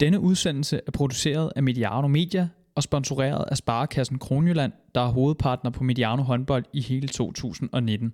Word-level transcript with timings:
Denne 0.00 0.20
udsendelse 0.20 0.80
er 0.86 0.90
produceret 0.90 1.52
af 1.56 1.62
Mediano 1.62 2.08
Media 2.08 2.48
og 2.74 2.82
sponsoreret 2.82 3.44
af 3.50 3.56
Sparekassen 3.56 4.18
Kronjylland, 4.18 4.72
der 4.94 5.00
er 5.00 5.08
hovedpartner 5.08 5.70
på 5.70 5.84
Mediano 5.84 6.22
håndbold 6.22 6.64
i 6.72 6.80
hele 6.80 7.08
2019. 7.08 8.12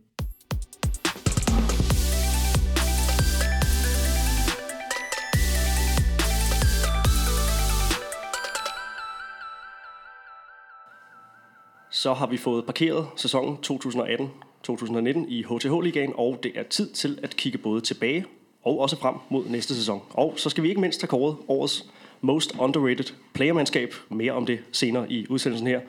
Så 11.90 12.14
har 12.14 12.26
vi 12.26 12.36
fået 12.36 12.66
parkeret 12.66 13.06
sæsonen 13.16 13.56
2018-2019 13.66 15.28
i 15.28 15.42
HTH-ligaen, 15.42 16.12
og 16.14 16.38
det 16.42 16.52
er 16.54 16.62
tid 16.62 16.92
til 16.92 17.18
at 17.22 17.36
kigge 17.36 17.58
både 17.58 17.80
tilbage 17.80 18.24
og 18.64 18.80
også 18.80 18.96
frem 18.96 19.14
mod 19.28 19.44
næste 19.48 19.74
sæson. 19.74 20.02
Og 20.10 20.34
så 20.36 20.50
skal 20.50 20.64
vi 20.64 20.68
ikke 20.68 20.80
mindst 20.80 21.02
have 21.02 21.08
kåret 21.08 21.36
årets 21.48 21.86
Most 22.20 22.52
Underrated 22.58 23.14
Playermandskab. 23.32 23.94
Mere 24.08 24.32
om 24.32 24.46
det 24.46 24.58
senere 24.72 25.12
i 25.12 25.26
udsendelsen 25.28 25.66
her. 25.66 25.80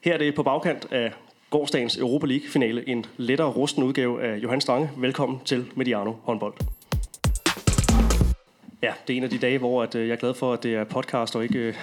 Her 0.00 0.14
er 0.14 0.18
det 0.18 0.34
på 0.34 0.42
bagkant 0.42 0.86
af 0.90 1.12
gårdsdagens 1.50 1.96
Europa 1.96 2.26
League-finale 2.26 2.88
en 2.88 3.06
lettere 3.16 3.48
rusten 3.48 3.82
udgave 3.82 4.22
af 4.22 4.36
Johan 4.36 4.60
Stange. 4.60 4.90
Velkommen 4.96 5.40
til 5.44 5.64
Mediano 5.74 6.12
håndbold. 6.22 6.54
Ja, 8.82 8.92
det 9.06 9.12
er 9.12 9.16
en 9.16 9.24
af 9.24 9.30
de 9.30 9.38
dage, 9.38 9.58
hvor 9.58 9.82
at, 9.82 9.94
øh, 9.94 10.08
jeg 10.08 10.12
er 10.14 10.18
glad 10.18 10.34
for, 10.34 10.52
at 10.52 10.62
det 10.62 10.74
er 10.74 10.84
podcast 10.84 11.36
og 11.36 11.42
ikke 11.42 11.58
øh, 11.58 11.74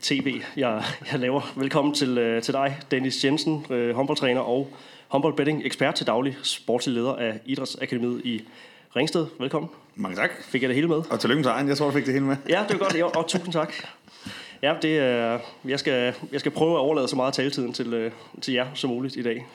tv, 0.00 0.40
jeg, 0.56 0.82
jeg 1.12 1.20
laver. 1.20 1.52
Velkommen 1.56 1.94
til, 1.94 2.18
øh, 2.18 2.42
til 2.42 2.54
dig, 2.54 2.76
Dennis 2.90 3.24
Jensen, 3.24 3.66
øh, 3.70 3.94
håndboldtræner 3.94 4.40
og 4.40 4.68
håndboldbetting 5.08 5.62
ekspert 5.64 5.94
til 5.94 6.06
daglig, 6.06 6.36
sportsleder 6.42 7.12
af 7.12 7.40
Idrætsakademiet 7.46 8.20
i 8.24 8.42
Ringsted. 8.96 9.26
Velkommen. 9.40 9.70
Mange 9.94 10.16
tak. 10.16 10.30
Fik 10.42 10.62
jeg 10.62 10.68
det 10.68 10.74
hele 10.74 10.88
med? 10.88 10.96
Og 11.10 11.20
tillykke 11.20 11.38
med 11.38 11.44
sejren. 11.44 11.68
Jeg 11.68 11.76
tror, 11.76 11.86
du 11.86 11.92
fik 11.92 12.04
det 12.06 12.12
hele 12.14 12.26
med. 12.26 12.36
Ja, 12.48 12.64
det 12.68 12.80
var 12.80 12.84
godt. 12.84 12.98
Ja, 12.98 13.04
og 13.04 13.26
tusind 13.28 13.52
tak. 13.52 13.74
Ja, 14.62 14.74
det 14.82 14.98
er, 14.98 15.38
jeg, 15.64 15.78
skal, 15.78 16.14
jeg 16.32 16.40
skal 16.40 16.52
prøve 16.52 16.72
at 16.72 16.78
overlade 16.78 17.08
så 17.08 17.16
meget 17.16 17.26
af 17.26 17.34
taletiden 17.34 17.72
til, 17.72 17.94
øh, 17.94 18.12
til 18.40 18.54
jer 18.54 18.66
som 18.74 18.90
muligt 18.90 19.16
i 19.16 19.22
dag. 19.22 19.46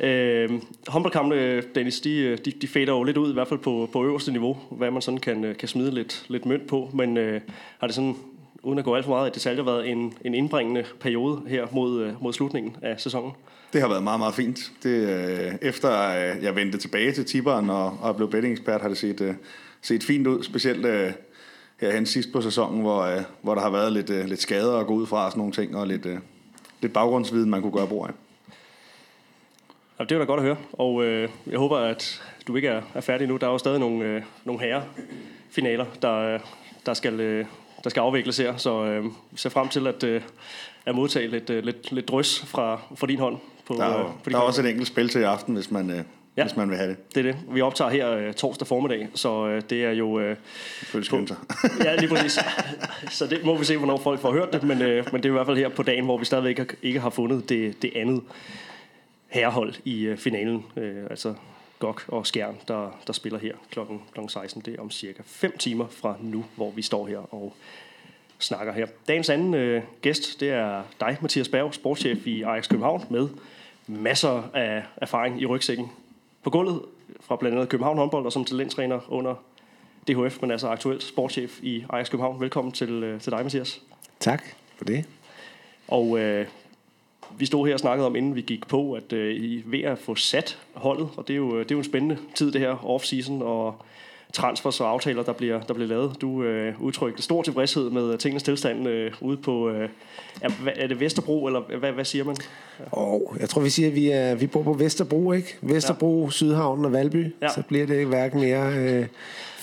Øh, 0.00 0.50
håndboldkampene, 0.88 1.60
Dennis, 1.60 2.00
de, 2.00 2.36
de, 2.36 2.50
de 2.50 2.68
fader 2.68 2.92
jo 2.92 3.02
lidt 3.02 3.16
ud, 3.16 3.30
i 3.30 3.32
hvert 3.32 3.48
fald 3.48 3.60
på, 3.60 3.88
på 3.92 4.04
øverste 4.04 4.32
niveau, 4.32 4.58
hvad 4.70 4.90
man 4.90 5.02
sådan 5.02 5.20
kan, 5.20 5.56
kan 5.58 5.68
smide 5.68 5.94
lidt, 5.94 6.24
lidt 6.28 6.46
mønt 6.46 6.66
på. 6.66 6.90
Men 6.94 7.16
øh, 7.16 7.40
har 7.78 7.86
det 7.86 7.94
sådan, 7.94 8.16
uden 8.62 8.78
at 8.78 8.84
gå 8.84 8.94
alt 8.94 9.04
for 9.04 9.12
meget 9.12 9.30
i 9.30 9.32
detaljer, 9.32 9.62
været 9.62 9.88
en, 9.88 10.14
en 10.24 10.34
indbringende 10.34 10.84
periode 11.00 11.42
her 11.48 11.66
mod, 11.72 12.02
øh, 12.02 12.22
mod 12.22 12.32
slutningen 12.32 12.76
af 12.82 13.00
sæsonen? 13.00 13.32
Det 13.76 13.82
har 13.82 13.88
været 13.88 14.02
meget, 14.02 14.20
meget 14.20 14.34
fint. 14.34 14.72
Det, 14.82 15.08
øh, 15.08 15.54
efter 15.62 16.08
øh, 16.08 16.44
jeg 16.44 16.56
vendte 16.56 16.78
tilbage 16.78 17.12
til 17.12 17.24
Tiberen 17.24 17.70
og, 17.70 17.98
og 18.02 18.16
blev 18.16 18.30
bettingekspert, 18.30 18.80
har 18.80 18.88
det 18.88 18.98
set, 18.98 19.20
øh, 19.20 19.34
set 19.82 20.04
fint 20.04 20.26
ud. 20.26 20.42
Specielt 20.42 20.86
øh, 20.86 21.12
herhen 21.80 22.06
sidst 22.06 22.32
på 22.32 22.40
sæsonen, 22.40 22.80
hvor, 22.80 23.02
øh, 23.02 23.22
hvor 23.42 23.54
der 23.54 23.62
har 23.62 23.70
været 23.70 23.92
lidt, 23.92 24.10
øh, 24.10 24.24
lidt 24.24 24.42
skader 24.42 24.78
at 24.78 24.86
gå 24.86 24.94
ud 24.94 25.06
fra 25.06 25.24
og 25.24 25.30
sådan 25.30 25.38
nogle 25.38 25.52
ting, 25.52 25.76
og 25.76 25.86
lidt, 25.86 26.06
øh, 26.06 26.18
lidt 26.82 26.92
baggrundsviden, 26.92 27.50
man 27.50 27.62
kunne 27.62 27.72
gøre 27.72 27.86
brug 27.86 28.06
af. 28.06 28.10
Ja, 29.98 30.04
det 30.04 30.16
var 30.16 30.24
da 30.24 30.26
godt 30.26 30.40
at 30.40 30.46
høre, 30.46 30.56
og 30.72 31.04
øh, 31.04 31.28
jeg 31.46 31.58
håber, 31.58 31.76
at 31.76 32.22
du 32.46 32.56
ikke 32.56 32.68
er, 32.68 32.82
er 32.94 33.00
færdig 33.00 33.28
nu. 33.28 33.36
Der 33.36 33.46
er 33.46 33.50
jo 33.50 33.58
stadig 33.58 33.80
nogle, 33.80 34.04
øh, 34.04 34.22
nogle 34.44 34.60
herre-finaler, 34.60 35.86
der, 36.02 36.38
der, 36.86 36.94
skal, 36.94 37.20
øh, 37.20 37.46
der 37.84 37.90
skal 37.90 38.00
afvikles 38.00 38.38
her, 38.38 38.56
så 38.56 38.84
øh, 38.84 39.04
ser 39.34 39.50
frem 39.50 39.68
til 39.68 39.86
at, 39.86 40.04
øh, 40.04 40.22
at 40.86 40.94
modtage 40.94 41.28
lidt, 41.28 41.50
øh, 41.50 41.64
lidt, 41.64 41.92
lidt 41.92 42.08
drøs 42.08 42.44
fra, 42.46 42.80
fra 42.96 43.06
din 43.06 43.18
hånd. 43.18 43.38
På, 43.66 43.74
Der 43.74 43.84
er, 43.84 43.98
jo, 43.98 44.06
øh, 44.06 44.12
på 44.24 44.30
de 44.30 44.34
der 44.34 44.40
er 44.40 44.42
også 44.42 44.62
et 44.62 44.68
enkelt 44.68 44.88
spil 44.88 45.08
til 45.08 45.20
i 45.20 45.24
aften, 45.24 45.54
hvis 45.54 45.70
man, 45.70 45.90
øh, 45.90 46.02
Ja. 46.36 46.44
hvis 46.44 46.56
man 46.56 46.70
vil 46.70 46.76
have 46.76 46.90
det. 46.90 47.14
Det 47.14 47.26
er 47.26 47.32
det. 47.32 47.40
Vi 47.50 47.60
optager 47.60 47.90
her 47.90 48.10
øh, 48.10 48.34
torsdag 48.34 48.66
formiddag, 48.66 49.08
så 49.14 49.46
øh, 49.46 49.62
det 49.70 49.84
er 49.84 49.90
jo... 49.90 50.18
Øh, 50.18 50.36
sig. 51.26 51.36
ja, 51.84 51.96
lige 51.96 52.08
præcis. 52.08 52.38
så 53.10 53.26
det 53.26 53.44
må 53.44 53.58
vi 53.58 53.64
se, 53.64 53.76
hvornår 53.76 53.96
folk 53.96 54.20
får 54.20 54.32
hørt 54.32 54.52
det, 54.52 54.62
men, 54.62 54.82
øh, 54.82 55.04
men 55.12 55.22
det 55.22 55.28
er 55.28 55.32
i 55.32 55.32
hvert 55.32 55.46
fald 55.46 55.56
her 55.56 55.68
på 55.68 55.82
dagen, 55.82 56.04
hvor 56.04 56.18
vi 56.18 56.24
stadigvæk 56.24 56.58
ikke 56.58 56.62
har, 56.62 56.76
ikke 56.82 57.00
har 57.00 57.10
fundet 57.10 57.48
det, 57.48 57.82
det 57.82 57.92
andet 57.96 58.22
herrehold 59.28 59.74
i 59.84 60.02
øh, 60.02 60.18
finalen. 60.18 60.64
Øh, 60.76 61.04
altså 61.10 61.34
Gok 61.78 62.04
og 62.08 62.26
Skjern, 62.26 62.56
der, 62.68 62.98
der 63.06 63.12
spiller 63.12 63.38
her 63.38 63.52
kl. 63.70 63.80
16. 64.28 64.62
Det 64.62 64.74
er 64.74 64.80
om 64.80 64.90
cirka 64.90 65.22
5 65.26 65.58
timer 65.58 65.86
fra 65.90 66.16
nu, 66.20 66.44
hvor 66.56 66.70
vi 66.70 66.82
står 66.82 67.06
her 67.06 67.34
og 67.34 67.56
snakker 68.38 68.72
her. 68.72 68.86
Dagens 69.08 69.30
anden 69.30 69.54
øh, 69.54 69.82
gæst, 70.02 70.40
det 70.40 70.50
er 70.50 70.82
dig, 71.00 71.16
Mathias 71.20 71.48
Berg, 71.48 71.74
sportschef 71.74 72.26
i 72.26 72.42
Ajax 72.42 72.68
København, 72.68 73.04
med 73.10 73.28
masser 73.86 74.42
af 74.54 74.82
erfaring 74.96 75.42
i 75.42 75.46
rygsækken 75.46 75.90
på 76.42 76.50
gulvet 76.50 76.82
fra 77.20 77.36
blandt 77.36 77.56
andet 77.56 77.68
København 77.68 77.98
håndbold 77.98 78.26
og 78.26 78.32
som 78.32 78.44
talenttræner 78.44 79.00
under 79.08 79.34
DHF, 80.08 80.40
men 80.40 80.50
altså 80.50 80.68
aktuelt 80.68 81.02
sportschef 81.02 81.58
i 81.62 81.84
Ajax 81.90 82.10
København. 82.10 82.40
Velkommen 82.40 82.72
til, 82.72 82.90
øh, 82.90 83.20
til 83.20 83.32
dig, 83.32 83.42
Mathias. 83.42 83.82
Tak 84.20 84.42
for 84.76 84.84
det. 84.84 85.04
Og 85.88 86.18
øh, 86.18 86.46
vi 87.38 87.46
stod 87.46 87.66
her 87.66 87.74
og 87.74 87.80
snakkede 87.80 88.06
om, 88.06 88.16
inden 88.16 88.34
vi 88.34 88.40
gik 88.40 88.66
på, 88.66 88.92
at 88.92 89.12
øh, 89.12 89.34
I 89.34 89.58
er 89.58 89.62
ved 89.64 89.80
at 89.80 89.98
få 89.98 90.14
sat 90.14 90.58
holdet, 90.74 91.08
og 91.16 91.28
det 91.28 91.34
er 91.34 91.38
jo, 91.38 91.58
det 91.58 91.70
er 91.70 91.74
jo 91.74 91.78
en 91.78 91.84
spændende 91.84 92.18
tid, 92.34 92.52
det 92.52 92.60
her 92.60 92.76
off-season, 92.76 93.42
og 93.42 93.82
transfers 94.32 94.80
og 94.80 94.90
aftaler, 94.90 95.22
der 95.22 95.32
bliver, 95.32 95.60
der 95.60 95.74
bliver 95.74 95.88
lavet. 95.88 96.20
Du 96.20 96.42
øh, 96.42 96.82
udtrykte 96.82 97.22
stor 97.22 97.42
tilfredshed 97.42 97.90
med 97.90 98.18
tingens 98.18 98.42
tilstand 98.42 98.88
øh, 98.88 99.12
ude 99.20 99.36
på, 99.36 99.68
øh, 99.70 99.88
er, 100.40 100.50
er 100.66 100.86
det 100.86 101.00
Vesterbro, 101.00 101.46
eller 101.46 101.60
hvad, 101.78 101.92
hvad 101.92 102.04
siger 102.04 102.24
man? 102.24 102.36
Og 102.90 103.36
jeg 103.40 103.48
tror, 103.48 103.62
vi 103.62 103.70
siger, 103.70 103.88
at 103.88 103.94
vi, 103.94 104.10
er, 104.10 104.34
vi 104.34 104.46
bor 104.46 104.62
på 104.62 104.72
Vesterbro, 104.72 105.32
ikke? 105.32 105.56
Vesterbro, 105.62 106.24
ja. 106.24 106.30
Sydhavn 106.30 106.84
og 106.84 106.92
Valby. 106.92 107.24
Ja. 107.24 107.30
Ja. 107.42 107.48
Så 107.48 107.62
bliver 107.68 107.86
det 107.86 108.06
hverken 108.06 108.40
mere 108.40 108.74
øh, 108.74 109.06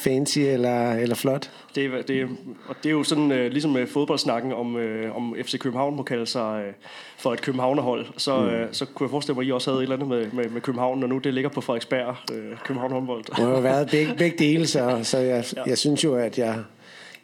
fancy 0.04 0.40
eller, 0.40 0.92
eller 0.94 1.16
flot. 1.16 1.50
Det, 1.76 1.86
er- 1.86 2.02
det, 2.02 2.28
og 2.68 2.76
det 2.84 2.90
er 2.90 2.94
jo 2.94 3.04
sådan, 3.04 3.32
øh, 3.32 3.52
ligesom 3.52 3.72
med 3.72 3.88
fodboldsnakken, 3.88 4.54
om, 4.54 4.78
øh, 4.78 5.16
om 5.16 5.36
FC 5.44 5.60
København 5.60 5.96
må 5.96 6.04
kalde 6.04 6.26
sig 6.26 6.64
øh, 6.68 6.74
for 7.18 7.34
et 7.34 7.42
Københavnerhold, 7.42 8.06
så, 8.18 8.38
mm. 8.40 8.46
øh, 8.48 8.68
så 8.72 8.86
kunne 8.86 9.06
jeg 9.06 9.12
forestille 9.12 9.36
mig, 9.36 9.42
at 9.44 9.48
I 9.48 9.52
også 9.52 9.72
havde 9.72 9.80
et 9.80 9.84
eller 9.84 9.96
andet 9.96 10.10
med, 10.10 10.44
med, 10.44 10.50
med 10.52 10.62
København, 10.62 11.00
når 11.00 11.08
nu 11.08 11.18
det 11.18 11.34
ligger 11.34 11.50
på 11.50 11.62
Frederiksberg, 11.62 12.16
øh, 12.34 12.58
København 12.66 12.92
håndbold. 12.92 13.24
Det 13.24 13.36
har 13.38 13.60
været 13.62 13.90
begge, 13.92 14.14
begge 14.24 14.38
dele, 14.38 14.68
så, 14.68 15.00
så 15.04 15.18
jeg, 15.18 15.44
ja. 15.56 15.62
jeg 15.68 15.78
synes 15.78 16.04
jo, 16.04 16.16
at 16.16 16.38
jeg, 16.38 16.56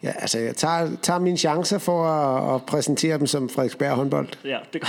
ja, 0.02 0.12
altså, 0.18 0.38
jeg 0.38 0.56
tager, 0.56 0.90
tager 1.02 1.18
mine 1.20 1.36
chancer 1.36 1.78
for 1.78 2.04
at, 2.04 2.54
at 2.54 2.62
præsentere 2.66 3.18
dem 3.18 3.26
som 3.26 3.48
Frederiksberg 3.48 3.90
håndbold. 3.94 4.28
Ja, 4.44 4.58
det 4.72 4.80
gør 4.80 4.88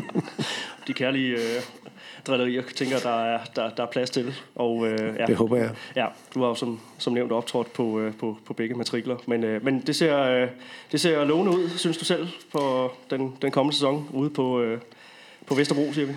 De 0.86 0.92
kærlige 0.92 1.32
øh, 1.32 1.62
drillerier, 2.26 2.62
tænker 2.76 2.94
jeg, 2.94 3.02
der 3.02 3.24
er, 3.24 3.40
der, 3.56 3.70
der 3.70 3.82
er 3.82 3.86
plads 3.86 4.10
til. 4.10 4.34
Og, 4.54 4.86
øh, 4.86 5.16
ja. 5.18 5.26
Det 5.26 5.36
håber 5.36 5.56
jeg. 5.56 5.70
Ja, 5.96 6.06
du 6.34 6.40
har 6.40 6.48
jo 6.48 6.54
som, 6.54 6.80
som 6.98 7.12
nævnt 7.12 7.32
optrådt 7.32 7.72
på, 7.72 8.00
øh, 8.00 8.14
på, 8.14 8.36
på 8.46 8.52
begge 8.52 8.74
matrikler. 8.74 9.16
Men, 9.26 9.44
øh, 9.44 9.64
men 9.64 9.80
det, 9.80 9.96
ser, 9.96 10.18
øh, 10.18 10.48
det 10.92 11.00
ser 11.00 11.24
lovende 11.24 11.52
ud, 11.52 11.68
synes 11.76 11.96
du 11.96 12.04
selv, 12.04 12.28
på 12.52 12.92
den, 13.10 13.36
den 13.42 13.50
kommende 13.50 13.76
sæson 13.76 14.08
ude 14.12 14.30
på, 14.30 14.60
øh, 14.60 14.80
på 15.46 15.54
Vesterbro, 15.54 15.92
siger 15.92 16.06
vi. 16.06 16.12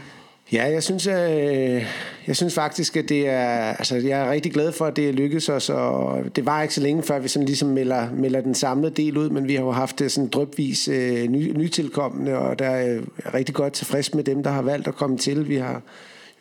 Ja, 0.52 0.72
jeg 0.72 0.84
synes, 0.84 1.08
øh, 1.08 1.86
jeg 2.28 2.36
synes 2.36 2.54
faktisk, 2.54 2.98
at 2.98 3.10
det 3.10 3.28
er, 3.28 3.74
altså, 3.74 3.96
jeg 3.96 4.20
er 4.20 4.32
rigtig 4.32 4.54
glad 4.54 4.72
for, 4.72 4.86
at 4.86 4.96
det 4.96 5.10
er 5.10 5.14
lykkedes 5.14 5.50
os, 5.50 5.70
og 5.70 6.24
det 6.36 6.46
var 6.46 6.62
ikke 6.62 6.74
så 6.74 6.82
længe 6.82 7.04
før, 7.04 7.20
vi 7.20 7.28
sådan 7.28 7.46
ligesom 7.46 7.70
melder, 7.70 8.12
melder 8.12 8.42
den 8.42 8.56
samlede 8.56 8.94
del 8.94 9.18
ud, 9.18 9.30
men 9.30 9.48
vi 9.48 9.56
har 9.56 9.64
jo 9.64 9.72
haft 9.72 10.00
det 10.00 10.12
sådan 10.12 10.30
drøbvis 10.30 10.88
øh, 10.88 11.28
ny, 11.28 11.52
nytilkommende, 11.58 12.38
og 12.38 12.60
der 12.60 12.66
er 12.66 12.78
jeg 12.78 13.02
rigtig 13.34 13.56
godt 13.56 13.74
tilfreds 13.74 14.14
med 14.14 14.24
dem, 14.24 14.44
der 14.44 14.50
har 14.50 14.62
valgt 14.62 14.88
at 14.88 14.96
komme 14.96 15.18
til. 15.18 15.50
Vi 15.50 15.56
har 15.56 15.82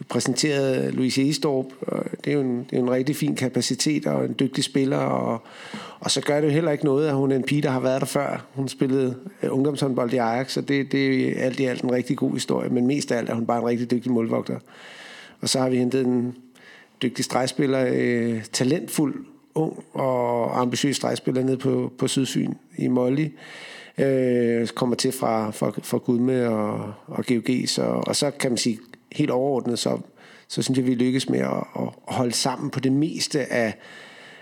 jo 0.00 0.04
præsenteret 0.08 0.94
Louise 0.94 1.28
Estorp, 1.28 1.66
det 2.24 2.30
er 2.30 2.34
jo 2.34 2.40
en, 2.40 2.66
det 2.70 2.78
er 2.78 2.82
en 2.82 2.90
rigtig 2.90 3.16
fin 3.16 3.36
kapacitet 3.36 4.06
og 4.06 4.24
en 4.24 4.36
dygtig 4.40 4.64
spiller, 4.64 4.96
og, 4.96 5.42
og 6.00 6.10
så 6.10 6.20
gør 6.20 6.40
det 6.40 6.46
jo 6.46 6.52
heller 6.52 6.72
ikke 6.72 6.84
noget, 6.84 7.08
at 7.08 7.14
hun 7.14 7.32
er 7.32 7.36
en 7.36 7.42
pige, 7.42 7.62
der 7.62 7.70
har 7.70 7.80
været 7.80 8.00
der 8.00 8.06
før. 8.06 8.46
Hun 8.54 8.68
spillede 8.68 9.16
øh, 9.42 9.52
ungdomshåndbold 9.52 10.12
i 10.12 10.16
Ajax, 10.16 10.52
så 10.52 10.60
det, 10.60 10.92
det 10.92 11.28
er 11.28 11.44
alt 11.44 11.60
i 11.60 11.64
alt 11.64 11.82
en 11.82 11.92
rigtig 11.92 12.16
god 12.16 12.32
historie, 12.32 12.70
men 12.70 12.86
mest 12.86 13.12
af 13.12 13.18
alt 13.18 13.30
er 13.30 13.34
hun 13.34 13.46
bare 13.46 13.58
en 13.58 13.66
rigtig 13.66 13.90
dygtig 13.90 14.12
målvogter. 14.12 14.58
Og 15.40 15.48
så 15.48 15.58
har 15.58 15.68
vi 15.68 15.76
hentet 15.76 16.06
en 16.06 16.36
dygtig 17.02 17.24
stregspiller, 17.24 17.86
øh, 17.92 18.44
talentfuld, 18.52 19.24
ung 19.54 19.84
og 19.92 20.60
ambitiøs 20.60 20.96
stregspiller 20.96 21.42
nede 21.42 21.56
på, 21.56 21.92
på 21.98 22.08
Sydfyn 22.08 22.52
i 22.78 22.88
Molly. 22.88 23.28
Øh, 23.98 24.68
kommer 24.68 24.96
til 24.96 25.12
fra, 25.12 25.50
fra, 25.50 25.72
fra 25.82 25.98
Gudme 25.98 26.48
og, 26.48 26.92
og 27.06 27.24
GOG, 27.26 27.48
så, 27.66 27.82
og 27.82 28.16
så 28.16 28.30
kan 28.30 28.50
man 28.50 28.58
sige 28.58 28.78
helt 29.14 29.30
overordnet, 29.30 29.78
så, 29.78 29.98
så 30.48 30.62
synes 30.62 30.78
jeg, 30.78 30.86
vi 30.86 30.94
lykkes 30.94 31.28
med 31.28 31.38
at, 31.38 31.64
at 31.76 31.88
holde 32.08 32.32
sammen 32.32 32.70
på 32.70 32.80
det 32.80 32.92
meste 32.92 33.52
af, 33.52 33.74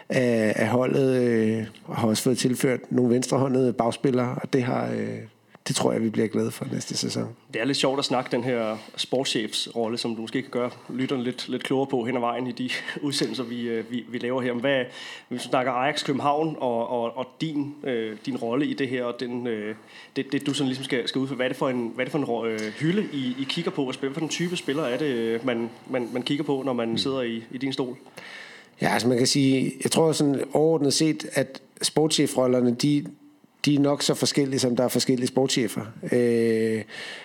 af, 0.08 0.52
af 0.56 0.68
holdet, 0.68 1.22
øh, 1.22 1.66
og 1.84 1.96
har 1.96 2.08
også 2.08 2.22
fået 2.22 2.38
tilført 2.38 2.80
nogle 2.92 3.14
venstrehåndede 3.14 3.72
bagspillere, 3.72 4.34
og 4.42 4.52
det 4.52 4.62
har... 4.62 4.90
Øh, 4.92 5.18
det 5.68 5.76
tror 5.76 5.92
jeg, 5.92 6.02
vi 6.02 6.10
bliver 6.10 6.28
glade 6.28 6.50
for 6.50 6.66
næste 6.72 6.96
sæson. 6.96 7.28
Det 7.54 7.60
er 7.60 7.64
lidt 7.64 7.76
sjovt 7.76 7.98
at 7.98 8.04
snakke 8.04 8.30
den 8.32 8.44
her 8.44 8.76
sportschefsrolle, 8.96 9.98
som 9.98 10.14
du 10.14 10.20
måske 10.20 10.42
kan 10.42 10.50
gøre 10.50 10.70
lytterne 10.88 11.24
lidt, 11.24 11.48
lidt 11.48 11.62
klogere 11.62 11.86
på 11.86 12.04
hen 12.04 12.16
ad 12.16 12.20
vejen 12.20 12.46
i 12.46 12.52
de 12.52 12.70
udsendelser, 13.06 13.44
vi, 13.44 13.62
øh, 13.62 13.90
vi, 13.90 14.04
vi 14.08 14.18
laver 14.18 14.42
her. 14.42 14.52
Men 14.52 14.60
hvad, 14.60 14.84
hvis 15.28 15.42
du 15.42 15.48
snakker 15.48 15.72
Ajax 15.72 16.04
København 16.04 16.56
og, 16.58 16.88
og, 16.88 17.16
og 17.16 17.26
din, 17.40 17.74
øh, 17.84 18.16
din 18.26 18.36
rolle 18.36 18.66
i 18.66 18.74
det 18.74 18.88
her, 18.88 19.04
og 19.04 19.20
den, 19.20 19.46
øh, 19.46 19.74
det, 20.16 20.32
det, 20.32 20.46
du 20.46 20.54
sådan 20.54 20.66
ligesom 20.66 20.84
skal, 20.84 21.08
skal 21.08 21.18
udføre, 21.18 21.36
hvad 21.36 21.46
er 21.46 21.50
det 21.50 21.56
for 21.56 21.68
en, 21.68 21.92
hvad 21.94 22.06
er 22.06 22.10
det 22.10 22.12
for 22.26 22.42
en 22.44 22.50
øh, 22.50 22.60
hylde, 22.60 23.08
I, 23.12 23.36
I 23.38 23.46
kigger 23.48 23.70
på? 23.70 23.84
Hvad 24.00 24.14
for 24.14 24.20
en 24.20 24.28
type 24.28 24.56
spiller 24.56 24.82
er 24.82 24.98
det, 24.98 25.06
øh, 25.06 25.46
man, 25.46 25.70
man, 25.90 26.08
man 26.12 26.22
kigger 26.22 26.44
på, 26.44 26.62
når 26.66 26.72
man 26.72 26.98
sidder 26.98 27.22
i, 27.22 27.44
i 27.50 27.58
din 27.58 27.72
stol? 27.72 27.96
Ja, 28.80 28.88
altså 28.92 29.08
man 29.08 29.18
kan 29.18 29.26
sige, 29.26 29.72
jeg 29.82 29.90
tror 29.90 30.12
sådan 30.12 30.40
overordnet 30.52 30.94
set, 30.94 31.26
at 31.32 31.62
sportschefrollerne, 31.82 32.74
de, 32.74 33.04
de 33.64 33.74
er 33.74 33.78
nok 33.78 34.02
så 34.02 34.14
forskellige, 34.14 34.60
som 34.60 34.76
der 34.76 34.84
er 34.84 34.88
forskellige 34.88 35.26
sportschefer. 35.26 35.82
Øh, 36.12 36.82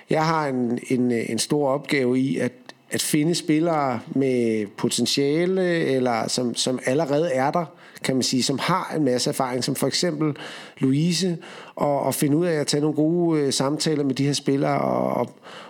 jeg 0.10 0.26
har 0.26 0.48
en, 0.48 0.80
en, 0.88 1.12
en 1.12 1.40
stor 1.40 1.70
opgave 1.70 2.20
i 2.20 2.38
at, 2.38 2.52
at 2.92 3.02
finde 3.02 3.36
spillere 3.36 4.00
med 4.08 4.68
potentiale, 4.78 5.86
eller 5.86 6.28
som, 6.28 6.56
som 6.56 6.80
allerede 6.86 7.32
er 7.32 7.52
der, 7.52 7.66
kan 8.04 8.16
man 8.16 8.24
sige, 8.24 8.44
som 8.44 8.60
har 8.60 8.94
en 8.96 9.04
masse 9.04 9.30
erfaring, 9.30 9.64
som 9.64 9.76
for 9.76 9.88
eksempel 9.88 10.36
Louise, 10.78 11.38
og, 11.76 12.00
og 12.00 12.16
finde 12.16 12.38
ud 12.38 12.46
af 12.46 12.54
at 12.54 12.68
tage 12.68 12.82
nogle 12.82 12.96
gode 12.96 13.42
øh, 13.42 13.54
samtaler 13.54 14.04
med 14.04 14.16
de 14.16 14.26
her 14.26 14.34
spillere, 14.34 14.82
og, 14.82 15.14
og, 15.14 15.30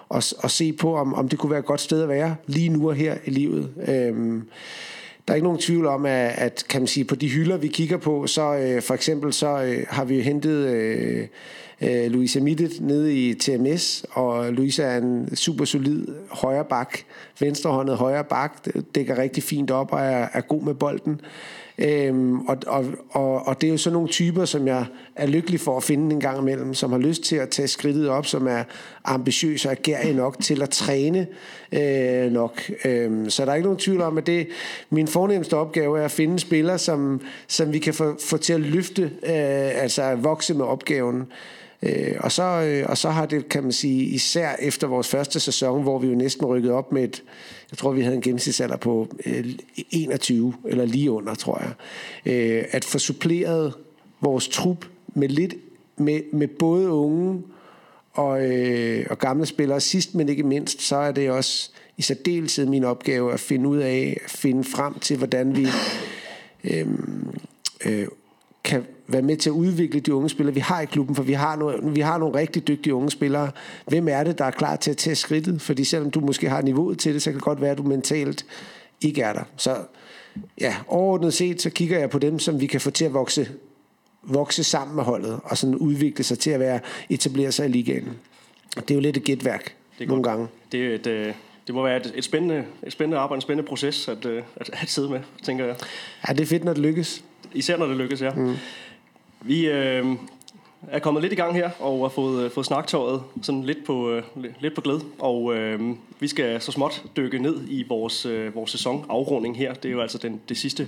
og, 0.09 0.23
og 0.37 0.51
se 0.51 0.73
på, 0.73 0.95
om, 0.95 1.13
om 1.13 1.29
det 1.29 1.39
kunne 1.39 1.49
være 1.49 1.59
et 1.59 1.65
godt 1.65 1.81
sted 1.81 2.01
at 2.01 2.09
være 2.09 2.35
lige 2.47 2.69
nu 2.69 2.89
og 2.89 2.95
her 2.95 3.17
i 3.25 3.29
livet. 3.29 3.69
Øh, 3.87 4.41
der 5.27 5.33
er 5.33 5.35
ikke 5.35 5.45
nogen 5.45 5.59
tvivl 5.59 5.85
om, 5.85 6.05
at, 6.05 6.31
at 6.37 6.65
kan 6.69 6.81
man 6.81 6.87
sige, 6.87 7.05
på 7.05 7.15
de 7.15 7.29
hylder, 7.29 7.57
vi 7.57 7.67
kigger 7.67 7.97
på, 7.97 8.27
så 8.27 8.55
øh, 8.55 8.81
for 8.81 8.93
eksempel 8.93 9.33
så 9.33 9.63
øh, 9.63 9.85
har 9.89 10.05
vi 10.05 10.21
hentet 10.21 10.67
øh, 10.67 11.27
øh, 11.81 12.11
Louise 12.11 12.41
Mittet 12.41 12.81
nede 12.81 13.15
i 13.15 13.33
TMS, 13.33 14.05
og 14.11 14.53
Louise 14.53 14.83
er 14.83 14.97
en 14.97 15.35
super 15.35 15.65
solid 15.65 16.07
højre 16.29 16.65
bak, 16.65 16.97
venstrehåndet 17.39 17.97
højre 17.97 18.23
bak, 18.23 18.65
dækker 18.95 19.17
rigtig 19.17 19.43
fint 19.43 19.71
op 19.71 19.93
og 19.93 19.99
er, 19.99 20.27
er 20.33 20.41
god 20.41 20.61
med 20.61 20.73
bolden. 20.73 21.21
Øhm, 21.77 22.39
og, 22.39 22.57
og, 22.67 22.85
og, 23.09 23.47
og 23.47 23.61
det 23.61 23.67
er 23.67 23.71
jo 23.71 23.77
sådan 23.77 23.93
nogle 23.93 24.09
typer, 24.09 24.45
som 24.45 24.67
jeg 24.67 24.85
er 25.15 25.27
lykkelig 25.27 25.59
for 25.59 25.77
at 25.77 25.83
finde 25.83 26.13
en 26.13 26.19
gang 26.19 26.39
imellem, 26.41 26.73
som 26.73 26.91
har 26.91 26.99
lyst 26.99 27.23
til 27.23 27.35
at 27.35 27.49
tage 27.49 27.67
skridtet 27.67 28.09
op, 28.09 28.25
som 28.25 28.47
er 28.47 28.63
ambitiøse 29.05 29.69
og 29.69 29.71
agerer 29.71 30.13
nok 30.13 30.39
til 30.41 30.61
at 30.61 30.69
træne 30.69 31.27
øh, 31.71 32.31
nok. 32.31 32.61
Øhm, 32.85 33.29
så 33.29 33.45
der 33.45 33.51
er 33.51 33.55
ikke 33.55 33.65
nogen 33.65 33.79
tvivl 33.79 34.01
om, 34.01 34.17
at 34.17 34.27
det 34.27 34.47
min 34.89 35.07
fornemmeste 35.07 35.57
opgave 35.57 35.99
er 35.99 36.05
at 36.05 36.11
finde 36.11 36.39
spillere, 36.39 36.77
som, 36.77 37.21
som 37.47 37.73
vi 37.73 37.79
kan 37.79 37.93
få, 37.93 38.17
få 38.19 38.37
til 38.37 38.53
at 38.53 38.59
løfte, 38.59 39.01
øh, 39.03 39.81
altså 39.81 40.15
vokse 40.15 40.53
med 40.53 40.65
opgaven. 40.65 41.27
Øh, 41.85 42.15
og, 42.19 42.31
så, 42.31 42.43
øh, 42.43 42.85
og 42.89 42.97
så 42.97 43.09
har 43.09 43.25
det, 43.25 43.49
kan 43.49 43.63
man 43.63 43.71
sige, 43.71 44.03
især 44.03 44.55
efter 44.59 44.87
vores 44.87 45.07
første 45.07 45.39
sæson, 45.39 45.83
hvor 45.83 45.99
vi 45.99 46.07
jo 46.07 46.15
næsten 46.15 46.45
rykkede 46.45 46.73
op 46.73 46.91
med 46.91 47.03
et, 47.03 47.23
jeg 47.71 47.77
tror, 47.77 47.91
vi 47.91 48.01
havde 48.01 48.15
en 48.15 48.21
gennemsnitsalder 48.21 48.77
på 48.77 49.07
øh, 49.25 49.45
21, 49.91 50.53
eller 50.67 50.85
lige 50.85 51.11
under, 51.11 51.35
tror 51.35 51.61
jeg. 51.61 51.73
Øh, 52.33 52.63
at 52.71 52.85
få 52.85 52.99
suppleret 52.99 53.73
vores 54.21 54.47
trup 54.47 54.85
med 55.07 55.29
lidt 55.29 55.53
med, 55.97 56.21
med 56.33 56.47
både 56.47 56.89
unge 56.89 57.43
og, 58.13 58.51
øh, 58.51 59.05
og 59.09 59.17
gamle 59.17 59.45
spillere. 59.45 59.81
Sidst, 59.81 60.15
men 60.15 60.29
ikke 60.29 60.43
mindst, 60.43 60.81
så 60.81 60.95
er 60.95 61.11
det 61.11 61.29
også 61.31 61.71
i 61.97 62.01
særdeleshed 62.01 62.65
min 62.65 62.83
opgave 62.83 63.33
at 63.33 63.39
finde 63.39 63.69
ud 63.69 63.77
af, 63.77 64.21
at 64.25 64.31
finde 64.31 64.63
frem 64.63 64.99
til, 64.99 65.17
hvordan 65.17 65.55
vi 65.55 65.67
øh, 66.63 66.87
øh, 67.85 68.07
kan 68.63 68.85
være 69.07 69.21
med 69.21 69.37
til 69.37 69.49
at 69.49 69.53
udvikle 69.53 69.99
de 69.99 70.13
unge 70.13 70.29
spillere, 70.29 70.53
vi 70.53 70.59
har 70.59 70.81
i 70.81 70.85
klubben, 70.85 71.15
for 71.15 71.23
vi 71.23 71.33
har, 71.33 71.55
nogle, 71.55 71.93
vi 71.93 72.01
har 72.01 72.17
nogle 72.17 72.35
rigtig 72.35 72.67
dygtige 72.67 72.93
unge 72.93 73.11
spillere. 73.11 73.51
Hvem 73.87 74.07
er 74.07 74.23
det, 74.23 74.37
der 74.37 74.45
er 74.45 74.51
klar 74.51 74.75
til 74.75 74.91
at 74.91 74.97
tage 74.97 75.15
skridtet? 75.15 75.61
Fordi 75.61 75.83
selvom 75.83 76.11
du 76.11 76.19
måske 76.19 76.49
har 76.49 76.61
niveauet 76.61 76.99
til 76.99 77.13
det, 77.13 77.21
så 77.21 77.29
kan 77.29 77.35
det 77.35 77.43
godt 77.43 77.61
være, 77.61 77.71
at 77.71 77.77
du 77.77 77.83
mentalt 77.83 78.45
ikke 79.01 79.21
er 79.21 79.33
der. 79.33 79.43
Så 79.57 79.75
ja, 80.61 80.75
overordnet 80.87 81.33
set, 81.33 81.61
så 81.61 81.69
kigger 81.69 81.99
jeg 81.99 82.09
på 82.09 82.19
dem, 82.19 82.39
som 82.39 82.61
vi 82.61 82.65
kan 82.65 82.81
få 82.81 82.91
til 82.91 83.05
at 83.05 83.13
vokse, 83.13 83.47
vokse 84.23 84.63
sammen 84.63 84.95
med 84.95 85.03
holdet, 85.03 85.39
og 85.43 85.57
sådan 85.57 85.75
udvikle 85.75 86.23
sig 86.23 86.39
til 86.39 86.51
at 86.51 86.59
være 86.59 86.79
etablere 87.09 87.51
sig 87.51 87.65
i 87.65 87.69
ligaen. 87.69 88.09
Det 88.75 88.91
er 88.91 88.95
jo 88.95 89.01
lidt 89.01 89.17
et 89.17 89.23
gætværk 89.23 89.75
nogle 89.99 90.23
godt. 90.23 90.25
gange. 90.25 90.47
Det 90.71 90.85
er 90.85 90.95
et, 90.95 91.07
øh, 91.07 91.33
det 91.67 91.75
må 91.75 91.83
være 91.83 91.97
et, 91.97 92.11
et, 92.15 92.23
spændende, 92.23 92.65
et 92.83 92.91
spændende 92.91 93.17
arbejde, 93.17 93.37
en 93.37 93.41
spændende 93.41 93.67
proces 93.67 94.07
at, 94.07 94.25
øh, 94.25 94.43
at, 94.55 94.69
at 94.73 94.89
sidde 94.89 95.09
med, 95.09 95.19
tænker 95.43 95.65
jeg. 95.65 95.75
Ja, 96.27 96.33
det 96.33 96.41
er 96.41 96.45
fedt, 96.45 96.63
når 96.63 96.73
det 96.73 96.81
lykkes. 96.81 97.23
Især 97.53 97.77
når 97.77 97.87
det 97.87 97.97
lykkes, 97.97 98.21
ja. 98.21 98.31
Mm. 98.31 98.55
Vi 99.47 99.67
øh, 99.67 100.05
er 100.87 100.99
kommet 100.99 101.23
lidt 101.23 101.33
i 101.33 101.35
gang 101.35 101.53
her, 101.53 101.69
og 101.79 102.01
har 102.01 102.09
fået, 102.09 102.45
øh, 102.45 102.51
fået 102.51 102.65
snaktøjet 102.65 103.23
sådan 103.41 103.63
lidt 103.63 103.85
på, 103.85 104.09
øh, 104.09 104.23
lidt 104.59 104.75
på 104.75 104.81
glæde. 104.81 105.01
Og 105.19 105.55
øh, 105.55 105.95
vi 106.19 106.27
skal 106.27 106.61
så 106.61 106.71
småt 106.71 107.03
dykke 107.17 107.39
ned 107.39 107.55
i 107.67 107.85
vores, 107.87 108.25
øh, 108.25 108.55
vores 108.55 108.71
sæsonafrunding 108.71 109.57
her. 109.57 109.73
Det 109.73 109.89
er 109.89 109.93
jo 109.93 110.01
altså 110.01 110.17
den, 110.17 110.41
det 110.49 110.57
sidste 110.57 110.87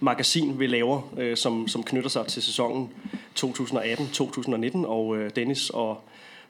magasin, 0.00 0.60
vi 0.60 0.66
laver, 0.66 1.12
øh, 1.18 1.36
som, 1.36 1.68
som 1.68 1.82
knytter 1.82 2.10
sig 2.10 2.26
til 2.26 2.42
sæsonen 2.42 2.90
2018-2019. 3.38 4.86
Og 4.86 5.16
øh, 5.16 5.30
Dennis 5.36 5.70
og 5.70 6.00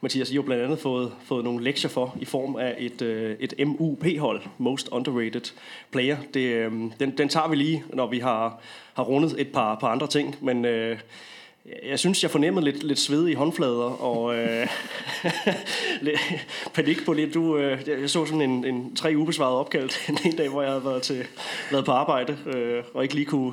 Mathias, 0.01 0.31
I 0.31 0.35
har 0.35 0.43
blandt 0.43 0.65
andet 0.65 0.79
fået, 0.79 1.13
fået 1.25 1.45
nogle 1.45 1.65
lektier 1.65 1.91
for 1.91 2.17
i 2.21 2.25
form 2.25 2.57
af 2.57 2.75
et, 2.79 3.03
øh, 3.03 3.37
et 3.41 3.55
MUP-hold, 3.67 4.43
Most 4.59 4.89
Underrated 4.89 5.53
Player. 5.91 6.17
Det, 6.35 6.41
øh, 6.41 6.73
den, 7.01 7.11
den 7.19 7.29
tager 7.29 7.49
vi 7.49 7.57
lige, 7.57 7.85
når 7.89 8.07
vi 8.07 8.19
har, 8.19 8.61
har 8.95 9.03
rundet 9.03 9.41
et 9.41 9.49
par, 9.49 9.75
par 9.75 9.89
andre 9.89 10.07
ting, 10.07 10.37
men... 10.41 10.65
Øh, 10.65 10.99
jeg 11.89 11.99
synes, 11.99 12.23
jeg 12.23 12.31
fornemmede 12.31 12.65
lidt, 12.65 12.83
lidt 12.83 12.99
sved 12.99 13.29
i 13.29 13.35
håndflader, 13.35 14.03
og 14.03 14.37
øh, 14.37 14.67
panik 16.75 17.05
på 17.05 17.13
lidt. 17.13 17.35
Du, 17.35 17.57
øh, 17.57 17.89
jeg 17.89 18.11
så 18.11 18.27
sådan 18.27 18.43
en, 18.43 18.65
en 18.65 18.97
tre 18.97 19.15
ubesvaret 19.17 19.57
opkald 19.57 19.91
en 20.27 20.37
dag, 20.37 20.49
hvor 20.49 20.63
jeg 20.63 20.71
havde 20.71 20.85
været, 20.85 21.03
til, 21.03 21.27
været 21.71 21.85
på 21.85 21.93
arbejde, 21.93 22.37
øh, 22.47 22.83
og 22.95 23.03
ikke 23.03 23.15
lige 23.15 23.25
kunne, 23.25 23.53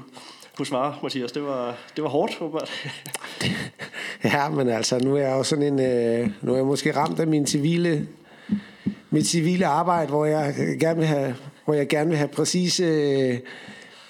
kunne 0.57 0.65
svare, 0.65 0.95
Mathias. 1.03 1.31
Det 1.31 1.43
var, 1.43 1.77
det 1.95 2.03
var 2.03 2.09
hårdt, 2.09 2.41
åbenbart. 2.41 2.71
ja, 4.23 4.49
men 4.49 4.69
altså, 4.69 4.99
nu 4.99 5.15
er 5.15 5.21
jeg 5.21 5.31
jo 5.31 5.43
sådan 5.43 5.79
en... 5.79 5.79
Øh, 5.79 6.29
nu 6.41 6.51
er 6.51 6.55
jeg 6.55 6.65
måske 6.65 6.95
ramt 6.95 7.19
af 7.19 7.27
min 7.27 7.47
civile, 7.47 8.07
mit 9.09 9.27
civile 9.27 9.65
arbejde, 9.65 10.09
hvor 10.09 10.25
jeg 10.25 10.55
gerne 10.79 10.99
vil 10.99 11.07
have, 11.07 11.35
hvor 11.65 11.73
jeg 11.73 11.87
gerne 11.87 12.09
vil 12.09 12.17
have 12.17 12.27
præcise... 12.27 12.83
Øh, 12.83 13.39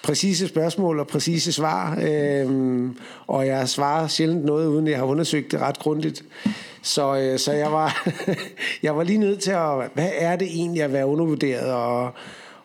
præcise 0.04 0.48
spørgsmål 0.48 1.00
og 1.00 1.06
præcise 1.06 1.52
svar, 1.52 1.98
øh, 2.02 2.90
og 3.26 3.46
jeg 3.46 3.68
svarer 3.68 4.06
sjældent 4.06 4.44
noget, 4.44 4.66
uden 4.66 4.86
jeg 4.86 4.98
har 4.98 5.04
undersøgt 5.04 5.52
det 5.52 5.60
ret 5.60 5.78
grundigt. 5.78 6.24
Så, 6.82 7.16
øh, 7.16 7.38
så 7.38 7.52
jeg, 7.52 7.72
var, 7.72 8.08
jeg 8.82 8.96
var 8.96 9.04
lige 9.04 9.18
nødt 9.18 9.40
til 9.40 9.50
at, 9.50 9.90
hvad 9.94 10.10
er 10.18 10.36
det 10.36 10.48
egentlig 10.48 10.82
at 10.82 10.92
være 10.92 11.06
undervurderet, 11.06 11.72
og, 11.72 12.10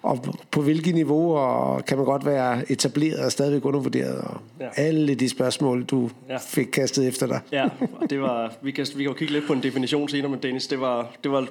og 0.02 0.26
på 0.52 0.62
hvilket 0.62 0.96
niveau 0.96 1.36
og 1.36 1.86
kan 1.86 1.98
man 1.98 2.06
godt 2.06 2.26
være 2.26 2.72
etableret 2.72 3.26
og 3.26 3.32
stadigvæk 3.32 3.66
undervurderet, 3.66 4.18
og 4.18 4.38
ja. 4.60 4.68
alle 4.76 5.16
de 5.16 5.30
spørgsmål, 5.30 5.84
du 5.84 6.10
ja. 6.30 6.38
fik 6.38 6.68
kastet 6.68 7.08
efter 7.08 7.28
dig. 7.28 7.40
Ja, 7.52 7.64
og 7.80 8.10
det 8.10 8.22
var, 8.22 8.54
vi 8.62 8.72
kan, 8.72 8.86
vi 8.96 9.04
kan 9.04 9.12
jo 9.12 9.14
kigge 9.14 9.34
lidt 9.34 9.48
på 9.48 9.54
en 9.54 9.64
definition 9.64 10.10
senere, 10.10 10.32
men 10.32 10.40
Dennis, 10.44 10.68
det 10.68 10.82
var, 10.82 11.12
det 11.24 11.32
var 11.32 11.48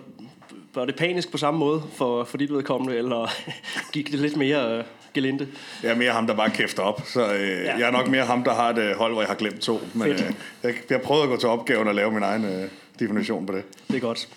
var 0.74 0.84
det 0.84 0.96
panisk 0.96 1.30
på 1.30 1.38
samme 1.38 1.60
måde 1.60 1.82
for, 1.92 2.24
for 2.24 2.38
dit 2.38 2.52
vedkommende, 2.52 2.96
eller 2.96 3.30
gik 3.94 4.12
det 4.12 4.20
lidt 4.20 4.36
mere 4.36 4.84
gelinde. 5.14 5.48
Jeg 5.82 5.90
er 5.90 5.96
mere 5.96 6.12
ham, 6.12 6.26
der 6.26 6.34
bare 6.34 6.50
kæfter 6.50 6.82
op. 6.82 7.02
Så 7.06 7.34
øh, 7.34 7.40
ja. 7.40 7.76
jeg 7.76 7.86
er 7.86 7.90
nok 7.90 8.08
mere 8.08 8.24
ham, 8.24 8.44
der 8.44 8.54
har 8.54 8.70
et 8.70 8.78
øh, 8.78 8.96
hold, 8.96 9.12
hvor 9.12 9.22
jeg 9.22 9.28
har 9.28 9.34
glemt 9.34 9.60
to. 9.60 9.80
Men 9.94 10.08
øh, 10.08 10.20
jeg, 10.62 10.74
jeg 10.90 10.98
har 10.98 10.98
prøvet 10.98 11.22
at 11.22 11.28
gå 11.28 11.36
til 11.36 11.48
opgaven 11.48 11.88
og 11.88 11.94
lave 11.94 12.12
min 12.12 12.22
egen 12.22 12.44
øh, 12.44 12.68
definition 12.98 13.46
på 13.46 13.52
det. 13.52 13.64
Det 13.88 13.96
er 13.96 14.00
godt. 14.00 14.28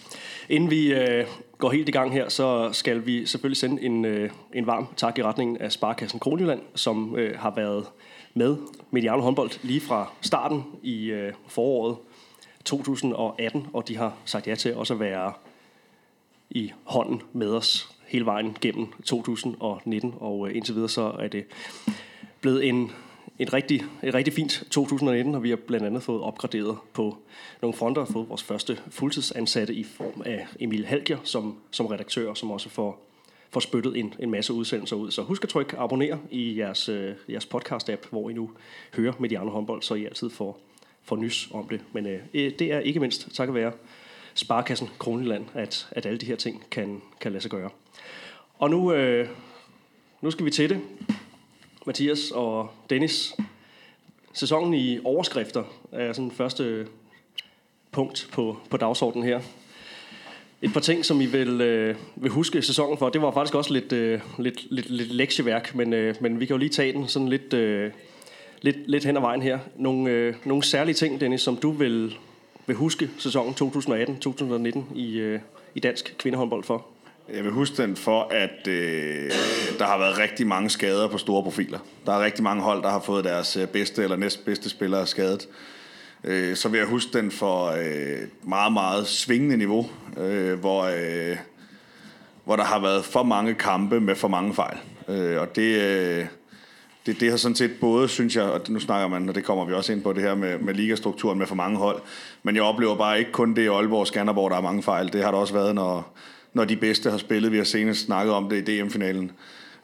Inden 0.50 0.70
vi 0.70 0.94
øh, 0.94 1.26
går 1.58 1.72
helt 1.72 1.90
i 1.90 1.92
gang 1.92 2.14
her, 2.14 2.30
så 2.30 2.70
skal 2.74 3.06
vi 3.06 3.26
selvfølgelig 3.26 3.58
sende 3.58 3.84
en, 3.84 4.06
øh, 4.06 4.30
en 4.54 4.68
varm 4.68 4.88
tak 4.98 5.18
i 5.18 5.24
retningen 5.24 5.58
af 5.58 5.72
Sparkassen 5.72 6.20
Kronjylland, 6.20 6.62
som 6.76 7.16
øh, 7.18 7.40
har 7.40 7.54
været 7.56 7.86
med 8.34 8.58
Mediano 8.92 9.22
håndbold 9.22 9.52
lige 9.64 9.82
fra 9.82 10.12
starten 10.22 10.64
i 10.84 11.06
øh, 11.06 11.34
foråret 11.48 11.98
2018, 12.66 13.68
og 13.74 13.88
de 13.88 13.98
har 13.98 14.14
sagt 14.26 14.48
ja 14.48 14.56
til 14.56 14.76
også 14.76 14.94
at 14.94 15.00
være 15.00 15.34
i 16.50 16.72
hånden 16.84 17.22
med 17.34 17.50
os 17.50 17.90
hele 18.12 18.26
vejen 18.26 18.58
gennem 18.62 18.88
2019, 19.06 20.14
og 20.20 20.50
øh, 20.50 20.56
indtil 20.56 20.76
videre 20.76 20.90
så 20.90 21.02
er 21.20 21.28
det 21.28 21.46
blevet 22.42 22.68
en, 22.68 22.92
et, 23.40 23.54
rigtig, 23.54 23.84
et 24.04 24.14
rigtig 24.14 24.34
fint 24.34 24.64
2019, 24.72 25.36
og 25.36 25.44
vi 25.44 25.50
har 25.50 25.56
blandt 25.56 25.86
andet 25.86 26.04
fået 26.04 26.22
opgraderet 26.22 26.78
på 26.94 27.18
nogle 27.62 27.78
fronter, 27.78 28.02
og 28.02 28.08
fået 28.08 28.30
vores 28.30 28.44
første 28.44 28.80
fuldtidsansatte 28.90 29.74
i 29.74 29.84
form 29.84 30.22
af 30.26 30.48
Emil 30.60 30.86
Halger 30.86 31.18
som, 31.24 31.58
som 31.72 31.86
redaktør, 31.86 32.34
som 32.34 32.52
også 32.52 32.70
får, 32.70 33.06
får 33.50 33.60
spyttet 33.60 33.98
en, 33.98 34.14
en 34.20 34.32
masse 34.32 34.54
udsendelser 34.54 34.96
ud. 34.96 35.12
Så 35.12 35.22
husk 35.22 35.44
at 35.44 35.50
trykke 35.50 35.78
abonner 35.78 36.18
i 36.32 36.58
jeres, 36.60 36.90
øh, 36.90 37.14
jeres 37.30 37.46
podcast-app, 37.56 38.10
hvor 38.10 38.30
I 38.30 38.34
nu 38.34 38.52
hører 38.96 39.14
Mediano 39.20 39.50
håndbold, 39.50 39.82
så 39.82 39.96
I 39.96 40.06
altid 40.06 40.30
får, 40.30 40.60
får 41.04 41.16
nys 41.16 41.50
om 41.52 41.68
det. 41.68 41.82
Men 41.94 42.08
øh, 42.08 42.20
det 42.34 42.62
er 42.62 42.80
ikke 42.80 43.00
mindst 43.00 43.36
takket 43.36 43.56
være 43.56 43.72
Sparkassen 44.34 44.90
Kroneland, 45.00 45.46
at, 45.54 45.88
at 45.92 46.06
alle 46.06 46.18
de 46.18 46.26
her 46.26 46.36
ting 46.36 46.64
kan, 46.72 47.02
kan 47.22 47.32
lade 47.32 47.42
sig 47.42 47.52
gøre. 47.52 47.70
Og 48.62 48.70
nu, 48.70 48.94
øh, 48.94 49.28
nu 50.22 50.32
skal 50.32 50.46
vi 50.46 50.52
til 50.52 50.70
det. 50.70 50.80
Mathias 51.86 52.32
og 52.32 52.70
Dennis. 52.90 53.36
Sæsonen 54.34 54.74
i 54.74 55.00
overskrifter 55.04 55.64
er 55.92 56.14
sådan 56.14 56.32
første 56.32 56.88
punkt 57.92 58.30
på, 58.32 58.58
på 58.70 58.78
dagsordenen 58.78 59.28
her. 59.28 59.42
Et 60.62 60.74
par 60.74 60.80
ting, 60.80 61.06
som 61.06 61.22
I 61.22 61.26
vil, 61.26 61.62
øh, 61.62 61.96
vil 62.16 62.32
huske 62.32 62.62
sæsonen 62.62 62.98
for, 62.98 63.10
det 63.10 63.22
var 63.22 63.32
faktisk 63.32 63.56
også 63.56 63.74
lidt, 63.74 63.92
øh, 63.94 64.22
lidt, 64.40 64.72
lidt, 64.72 64.90
lidt 64.90 65.12
lektieværk, 65.12 65.76
men, 65.76 65.94
øh, 65.94 66.16
men 66.22 66.40
vi 66.40 66.46
kan 66.46 66.54
jo 66.54 66.58
lige 66.58 66.70
tage 66.70 66.94
den 66.94 67.08
sådan 67.08 67.30
lidt, 67.30 67.54
øh, 67.54 67.92
lidt, 68.62 68.78
lidt 68.90 69.06
hen 69.06 69.18
ad 69.18 69.22
vejen 69.22 69.42
her. 69.42 69.60
Nogle, 69.76 70.12
øh, 70.12 70.36
nogle 70.46 70.64
særlige 70.64 70.96
ting, 70.96 71.22
Dennis, 71.22 71.42
som 71.42 71.58
du 71.58 71.72
vil, 71.72 72.16
vil 72.68 72.76
huske 72.76 73.10
sæsonen 73.18 73.54
2018-2019 73.54 74.96
i, 74.96 75.18
øh, 75.18 75.40
i 75.76 75.80
dansk 75.80 76.16
kvindehåndbold 76.18 76.64
for? 76.64 76.91
Jeg 77.34 77.44
vil 77.44 77.52
huske 77.52 77.84
den 77.84 77.96
for, 77.96 78.28
at 78.32 78.68
øh, 78.68 79.32
der 79.80 79.86
har 79.86 79.98
været 79.98 80.18
rigtig 80.18 80.48
mange 80.48 80.70
skader 80.70 81.08
på 81.08 81.18
store 81.18 81.44
profiler. 81.44 81.80
Der 82.06 82.12
er 82.14 82.24
rigtig 82.24 82.44
mange 82.44 82.64
hold, 82.64 82.84
der 82.84 82.90
har 82.90 83.00
fået 83.00 83.24
deres 83.24 83.58
øh, 83.58 83.68
bedste 83.68 84.04
eller 84.04 84.16
næstbedste 84.16 84.70
spillere 84.70 85.08
skadet. 85.08 85.48
Øh, 86.24 86.56
så 86.56 86.70
vil 86.70 86.78
jeg 86.78 86.88
huske 86.88 87.18
den 87.18 87.32
for 87.32 87.66
øh, 87.66 88.28
meget, 88.44 88.74
meget 88.74 89.08
svingende 89.08 89.58
niveau, 89.58 89.90
øh, 90.18 90.60
hvor, 90.60 90.84
øh, 90.84 91.38
hvor 92.46 92.56
der 92.56 92.64
har 92.64 92.80
været 92.80 93.06
for 93.06 93.24
mange 93.24 93.54
kampe 93.54 94.00
med 94.00 94.16
for 94.16 94.28
mange 94.28 94.54
fejl. 94.54 94.78
Øh, 95.08 95.42
og 95.42 95.56
det, 95.56 95.82
øh, 95.82 96.26
det, 97.06 97.20
det 97.20 97.30
har 97.30 97.38
sådan 97.38 97.56
set 97.56 97.72
både, 97.82 98.08
synes 98.08 98.36
jeg, 98.36 98.44
og 98.44 98.62
nu 98.70 98.80
snakker 98.80 99.08
man, 99.08 99.30
og 99.30 99.36
det 99.36 99.44
kommer 99.44 99.66
vi 99.66 99.74
også 99.74 99.94
ind 99.94 100.02
på, 100.02 100.14
det 100.14 100.24
her 100.24 100.36
med, 100.36 100.60
med 100.60 100.74
ligastrukturen 100.74 101.40
med 101.40 101.48
for 101.48 101.56
mange 101.56 101.78
hold, 101.78 102.02
men 102.44 102.56
jeg 102.56 102.64
oplever 102.64 102.96
bare 102.96 103.20
ikke 103.20 103.32
kun 103.32 103.56
det 103.56 103.62
i 103.62 103.68
Aalborg 103.68 104.00
og 104.00 104.08
Skanderborg, 104.08 104.52
der 104.52 104.58
er 104.58 104.62
mange 104.62 104.84
fejl. 104.84 105.14
Det 105.14 105.24
har 105.24 105.32
der 105.32 105.38
også 105.38 105.54
været, 105.54 105.76
når, 105.76 106.16
når 106.54 106.66
de 106.66 106.76
bedste 106.76 107.12
har 107.12 107.18
spillet. 107.18 107.52
Vi 107.52 107.58
har 107.58 107.64
senest 107.64 108.06
snakket 108.06 108.34
om 108.34 108.50
det 108.50 108.70
i 108.70 108.82
DM-finalen, 108.82 109.32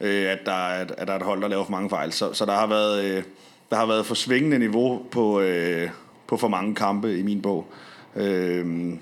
øh, 0.01 0.31
at, 0.31 0.39
der, 0.45 0.53
at, 0.53 0.93
at 0.97 1.07
der 1.07 1.13
er 1.13 1.17
et 1.17 1.25
hold, 1.25 1.41
der 1.41 1.47
laver 1.47 1.63
for 1.63 1.71
mange 1.71 1.89
fejl. 1.89 2.11
Så, 2.11 2.33
så 2.33 2.45
der, 2.45 2.53
har 2.53 2.67
været, 2.67 3.03
øh, 3.03 3.23
der 3.69 3.75
har 3.75 3.85
været 3.85 4.05
for 4.05 4.15
svingende 4.15 4.59
niveau 4.59 5.05
på, 5.11 5.41
øh, 5.41 5.89
på 6.27 6.37
for 6.37 6.47
mange 6.47 6.75
kampe 6.75 7.17
i 7.17 7.23
min 7.23 7.41
bog. 7.41 7.67
Øh, 8.15 8.93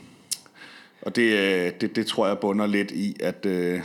og 1.01 1.15
det, 1.15 1.33
øh, 1.33 1.71
det, 1.81 1.95
det 1.95 2.07
tror 2.07 2.27
jeg 2.27 2.39
bunder 2.39 2.67
lidt 2.67 2.91
i, 2.91 3.15
at, 3.19 3.45
øh, 3.45 3.81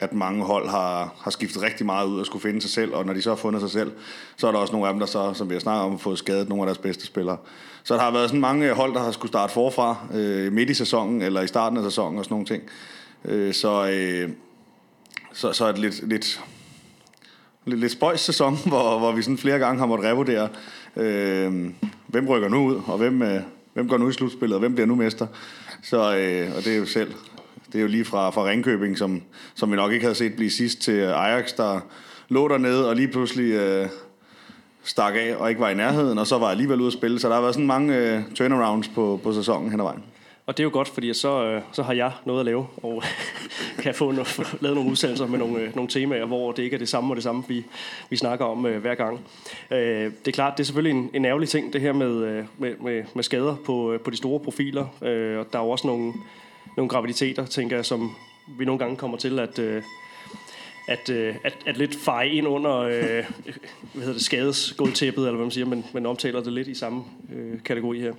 at 0.00 0.12
mange 0.12 0.44
hold 0.44 0.68
har, 0.68 1.14
har 1.20 1.30
skiftet 1.30 1.62
rigtig 1.62 1.86
meget 1.86 2.06
ud 2.06 2.20
og 2.20 2.26
skulle 2.26 2.42
finde 2.42 2.60
sig 2.60 2.70
selv, 2.70 2.94
og 2.94 3.06
når 3.06 3.12
de 3.12 3.22
så 3.22 3.30
har 3.30 3.36
fundet 3.36 3.62
sig 3.62 3.70
selv, 3.70 3.92
så 4.36 4.48
er 4.48 4.52
der 4.52 4.58
også 4.58 4.72
nogle 4.72 4.88
af 4.88 4.92
dem, 4.92 5.00
der 5.00 5.06
så, 5.06 5.34
som 5.34 5.48
vi 5.48 5.54
har 5.54 5.60
snakket 5.60 5.84
om, 5.84 5.90
har 5.90 5.98
fået 5.98 6.18
skadet 6.18 6.48
nogle 6.48 6.62
af 6.62 6.66
deres 6.66 6.78
bedste 6.78 7.06
spillere. 7.06 7.36
Så 7.84 7.94
der 7.94 8.00
har 8.00 8.10
været 8.10 8.28
sådan 8.28 8.40
mange 8.40 8.72
hold, 8.72 8.94
der 8.94 9.00
har 9.00 9.10
skulle 9.10 9.30
starte 9.30 9.52
forfra 9.52 9.96
øh, 10.14 10.52
midt 10.52 10.70
i 10.70 10.74
sæsonen, 10.74 11.22
eller 11.22 11.42
i 11.42 11.46
starten 11.46 11.78
af 11.78 11.84
sæsonen 11.84 12.18
og 12.18 12.24
sådan 12.24 12.34
nogle 12.34 12.46
ting. 12.46 12.62
Øh, 13.24 13.54
så, 13.54 13.88
øh, 13.88 14.30
så, 15.32 15.52
så 15.52 15.64
er 15.64 15.72
det 15.72 15.80
lidt, 15.80 16.08
lidt, 16.08 16.40
lidt, 17.64 17.80
lidt 17.80 17.92
spøjs 17.92 18.20
sæson, 18.20 18.58
hvor, 18.70 18.98
hvor 18.98 19.12
vi 19.12 19.22
sådan 19.22 19.38
flere 19.38 19.58
gange 19.58 19.78
har 19.78 19.86
måttet 19.86 20.10
revurdere, 20.10 20.48
øh, 20.96 21.70
hvem 22.06 22.28
rykker 22.28 22.48
nu 22.48 22.64
ud, 22.66 22.82
og 22.86 22.98
hvem, 22.98 23.22
øh, 23.22 23.40
hvem 23.72 23.88
går 23.88 23.98
nu 23.98 24.08
i 24.08 24.12
slutspillet, 24.12 24.54
og 24.54 24.60
hvem 24.60 24.74
bliver 24.74 24.86
nu 24.86 24.94
mester. 24.94 25.26
Så, 25.82 26.16
øh, 26.16 26.56
og 26.56 26.64
det 26.64 26.74
er 26.74 26.76
jo 26.76 26.86
selv 26.86 27.14
det 27.74 27.80
er 27.80 27.82
jo 27.82 27.88
lige 27.88 28.04
fra, 28.04 28.30
fra 28.30 28.44
Ringkøbing, 28.44 28.98
som, 28.98 29.22
som 29.54 29.70
vi 29.70 29.76
nok 29.76 29.92
ikke 29.92 30.04
havde 30.04 30.14
set 30.14 30.34
blive 30.34 30.50
sidst 30.50 30.80
til 30.80 31.00
Ajax, 31.00 31.56
der 31.56 31.80
lå 32.28 32.48
dernede 32.48 32.88
og 32.88 32.96
lige 32.96 33.08
pludselig 33.08 33.52
øh, 33.52 33.88
stak 34.84 35.14
af 35.16 35.36
og 35.36 35.48
ikke 35.48 35.60
var 35.60 35.70
i 35.70 35.74
nærheden, 35.74 36.18
og 36.18 36.26
så 36.26 36.38
var 36.38 36.46
alligevel 36.46 36.80
ude 36.80 36.86
at 36.86 36.92
spille. 36.92 37.18
Så 37.18 37.28
der 37.28 37.34
har 37.34 37.40
været 37.40 37.54
sådan 37.54 37.66
mange 37.66 37.96
øh, 37.96 38.22
turnarounds 38.34 38.88
på, 38.88 39.20
på 39.22 39.32
sæsonen 39.32 39.70
hen 39.70 39.80
ad 39.80 39.84
vejen. 39.84 40.02
Og 40.46 40.56
det 40.56 40.62
er 40.62 40.64
jo 40.64 40.70
godt, 40.72 40.88
fordi 40.88 41.14
så, 41.14 41.44
øh, 41.44 41.62
så 41.72 41.82
har 41.82 41.92
jeg 41.92 42.12
noget 42.24 42.40
at 42.40 42.46
lave, 42.46 42.66
og 42.82 43.02
kan 43.82 43.94
få, 43.94 44.12
noget, 44.12 44.40
lavet 44.62 44.76
nogle 44.76 44.90
udsendelser 44.90 45.26
med 45.26 45.38
nogle, 45.38 45.58
øh, 45.58 45.76
nogle 45.76 45.90
temaer, 45.90 46.24
hvor 46.24 46.52
det 46.52 46.62
ikke 46.62 46.74
er 46.74 46.78
det 46.78 46.88
samme 46.88 47.12
og 47.12 47.16
det 47.16 47.22
samme, 47.22 47.44
vi, 47.48 47.64
vi 48.10 48.16
snakker 48.16 48.44
om 48.44 48.66
øh, 48.66 48.80
hver 48.80 48.94
gang. 48.94 49.20
Øh, 49.70 49.78
det 49.78 50.28
er 50.28 50.32
klart, 50.32 50.52
det 50.56 50.62
er 50.62 50.64
selvfølgelig 50.64 50.98
en, 50.98 51.10
en 51.14 51.24
ærgerlig 51.24 51.48
ting, 51.48 51.72
det 51.72 51.80
her 51.80 51.92
med, 51.92 52.24
øh, 52.24 52.44
med, 52.58 52.76
med, 52.76 53.04
med 53.14 53.22
skader 53.22 53.56
på, 53.66 53.92
øh, 53.92 54.00
på 54.00 54.10
de 54.10 54.16
store 54.16 54.40
profiler. 54.40 54.86
Øh, 55.02 55.38
og 55.38 55.46
der 55.52 55.58
er 55.58 55.62
jo 55.62 55.70
også 55.70 55.86
nogle, 55.86 56.12
nogle 56.76 56.88
graviditeter, 56.88 57.46
tænker 57.46 57.76
jeg, 57.76 57.84
som 57.84 58.16
vi 58.58 58.64
nogle 58.64 58.78
gange 58.78 58.96
kommer 58.96 59.16
til 59.16 59.38
at... 59.38 59.58
Øh, 59.58 59.82
at, 60.88 61.10
øh, 61.10 61.34
at, 61.44 61.56
at 61.66 61.76
lidt 61.76 61.96
feje 61.96 62.28
ind 62.28 62.48
under 62.48 62.78
øh, 62.78 62.92
hvad 62.92 63.24
hedder 63.94 64.12
det, 64.12 64.22
skadesgulvtæppet, 64.22 65.22
eller 65.22 65.36
hvad 65.36 65.44
man 65.44 65.50
siger, 65.50 65.66
men, 65.66 65.84
men 65.92 66.06
omtaler 66.06 66.42
det 66.42 66.52
lidt 66.52 66.68
i 66.68 66.74
samme 66.74 67.04
øh, 67.34 67.62
kategori 67.64 68.00
her. 68.00 68.12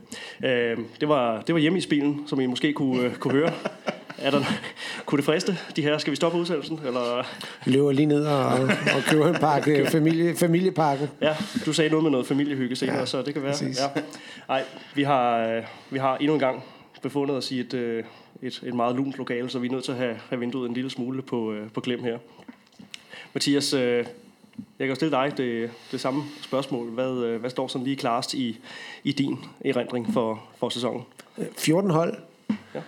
Øh, 0.43 0.77
det, 0.99 1.09
var, 1.09 1.41
det 1.41 1.55
var 1.55 1.61
hjemme 1.61 1.77
i 1.77 1.81
spilen, 1.81 2.23
som 2.27 2.39
I 2.39 2.45
måske 2.45 2.73
kunne, 2.73 3.01
øh, 3.01 3.15
kunne 3.15 3.33
høre. 3.33 3.51
Er 4.17 4.31
der, 4.31 4.43
kunne 5.05 5.17
det 5.17 5.25
friste 5.25 5.57
de 5.75 5.81
her? 5.81 5.97
Skal 5.97 6.11
vi 6.11 6.15
stoppe 6.15 6.37
udsendelsen? 6.37 6.79
Eller? 6.85 7.27
Løber 7.65 7.91
lige 7.91 8.05
ned 8.05 8.25
og, 8.25 8.47
og 8.69 9.03
køber 9.09 9.27
en 9.27 9.35
pakke 9.35 9.85
familie, 9.91 10.35
familiepakke. 10.35 11.09
Ja, 11.21 11.35
du 11.65 11.73
sagde 11.73 11.89
noget 11.89 12.03
med 12.03 12.11
noget 12.11 12.27
familiehygge 12.27 12.75
senere, 12.75 12.97
ja, 12.97 13.05
så 13.05 13.21
det 13.21 13.33
kan 13.33 13.43
være. 13.43 13.55
Ja. 13.61 14.01
Ej, 14.49 14.63
vi 14.95 15.03
har, 15.03 15.37
øh, 15.37 15.63
vi 15.89 15.99
har 15.99 16.17
endnu 16.17 16.33
en 16.33 16.39
gang 16.39 16.63
befundet 17.01 17.37
os 17.37 17.51
i 17.51 17.59
et, 17.59 17.73
øh, 17.73 18.03
et, 18.41 18.61
et 18.65 18.73
meget 18.73 18.95
lunt 18.95 19.17
lokale, 19.17 19.49
så 19.49 19.59
vi 19.59 19.67
er 19.67 19.71
nødt 19.71 19.83
til 19.83 19.91
at 19.91 19.97
have, 19.97 20.15
have 20.29 20.39
vinduet 20.39 20.67
en 20.69 20.73
lille 20.73 20.89
smule 20.89 21.21
på, 21.21 21.55
på 21.73 21.81
klem 21.81 22.03
her. 22.03 22.17
Mathias, 23.35 23.73
øh, 23.73 24.05
jeg 24.79 24.87
kan 24.87 24.95
stille 24.95 25.11
dig 25.11 25.33
det, 25.37 25.69
det 25.91 26.01
samme 26.01 26.23
spørgsmål. 26.41 26.89
Hvad, 26.89 27.11
øh, 27.11 27.39
hvad 27.39 27.49
står 27.49 27.67
sådan 27.67 27.85
lige 27.85 27.95
klarest 27.95 28.33
i, 28.33 28.59
i 29.03 29.11
din 29.11 29.37
erindring 29.65 30.13
for, 30.13 30.43
for 30.57 30.69
sæsonen? 30.69 31.01
14 31.57 31.91
hold. 31.91 32.17
Ja. 32.75 32.81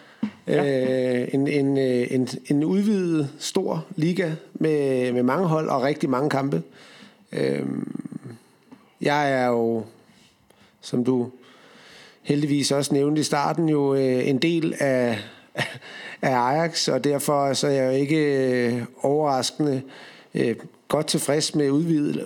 Ja. 0.48 1.22
Øh, 1.22 1.28
en, 1.34 1.48
en, 1.48 1.78
en, 1.78 2.28
en 2.46 2.64
udvidet 2.64 3.30
stor 3.40 3.86
liga 3.96 4.32
med, 4.54 5.12
med 5.12 5.24
mange 5.24 5.48
hold 5.48 5.70
og 5.70 5.82
rigtig 5.82 6.10
mange 6.10 6.30
kampe. 6.30 6.62
Øh, 7.32 7.66
jeg 9.02 9.32
er 9.32 9.48
jo, 9.48 9.86
som 10.82 11.04
du 11.04 11.32
heldigvis 12.22 12.72
også 12.72 12.94
nævnte 12.94 13.22
i 13.22 13.24
starten, 13.24 13.70
jo 13.70 13.96
øh, 13.96 14.28
en 14.28 14.38
del 14.38 14.74
af, 14.80 15.20
af 16.22 16.36
Ajax, 16.36 16.88
og 16.88 17.04
derfor 17.04 17.54
så 17.54 17.68
er 17.68 17.72
jeg 17.72 17.86
jo 17.86 17.92
ikke 17.92 18.18
øh, 18.18 18.84
overraskende 19.02 19.76
øh, 19.76 19.92
Øh, 20.38 20.56
godt 20.88 21.08
tilfreds 21.08 21.56
med 21.56 21.72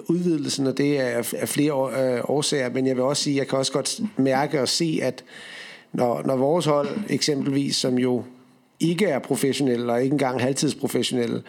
udvidelsen, 0.09 0.67
og 0.67 0.77
det 0.77 0.99
er 0.99 1.23
af 1.33 1.49
flere 1.49 2.15
øh, 2.15 2.21
årsager, 2.23 2.69
men 2.69 2.87
jeg 2.87 2.95
vil 2.95 3.03
også 3.03 3.23
sige, 3.23 3.33
at 3.33 3.39
jeg 3.39 3.47
kan 3.47 3.59
også 3.59 3.71
godt 3.71 4.01
mærke 4.17 4.61
og 4.61 4.67
se, 4.67 4.99
at 5.01 5.23
når, 5.93 6.21
når 6.25 6.35
vores 6.35 6.65
hold 6.65 6.89
eksempelvis, 7.09 7.75
som 7.75 7.97
jo 7.97 8.23
ikke 8.79 9.05
er 9.05 9.19
professionelle 9.19 9.91
og 9.91 10.03
ikke 10.03 10.13
engang 10.13 10.41
halvtidsprofessionelle, 10.41 11.43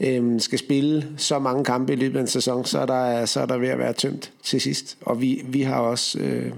øh, 0.00 0.40
skal 0.40 0.58
spille 0.58 1.08
så 1.16 1.38
mange 1.38 1.64
kampe 1.64 1.92
i 1.92 1.96
løbet 1.96 2.16
af 2.16 2.20
en 2.20 2.26
sæson, 2.26 2.64
så 2.64 2.78
er 2.78 2.86
der, 2.86 3.24
så 3.24 3.40
er 3.40 3.46
der 3.46 3.58
ved 3.58 3.68
at 3.68 3.78
være 3.78 3.92
tømt 3.92 4.32
til 4.42 4.60
sidst. 4.60 4.96
Og 5.00 5.20
vi, 5.20 5.42
vi 5.44 5.62
har 5.62 5.80
også 5.80 6.18
øh, 6.18 6.52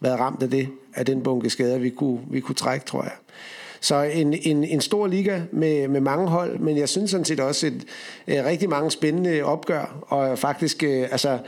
været 0.00 0.20
ramt 0.20 0.42
af 0.42 0.50
det, 0.50 0.68
af 0.94 1.06
den 1.06 1.22
bunke 1.22 1.50
skader, 1.50 1.78
vi 1.78 1.90
kunne, 1.90 2.20
vi 2.30 2.40
kunne 2.40 2.54
trække, 2.54 2.86
tror 2.86 3.02
jeg. 3.02 3.12
Så 3.82 4.02
en, 4.02 4.34
en, 4.42 4.64
en 4.64 4.80
stor 4.80 5.06
liga 5.06 5.40
med, 5.50 5.88
med 5.88 6.00
mange 6.00 6.28
hold, 6.28 6.58
men 6.58 6.76
jeg 6.76 6.88
synes 6.88 7.10
sådan 7.10 7.24
set 7.24 7.40
også 7.40 7.66
et, 7.66 7.84
et 8.26 8.44
rigtig 8.44 8.68
mange 8.68 8.90
spændende 8.90 9.42
opgør, 9.42 10.04
og 10.08 10.38
faktisk, 10.38 10.82
øh, 10.82 11.02
altså 11.10 11.38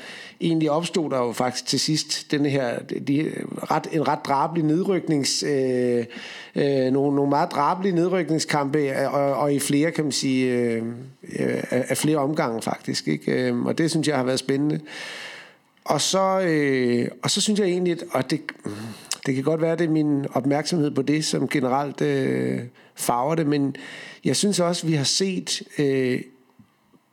egentlig 0.41 0.71
opstod 0.71 1.11
der 1.11 1.19
jo 1.19 1.33
faktisk 1.33 1.67
til 1.67 1.81
sidst 1.81 2.31
den 2.31 2.47
her, 2.47 2.79
de, 2.79 3.33
ret, 3.71 3.87
en 3.93 4.09
ret 4.09 4.19
drabelig 4.25 4.65
nedryknings, 4.65 5.43
øh, 5.43 6.05
øh, 6.55 6.93
nogle, 6.93 7.17
nogle 7.17 7.31
meget 7.31 7.51
drabelige 7.53 7.95
nedrykningskampe, 7.95 8.79
øh, 8.79 9.15
og, 9.15 9.35
og 9.35 9.55
i 9.55 9.59
flere, 9.59 9.91
kan 9.91 10.05
man 10.05 10.13
sige, 10.13 10.53
øh, 10.53 10.83
øh, 11.39 11.63
af 11.71 11.97
flere 11.97 12.19
omgange 12.19 12.63
faktisk, 12.63 13.09
ikke? 13.09 13.33
Øhm, 13.33 13.67
og 13.67 13.79
det 13.79 13.91
synes 13.91 14.09
jeg 14.09 14.17
har 14.17 14.25
været 14.25 14.39
spændende. 14.39 14.81
Og 15.85 16.01
så, 16.01 16.41
øh, 16.41 17.09
og 17.23 17.31
så 17.31 17.41
synes 17.41 17.61
jeg 17.61 17.69
egentlig, 17.69 17.99
at 18.15 18.31
det, 18.31 18.41
det 19.27 19.35
kan 19.35 19.45
godt 19.45 19.61
være, 19.61 19.77
det 19.77 19.85
er 19.85 19.91
min 19.91 20.27
opmærksomhed 20.33 20.91
på 20.91 21.03
det, 21.03 21.25
som 21.25 21.49
generelt 21.49 22.01
øh, 22.01 22.61
farver 22.95 23.35
det, 23.35 23.47
men 23.47 23.77
jeg 24.25 24.37
synes 24.37 24.61
også, 24.61 24.87
vi 24.87 24.93
har 24.93 25.05
set 25.05 25.63
øh, 25.79 26.21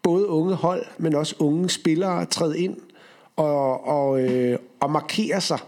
både 0.04 0.28
unge 0.28 0.54
hold, 0.54 0.86
men 0.98 1.16
også 1.16 1.36
unge 1.40 1.70
spillere 1.70 2.26
træde 2.26 2.60
ind 2.60 2.78
og, 3.36 3.88
og, 3.88 4.22
øh, 4.22 4.60
og 4.80 4.92
markere 4.92 5.42
sig 5.42 5.60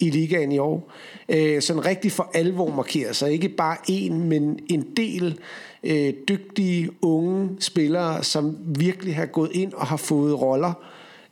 i 0.00 0.10
ligaen 0.10 0.52
i 0.52 0.58
år. 0.58 0.92
Øh, 1.28 1.62
sådan 1.62 1.86
rigtig 1.86 2.12
for 2.12 2.30
alvor 2.34 2.70
markere 2.70 3.14
sig. 3.14 3.32
Ikke 3.32 3.48
bare 3.48 3.76
en, 3.88 4.28
men 4.28 4.58
en 4.68 4.86
del 4.96 5.38
øh, 5.82 6.14
dygtige 6.28 6.90
unge 7.02 7.50
spillere, 7.60 8.24
som 8.24 8.56
virkelig 8.66 9.16
har 9.16 9.26
gået 9.26 9.50
ind 9.52 9.72
og 9.72 9.86
har 9.86 9.96
fået 9.96 10.40
roller, 10.40 10.72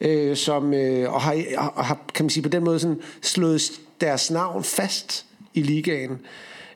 øh, 0.01 0.37
som, 0.37 0.75
øh, 0.75 1.13
og 1.13 1.21
har, 1.21 1.45
og 1.75 1.85
har, 1.85 1.99
kan 2.15 2.25
man 2.25 2.31
sige, 2.31 2.43
på 2.43 2.49
den 2.49 2.65
måde 2.65 2.79
sådan 2.79 3.01
slået 3.23 3.81
deres 4.02 4.30
navn 4.30 4.64
fast 4.64 5.26
i 5.54 5.62
ligaen. 5.62 6.18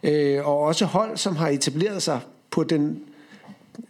Øh, 0.03 0.47
og 0.47 0.59
også 0.59 0.85
hold, 0.85 1.17
som 1.17 1.37
har 1.37 1.49
etableret 1.49 2.03
sig 2.03 2.21
på 2.51 2.65
den 2.65 3.03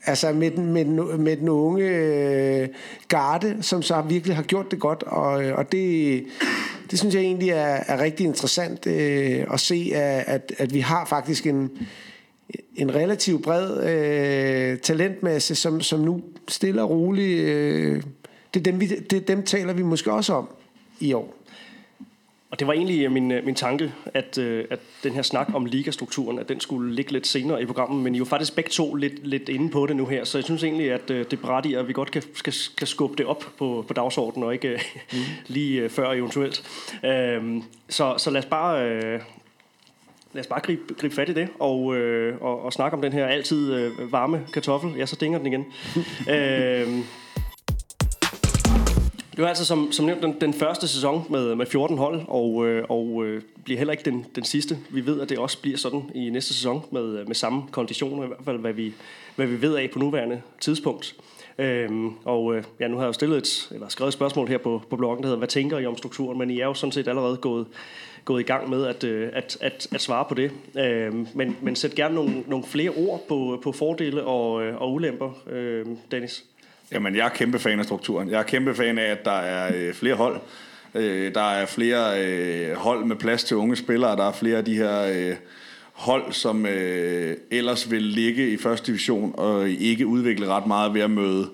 altså 0.04 0.32
med 0.32 0.50
den, 0.50 0.72
med 0.72 0.84
den, 0.84 1.20
med 1.22 1.36
den 1.36 1.48
unge 1.48 1.84
øh, 1.84 2.68
garde, 3.08 3.56
som 3.60 3.82
så 3.82 4.02
virkelig 4.08 4.36
har 4.36 4.42
gjort 4.42 4.70
det 4.70 4.80
godt, 4.80 5.02
og, 5.02 5.44
øh, 5.44 5.58
og 5.58 5.72
det, 5.72 6.24
det 6.90 6.98
synes 6.98 7.14
jeg 7.14 7.22
egentlig 7.22 7.50
er, 7.50 7.78
er 7.86 8.00
rigtig 8.00 8.26
interessant 8.26 8.86
øh, 8.86 9.44
at 9.52 9.60
se, 9.60 9.90
at, 9.94 10.52
at 10.58 10.74
vi 10.74 10.80
har 10.80 11.04
faktisk 11.04 11.46
en, 11.46 11.70
en 12.76 12.94
relativt 12.94 13.42
bred 13.42 13.88
øh, 13.88 14.78
talentmasse, 14.78 15.54
som, 15.54 15.80
som 15.80 16.00
nu 16.00 16.22
stille 16.48 16.82
og 16.82 16.90
roligt, 16.90 17.40
øh, 17.40 18.02
det, 18.54 18.64
dem, 18.64 18.80
vi, 18.80 18.86
det 18.86 19.28
dem 19.28 19.42
taler 19.42 19.72
vi 19.72 19.82
måske 19.82 20.12
også 20.12 20.32
om 20.32 20.48
i 21.00 21.12
år. 21.12 21.35
Og 22.50 22.58
det 22.58 22.66
var 22.66 22.72
egentlig 22.72 23.04
øh, 23.04 23.12
min, 23.12 23.32
øh, 23.32 23.44
min 23.44 23.54
tanke, 23.54 23.92
at, 24.14 24.38
øh, 24.38 24.64
at 24.70 24.78
den 25.02 25.12
her 25.12 25.22
snak 25.22 25.54
om 25.54 25.64
ligastrukturen, 25.64 26.38
at 26.38 26.48
den 26.48 26.60
skulle 26.60 26.94
ligge 26.94 27.12
lidt 27.12 27.26
senere 27.26 27.62
i 27.62 27.66
programmet, 27.66 28.02
men 28.02 28.14
I 28.14 28.16
er 28.16 28.18
jo 28.18 28.24
faktisk 28.24 28.54
begge 28.54 28.70
to 28.70 28.94
lidt, 28.94 29.26
lidt 29.26 29.48
inde 29.48 29.70
på 29.70 29.86
det 29.86 29.96
nu 29.96 30.06
her, 30.06 30.24
så 30.24 30.38
jeg 30.38 30.44
synes 30.44 30.64
egentlig, 30.64 30.92
at 30.92 31.08
det 31.08 31.40
berettiger, 31.40 31.80
at 31.80 31.88
vi 31.88 31.92
godt 31.92 32.10
kan, 32.10 32.22
skal, 32.34 32.52
skal 32.52 32.86
skubbe 32.86 33.16
det 33.16 33.26
op 33.26 33.44
på, 33.58 33.84
på 33.88 33.94
dagsordenen, 33.94 34.46
og 34.46 34.52
ikke 34.54 34.80
mm. 35.12 35.18
lige 35.54 35.88
før 35.88 36.12
eventuelt. 36.12 36.62
Øhm, 37.04 37.62
så, 37.88 38.14
så 38.18 38.30
lad 38.30 38.38
os 38.38 38.46
bare... 38.46 39.00
lad 39.00 39.20
lad 40.32 40.40
os 40.40 40.46
bare 40.46 40.60
gribe, 40.60 40.94
gribe 40.94 41.14
fat 41.14 41.28
i 41.28 41.34
det, 41.34 41.48
og, 41.58 41.96
øh, 41.96 42.42
og, 42.42 42.62
og 42.62 42.72
snakke 42.72 42.96
om 42.96 43.02
den 43.02 43.12
her 43.12 43.26
altid 43.26 43.74
øh, 43.74 44.12
varme 44.12 44.46
kartoffel. 44.52 44.94
Ja, 44.98 45.06
så 45.06 45.16
dinger 45.16 45.38
den 45.38 45.46
igen. 45.46 45.64
øh, 46.34 47.04
det 49.36 49.42
var 49.42 49.48
altså 49.48 49.64
som, 49.64 49.92
som 49.92 50.06
nævnt 50.06 50.22
den, 50.22 50.40
den 50.40 50.54
første 50.54 50.88
sæson 50.88 51.26
med, 51.30 51.54
med 51.54 51.66
14 51.66 51.98
hold, 51.98 52.20
og, 52.28 52.66
øh, 52.66 52.84
og 52.88 53.24
øh, 53.24 53.42
bliver 53.64 53.78
heller 53.78 53.92
ikke 53.92 54.10
den, 54.10 54.26
den 54.34 54.44
sidste. 54.44 54.78
Vi 54.90 55.06
ved, 55.06 55.20
at 55.20 55.28
det 55.28 55.38
også 55.38 55.60
bliver 55.60 55.76
sådan 55.76 56.02
i 56.14 56.30
næste 56.30 56.54
sæson 56.54 56.84
med, 56.92 57.18
øh, 57.18 57.26
med 57.26 57.34
samme 57.34 57.62
konditioner, 57.70 58.24
i 58.24 58.26
hvert 58.26 58.44
fald 58.44 58.58
hvad 58.58 58.72
vi, 58.72 58.94
hvad 59.36 59.46
vi 59.46 59.62
ved 59.62 59.76
af 59.76 59.90
på 59.92 59.98
nuværende 59.98 60.42
tidspunkt. 60.60 61.16
Øhm, 61.58 62.10
og 62.24 62.56
øh, 62.56 62.64
ja, 62.80 62.88
nu 62.88 62.96
har 62.96 63.02
jeg 63.02 63.08
jo 63.08 63.12
stillet 63.12 63.38
et, 63.38 63.68
eller 63.70 63.88
skrevet 63.88 64.08
et 64.08 64.14
spørgsmål 64.14 64.48
her 64.48 64.58
på, 64.58 64.82
på 64.90 64.96
bloggen, 64.96 65.22
der 65.22 65.26
hedder, 65.26 65.38
hvad 65.38 65.48
tænker 65.48 65.78
I 65.78 65.86
om 65.86 65.96
strukturen? 65.96 66.38
Men 66.38 66.50
I 66.50 66.60
er 66.60 66.66
jo 66.66 66.74
sådan 66.74 66.92
set 66.92 67.08
allerede 67.08 67.36
gået, 67.36 67.66
gået 68.24 68.40
i 68.40 68.44
gang 68.44 68.70
med 68.70 68.86
at, 68.86 69.04
øh, 69.04 69.30
at, 69.32 69.58
at, 69.60 69.88
at 69.94 70.00
svare 70.00 70.24
på 70.28 70.34
det. 70.34 70.50
Øhm, 70.78 71.28
men, 71.34 71.56
men 71.62 71.76
sæt 71.76 71.94
gerne 71.94 72.14
nogle, 72.14 72.44
nogle 72.46 72.64
flere 72.64 72.90
ord 72.90 73.20
på, 73.28 73.60
på 73.62 73.72
fordele 73.72 74.24
og, 74.24 74.62
øh, 74.62 74.80
og 74.80 74.92
ulemper, 74.92 75.30
øh, 75.50 75.86
Dennis. 76.10 76.44
Jamen, 76.92 77.16
jeg 77.16 77.24
er 77.24 77.28
kæmpe 77.28 77.58
fan 77.58 77.78
af 77.78 77.84
strukturen. 77.84 78.30
Jeg 78.30 78.38
er 78.38 78.42
kæmpe 78.42 78.74
fan 78.74 78.98
af, 78.98 79.10
at 79.10 79.24
der 79.24 79.30
er 79.30 79.72
øh, 79.76 79.94
flere 79.94 80.14
hold. 80.14 80.40
Øh, 80.94 81.34
der 81.34 81.50
er 81.50 81.66
flere 81.66 82.24
øh, 82.24 82.76
hold 82.76 83.04
med 83.04 83.16
plads 83.16 83.44
til 83.44 83.56
unge 83.56 83.76
spillere. 83.76 84.16
Der 84.16 84.28
er 84.28 84.32
flere 84.32 84.58
af 84.58 84.64
de 84.64 84.76
her 84.76 85.02
øh, 85.02 85.36
hold, 85.92 86.32
som 86.32 86.66
øh, 86.66 87.36
ellers 87.50 87.90
vil 87.90 88.02
ligge 88.02 88.50
i 88.50 88.56
første 88.56 88.86
division 88.86 89.34
og 89.38 89.70
ikke 89.70 90.06
udvikle 90.06 90.46
ret 90.46 90.66
meget 90.66 90.94
ved 90.94 91.00
at 91.00 91.10
møde 91.10 91.50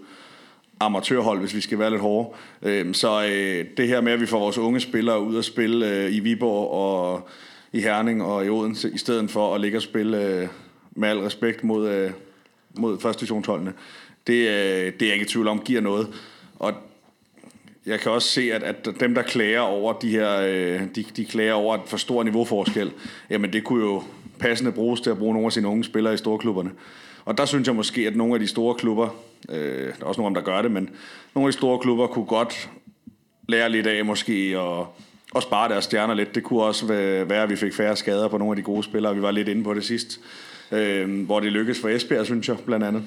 amatørhold, 0.81 1.41
hvis 1.41 1.55
vi 1.55 1.61
skal 1.61 1.79
være 1.79 1.91
lidt 1.91 2.03
hårde. 2.03 2.37
Øh, 2.63 2.95
så 2.95 3.25
øh, 3.25 3.67
det 3.77 3.89
her 3.89 4.01
med, 4.01 4.13
at 4.13 4.21
vi 4.21 4.27
får 4.27 4.39
vores 4.39 4.59
unge 4.59 4.81
spillere 4.81 5.21
ud 5.21 5.37
og 5.37 5.45
spille 5.45 5.89
øh, 5.91 6.15
i 6.15 6.21
Viborg 6.21 6.71
og 6.71 7.29
i 7.73 7.81
Herning 7.81 8.23
og 8.23 8.47
i 8.47 8.49
Odense, 8.49 8.91
i 8.91 8.99
stedet 8.99 9.31
for 9.31 9.55
at 9.55 9.61
ligge 9.61 9.79
og 9.79 9.83
spille 9.83 10.27
øh, 10.27 10.49
med 10.91 11.09
al 11.09 11.19
respekt 11.19 11.65
mod, 11.65 11.89
øh, 11.89 12.11
mod 12.75 13.01
første 13.01 13.21
divisionsholdene, 13.21 13.71
øh, 13.71 14.02
det 14.27 14.49
øh, 14.49 14.93
det 14.93 15.03
er 15.03 15.07
jeg 15.07 15.13
ikke 15.13 15.27
i 15.27 15.29
tvivl 15.29 15.49
om, 15.49 15.61
giver 15.61 15.81
noget. 15.81 16.09
Og 16.59 16.73
jeg 17.87 18.01
kan 18.01 18.13
også 18.13 18.29
se, 18.29 18.53
at, 18.53 18.63
at 18.63 18.89
dem, 19.01 19.15
der 19.15 19.23
klager 19.23 19.61
over 19.61 19.93
de 19.93 20.09
her, 20.09 20.41
øh, 20.41 20.81
de, 20.95 21.05
de 21.17 21.25
klager 21.25 21.53
over 21.53 21.75
et 21.75 21.81
for 21.87 21.97
stor 21.97 22.23
niveauforskel, 22.23 22.93
jamen 23.31 23.53
det 23.53 23.65
kunne 23.65 23.85
jo 23.85 24.03
passende 24.39 24.73
bruges 24.73 25.01
til 25.01 25.11
at 25.11 25.19
bruge 25.19 25.35
nogle 25.35 25.47
af 25.47 25.53
sine 25.53 25.69
unge 25.69 25.85
spillere 25.85 26.15
i 26.15 26.17
storklubberne. 26.17 26.71
Og 27.25 27.39
der 27.39 27.45
synes 27.45 27.67
jeg 27.67 27.75
måske, 27.75 28.07
at 28.07 28.17
nogle 28.17 28.35
af 28.35 28.41
de 28.41 28.47
store 28.47 28.75
klubber, 28.75 29.09
øh, 29.49 29.87
der 29.87 29.93
er 30.01 30.05
også 30.05 30.21
nogle 30.21 30.37
af 30.37 30.43
dem, 30.43 30.45
der 30.45 30.53
gør 30.53 30.63
det, 30.63 30.71
men 30.71 30.91
nogle 31.35 31.47
af 31.49 31.53
de 31.53 31.59
store 31.59 31.79
klubber 31.79 32.07
kunne 32.07 32.25
godt 32.25 32.71
lære 33.49 33.71
lidt 33.71 33.87
af 33.87 34.05
måske 34.05 34.61
og, 34.61 34.97
og 35.35 35.43
spare 35.43 35.69
deres 35.69 35.85
stjerner 35.85 36.15
lidt. 36.15 36.35
Det 36.35 36.43
kunne 36.43 36.63
også 36.63 36.87
være, 36.87 37.43
at 37.43 37.51
vi 37.51 37.57
fik 37.57 37.75
færre 37.75 37.97
skader 37.97 38.29
på 38.29 38.39
nogle 38.39 38.53
af 38.53 38.57
de 38.57 38.63
gode 38.63 38.83
spillere. 38.83 39.15
Vi 39.15 39.23
var 39.23 39.31
lidt 39.31 39.49
inde 39.49 39.65
på 39.65 39.75
det 39.75 39.85
sidst, 39.85 40.21
øh, 40.73 41.25
hvor 41.25 41.41
det 41.41 41.53
lykkedes 41.53 41.81
for 41.81 41.89
Esbjerg, 41.89 42.27
synes 42.27 42.49
jeg, 42.49 42.57
blandt 42.67 42.85
andet 42.87 43.03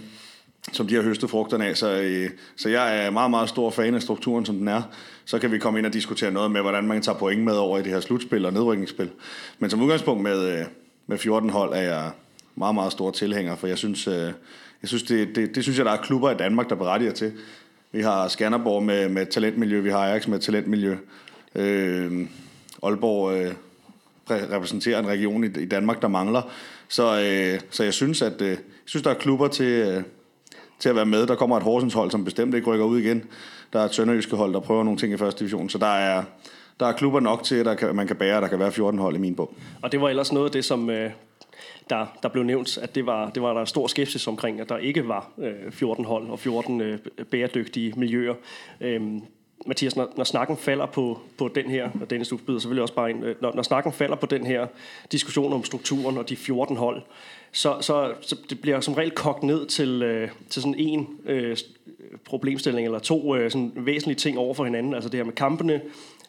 som 0.72 0.88
de 0.88 0.96
har 0.96 1.02
høstet 1.02 1.30
frugterne 1.30 1.66
af. 1.66 1.78
Så, 1.78 2.02
øh, 2.02 2.30
så 2.56 2.70
jeg 2.70 3.06
er 3.06 3.10
meget, 3.10 3.30
meget 3.32 3.50
stor 3.50 3.70
fan 3.70 3.96
af 3.96 4.02
strukturen, 4.02 4.46
som 4.46 4.58
den 4.58 4.68
er. 4.68 4.82
Så 5.26 5.40
kan 5.40 5.52
vi 5.52 5.58
komme 5.58 5.80
ind 5.80 5.86
og 5.86 5.94
diskutere 5.94 6.32
noget 6.32 6.52
med, 6.52 6.62
hvordan 6.62 6.88
man 6.88 7.02
tager 7.02 7.18
point 7.18 7.44
med 7.44 7.54
over 7.54 7.78
i 7.80 7.84
det 7.84 7.92
her 7.92 8.00
slutspil 8.00 8.46
og 8.46 8.54
nedrykningsspil. 8.54 9.10
Men 9.60 9.70
som 9.70 9.82
udgangspunkt 9.82 10.24
med, 10.24 10.60
øh, 10.60 10.66
med 11.08 11.18
14 11.18 11.50
hold 11.50 11.74
er 11.74 11.82
jeg 11.82 12.12
meget, 12.56 12.76
meget 12.76 12.92
stor 12.92 13.12
tilhænger, 13.12 13.56
for 13.56 13.68
jeg 13.68 13.78
synes, 13.78 14.08
øh, 14.08 14.32
jeg 14.82 14.90
synes 14.90 15.04
det, 15.04 15.36
det, 15.36 15.56
det 15.56 15.64
synes 15.64 15.78
jeg, 15.78 15.86
der 15.86 15.92
er 15.92 16.02
klubber 16.02 16.32
i 16.32 16.38
Danmark, 16.38 16.70
der 16.70 16.76
berettiger 16.76 17.12
til. 17.12 17.34
Vi 17.92 18.02
har 18.02 18.28
Skanderborg 18.28 18.84
med, 18.84 19.10
med 19.10 19.26
talentmiljø, 19.26 19.80
vi 19.80 19.90
har 19.90 19.98
Ajax 19.98 20.28
med 20.28 20.40
talentmiljø. 20.40 20.96
Øh, 21.56 22.28
Aalborg 22.84 23.38
øh, 23.38 23.54
repræsenterer 24.30 25.00
en 25.00 25.08
region 25.08 25.44
i, 25.44 25.48
i 25.48 25.66
Danmark, 25.66 26.02
der 26.02 26.08
mangler. 26.08 26.52
Så, 26.88 27.22
øh, 27.22 27.60
så 27.70 27.84
jeg 27.84 27.94
synes, 27.94 28.22
at 28.22 28.42
øh, 28.42 28.50
jeg 28.50 28.58
synes, 28.86 29.04
der 29.04 29.10
er 29.10 29.14
klubber 29.14 29.48
til, 29.48 29.66
øh, 29.66 30.04
til 30.79 30.89
at 30.89 30.96
være 30.96 31.05
med. 31.05 31.27
Der 31.27 31.36
kommer 31.36 31.58
et 31.58 31.63
Horsens 31.63 31.94
hold, 31.94 32.12
som 32.12 32.25
bestemt 32.25 32.55
ikke 32.55 32.72
rykker 32.72 32.86
ud 32.86 33.00
igen. 33.00 33.24
Der 33.74 33.79
er 33.79 33.86
et 33.86 33.94
Sønderjyske 33.94 34.36
hold, 34.36 34.53
der 34.53 34.60
prøver 34.60 34.84
nogle 34.84 35.00
ting 35.00 35.13
i 35.13 35.17
første 35.17 35.39
division. 35.39 35.70
Så 35.70 35.77
der 35.77 35.96
er, 35.96 36.24
der 36.79 36.86
er 36.86 36.91
klubber 36.91 37.20
nok 37.20 37.44
til, 37.44 37.55
at 37.55 37.65
der 37.65 37.75
kan, 37.75 37.96
man 37.96 38.08
kan 38.08 38.15
bære, 38.15 38.41
der 38.41 38.48
kan 38.48 38.60
være 38.60 38.72
14 38.72 39.00
hold 39.00 39.15
i 39.15 39.20
min 39.20 39.36
bog. 39.36 39.53
Og 39.82 39.91
det 39.91 40.01
var 40.01 40.10
ellers 40.10 40.32
noget 40.32 40.46
af 40.46 40.51
det, 40.51 40.65
som 40.65 40.89
øh, 40.89 41.12
der, 41.89 42.05
der 42.24 42.29
blev 42.29 42.44
nævnt, 42.44 42.77
at 42.77 42.96
det 42.96 43.05
var, 43.05 43.29
det 43.29 43.44
var 43.44 43.53
der 43.53 43.66
stor 43.66 43.88
skepsis 43.88 44.27
omkring, 44.27 44.61
at 44.61 44.70
der 44.70 44.77
ikke 44.77 45.07
var 45.07 45.31
øh, 45.38 45.72
14 45.72 46.05
hold 46.05 46.29
og 46.29 46.40
14 46.40 46.81
øh, 46.81 47.00
bæredygtige 47.31 47.94
miljøer. 47.98 48.33
Øhm, 48.81 49.22
Mathias, 49.65 49.96
når, 49.96 50.13
når 50.18 50.24
snakken 50.24 50.57
falder 50.57 50.85
på, 50.85 51.20
på 51.37 51.48
den 51.48 51.70
her, 51.70 51.89
og 52.01 52.09
Dennis, 52.09 52.27
du 52.27 52.37
byder 52.37 52.59
selvfølgelig 52.59 52.81
også 52.81 52.94
bare 52.94 53.09
ind, 53.09 53.25
øh, 53.25 53.35
når, 53.41 53.55
når 53.55 53.63
snakken 53.63 53.94
falder 53.94 54.15
på 54.15 54.25
den 54.25 54.46
her 54.46 54.68
diskussion 55.11 55.53
om 55.53 55.63
strukturen 55.63 56.18
og 56.18 56.29
de 56.29 56.35
14 56.35 56.77
hold, 56.77 57.01
så, 57.51 57.77
så, 57.81 58.13
så 58.22 58.35
det 58.50 58.61
bliver 58.61 58.79
som 58.79 58.94
regel 58.94 59.11
kogt 59.11 59.44
ned 59.44 59.65
til, 59.65 60.03
øh, 60.03 60.29
til 60.50 60.61
sådan 60.61 60.75
en 60.77 61.07
øh, 61.25 61.57
problemstilling, 62.25 62.85
eller 62.85 63.00
to 63.00 63.35
øh, 63.35 63.51
sådan 63.51 63.72
væsentlige 63.75 64.18
ting 64.18 64.37
over 64.37 64.53
for 64.53 64.63
hinanden. 64.63 64.94
Altså 64.94 65.09
det 65.09 65.18
her 65.18 65.25
med 65.25 65.33
kampene, 65.33 65.81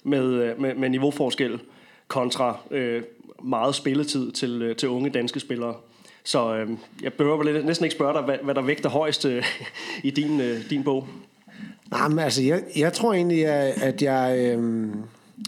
med, 0.03 0.25
øh, 0.25 0.61
med, 0.61 0.75
med 0.75 0.89
niveauforskel, 0.89 1.61
kontra 2.09 2.59
øh, 2.71 3.03
meget 3.43 3.75
spilletid 3.75 4.33
til, 4.33 4.63
øh, 4.63 4.77
til 4.77 4.89
unge 4.89 5.11
danske 5.11 5.41
spillere. 5.41 5.75
Så 6.25 6.57
øh, 6.57 6.71
jeg 7.03 7.13
behøver 7.13 7.63
næsten 7.63 7.85
ikke 7.85 7.95
spørge 7.95 8.15
dig, 8.15 8.23
hvad, 8.23 8.39
hvad 8.43 8.55
der 8.55 8.63
vægter 8.63 8.89
højst 8.89 9.25
øh, 9.25 9.45
i 10.03 10.11
din, 10.11 10.41
øh, 10.41 10.71
din 10.71 10.85
bog. 10.85 11.09
Nej, 11.91 12.09
men 12.09 12.19
altså, 12.19 12.43
jeg, 12.43 12.63
jeg 12.77 12.93
tror 12.93 13.15
egentlig, 13.15 13.47
at 13.47 14.03
jeg... 14.03 14.39
Øhm, 14.39 14.93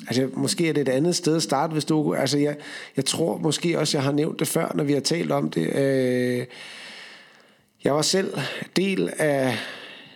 altså, 0.07 0.29
måske 0.35 0.68
er 0.68 0.72
det 0.72 0.81
et 0.81 0.88
andet 0.88 1.16
sted 1.16 1.37
at 1.37 1.42
starte, 1.42 1.72
hvis 1.72 1.85
du... 1.85 2.14
Altså, 2.14 2.38
jeg, 2.38 2.57
jeg 2.96 3.05
tror 3.05 3.38
måske 3.38 3.79
også, 3.79 3.98
jeg 3.98 4.05
har 4.05 4.12
nævnt 4.12 4.40
det 4.40 4.48
før, 4.48 4.72
når 4.74 4.85
vi 4.85 4.92
har 4.92 5.01
talt 5.01 5.33
om 5.33 5.51
det. 5.51 5.77
Øh, 5.77 6.46
jeg 7.85 7.94
var 7.94 8.03
selv 8.03 8.38
del 8.77 9.11
af 9.18 9.59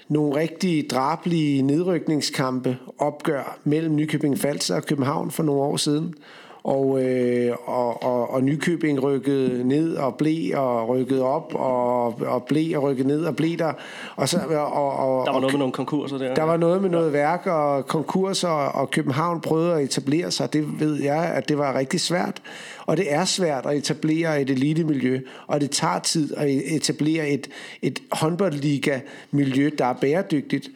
nogle 0.08 0.36
rigtige 0.36 0.82
drablige 0.82 1.62
nedrykningskampe, 1.62 2.76
opgør 2.98 3.58
mellem 3.64 3.96
Nykøbing 3.96 4.38
Falster 4.38 4.74
og 4.74 4.86
København 4.86 5.30
for 5.30 5.42
nogle 5.42 5.62
år 5.62 5.76
siden 5.76 6.14
og, 6.64 7.02
øh, 7.02 7.56
og, 7.64 8.02
og, 8.02 8.30
og 8.30 8.42
Nykøbing 8.42 9.02
rykkede 9.02 9.68
ned 9.68 9.96
og 9.96 10.14
blev 10.14 10.58
og 10.58 10.88
rykkede 10.88 11.22
op 11.22 11.54
og, 11.54 12.06
og 12.20 12.44
blev 12.44 12.78
og 12.78 12.82
rykkede 12.82 13.08
ned 13.08 13.24
og 13.24 13.36
blev 13.36 13.58
der. 13.58 13.72
Og 14.16 14.28
så, 14.28 14.38
og, 14.72 14.96
og, 14.96 15.26
der 15.26 15.32
var 15.32 15.40
noget 15.40 15.52
med 15.52 15.58
nogle 15.58 15.72
konkurser 15.72 16.18
der. 16.18 16.34
Der 16.34 16.42
var 16.42 16.56
noget 16.56 16.82
med 16.82 16.90
noget 16.90 17.12
værk 17.12 17.46
og 17.46 17.86
konkurser, 17.86 18.48
og 18.48 18.90
København 18.90 19.40
prøvede 19.40 19.74
at 19.74 19.82
etablere 19.82 20.30
sig. 20.30 20.52
Det 20.52 20.80
ved 20.80 21.02
jeg, 21.02 21.24
at 21.24 21.48
det 21.48 21.58
var 21.58 21.78
rigtig 21.78 22.00
svært. 22.00 22.42
Og 22.86 22.96
det 22.96 23.12
er 23.12 23.24
svært 23.24 23.66
at 23.66 23.76
etablere 23.76 24.42
et 24.42 24.50
elitemiljø, 24.50 25.20
og 25.46 25.60
det 25.60 25.70
tager 25.70 25.98
tid 25.98 26.34
at 26.36 26.48
etablere 26.50 27.28
et, 27.28 27.48
et 27.82 28.02
håndboldliga-miljø, 28.12 29.70
der 29.78 29.84
er 29.84 29.94
bæredygtigt. 30.00 30.68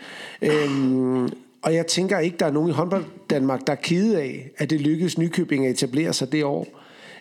Øhm, 0.43 1.29
og 1.67 1.75
jeg 1.75 1.87
tænker 1.87 2.19
ikke, 2.19 2.37
der 2.37 2.47
er 2.47 2.51
nogen 2.51 2.71
i 2.71 2.73
håndbold 2.73 3.05
Danmark, 3.31 3.67
der 3.67 3.73
er 3.73 3.77
kede 3.77 4.21
af, 4.21 4.51
at 4.59 4.71
det 4.71 4.81
lykkedes 4.81 5.19
Nykøbing 5.19 5.67
at 5.67 5.73
etablere 5.73 6.13
sig 6.13 6.33
det 6.33 6.45
år 6.45 6.67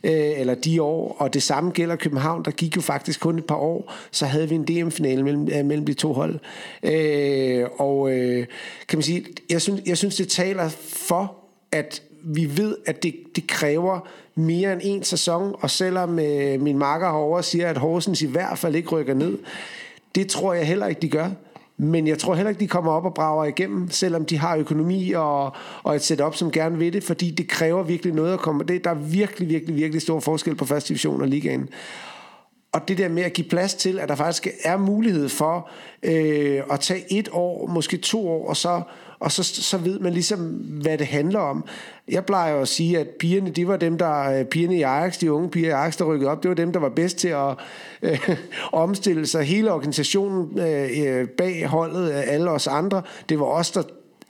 øh, 0.04 0.40
eller 0.40 0.56
de 0.56 0.82
år, 0.82 1.16
og 1.20 1.34
det 1.34 1.44
samme 1.44 1.72
gælder 1.72 1.96
København, 1.96 2.46
der 2.46 2.52
gik 2.52 2.76
jo 2.76 2.82
faktisk 2.82 3.20
kun 3.20 3.38
et 3.38 3.46
par 3.46 3.56
år, 3.56 3.94
så 4.12 4.26
havde 4.26 4.50
vi 4.50 4.56
en 4.56 4.64
DM-finale 4.64 5.24
mellem, 5.24 5.48
øh, 5.54 5.66
mellem 5.66 5.86
de 5.86 5.94
to 5.94 6.14
hold. 6.14 6.40
Øh, 6.84 7.66
og 7.78 8.12
øh, 8.12 8.48
kan 8.88 8.98
man 8.98 9.04
sige, 9.04 9.26
jeg 9.50 9.62
synes, 9.62 9.82
jeg 9.86 9.98
synes, 9.98 10.16
det 10.16 10.28
taler 10.28 10.70
for, 11.08 11.36
at 11.72 12.04
vi 12.24 12.58
ved, 12.58 12.76
at 12.86 13.04
det, 13.04 13.16
det 13.36 13.48
kræver 13.48 14.08
mere 14.36 14.74
end 14.74 14.82
en 14.84 15.04
sæson, 15.04 15.56
og 15.60 15.70
selvom 15.70 16.20
øh, 16.20 16.62
min 16.62 16.78
marker 16.78 17.08
herovre 17.08 17.44
siger, 17.44 17.70
at 17.70 17.78
Horsens 17.78 18.22
i 18.22 18.28
hvert 18.28 18.58
fald 18.58 18.76
ikke 18.76 18.90
rykker 18.90 19.14
ned, 19.14 19.38
det 20.16 20.28
tror 20.28 20.54
jeg 20.54 20.68
heller 20.68 20.88
ikke, 20.88 21.02
de 21.02 21.10
gør. 21.10 21.30
Men 21.78 22.08
jeg 22.08 22.18
tror 22.18 22.36
heller 22.36 22.50
ikke, 22.50 22.60
de 22.60 22.68
kommer 22.68 22.92
op 22.92 23.06
og 23.06 23.14
brager 23.14 23.46
igennem, 23.46 23.90
selvom 23.90 24.26
de 24.26 24.38
har 24.38 24.56
økonomi 24.58 25.12
og, 25.12 25.56
og 25.84 25.96
et 25.96 26.02
setup, 26.02 26.36
som 26.36 26.52
gerne 26.52 26.78
vil 26.78 26.94
det, 26.94 27.04
fordi 27.04 27.32
det 27.32 27.48
kræver 27.48 27.84
virkelig 27.84 28.14
noget 28.14 28.34
at 28.34 28.40
komme. 28.40 28.64
Det, 28.64 28.84
der 28.84 28.90
er 28.90 28.96
virkelig, 28.96 29.50
virkelig, 29.50 29.76
virkelig 29.76 30.02
stor 30.02 30.20
forskel 30.20 30.56
på 30.56 30.66
første 30.66 30.90
division 30.90 31.22
og 31.22 31.28
ligaen. 31.28 31.70
Og 32.72 32.88
det 32.88 32.98
der 32.98 33.10
med 33.10 33.24
at 33.24 33.34
give 33.34 33.48
plads 33.50 33.74
til, 33.74 34.00
at 34.00 34.10
der 34.10 34.16
faktisk 34.16 34.48
er 34.64 34.78
mulighed 34.78 35.30
for 35.30 35.70
øh, 36.04 36.62
at 36.72 36.80
tage 36.80 37.14
et 37.14 37.30
år, 37.32 37.68
måske 37.68 37.98
to 37.98 38.30
år, 38.30 38.50
og 38.50 38.58
så 38.58 38.82
og 39.20 39.32
så, 39.32 39.44
så 39.44 39.78
ved 39.78 40.00
man 40.00 40.14
ligesom, 40.14 40.40
hvad 40.82 40.98
det 40.98 41.08
handler 41.08 41.40
om. 41.40 41.66
Jeg 42.08 42.26
plejer 42.26 42.62
at 42.62 42.68
sige, 42.68 43.00
at 43.00 43.08
pigerne, 43.20 43.50
de 43.50 43.68
var 43.68 43.78
dem, 43.78 43.98
der, 43.98 44.40
øh, 44.40 44.46
pigerne 44.46 44.78
i 44.78 44.82
Ajax, 44.82 45.18
de 45.20 45.32
unge 45.32 45.50
piger 45.50 45.70
i 45.70 45.72
Ajax, 45.72 45.98
der 45.98 46.06
rykkede 46.06 46.32
op, 46.32 46.44
det 46.44 46.50
var 46.50 46.56
dem, 46.56 46.74
der 46.74 46.80
var 46.80 46.90
bedst 46.90 47.18
til 47.18 47.28
at 47.28 47.58
øh, 48.02 48.30
omstille 48.72 49.28
sig. 49.28 49.44
Hele 49.44 49.72
organisationen 49.72 50.60
øh, 50.60 50.90
øh 50.98 51.28
bag 51.28 51.68
holdet, 51.68 52.12
øh, 52.12 52.34
alle 52.34 52.52
os 52.52 52.68
andre, 52.68 53.02
det 53.30 53.40
var 53.40 53.46
os, 53.46 53.72
der 53.72 53.84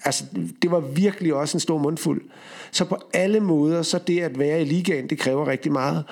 altså, 0.06 0.24
det 0.62 0.72
var 0.72 0.80
virkelig 0.80 1.34
også 1.34 1.58
en 1.58 1.60
stor 1.60 1.78
mundfuld. 1.78 2.22
Så 2.72 2.86
på 2.86 2.98
alle 3.14 3.40
måder, 3.40 3.82
så 3.82 4.00
det 4.08 4.22
at 4.22 4.40
være 4.40 4.62
i 4.62 4.66
ligaen, 4.66 5.10
det 5.10 5.20
kræver 5.20 5.48
rigtig 5.48 5.72
meget. 5.72 6.04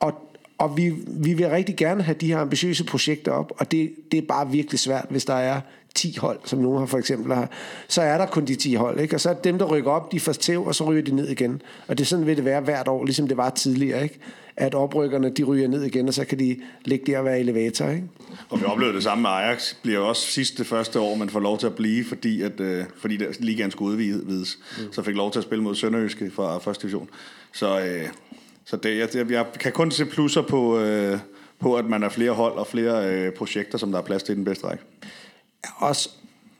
Og, 0.00 0.12
og 0.58 0.76
vi, 0.76 0.94
vi 1.06 1.34
vil 1.34 1.48
rigtig 1.48 1.76
gerne 1.76 2.02
have 2.02 2.16
de 2.20 2.26
her 2.26 2.38
ambitiøse 2.38 2.84
projekter 2.84 3.32
op, 3.32 3.52
og 3.56 3.72
det, 3.72 3.94
det 4.12 4.18
er 4.18 4.26
bare 4.28 4.50
virkelig 4.50 4.80
svært, 4.80 5.06
hvis 5.10 5.24
der 5.24 5.34
er 5.34 5.60
10 5.94 6.16
hold, 6.20 6.38
som 6.44 6.58
nogen 6.58 6.78
har 6.78 6.86
for 6.86 6.98
eksempel 6.98 7.34
har, 7.34 7.50
så 7.88 8.02
er 8.02 8.18
der 8.18 8.26
kun 8.26 8.44
de 8.44 8.54
10 8.54 8.74
hold, 8.74 9.00
ikke? 9.00 9.16
og 9.16 9.20
så 9.20 9.30
er 9.30 9.34
dem, 9.34 9.58
der 9.58 9.64
rykker 9.64 9.90
op, 9.90 10.12
de 10.12 10.20
får 10.20 10.32
tæv, 10.32 10.66
og 10.66 10.74
så 10.74 10.84
ryger 10.84 11.02
de 11.02 11.14
ned 11.14 11.28
igen. 11.28 11.62
Og 11.88 11.98
det 11.98 12.04
er 12.04 12.08
sådan 12.08 12.26
vil 12.26 12.36
det 12.36 12.44
være 12.44 12.60
hvert 12.60 12.88
år, 12.88 13.04
ligesom 13.04 13.28
det 13.28 13.36
var 13.36 13.50
tidligere, 13.50 14.02
ikke? 14.02 14.18
at 14.56 14.74
oprykkerne 14.74 15.30
de 15.30 15.42
ryger 15.42 15.68
ned 15.68 15.82
igen, 15.82 16.08
og 16.08 16.14
så 16.14 16.24
kan 16.24 16.38
de 16.38 16.60
ligge 16.84 17.12
der 17.12 17.18
og 17.18 17.24
være 17.24 17.40
elevator. 17.40 17.88
Ikke? 17.88 18.04
Og 18.50 18.60
vi 18.60 18.64
oplevede 18.64 18.94
det 18.94 19.02
samme 19.02 19.22
med 19.22 19.30
Ajax. 19.30 19.74
Bliver 19.82 19.98
også 19.98 20.22
sidste 20.22 20.64
første 20.64 21.00
år, 21.00 21.14
man 21.14 21.30
får 21.30 21.40
lov 21.40 21.58
til 21.58 21.66
at 21.66 21.74
blive, 21.74 22.04
fordi, 22.04 22.42
at, 22.42 22.60
øh, 22.60 22.84
fordi 22.96 23.16
der, 23.16 23.26
ligaen 23.40 23.70
skulle 23.70 23.92
udvides. 23.92 24.58
Mm. 24.78 24.92
Så 24.92 25.02
fik 25.02 25.14
lov 25.14 25.32
til 25.32 25.38
at 25.38 25.42
spille 25.42 25.64
mod 25.64 25.74
Sønderjyske 25.74 26.30
fra 26.30 26.58
første 26.58 26.82
division. 26.82 27.08
Så, 27.52 27.80
øh, 27.80 28.08
så 28.64 28.76
det, 28.76 29.14
jeg, 29.14 29.30
jeg 29.30 29.46
kan 29.60 29.72
kun 29.72 29.90
se 29.90 30.04
plusser 30.04 30.42
på, 30.42 30.78
øh, 30.78 31.18
på, 31.58 31.74
at 31.74 31.84
man 31.84 32.02
har 32.02 32.08
flere 32.08 32.32
hold 32.32 32.52
og 32.52 32.66
flere 32.66 33.14
øh, 33.14 33.32
projekter, 33.32 33.78
som 33.78 33.92
der 33.92 33.98
er 33.98 34.02
plads 34.02 34.22
til 34.22 34.32
i 34.32 34.36
den 34.36 34.44
bedste 34.44 34.66
række. 34.66 34.84
Også, 35.76 36.08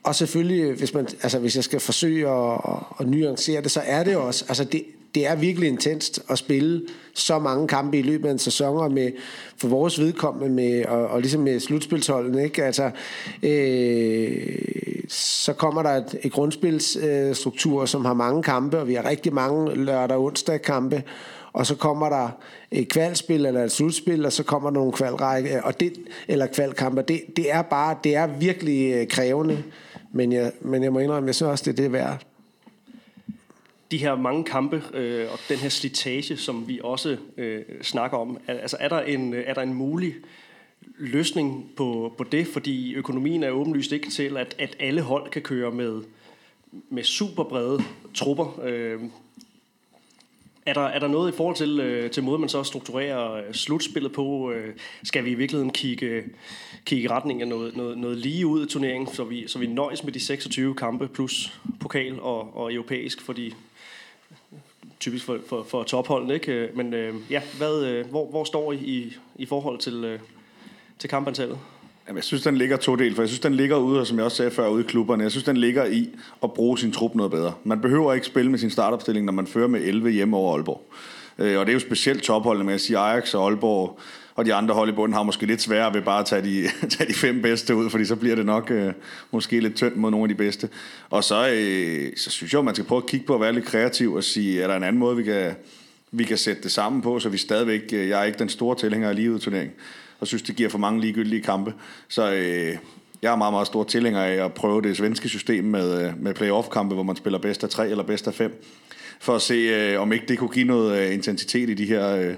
og 0.03 0.15
selvfølgelig, 0.15 0.73
hvis, 0.73 0.93
man, 0.93 1.07
altså, 1.23 1.39
hvis 1.39 1.55
jeg 1.55 1.63
skal 1.63 1.79
forsøge 1.79 2.29
at, 2.29 2.59
at 2.99 3.07
nuancere 3.07 3.61
det, 3.61 3.71
så 3.71 3.81
er 3.85 4.03
det 4.03 4.15
også, 4.15 4.45
altså 4.47 4.63
det, 4.63 4.83
det 5.15 5.27
er 5.27 5.35
virkelig 5.35 5.69
intenst 5.69 6.19
at 6.29 6.37
spille 6.37 6.81
så 7.13 7.39
mange 7.39 7.67
kampe 7.67 7.99
i 7.99 8.01
løbet 8.01 8.27
af 8.27 8.31
en 8.31 8.39
sæson, 8.39 8.77
og 8.77 8.91
med, 8.91 9.11
for 9.57 9.67
vores 9.67 9.99
vedkommende, 9.99 10.55
med, 10.55 10.85
og, 10.85 11.07
og 11.07 11.21
ligesom 11.21 11.41
med 11.41 11.59
slutspilsholdene, 11.59 12.43
ikke? 12.43 12.63
Altså, 12.63 12.91
øh, 13.43 14.57
så 15.09 15.53
kommer 15.53 15.83
der 15.83 15.89
et, 15.89 16.15
et 16.23 16.31
grundspilsstruktur, 16.31 17.81
øh, 17.81 17.87
som 17.87 18.05
har 18.05 18.13
mange 18.13 18.43
kampe, 18.43 18.79
og 18.79 18.87
vi 18.87 18.93
har 18.93 19.05
rigtig 19.05 19.33
mange 19.33 19.75
lørdag- 19.75 20.17
og 20.17 20.23
onsdag 20.23 20.61
kampe, 20.61 21.03
og 21.55 21.65
så 21.65 21.75
kommer 21.75 22.09
der 22.09 22.29
et 22.71 22.89
kvalspil 22.89 23.45
eller 23.45 23.63
et 23.63 23.71
slutspil, 23.71 24.25
og 24.25 24.33
så 24.33 24.43
kommer 24.43 24.69
der 24.69 24.73
nogle 24.73 24.91
kvalrække, 24.91 25.63
og 25.63 25.79
det, 25.79 25.93
eller 26.27 26.47
kvalkamper. 26.47 27.01
Det, 27.01 27.21
det 27.35 27.51
er 27.51 27.61
bare, 27.61 27.97
det 28.03 28.15
er 28.15 28.27
virkelig 28.27 28.93
øh, 28.93 29.07
krævende, 29.07 29.63
men 30.11 30.31
jeg, 30.31 30.51
men 30.61 30.83
jeg 30.83 30.93
må 30.93 30.99
indrømme, 30.99 31.27
jeg 31.27 31.35
synes 31.35 31.49
også, 31.49 31.71
det 31.71 31.79
er 31.79 31.83
det 31.83 31.91
værd 31.91 32.25
de 33.91 33.97
her 33.97 34.15
mange 34.15 34.43
kampe 34.43 34.83
øh, 34.93 35.27
og 35.31 35.39
den 35.49 35.57
her 35.57 35.69
slitage, 35.69 36.37
som 36.37 36.67
vi 36.67 36.79
også 36.83 37.17
øh, 37.37 37.61
snakker 37.81 38.17
om, 38.17 38.37
altså 38.47 38.77
er 38.79 38.89
der 38.89 38.99
en, 38.99 39.33
øh, 39.33 39.43
er 39.47 39.53
der 39.53 39.61
en 39.61 39.73
mulig 39.73 40.15
løsning 40.97 41.71
på, 41.77 42.13
på 42.17 42.23
det? 42.23 42.47
Fordi 42.47 42.93
økonomien 42.93 43.43
er 43.43 43.49
åbenlyst 43.49 43.91
ikke 43.91 44.09
til, 44.09 44.37
at, 44.37 44.55
at 44.59 44.75
alle 44.79 45.01
hold 45.01 45.29
kan 45.29 45.41
køre 45.41 45.71
med, 45.71 46.01
med 46.89 47.03
super 47.03 47.43
brede 47.43 47.83
trupper. 48.13 48.59
Øh, 48.63 48.99
er 50.65 50.73
der, 50.73 50.81
er 50.81 50.99
der 50.99 51.07
noget 51.07 51.33
i 51.33 51.35
forhold 51.35 51.55
til, 51.55 51.79
øh, 51.79 52.11
til 52.11 52.23
måden, 52.23 52.41
man 52.41 52.49
så 52.49 52.63
strukturerer 52.63 53.33
øh, 53.33 53.53
slutspillet 53.53 54.11
på? 54.11 54.51
Øh, 54.51 54.73
skal 55.03 55.25
vi 55.25 55.31
i 55.31 55.35
virkeligheden 55.35 55.73
kigge, 55.73 56.23
kigge 56.85 57.03
i 57.03 57.07
retning 57.07 57.41
af 57.41 57.47
noget, 57.47 57.77
noget, 57.77 57.97
noget 57.97 58.17
lige 58.17 58.47
ud 58.47 58.65
i 58.65 58.69
turneringen, 58.69 59.13
så 59.13 59.23
vi, 59.23 59.47
så 59.47 59.59
vi 59.59 59.67
nøjes 59.67 60.03
med 60.03 60.13
de 60.13 60.19
26 60.19 60.75
kampe 60.75 61.07
plus 61.07 61.59
pokal 61.79 62.19
og, 62.19 62.57
og 62.57 62.73
europæisk, 62.73 63.21
fordi 63.21 63.53
typisk 64.99 65.25
for, 65.25 65.39
for, 65.47 65.63
for 65.63 65.83
topholden, 65.83 66.31
ikke? 66.31 66.51
Øh, 66.51 66.77
men 66.77 66.93
øh, 66.93 67.15
ja, 67.29 67.41
hvad, 67.57 67.83
øh, 67.83 68.09
hvor, 68.09 68.29
hvor 68.29 68.43
står 68.43 68.71
I 68.71 68.75
i, 68.75 69.17
i 69.35 69.45
forhold 69.45 69.79
til, 69.79 70.03
øh, 70.03 70.19
til 70.99 71.09
kampantallet? 71.09 71.59
Jamen, 72.07 72.17
jeg 72.17 72.23
synes, 72.23 72.43
den 72.43 72.57
ligger 72.57 72.77
to 72.77 72.95
del, 72.95 73.15
for 73.15 73.21
jeg 73.21 73.29
synes, 73.29 73.39
den 73.39 73.53
ligger 73.53 73.77
ude, 73.77 74.05
som 74.05 74.17
jeg 74.17 74.25
også 74.25 74.37
sagde 74.37 74.51
før, 74.51 74.67
ude 74.67 74.83
i 74.83 74.87
klubberne. 74.87 75.23
Jeg 75.23 75.31
synes, 75.31 75.43
den 75.43 75.57
ligger 75.57 75.85
i 75.85 76.09
at 76.43 76.53
bruge 76.53 76.77
sin 76.77 76.91
trup 76.91 77.15
noget 77.15 77.31
bedre. 77.31 77.53
Man 77.63 77.81
behøver 77.81 78.13
ikke 78.13 78.27
spille 78.27 78.51
med 78.51 78.59
sin 78.59 78.69
startopstilling, 78.69 79.25
når 79.25 79.33
man 79.33 79.47
fører 79.47 79.67
med 79.67 79.81
11 79.81 80.09
hjemme 80.09 80.37
over 80.37 80.53
Aalborg. 80.53 80.81
Øh, 81.37 81.59
og 81.59 81.65
det 81.65 81.71
er 81.71 81.73
jo 81.73 81.79
specielt 81.79 82.23
topholdene 82.23 82.65
med 82.65 82.73
at 82.73 82.81
sige 82.81 82.97
Ajax 82.97 83.33
og 83.33 83.45
Aalborg 83.45 83.99
og 84.35 84.45
de 84.45 84.53
andre 84.53 84.75
hold 84.75 84.89
i 84.89 84.91
bunden 84.91 85.13
har 85.13 85.23
måske 85.23 85.45
lidt 85.45 85.61
sværere 85.61 85.93
ved 85.93 86.01
bare 86.01 86.19
at 86.19 86.25
tage 86.25 86.41
de, 86.41 86.69
tage 86.97 87.09
de 87.09 87.13
fem 87.13 87.41
bedste 87.41 87.75
ud, 87.75 87.89
fordi 87.89 88.05
så 88.05 88.15
bliver 88.15 88.35
det 88.35 88.45
nok 88.45 88.71
øh, 88.71 88.93
måske 89.31 89.59
lidt 89.59 89.75
tyndt 89.75 89.97
mod 89.97 90.11
nogle 90.11 90.23
af 90.23 90.29
de 90.29 90.35
bedste. 90.35 90.69
Og 91.09 91.23
så, 91.23 91.49
øh, 91.49 92.11
så 92.17 92.29
synes 92.29 92.53
jeg, 92.53 92.59
at 92.59 92.65
man 92.65 92.75
skal 92.75 92.85
prøve 92.85 93.01
at 93.01 93.09
kigge 93.09 93.25
på 93.25 93.35
at 93.35 93.41
være 93.41 93.53
lidt 93.53 93.65
kreativ 93.65 94.13
og 94.13 94.23
sige, 94.23 94.61
er 94.61 94.67
der 94.67 94.75
en 94.75 94.83
anden 94.83 94.99
måde, 94.99 95.17
vi 95.17 95.23
kan, 95.23 95.55
vi 96.11 96.23
kan 96.23 96.37
sætte 96.37 96.63
det 96.63 96.71
sammen 96.71 97.01
på, 97.01 97.19
så 97.19 97.29
vi 97.29 97.37
stadigvæk, 97.37 97.81
øh, 97.93 98.09
jeg 98.09 98.19
er 98.21 98.23
ikke 98.23 98.39
den 98.39 98.49
store 98.49 98.75
tilhænger 98.75 99.09
af 99.09 99.15
livet 99.15 99.41
turnering, 99.41 99.71
og 100.19 100.27
synes, 100.27 100.43
det 100.43 100.55
giver 100.55 100.69
for 100.69 100.77
mange 100.77 101.01
ligegyldige 101.01 101.41
kampe. 101.41 101.73
Så 102.07 102.31
øh, 102.31 102.77
jeg 103.21 103.31
er 103.31 103.35
meget, 103.35 103.53
meget 103.53 103.67
stor 103.67 103.83
tilhænger 103.83 104.21
af 104.21 104.45
at 104.45 104.53
prøve 104.53 104.81
det 104.81 104.97
svenske 104.97 105.29
system 105.29 105.63
med, 105.63 106.07
øh, 106.07 106.13
med 106.21 106.33
playoff-kampe, 106.33 106.95
hvor 106.95 107.03
man 107.03 107.15
spiller 107.15 107.39
bedst 107.39 107.63
af 107.63 107.69
tre 107.69 107.89
eller 107.89 108.03
bedst 108.03 108.27
af 108.27 108.33
fem, 108.33 108.63
for 109.19 109.35
at 109.35 109.41
se, 109.41 109.53
øh, 109.53 110.01
om 110.01 110.13
ikke 110.13 110.25
det 110.27 110.37
kunne 110.37 110.49
give 110.49 110.65
noget 110.65 110.99
øh, 110.99 111.13
intensitet 111.13 111.69
i 111.69 111.73
de 111.73 111.85
her... 111.85 112.15
Øh, 112.15 112.35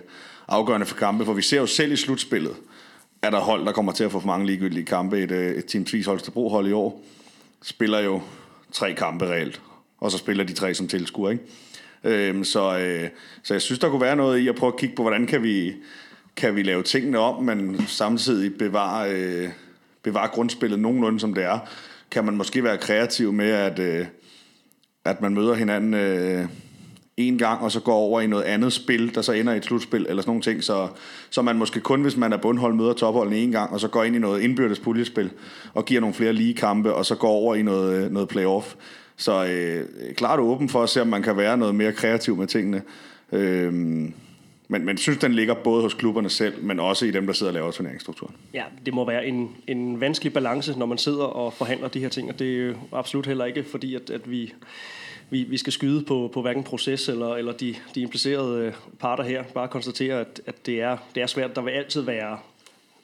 afgørende 0.48 0.86
for 0.86 0.96
kampe, 0.96 1.26
for 1.26 1.34
vi 1.34 1.42
ser 1.42 1.60
jo 1.60 1.66
selv 1.66 1.92
i 1.92 1.96
slutspillet, 1.96 2.56
at 3.22 3.34
der 3.34 3.40
hold, 3.40 3.66
der 3.66 3.72
kommer 3.72 3.92
til 3.92 4.04
at 4.04 4.12
få 4.12 4.20
for 4.20 4.28
mange 4.28 4.46
ligegyldige 4.46 4.86
kampe. 4.86 5.20
Et, 5.20 5.32
øh, 5.32 5.56
et 5.56 5.66
Team 5.66 5.86
Tvis 5.86 6.06
Holstebro 6.06 6.50
hold 6.50 6.68
i 6.68 6.72
år 6.72 7.04
spiller 7.62 8.00
jo 8.00 8.22
tre 8.72 8.94
kampe 8.94 9.26
reelt, 9.26 9.62
og 10.00 10.12
så 10.12 10.18
spiller 10.18 10.44
de 10.44 10.54
tre 10.54 10.74
som 10.74 10.88
tilskuer, 10.88 11.30
ikke? 11.30 11.44
Øhm, 12.04 12.44
så, 12.44 12.78
øh, 12.80 13.10
så 13.44 13.54
jeg 13.54 13.62
synes, 13.62 13.80
der 13.80 13.90
kunne 13.90 14.02
være 14.02 14.16
noget 14.16 14.40
i 14.40 14.48
at 14.48 14.56
prøve 14.56 14.74
at 14.74 14.80
kigge 14.80 14.96
på, 14.96 15.02
hvordan 15.02 15.28
kan 15.28 15.44
vi, 15.44 15.74
kan 16.38 16.56
vi 16.56 16.64
lave 16.64 16.84
tingene 16.84 17.20
om, 17.20 17.44
men 17.44 17.88
samtidig 17.88 18.58
bevare, 18.58 19.12
øh, 19.12 19.50
bevare 20.04 20.28
grundspillet 20.28 20.80
nogenlunde, 20.80 21.20
som 21.20 21.34
det 21.34 21.44
er. 21.44 21.60
Kan 22.12 22.26
man 22.26 22.38
måske 22.38 22.64
være 22.64 22.78
kreativ 22.78 23.34
med, 23.34 23.50
at, 23.50 23.80
øh, 23.80 24.06
at 25.06 25.22
man 25.22 25.34
møder 25.34 25.54
hinanden... 25.54 25.94
Øh, 25.94 26.46
en 27.18 27.38
gang, 27.38 27.62
og 27.62 27.72
så 27.72 27.80
går 27.80 27.94
over 27.96 28.22
i 28.22 28.28
noget 28.28 28.44
andet 28.44 28.74
spil, 28.74 29.16
der 29.16 29.22
så 29.22 29.32
ender 29.32 29.54
i 29.54 29.58
et 29.58 29.66
slutspil, 29.66 30.06
eller 30.10 30.22
sådan 30.22 30.30
nogle 30.30 30.42
ting, 30.42 30.64
så, 30.64 30.88
så 31.30 31.42
man 31.42 31.58
måske 31.58 31.80
kun, 31.80 32.02
hvis 32.02 32.18
man 32.18 32.34
er 32.34 32.38
bundhold, 32.38 32.74
møder 32.74 32.94
topholdene 32.94 33.38
en 33.38 33.52
gang, 33.52 33.74
og 33.74 33.80
så 33.80 33.88
går 33.88 34.04
ind 34.04 34.16
i 34.16 34.20
noget 34.20 34.42
indbyrdes 34.42 34.80
puljespil, 34.80 35.30
og 35.74 35.86
giver 35.86 36.02
nogle 36.02 36.14
flere 36.14 36.34
lige 36.34 36.54
kampe, 36.54 36.94
og 36.94 37.06
så 37.06 37.16
går 37.16 37.30
over 37.30 37.56
i 37.56 37.62
noget, 37.62 38.04
øh, 38.04 38.12
noget 38.12 38.30
playoff. 38.30 38.76
Så 39.16 39.46
øh, 39.46 39.86
klart 40.16 40.40
åben 40.40 40.70
for 40.70 40.84
at 40.84 40.90
se, 40.90 41.02
om 41.02 41.08
man 41.08 41.24
kan 41.24 41.38
være 41.38 41.58
noget 41.58 41.76
mere 41.76 41.92
kreativ 41.92 42.38
med 42.38 42.48
tingene. 42.48 42.82
Øh, 43.32 44.10
men, 44.68 44.86
men 44.86 44.98
synes, 44.98 45.18
den 45.20 45.34
ligger 45.34 45.54
både 45.54 45.82
hos 45.82 45.94
klubberne 45.94 46.30
selv, 46.30 46.64
men 46.64 46.80
også 46.80 47.06
i 47.06 47.12
dem, 47.12 47.26
der 47.26 47.34
sidder 47.34 47.50
og 47.50 47.54
laver 47.54 47.72
turneringsstrukturen. 47.72 48.36
Ja, 48.54 48.64
det 48.86 48.94
må 48.94 49.06
være 49.06 49.28
en, 49.28 49.56
en 49.68 50.02
vanskelig 50.02 50.34
balance, 50.34 50.80
når 50.80 50.86
man 50.86 50.98
sidder 50.98 51.24
og 51.24 51.54
forhandler 51.54 51.88
de 51.88 52.00
her 52.00 52.10
ting, 52.10 52.30
og 52.30 52.40
det 52.40 52.70
er 52.70 52.74
absolut 52.92 53.26
heller 53.26 53.46
ikke 53.46 53.64
fordi, 53.64 53.96
at, 53.96 54.10
at 54.10 54.32
vi 54.32 54.54
vi, 55.30 55.44
vi 55.44 55.58
skal 55.58 55.74
skyde 55.74 56.04
på, 56.04 56.30
på 56.34 56.42
hverken 56.42 56.64
proces 56.64 57.10
eller, 57.10 57.36
eller 57.36 57.52
de, 57.52 57.76
de 57.96 58.02
implicerede 58.02 58.66
øh, 58.66 58.74
parter 59.00 59.24
her. 59.24 59.44
Bare 59.44 59.68
konstatere, 59.68 60.20
at, 60.20 60.42
at 60.46 60.66
det, 60.66 60.82
er, 60.82 60.98
det 61.16 61.24
er 61.24 61.28
svært. 61.28 61.56
Der 61.56 61.62
vil 61.62 61.72
altid 61.72 62.02
være 62.02 62.40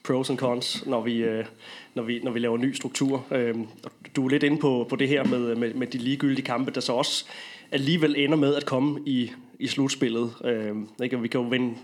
pros 0.03 0.29
and 0.29 0.37
cons, 0.37 0.85
når 0.85 1.01
vi, 1.01 1.17
øh, 1.17 1.45
når 1.93 2.03
vi, 2.03 2.19
når 2.23 2.31
vi 2.31 2.39
laver 2.39 2.57
ny 2.57 2.73
struktur. 2.73 3.25
Øhm, 3.31 3.67
du 4.15 4.25
er 4.25 4.29
lidt 4.29 4.43
inde 4.43 4.57
på, 4.57 4.85
på 4.89 4.95
det 4.95 5.07
her 5.07 5.23
med, 5.23 5.55
med, 5.55 5.73
med 5.73 5.87
de 5.87 5.97
ligegyldige 5.97 6.45
kampe, 6.45 6.71
der 6.71 6.81
så 6.81 6.93
også 6.93 7.25
alligevel 7.71 8.15
ender 8.17 8.37
med 8.37 8.55
at 8.55 8.65
komme 8.65 8.99
i, 9.05 9.31
i 9.63 9.67
slutspillet. 9.67 10.33
Øhm, 10.45 10.87
ikke? 11.03 11.21
Vi 11.21 11.27
kan 11.27 11.41
jo 11.41 11.47
vinde 11.47 11.75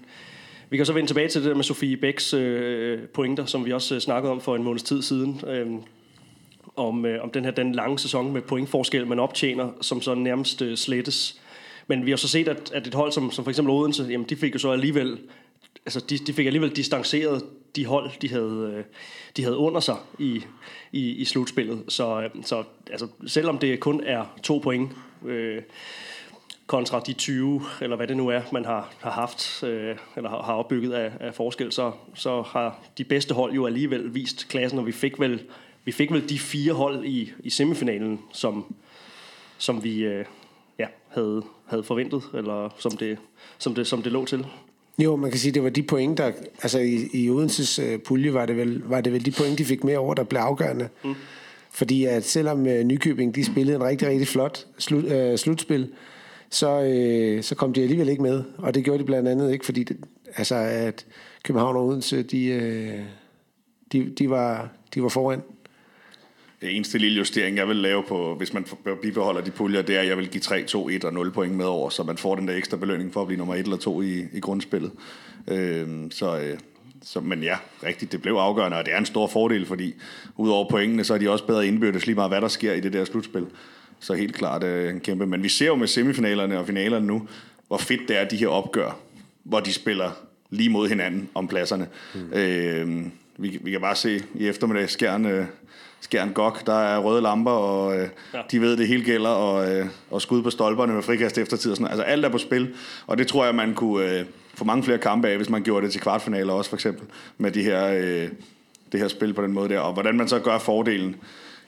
vi 0.70 0.78
kan 0.78 0.86
så 0.86 0.94
vende 0.94 1.10
tilbage 1.10 1.28
til 1.28 1.42
det 1.42 1.50
der 1.50 1.56
med 1.56 1.64
Sofie 1.64 1.98
Bæks 1.98 2.34
øh, 2.34 3.00
pointer, 3.08 3.46
som 3.46 3.66
vi 3.66 3.74
også 3.74 3.96
øh, 3.96 4.02
snakkede 4.02 4.32
om 4.32 4.42
for 4.42 4.56
en 4.56 4.64
måneds 4.64 4.84
tid 4.84 5.02
siden. 5.02 5.42
Øh, 5.48 5.68
om, 6.76 7.06
øh, 7.06 7.24
om 7.24 7.30
den 7.32 7.46
her 7.46 7.52
den 7.52 7.76
lange 7.76 8.00
sæson 8.00 8.34
med 8.34 8.42
pointforskel, 8.42 9.08
man 9.08 9.20
optjener, 9.20 9.72
som 9.82 10.02
så 10.02 10.16
nærmest 10.16 10.62
øh, 10.62 10.78
slettes. 10.78 11.42
Men 11.88 12.06
vi 12.06 12.10
har 12.10 12.18
så 12.18 12.28
set, 12.28 12.48
at, 12.48 12.72
at 12.74 12.88
et 12.88 12.94
hold 12.94 13.12
som, 13.12 13.32
som 13.32 13.44
for 13.44 13.52
eksempel 13.52 13.72
Odense, 13.74 14.04
jamen 14.04 14.30
de 14.30 14.36
fik 14.36 14.54
jo 14.54 14.60
så 14.60 14.72
alligevel, 14.72 15.20
altså 15.86 16.06
de, 16.10 16.18
de 16.18 16.34
fik 16.34 16.46
alligevel 16.46 16.76
distanceret 16.76 17.44
de 17.76 17.86
hold, 17.86 18.12
de 18.22 18.30
havde, 18.30 18.74
øh, 18.76 18.84
de 19.38 19.44
havde 19.44 19.58
under 19.58 19.80
sig 19.80 19.96
i, 20.20 20.44
i, 20.92 21.10
i 21.10 21.26
slutspillet. 21.26 21.84
Så, 21.88 22.22
øh, 22.22 22.30
så 22.44 22.64
altså, 22.92 23.08
selvom 23.28 23.58
det 23.58 23.80
kun 23.80 24.04
er 24.06 24.26
to 24.44 24.58
point, 24.58 24.92
øh, 25.26 25.62
kontra 26.70 27.00
de 27.00 27.14
20, 27.14 27.62
eller 27.82 27.96
hvad 27.96 28.08
det 28.08 28.18
nu 28.18 28.28
er, 28.28 28.42
man 28.52 28.66
har, 28.66 28.94
har 29.00 29.12
haft, 29.12 29.64
øh, 29.64 29.96
eller 30.16 30.30
har, 30.30 30.42
har 30.42 30.54
opbygget 30.54 30.94
af, 30.94 31.12
af 31.20 31.34
forskel, 31.36 31.72
så, 31.72 31.92
så 32.16 32.42
har 32.42 32.80
de 32.98 33.04
bedste 33.04 33.34
hold 33.34 33.54
jo 33.54 33.66
alligevel 33.66 34.16
vist 34.16 34.48
klassen, 34.50 34.80
og 34.80 34.86
vi 34.86 34.92
fik 34.92 35.20
vel 35.20 35.42
vi 35.86 35.92
fik 35.92 36.12
vel 36.12 36.30
de 36.30 36.40
fire 36.40 36.74
hold 36.74 37.06
i, 37.06 37.32
i 37.40 37.50
semifinalen, 37.50 38.20
som, 38.34 38.76
som 39.58 39.84
vi 39.84 40.00
øh, 40.00 40.26
ja, 40.80 40.86
havde, 41.08 41.44
havde 41.66 41.84
forventet, 41.84 42.24
eller 42.34 42.76
som 42.78 42.92
det, 42.92 43.18
som, 43.58 43.76
det, 43.76 43.88
som 43.88 44.02
det 44.02 44.12
lå 44.12 44.26
til. 44.26 44.46
Jo, 44.98 45.16
man 45.16 45.32
kan 45.32 45.40
sige, 45.40 45.52
det 45.52 45.64
var 45.64 45.70
de 45.70 45.84
point, 45.84 46.18
der... 46.18 46.32
Altså 46.62 46.80
i, 46.80 47.10
i 47.14 47.30
Odenses 47.30 47.80
uh, 47.80 48.00
pulje 48.06 48.34
var 48.34 48.46
det, 48.46 48.58
vel, 48.58 48.82
var 48.86 49.02
det 49.02 49.14
vel 49.14 49.26
de 49.26 49.32
point, 49.32 49.58
de 49.58 49.66
fik 49.66 49.84
med 49.84 49.96
over, 49.96 50.14
der 50.14 50.24
blev 50.24 50.40
afgørende. 50.40 50.90
Mm. 51.04 51.16
Fordi 51.72 52.06
at 52.06 52.26
selvom 52.26 52.60
uh, 52.60 52.80
Nykøbing, 52.80 53.36
de 53.36 53.46
spillede 53.46 53.76
en 53.76 53.84
rigtig, 53.84 54.08
rigtig 54.08 54.28
flot 54.28 54.66
slut, 54.78 55.04
uh, 55.04 55.36
slutspil, 55.38 55.92
så, 56.50 56.82
øh, 56.82 57.44
så 57.44 57.56
kom 57.56 57.74
de 57.74 57.82
alligevel 57.82 58.10
ikke 58.10 58.22
med. 58.22 58.44
Og 58.58 58.74
det 58.74 58.84
gjorde 58.84 59.00
de 59.00 59.06
blandt 59.06 59.30
andet 59.30 59.54
ikke, 59.54 59.66
fordi 59.66 59.84
det, 59.84 59.98
altså, 60.36 60.56
at 60.56 61.06
København 61.44 61.76
og 61.76 61.86
Odense, 61.86 62.24
de, 62.24 62.46
øh, 62.46 63.00
de, 63.92 64.10
de, 64.10 64.30
var, 64.30 64.70
de 64.96 65.04
var 65.04 65.10
foran. 65.10 65.42
Det 66.62 66.76
eneste 66.76 66.98
lille 66.98 67.18
justering, 67.18 67.58
jeg 67.58 67.68
vil 67.68 67.76
lave 67.76 68.04
på, 68.04 68.36
hvis 68.36 68.54
man 68.54 68.66
bibeholder 69.02 69.42
de 69.42 69.52
puljer, 69.52 69.82
det 69.82 69.96
er, 69.96 70.02
at 70.02 70.08
jeg 70.08 70.18
vil 70.18 70.30
give 70.30 70.42
3, 70.42 70.64
2, 70.64 70.90
1 70.90 71.04
og 71.04 71.14
0 71.14 71.32
point 71.32 71.56
med 71.56 71.66
over, 71.66 71.90
så 71.90 72.04
man 72.04 72.18
får 72.18 72.36
den 72.36 72.48
der 72.48 72.56
ekstra 72.56 72.78
belønning 72.78 73.14
for 73.14 73.22
at 73.22 73.28
blive 73.28 73.38
nummer 73.38 73.56
1 73.56 73.60
eller 73.60 73.78
2 73.78 74.02
i, 74.02 74.26
i 74.34 74.40
grundspillet. 74.40 74.92
Øh, 75.48 75.88
så, 76.12 76.40
øh, 76.40 76.60
så, 77.02 77.20
men 77.20 77.44
ja, 77.44 77.58
rigtigt, 77.84 78.12
det 78.12 78.22
blev 78.22 78.34
afgørende, 78.34 78.78
og 78.78 78.86
det 78.86 78.94
er 78.94 78.98
en 78.98 79.06
stor 79.06 79.28
fordel, 79.28 79.66
fordi 79.66 79.94
udover 80.38 80.70
pointene, 80.70 81.04
så 81.04 81.14
er 81.14 81.18
de 81.18 81.30
også 81.30 81.46
bedre 81.46 81.68
indbyrdes 81.68 82.06
lige 82.06 82.16
meget, 82.16 82.32
hvad 82.32 82.42
der 82.42 82.48
sker 82.48 82.74
i 82.74 82.80
det 82.80 82.94
der 82.94 83.06
slutspil. 83.06 83.46
Så 84.00 84.14
helt 84.14 84.36
klart 84.36 84.64
øh, 84.64 84.90
en 84.90 85.00
kæmpe. 85.00 85.26
Men 85.26 85.44
vi 85.44 85.50
ser 85.50 85.66
jo 85.66 85.76
med 85.76 85.88
semifinalerne 85.88 86.60
og 86.60 86.66
finalerne 86.66 87.08
nu, 87.08 87.28
hvor 87.68 87.78
fedt 87.78 88.02
det 88.08 88.18
er, 88.18 88.26
de 88.28 88.38
her 88.38 88.48
opgør, 88.48 89.00
hvor 89.44 89.60
de 89.60 89.74
spiller 89.74 90.12
lige 90.50 90.70
mod 90.70 90.90
hinanden 90.90 91.30
om 91.36 91.48
pladserne. 91.48 91.88
Mm. 92.16 92.34
Øh, 92.34 93.06
vi, 93.38 93.60
vi 93.62 93.72
kan 93.72 93.82
bare 93.82 93.96
se 93.96 94.24
i 94.36 94.48
eftermiddag 94.48 94.90
skærn, 94.90 95.26
øh, 95.26 95.46
skærn 96.02 96.34
gok, 96.34 96.66
der 96.66 96.74
er 96.74 96.98
røde 96.98 97.22
lamper, 97.22 97.52
og 97.52 97.98
øh, 97.98 98.10
ja. 98.34 98.42
de 98.52 98.62
ved, 98.62 98.78
det 98.78 98.88
hele 98.88 99.04
gælder, 99.04 99.30
og, 99.30 99.76
øh, 99.76 99.86
og 100.12 100.22
skud 100.22 100.44
på 100.44 100.50
stolperne 100.50 100.94
med 100.94 101.04
frikast 101.04 101.38
eftertid. 101.38 101.72
Og 101.72 101.78
sådan. 101.78 101.92
Altså 101.92 102.04
alt 102.04 102.26
er 102.26 102.30
på 102.30 102.38
spil, 102.38 102.74
og 103.08 103.18
det 103.18 103.28
tror 103.28 103.46
jeg, 103.46 103.56
man 103.56 103.74
kunne 103.74 104.20
øh, 104.20 104.26
få 104.54 104.66
mange 104.66 104.84
flere 104.84 104.98
kampe 104.98 105.28
af, 105.28 105.36
hvis 105.36 105.50
man 105.50 105.64
gjorde 105.64 105.86
det 105.86 105.92
til 105.92 106.02
kvartfinaler 106.02 106.54
også, 106.54 106.70
for 106.70 106.78
eksempel, 106.78 107.08
med 107.38 107.52
de 107.52 107.64
her, 107.64 107.88
øh, 107.88 108.30
det 108.92 109.00
her 109.00 109.08
spil 109.08 109.34
på 109.34 109.42
den 109.42 109.52
måde 109.52 109.70
der. 109.70 109.80
Og 109.80 109.94
hvordan 109.94 110.18
man 110.18 110.28
så 110.28 110.40
gør 110.40 110.58
fordelen 110.58 111.16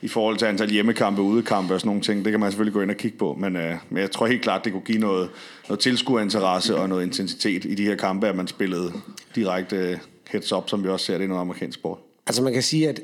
i 0.01 0.07
forhold 0.07 0.37
til 0.37 0.45
antal 0.45 0.69
hjemmekampe, 0.69 1.21
udekampe 1.21 1.73
og 1.73 1.79
sådan 1.79 1.87
nogle 1.87 2.01
ting, 2.01 2.25
det 2.25 2.31
kan 2.31 2.39
man 2.39 2.51
selvfølgelig 2.51 2.73
gå 2.73 2.81
ind 2.81 2.91
og 2.91 2.97
kigge 2.97 3.17
på, 3.17 3.37
men, 3.39 3.55
øh, 3.55 3.75
men 3.89 4.01
jeg 4.01 4.11
tror 4.11 4.27
helt 4.27 4.41
klart, 4.41 4.65
det 4.65 4.71
kunne 4.71 4.81
give 4.81 4.99
noget, 4.99 5.29
noget 5.69 5.79
tilskuerinteresse 5.79 6.75
og 6.75 6.89
noget 6.89 7.03
intensitet 7.03 7.65
i 7.65 7.75
de 7.75 7.85
her 7.85 7.95
kampe, 7.95 8.27
at 8.27 8.35
man 8.35 8.47
spillede 8.47 8.93
direkte 9.35 9.75
øh, 9.75 9.97
heads 10.29 10.51
up, 10.51 10.69
som 10.69 10.83
vi 10.83 10.89
også 10.89 11.05
ser 11.05 11.17
det 11.17 11.25
i 11.25 11.27
noget 11.27 11.41
amerikansk 11.41 11.79
sport. 11.79 11.97
Altså 12.27 12.43
man 12.43 12.53
kan 12.53 12.63
sige, 12.63 12.89
at 12.89 12.99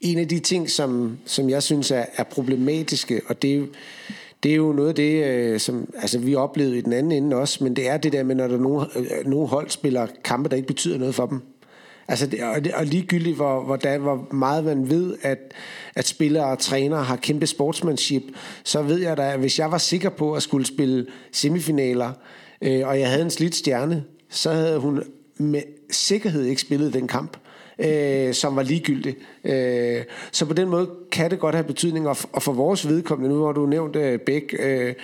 en 0.00 0.18
af 0.18 0.28
de 0.28 0.38
ting, 0.38 0.70
som, 0.70 1.18
som 1.24 1.50
jeg 1.50 1.62
synes 1.62 1.90
er, 1.90 2.04
er 2.16 2.22
problematiske, 2.22 3.20
og 3.28 3.42
det 3.42 3.56
er 3.56 3.66
det 4.42 4.52
er 4.52 4.56
jo 4.56 4.72
noget 4.72 4.88
af 4.88 4.94
det, 4.94 5.24
øh, 5.24 5.60
som 5.60 5.94
altså, 5.94 6.18
vi 6.18 6.34
oplevede 6.34 6.78
i 6.78 6.80
den 6.80 6.92
anden 6.92 7.12
ende 7.12 7.36
også, 7.36 7.64
men 7.64 7.76
det 7.76 7.88
er 7.88 7.96
det 7.96 8.12
der 8.12 8.22
med, 8.22 8.34
når 8.34 8.48
der 8.48 8.54
er 8.54 8.60
nogle, 8.60 8.86
øh, 8.96 9.26
nogle 9.26 9.48
hold 9.48 9.70
spiller 9.70 10.06
kampe, 10.24 10.48
der 10.48 10.56
ikke 10.56 10.66
betyder 10.66 10.98
noget 10.98 11.14
for 11.14 11.26
dem. 11.26 11.40
Altså, 12.12 12.26
det, 12.26 12.42
og, 12.42 12.64
det, 12.64 12.74
og 12.74 12.86
ligegyldigt, 12.86 13.36
hvor, 13.36 13.62
hvor, 13.64 13.76
der, 13.76 13.98
hvor 13.98 14.26
meget 14.30 14.64
man 14.64 14.90
ved, 14.90 15.16
at, 15.22 15.38
at 15.94 16.08
spillere 16.08 16.44
og 16.44 16.58
trænere 16.58 17.04
har 17.04 17.16
kæmpe 17.16 17.46
sportsmanship, 17.46 18.22
så 18.64 18.82
ved 18.82 18.98
jeg 18.98 19.16
da, 19.16 19.32
at 19.32 19.38
hvis 19.38 19.58
jeg 19.58 19.70
var 19.70 19.78
sikker 19.78 20.10
på 20.10 20.32
at 20.34 20.42
skulle 20.42 20.66
spille 20.66 21.06
semifinaler, 21.32 22.12
øh, 22.62 22.88
og 22.88 23.00
jeg 23.00 23.08
havde 23.10 23.22
en 23.22 23.30
slidt 23.30 23.54
stjerne, 23.54 24.04
så 24.30 24.52
havde 24.52 24.78
hun 24.78 25.02
med 25.36 25.62
sikkerhed 25.90 26.44
ikke 26.44 26.60
spillet 26.60 26.94
den 26.94 27.08
kamp 27.08 27.36
øh, 27.78 28.34
som 28.34 28.56
var 28.56 28.62
ligegyldig. 28.62 29.16
Øh, 29.44 30.02
så 30.32 30.46
på 30.46 30.54
den 30.54 30.68
måde 30.68 30.90
kan 31.12 31.30
det 31.30 31.38
godt 31.38 31.54
have 31.54 31.64
betydning, 31.64 32.08
og 32.08 32.16
for, 32.16 32.28
og 32.32 32.42
for 32.42 32.52
vores 32.52 32.88
vedkommende, 32.88 33.34
nu 33.34 33.44
har 33.44 33.52
du 33.52 33.66
nævnt 33.66 33.96
øh, 33.96 34.20
Bæk, 34.20 34.54
øh, 34.58 34.94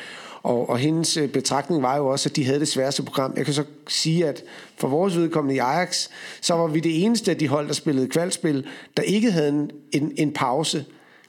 og, 0.49 0.69
og 0.69 0.79
hendes 0.79 1.17
øh, 1.17 1.29
betragtning 1.29 1.83
var 1.83 1.97
jo 1.97 2.07
også, 2.07 2.29
at 2.29 2.37
de 2.37 2.45
havde 2.45 2.61
det 2.61 2.69
sværeste 2.69 3.03
program. 3.03 3.33
Jeg 3.37 3.45
kan 3.45 3.55
så 3.55 3.65
sige, 3.89 4.27
at 4.27 4.45
for 4.77 4.89
vores 4.89 5.17
vedkommende 5.17 5.55
i 5.55 5.59
Ajax, 5.59 6.09
så 6.41 6.55
var 6.55 6.67
vi 6.67 6.81
det 6.81 7.05
eneste 7.05 7.31
af 7.31 7.37
de 7.37 7.49
hold, 7.49 7.67
der 7.67 7.73
spillede 7.73 8.09
kvalspil, 8.09 8.67
der 8.97 9.03
ikke 9.03 9.31
havde 9.31 9.49
en, 9.49 9.71
en, 9.93 10.13
en 10.17 10.33
pause. 10.33 10.85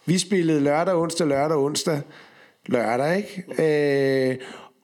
Vi 0.06 0.18
spillede 0.18 0.60
lørdag, 0.60 0.96
onsdag, 0.96 1.28
lørdag, 1.28 1.58
onsdag, 1.58 2.02
lørdag, 2.66 3.18
ikke? 3.18 4.30
Øh, 4.30 4.38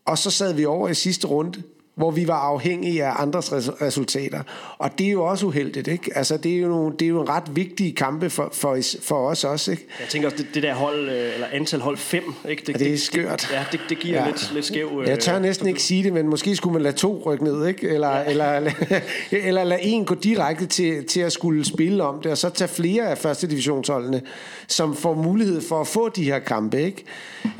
og 0.06 0.18
så 0.18 0.32
sad 0.32 0.54
vi 0.54 0.66
over 0.66 0.90
i 0.90 0.94
sidste 0.94 1.28
runde 1.28 1.64
hvor 1.96 2.12
vi 2.12 2.28
var 2.28 2.40
afhængige 2.40 3.06
af 3.06 3.22
andres 3.22 3.52
resultater. 3.82 4.42
Og 4.78 4.90
det 5.00 5.08
er 5.08 5.12
jo 5.12 5.26
også 5.26 5.46
uheldigt, 5.46 5.88
ikke? 5.88 6.12
Altså, 6.16 6.38
det 6.38 6.56
er 6.56 6.60
jo, 6.60 6.68
nogle, 6.68 6.94
det 7.00 7.06
er 7.06 7.10
jo 7.10 7.22
en 7.22 7.30
ret 7.30 7.56
vigtige 7.56 7.92
kampe 7.92 8.30
for, 8.30 8.50
for, 8.54 8.78
for 9.02 9.30
os 9.30 9.44
også, 9.44 9.72
ikke? 9.72 9.88
Jeg 10.00 10.08
tænker 10.08 10.28
også, 10.28 10.44
det, 10.44 10.48
det 10.54 10.64
der 10.64 10.74
hold, 10.74 11.10
øh, 11.10 11.34
eller 11.34 11.48
antal 11.52 11.80
hold 11.80 11.98
5, 11.98 12.24
ikke? 12.50 12.64
Det, 12.68 12.80
det 12.80 12.94
er 12.94 12.98
skørt. 12.98 13.42
Det, 13.42 13.52
ja, 13.52 13.66
det, 13.72 13.80
det 13.90 14.00
giver 14.00 14.20
ja. 14.20 14.28
lidt, 14.28 14.52
lidt 14.54 14.66
skæv... 14.66 15.04
Jeg 15.08 15.20
tør 15.20 15.36
øh, 15.36 15.42
næsten 15.42 15.68
ikke 15.68 15.84
sige 15.84 16.04
det, 16.04 16.14
men 16.14 16.28
måske 16.28 16.56
skulle 16.56 16.74
man 16.74 16.82
lade 16.82 16.96
to 16.96 17.24
rykke 17.26 17.44
ned, 17.44 17.68
ikke? 17.68 17.90
Eller, 17.90 18.18
ja. 18.18 18.24
eller, 18.30 18.72
eller 19.32 19.64
lade 19.64 19.82
en 19.82 20.06
gå 20.06 20.16
direkte 20.16 20.66
til, 20.66 21.06
til 21.06 21.20
at 21.20 21.32
skulle 21.32 21.66
spille 21.66 22.04
om 22.04 22.22
det, 22.22 22.32
og 22.32 22.38
så 22.38 22.50
tage 22.50 22.68
flere 22.68 23.10
af 23.10 23.18
første 23.18 23.48
divisionsholdene, 23.48 24.22
som 24.68 24.96
får 24.96 25.14
mulighed 25.14 25.62
for 25.62 25.82
at 25.82 25.88
få 25.88 26.10
de 26.10 26.24
her 26.24 26.40
kampe, 26.40 26.82
ikke? 26.82 27.04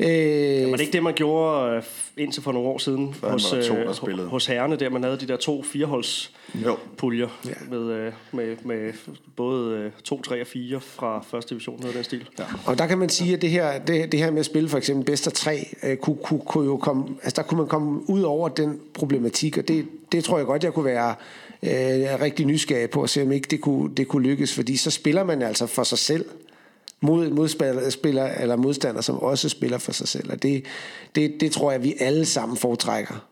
Øh, 0.00 0.08
ja, 0.08 0.64
var 0.64 0.72
det 0.72 0.80
ikke 0.80 0.92
det, 0.92 1.02
man 1.02 1.14
gjorde 1.14 1.76
øh, 1.76 1.82
indtil 2.16 2.42
for 2.42 2.52
nogle 2.52 2.68
år 2.68 2.78
siden 2.78 3.14
Før 3.14 3.30
hos, 3.32 3.50
to, 3.50 4.08
øh, 4.08 4.26
hos 4.26 4.46
herrene, 4.46 4.76
der 4.76 4.90
man 4.90 5.02
havde 5.02 5.16
de 5.16 5.28
der 5.28 5.36
to 5.36 5.62
fireholds 5.62 6.32
puljer 6.96 7.28
ja. 7.44 7.50
med, 7.70 7.92
øh, 7.92 8.12
med, 8.32 8.56
med 8.64 8.92
både 9.36 9.92
2, 10.04 10.22
3 10.22 10.40
og 10.40 10.46
4 10.46 10.80
fra 10.80 11.24
første 11.30 11.50
division, 11.54 11.76
noget 11.80 11.88
af 11.88 11.94
den 11.94 12.04
stil. 12.04 12.28
Ja. 12.38 12.44
Og 12.66 12.78
der 12.78 12.86
kan 12.86 12.98
man 12.98 13.08
sige, 13.08 13.34
at 13.34 13.42
det 13.42 13.50
her, 13.50 13.78
det, 13.78 14.12
det 14.12 14.20
her 14.20 14.30
med 14.30 14.40
at 14.40 14.46
spille 14.46 14.68
for 14.68 14.78
eksempel 14.78 15.04
bedst 15.04 15.26
af 15.26 15.32
tre, 15.32 15.68
øh, 15.82 15.96
kunne, 15.96 16.16
kunne, 16.22 16.40
kunne 16.46 16.64
jo 16.64 16.76
komme, 16.76 17.04
altså 17.22 17.42
der 17.42 17.48
kunne 17.48 17.58
man 17.58 17.68
komme 17.68 18.10
ud 18.10 18.22
over 18.22 18.48
den 18.48 18.80
problematik, 18.94 19.58
og 19.58 19.68
det, 19.68 19.86
det 20.12 20.24
tror 20.24 20.36
jeg 20.36 20.46
godt, 20.46 20.64
jeg 20.64 20.72
kunne 20.72 20.84
være 20.84 21.14
øh, 21.62 22.20
rigtig 22.20 22.46
nysgerrig 22.46 22.90
på 22.90 23.02
at 23.02 23.10
se, 23.10 23.22
om 23.22 23.32
ikke 23.32 23.48
det 23.50 23.60
kunne, 23.60 23.94
det 23.94 24.08
kunne 24.08 24.28
lykkes, 24.28 24.54
fordi 24.54 24.76
så 24.76 24.90
spiller 24.90 25.24
man 25.24 25.42
altså 25.42 25.66
for 25.66 25.82
sig 25.82 25.98
selv 25.98 26.24
mod 27.00 27.30
modspiller 27.30 28.24
eller 28.24 28.56
modstander, 28.56 29.00
som 29.00 29.18
også 29.18 29.48
spiller 29.48 29.78
for 29.78 29.92
sig 29.92 30.08
selv. 30.08 30.32
Og 30.32 30.42
det, 30.42 30.64
det, 31.14 31.40
det 31.40 31.52
tror 31.52 31.72
jeg, 31.72 31.82
vi 31.82 31.94
alle 32.00 32.24
sammen 32.24 32.56
foretrækker. 32.56 33.26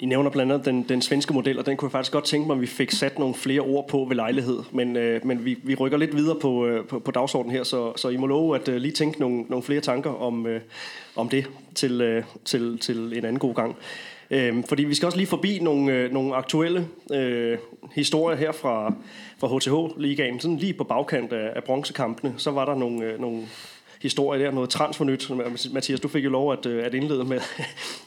I 0.00 0.06
nævner 0.06 0.30
blandt 0.30 0.52
andet 0.52 0.66
den, 0.66 0.82
den 0.82 1.02
svenske 1.02 1.34
model, 1.34 1.58
og 1.58 1.66
den 1.66 1.76
kunne 1.76 1.86
jeg 1.86 1.92
faktisk 1.92 2.12
godt 2.12 2.24
tænke 2.24 2.46
mig, 2.46 2.54
at 2.54 2.60
vi 2.60 2.66
fik 2.66 2.90
sat 2.90 3.18
nogle 3.18 3.34
flere 3.34 3.60
ord 3.60 3.88
på 3.88 4.04
ved 4.08 4.16
lejlighed. 4.16 4.58
Men, 4.72 4.96
øh, 4.96 5.26
men 5.26 5.44
vi, 5.44 5.58
vi 5.62 5.74
rykker 5.74 5.98
lidt 5.98 6.16
videre 6.16 6.38
på, 6.40 6.66
øh, 6.66 6.86
på, 6.86 6.98
på 6.98 7.10
dagsordenen 7.10 7.56
her, 7.56 7.62
så, 7.62 7.92
så 7.96 8.08
I 8.08 8.16
må 8.16 8.26
love 8.26 8.54
at 8.54 8.68
øh, 8.68 8.76
lige 8.76 8.92
tænke 8.92 9.20
nogle, 9.20 9.42
nogle 9.42 9.62
flere 9.62 9.80
tanker 9.80 10.10
om, 10.10 10.46
øh, 10.46 10.60
om 11.16 11.28
det 11.28 11.46
til, 11.74 12.00
øh, 12.00 12.24
til, 12.44 12.78
til 12.78 13.18
en 13.18 13.24
anden 13.24 13.38
god 13.38 13.54
gang. 13.54 13.76
Øh, 14.30 14.64
fordi 14.68 14.84
vi 14.84 14.94
skal 14.94 15.06
også 15.06 15.18
lige 15.18 15.26
forbi 15.26 15.58
nogle, 15.58 15.92
øh, 15.92 16.12
nogle 16.12 16.34
aktuelle 16.34 16.88
øh, 17.12 17.58
historier 17.94 18.36
her 18.36 18.52
fra, 18.52 18.94
fra 19.38 19.48
HTH-ligaen. 19.48 20.40
Sådan 20.40 20.56
lige 20.56 20.74
på 20.74 20.84
bagkant 20.84 21.32
af, 21.32 21.52
af 21.56 21.64
bronzekampene, 21.64 22.34
så 22.36 22.50
var 22.50 22.64
der 22.64 22.74
nogle, 22.74 23.04
øh, 23.04 23.20
nogle 23.20 23.42
historie 24.02 24.44
der, 24.44 24.50
noget 24.50 24.70
transfernyt. 24.70 25.30
Øh, 25.30 25.38
Mathias, 25.72 26.00
du 26.00 26.08
fik 26.08 26.24
jo 26.24 26.30
lov 26.30 26.52
at, 26.52 26.66
øh, 26.66 26.86
at 26.86 26.94
indlede 26.94 27.24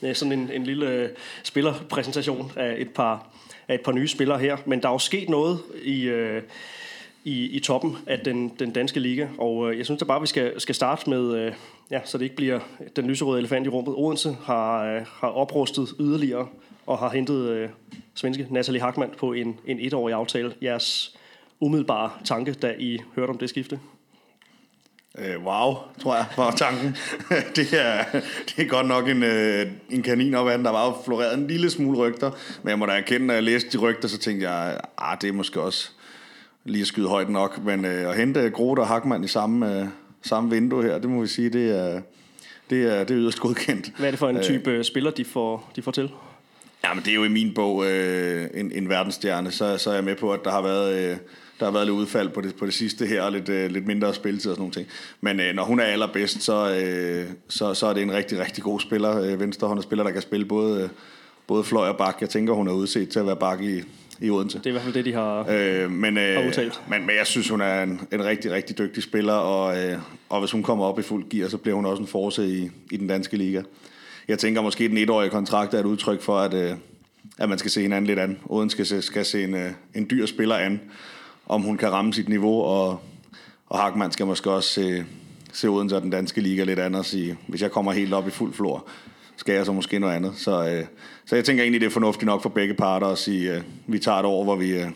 med 0.02 0.14
sådan 0.14 0.32
en, 0.32 0.52
en 0.54 0.64
lille 0.64 0.90
øh, 0.90 1.10
spillerpræsentation 1.44 2.52
af 2.56 2.76
et 2.78 2.90
par, 2.90 3.28
af 3.68 3.76
et 3.76 3.82
par 3.82 3.92
nye 3.92 4.08
spillere 4.08 4.40
her. 4.40 4.58
Men 4.66 4.82
der 4.82 4.88
er 4.88 4.94
jo 4.94 5.00
sket 5.00 5.30
noget 5.30 5.60
i, 5.84 6.02
øh, 6.04 6.42
i, 7.24 7.46
i 7.46 7.60
toppen 7.60 7.98
af 8.08 8.20
den, 8.20 8.50
den 8.60 8.72
danske 8.72 9.00
liga, 9.00 9.28
og 9.38 9.72
øh, 9.72 9.78
jeg 9.78 9.86
synes 9.86 10.00
da 10.00 10.06
bare, 10.06 10.22
vi 10.22 10.28
skal, 10.28 10.62
skal 10.62 10.76
starte 10.76 11.10
med, 11.10 11.36
øh, 11.36 11.54
ja, 11.92 12.02
så 12.06 12.18
det 12.18 12.24
ikke 12.24 12.36
bliver 12.36 12.60
den 12.96 13.08
lyserøde 13.08 13.40
elefant 13.40 13.66
i 13.66 13.70
rummet. 13.70 13.96
Odense 13.96 14.38
har, 14.44 15.00
har 15.20 15.28
oprustet 15.28 15.90
yderligere 16.00 16.48
og 16.86 16.98
har 16.98 17.10
hentet 17.10 17.50
øh, 17.50 17.70
svenske 18.14 18.48
Natalie 18.50 18.82
Hackmann 18.82 19.14
på 19.18 19.34
en, 19.34 19.60
en 19.66 19.80
etårig 19.80 20.16
aftale. 20.16 20.54
Jeres 20.62 21.18
umiddelbare 21.60 22.12
tanke, 22.26 22.52
da 22.52 22.74
I 22.80 23.00
hørte 23.16 23.30
om 23.30 23.38
det 23.38 23.50
skifte? 23.50 23.80
Øh, 25.18 25.46
wow, 25.46 25.76
tror 26.02 26.16
jeg, 26.16 26.26
var 26.38 26.52
tanken. 26.52 26.98
det, 27.56 27.74
er, 27.74 28.04
det 28.46 28.60
er 28.60 28.68
godt 28.68 28.88
nok 28.88 29.08
en, 29.10 29.24
øh, 29.24 29.68
en 29.90 30.04
kanin 30.04 30.36
op 30.36 30.50
den. 30.50 30.66
Der 30.66 30.72
var 30.72 30.86
jo 30.86 30.94
floreret 31.06 31.38
en 31.38 31.48
lille 31.48 31.70
smule 31.70 31.98
rygter, 31.98 32.32
men 32.64 32.70
jeg 32.70 32.80
må 32.80 32.86
da 32.86 32.92
erkende, 32.92 33.28
når 33.28 33.34
jeg 33.34 33.44
læste 33.44 33.70
de 33.70 33.78
rygter, 33.78 34.08
så 34.08 34.18
tænkte 34.18 34.50
jeg, 34.50 34.80
ah, 34.98 35.18
det 35.22 35.28
er 35.28 35.34
måske 35.34 35.62
også 35.62 35.90
lige 36.64 36.82
at 36.82 36.88
skyde 36.88 37.08
højt 37.08 37.30
nok. 37.30 37.64
Men 37.64 37.86
øh, 37.86 38.10
at 38.10 38.18
hente 38.18 38.50
Grote 38.50 38.80
og 38.80 38.88
Hackmann 38.88 39.24
i 39.24 39.28
samme, 39.28 39.80
øh, 39.80 39.88
samme 40.28 40.50
vindue 40.50 40.84
her, 40.84 41.00
det 41.00 41.10
må 41.10 41.22
vi 41.22 41.28
sige, 41.28 41.50
det 41.50 41.70
er, 41.80 42.02
det 42.70 42.84
er, 42.84 43.04
det 43.04 43.12
er 43.12 43.18
yderst 43.18 43.40
godkendt. 43.40 43.92
Hvad 43.98 44.08
er 44.08 44.12
det 44.12 44.20
for 44.20 44.30
en 44.30 44.38
øh, 44.38 44.44
type 44.44 44.72
øh, 44.72 44.84
spiller, 44.84 45.12
de 45.12 45.26
får, 45.26 45.72
de 45.76 45.82
får 45.82 45.92
til? 45.92 46.10
Jamen, 46.84 47.04
det 47.04 47.12
er 47.12 47.16
jo 47.16 47.24
i 47.24 47.30
min 47.30 47.54
bog 47.54 47.86
øh, 47.86 48.48
en, 48.54 48.72
en 48.72 48.90
verdensstjerne. 48.90 49.52
Så, 49.52 49.78
så 49.78 49.90
er 49.90 49.94
jeg 49.94 50.04
med 50.04 50.16
på, 50.16 50.32
at 50.34 50.40
der 50.44 50.52
har 50.52 50.62
været... 50.62 51.12
Øh, 51.12 51.18
der 51.60 51.66
har 51.66 51.72
været 51.72 51.86
lidt 51.86 51.96
udfald 51.96 52.30
på 52.30 52.42
det, 52.42 52.56
på 52.56 52.66
det 52.66 52.74
sidste 52.74 53.06
her, 53.06 53.22
og 53.22 53.32
lidt, 53.32 53.50
øh, 53.50 53.72
lidt 53.72 53.88
mindre 53.88 54.14
spilletid 54.14 54.52
og 54.52 54.56
sådan 54.56 54.62
nogle 54.62 54.74
ting. 54.74 54.88
Men 55.22 55.40
øh, 55.40 55.56
når 55.56 55.64
hun 55.64 55.80
er 55.80 55.84
allerbedst, 55.84 56.42
så, 56.42 56.76
øh, 56.76 57.26
så, 57.48 57.74
så 57.74 57.88
er 57.88 57.94
det 57.94 58.04
en 58.04 58.14
rigtig, 58.14 58.40
rigtig 58.40 58.64
god 58.64 58.80
spiller. 58.80 59.22
Øh, 59.22 59.40
venstrehåndet 59.40 59.84
spiller, 59.84 60.04
der 60.04 60.12
kan 60.12 60.22
spille 60.22 60.46
både, 60.46 60.84
øh, 60.84 60.90
både 61.48 61.64
fløj 61.64 61.88
og 61.90 61.98
bak. 61.98 62.18
Jeg 62.22 62.30
tænker, 62.30 62.54
hun 62.54 62.68
er 62.68 62.72
udset 62.72 63.10
til 63.10 63.20
at 63.20 63.26
være 63.26 63.36
bak 63.36 63.62
i, 63.62 63.82
i 64.22 64.30
Odense. 64.30 64.58
Det 64.58 64.66
er 64.66 64.70
i 64.70 64.72
hvert 64.72 64.84
fald 64.84 64.94
det, 64.94 65.06
de 65.06 65.14
har, 65.14 65.46
øh, 65.50 65.92
men, 65.92 66.18
øh, 66.18 66.36
har 66.36 66.48
udtalt. 66.48 66.82
Men, 66.90 67.06
men 67.06 67.16
jeg 67.16 67.28
synes, 67.28 67.50
hun 67.50 67.62
er 67.62 67.84
en, 67.84 68.02
en 68.12 68.26
rigtig, 68.26 68.52
rigtig 68.52 68.78
dygtig 68.78 69.04
spiller, 69.04 69.34
og, 69.34 69.78
øh, 69.78 69.98
og 70.30 70.40
hvis 70.40 70.52
hun 70.52 70.64
kommer 70.64 70.86
op 70.86 71.00
i 71.00 71.02
fuld 71.02 71.30
gear, 71.30 71.50
så 71.50 71.58
bliver 71.58 71.76
hun 71.76 71.86
også 71.86 72.02
en 72.02 72.08
force 72.08 72.48
i, 72.48 72.70
i 72.92 72.98
den 72.98 73.08
danske 73.08 73.38
liga. 73.38 73.62
Jeg 74.28 74.40
tænker 74.40 74.62
måske, 74.62 74.84
at 74.84 74.90
den 74.90 74.98
etårige 74.98 75.30
kontrakt 75.30 75.74
er 75.74 75.80
et 75.80 75.86
udtryk 75.86 76.22
for, 76.22 76.40
at, 76.40 76.54
øh, 76.54 76.72
at 77.38 77.50
man 77.50 77.58
skal 77.58 77.72
se 77.72 77.82
hinanden 77.82 78.08
lidt 78.08 78.20
an. 78.20 78.40
Odense 78.46 78.86
skal, 78.86 79.04
skal 79.04 79.26
se 79.26 79.44
en, 79.44 79.54
øh, 79.54 79.72
en 79.96 80.08
dyr 80.10 80.26
spiller 80.26 80.56
an, 80.56 80.82
om 81.46 81.62
hun 81.62 81.78
kan 81.78 81.92
ramme 81.92 82.14
sit 82.14 82.30
niveau, 82.30 82.62
og, 82.62 83.00
og 83.70 83.80
Hackmann 83.80 84.12
skal 84.12 84.26
måske 84.26 84.52
også 84.52 84.70
se, 84.70 85.06
se 85.54 85.68
Odense 85.68 85.96
og 85.96 86.02
den 86.02 86.10
danske 86.10 86.42
liga 86.42 86.64
lidt 86.64 86.80
andet 86.80 87.00
og 87.00 87.06
sige, 87.06 87.38
hvis 87.48 87.62
jeg 87.62 87.72
kommer 87.72 87.92
helt 87.92 88.14
op 88.14 88.28
i 88.28 88.32
fuld 88.32 88.54
flor, 88.54 88.88
skal 89.38 89.56
jeg 89.56 89.66
så 89.66 89.72
måske 89.72 90.00
noget 90.00 90.14
andet. 90.14 90.34
Så, 90.36 90.70
øh, 90.70 90.86
så 91.26 91.36
jeg 91.36 91.46
tænker 91.46 91.64
egentlig, 91.64 91.82
det 91.82 91.88
er 91.88 91.92
fornuftigt 91.92 92.26
nok 92.26 92.42
for 92.42 92.50
begge 92.50 92.74
parter 92.74 93.08
at 93.08 93.18
sige, 93.18 93.54
øh, 93.54 93.62
vi 93.88 94.00
tager 94.00 94.18
et 94.18 94.26
år, 94.26 94.44
hvor 94.44 94.56
vi, 94.56 94.70
øh, 94.70 94.88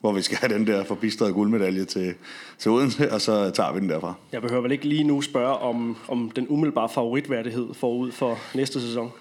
hvor 0.00 0.12
vi 0.12 0.22
skal 0.22 0.38
have 0.38 0.54
den 0.54 0.66
der 0.66 0.84
forbistrede 0.84 1.32
guldmedalje 1.32 1.84
til, 1.84 2.14
til 2.58 2.70
Odense, 2.70 3.12
og 3.12 3.20
så 3.20 3.50
tager 3.50 3.72
vi 3.72 3.80
den 3.80 3.88
derfra. 3.88 4.14
Jeg 4.32 4.42
behøver 4.42 4.62
vel 4.62 4.72
ikke 4.72 4.88
lige 4.88 5.04
nu 5.04 5.22
spørge 5.22 5.56
om, 5.56 5.96
om 6.08 6.30
den 6.36 6.46
umiddelbare 6.48 6.88
favoritværdighed 6.88 7.74
forud 7.74 8.12
for 8.12 8.38
næste 8.54 8.80
sæson? 8.80 9.12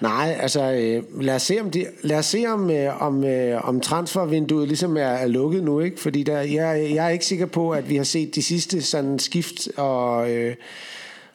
Nej, 0.00 0.36
altså 0.40 0.72
øh, 0.72 1.22
lad 1.22 1.34
os 1.34 1.42
se 1.42 1.60
om 1.60 1.70
de, 1.70 1.86
lad 2.02 2.18
os 2.18 2.26
se 2.26 2.44
om 2.48 2.70
øh, 2.70 3.02
om, 3.02 3.24
øh, 3.24 3.68
om 3.68 3.80
transfervinduet 3.80 4.68
ligesom 4.68 4.96
er, 4.96 5.00
er 5.00 5.26
lukket 5.26 5.64
nu, 5.64 5.80
ikke? 5.80 6.00
Fordi 6.00 6.22
der, 6.22 6.38
jeg, 6.38 6.90
jeg 6.94 7.06
er 7.06 7.08
ikke 7.08 7.26
sikker 7.26 7.46
på, 7.46 7.70
at 7.70 7.90
vi 7.90 7.96
har 7.96 8.04
set 8.04 8.34
de 8.34 8.42
sidste 8.42 8.82
sådan 8.82 9.18
skift 9.18 9.68
og 9.76 10.30
øh, 10.30 10.54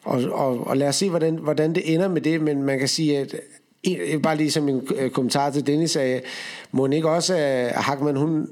og, 0.03 0.23
og, 0.31 0.67
og 0.67 0.77
lad 0.77 0.87
os 0.87 0.95
se 0.95 1.09
hvordan 1.09 1.35
hvordan 1.35 1.75
det 1.75 1.93
ender 1.93 2.07
med 2.07 2.21
det, 2.21 2.41
men 2.41 2.63
man 2.63 2.79
kan 2.79 2.87
sige 2.87 3.17
at 3.17 3.35
bare 4.23 4.37
lige 4.37 4.51
som 4.51 4.69
en 4.69 4.87
øh, 4.95 5.11
kommentar 5.11 5.49
til 5.49 5.67
Dennis 5.67 5.91
sagde, 5.91 6.15
øh, 6.15 6.21
må 6.71 6.87
ikke 6.87 7.09
også 7.09 7.33
øh, 7.33 7.77
at 7.77 7.83
Hackman 7.83 8.15
hun 8.15 8.47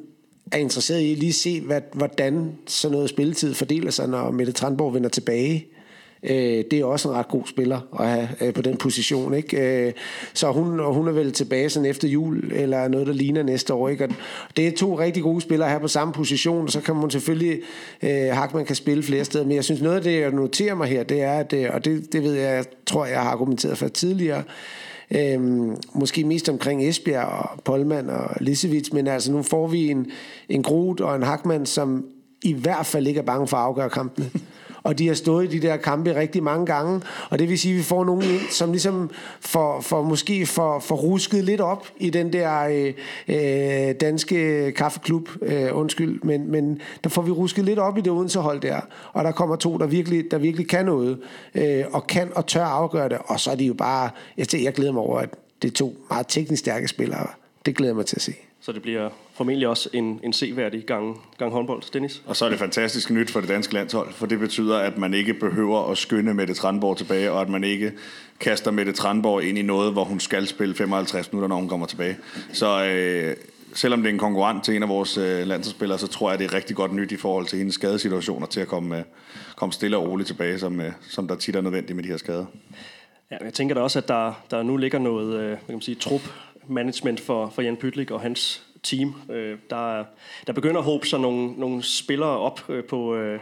er 0.51 0.57
interesseret 0.57 1.01
i 1.01 1.15
lige 1.15 1.33
se, 1.33 1.61
hvad, 1.61 1.81
hvordan 1.93 2.51
sådan 2.67 2.91
noget 2.91 3.09
spilletid 3.09 3.53
fordeler 3.53 3.91
sig, 3.91 4.09
når 4.09 4.31
Mette 4.31 4.51
Tranborg 4.51 4.93
vender 4.93 5.09
tilbage. 5.09 5.67
Øh, 6.23 6.63
det 6.71 6.73
er 6.73 6.85
også 6.85 7.09
en 7.09 7.15
ret 7.15 7.27
god 7.27 7.43
spiller 7.45 7.79
at 7.99 8.07
have 8.07 8.27
øh, 8.41 8.53
på 8.53 8.61
den 8.61 8.77
position. 8.77 9.33
Ikke? 9.33 9.85
Øh, 9.87 9.93
så 10.33 10.51
hun, 10.51 10.93
hun 10.93 11.07
er 11.07 11.11
vel 11.11 11.31
tilbage 11.31 11.69
sådan 11.69 11.89
efter 11.89 12.07
jul, 12.07 12.51
eller 12.53 12.87
noget, 12.87 13.07
der 13.07 13.13
ligner 13.13 13.43
næste 13.43 13.73
år. 13.73 13.89
Ikke? 13.89 14.03
Og 14.03 14.09
det 14.57 14.67
er 14.67 14.71
to 14.71 14.99
rigtig 14.99 15.23
gode 15.23 15.41
spillere 15.41 15.69
her 15.69 15.79
på 15.79 15.87
samme 15.87 16.13
position, 16.13 16.65
og 16.65 16.71
så 16.71 16.81
kan 16.81 16.95
man 16.95 17.09
selvfølgelig, 17.09 17.59
øh, 18.03 18.09
Hackman 18.11 18.65
kan 18.65 18.75
spille 18.75 19.03
flere 19.03 19.25
steder. 19.25 19.45
Men 19.45 19.55
jeg 19.55 19.63
synes, 19.63 19.81
noget 19.81 19.95
af 19.95 20.03
det, 20.03 20.21
jeg 20.21 20.31
noterer 20.31 20.75
mig 20.75 20.87
her, 20.87 21.03
det 21.03 21.21
er, 21.21 21.33
at, 21.33 21.53
øh, 21.53 21.69
og 21.73 21.85
det, 21.85 22.13
det 22.13 22.23
ved 22.23 22.33
jeg, 22.33 22.55
jeg 22.55 22.65
tror, 22.85 23.05
jeg 23.05 23.21
har 23.21 23.29
argumenteret 23.29 23.77
for 23.77 23.87
tidligere, 23.87 24.43
Øhm, 25.15 25.75
måske 25.93 26.23
mest 26.23 26.49
omkring 26.49 26.87
Esbjerg 26.87 27.25
og 27.25 27.49
Polman 27.63 28.09
og 28.09 28.29
Lisevits, 28.39 28.93
men 28.93 29.07
altså 29.07 29.31
nu 29.31 29.41
får 29.41 29.67
vi 29.67 29.89
en, 29.89 30.07
en 30.49 30.63
Groth 30.63 31.03
og 31.03 31.15
en 31.15 31.23
Hakman, 31.23 31.65
som 31.65 32.05
i 32.43 32.53
hvert 32.53 32.85
fald 32.85 33.07
ikke 33.07 33.17
er 33.17 33.23
bange 33.23 33.47
for 33.47 33.57
at 33.57 33.63
afgøre 33.63 33.89
kampene 33.89 34.31
og 34.83 34.99
de 34.99 35.07
har 35.07 35.13
stået 35.15 35.53
i 35.53 35.59
de 35.59 35.67
der 35.67 35.77
kampe 35.77 36.15
rigtig 36.15 36.43
mange 36.43 36.65
gange, 36.65 37.01
og 37.29 37.39
det 37.39 37.49
vil 37.49 37.59
sige, 37.59 37.73
at 37.73 37.77
vi 37.77 37.83
får 37.83 38.05
nogen 38.05 38.23
ind, 38.23 38.49
som 38.49 38.71
ligesom 38.71 39.09
får, 39.39 39.81
får 39.81 40.03
måske 40.03 40.45
får, 40.45 40.79
får 40.79 40.95
rusket 40.95 41.43
lidt 41.43 41.61
op 41.61 41.87
i 41.97 42.09
den 42.09 42.33
der 42.33 42.59
øh, 42.61 42.93
øh, 43.27 43.95
danske 44.01 44.71
kaffeklub, 44.71 45.29
øh, 45.41 45.77
undskyld, 45.77 46.21
men, 46.23 46.51
men 46.51 46.81
der 47.03 47.09
får 47.09 47.21
vi 47.21 47.31
rusket 47.31 47.65
lidt 47.65 47.79
op 47.79 47.97
i 47.97 48.01
det 48.01 48.11
Odense 48.11 48.39
hold 48.39 48.59
der, 48.59 48.79
og 49.13 49.23
der 49.23 49.31
kommer 49.31 49.55
to, 49.55 49.77
der 49.77 49.85
virkelig, 49.85 50.31
der 50.31 50.37
virkelig 50.37 50.69
kan 50.69 50.85
noget, 50.85 51.19
øh, 51.55 51.83
og 51.91 52.07
kan 52.07 52.31
og 52.35 52.47
tør 52.47 52.65
afgøre 52.65 53.09
det, 53.09 53.17
og 53.25 53.39
så 53.39 53.51
er 53.51 53.55
de 53.55 53.65
jo 53.65 53.73
bare, 53.73 54.09
jeg, 54.37 54.47
jeg 54.53 54.73
glæder 54.73 54.91
mig 54.91 55.01
over, 55.01 55.19
at 55.19 55.29
det 55.61 55.67
er 55.67 55.73
to 55.73 55.97
meget 56.09 56.27
teknisk 56.27 56.59
stærke 56.59 56.87
spillere, 56.87 57.27
det 57.65 57.75
glæder 57.75 57.89
jeg 57.89 57.95
mig 57.95 58.05
til 58.05 58.15
at 58.15 58.21
se. 58.21 58.33
Så 58.63 58.71
det 58.71 58.81
bliver 58.81 59.09
formentlig 59.33 59.67
også 59.67 59.89
en, 59.93 60.19
en 60.23 60.33
seværdig 60.33 60.85
gang, 60.85 61.21
gang 61.37 61.51
håndbold. 61.51 61.91
Dennis? 61.93 62.21
Og 62.25 62.35
så 62.35 62.45
er 62.45 62.49
det 62.49 62.59
fantastisk 62.59 63.09
nyt 63.09 63.31
for 63.31 63.39
det 63.39 63.49
danske 63.49 63.73
landshold, 63.73 64.13
for 64.13 64.25
det 64.25 64.39
betyder, 64.39 64.77
at 64.77 64.97
man 64.97 65.13
ikke 65.13 65.33
behøver 65.33 65.91
at 65.91 65.97
skynde 65.97 66.33
Mette 66.33 66.53
Tranborg 66.53 66.97
tilbage, 66.97 67.31
og 67.31 67.41
at 67.41 67.49
man 67.49 67.63
ikke 67.63 67.91
kaster 68.39 68.71
Mette 68.71 68.91
Tranborg 68.91 69.43
ind 69.43 69.57
i 69.57 69.61
noget, 69.61 69.91
hvor 69.91 70.03
hun 70.03 70.19
skal 70.19 70.47
spille 70.47 70.75
55 70.75 71.31
minutter, 71.31 71.47
når 71.47 71.55
hun 71.55 71.69
kommer 71.69 71.85
tilbage. 71.85 72.17
Så 72.53 72.85
øh, 72.85 73.35
selvom 73.73 74.01
det 74.01 74.09
er 74.09 74.13
en 74.13 74.19
konkurrent 74.19 74.63
til 74.63 74.75
en 74.75 74.83
af 74.83 74.89
vores 74.89 75.17
øh, 75.17 75.47
landsholdsspillere, 75.47 75.99
så 75.99 76.07
tror 76.07 76.29
jeg, 76.29 76.39
det 76.39 76.45
er 76.45 76.53
rigtig 76.53 76.75
godt 76.75 76.93
nyt 76.93 77.11
i 77.11 77.17
forhold 77.17 77.45
til 77.45 77.57
hendes 77.57 77.75
skadesituationer 77.75 78.47
til 78.47 78.59
at 78.59 78.67
komme, 78.67 78.97
øh, 78.97 79.03
komme 79.55 79.73
stille 79.73 79.97
og 79.97 80.07
roligt 80.07 80.27
tilbage, 80.27 80.59
som, 80.59 80.81
øh, 80.81 80.91
som 81.01 81.27
der 81.27 81.35
tit 81.35 81.55
er 81.55 81.61
nødvendigt 81.61 81.95
med 81.95 82.03
de 82.03 82.09
her 82.09 82.17
skader. 82.17 82.45
Ja, 83.31 83.37
jeg 83.43 83.53
tænker 83.53 83.75
da 83.75 83.81
også, 83.81 83.99
at 83.99 84.07
der, 84.07 84.33
der 84.51 84.63
nu 84.63 84.77
ligger 84.77 84.99
noget 84.99 85.39
øh, 85.39 85.49
kan 85.49 85.75
man 85.75 85.81
sige, 85.81 85.95
trup 85.95 86.21
management 86.67 87.19
for, 87.19 87.49
for 87.49 87.61
Jan 87.61 87.77
Pytlik 87.77 88.11
og 88.11 88.21
hans 88.21 88.63
team. 88.83 89.15
Øh, 89.29 89.57
der, 89.69 90.05
der 90.47 90.53
begynder 90.53 90.77
at 90.77 90.83
håbe 90.83 91.07
sig 91.07 91.19
nogle, 91.19 91.51
nogle 91.51 91.83
spillere 91.83 92.37
op 92.37 92.69
øh, 92.69 92.83
på, 92.83 93.15
øh, 93.15 93.39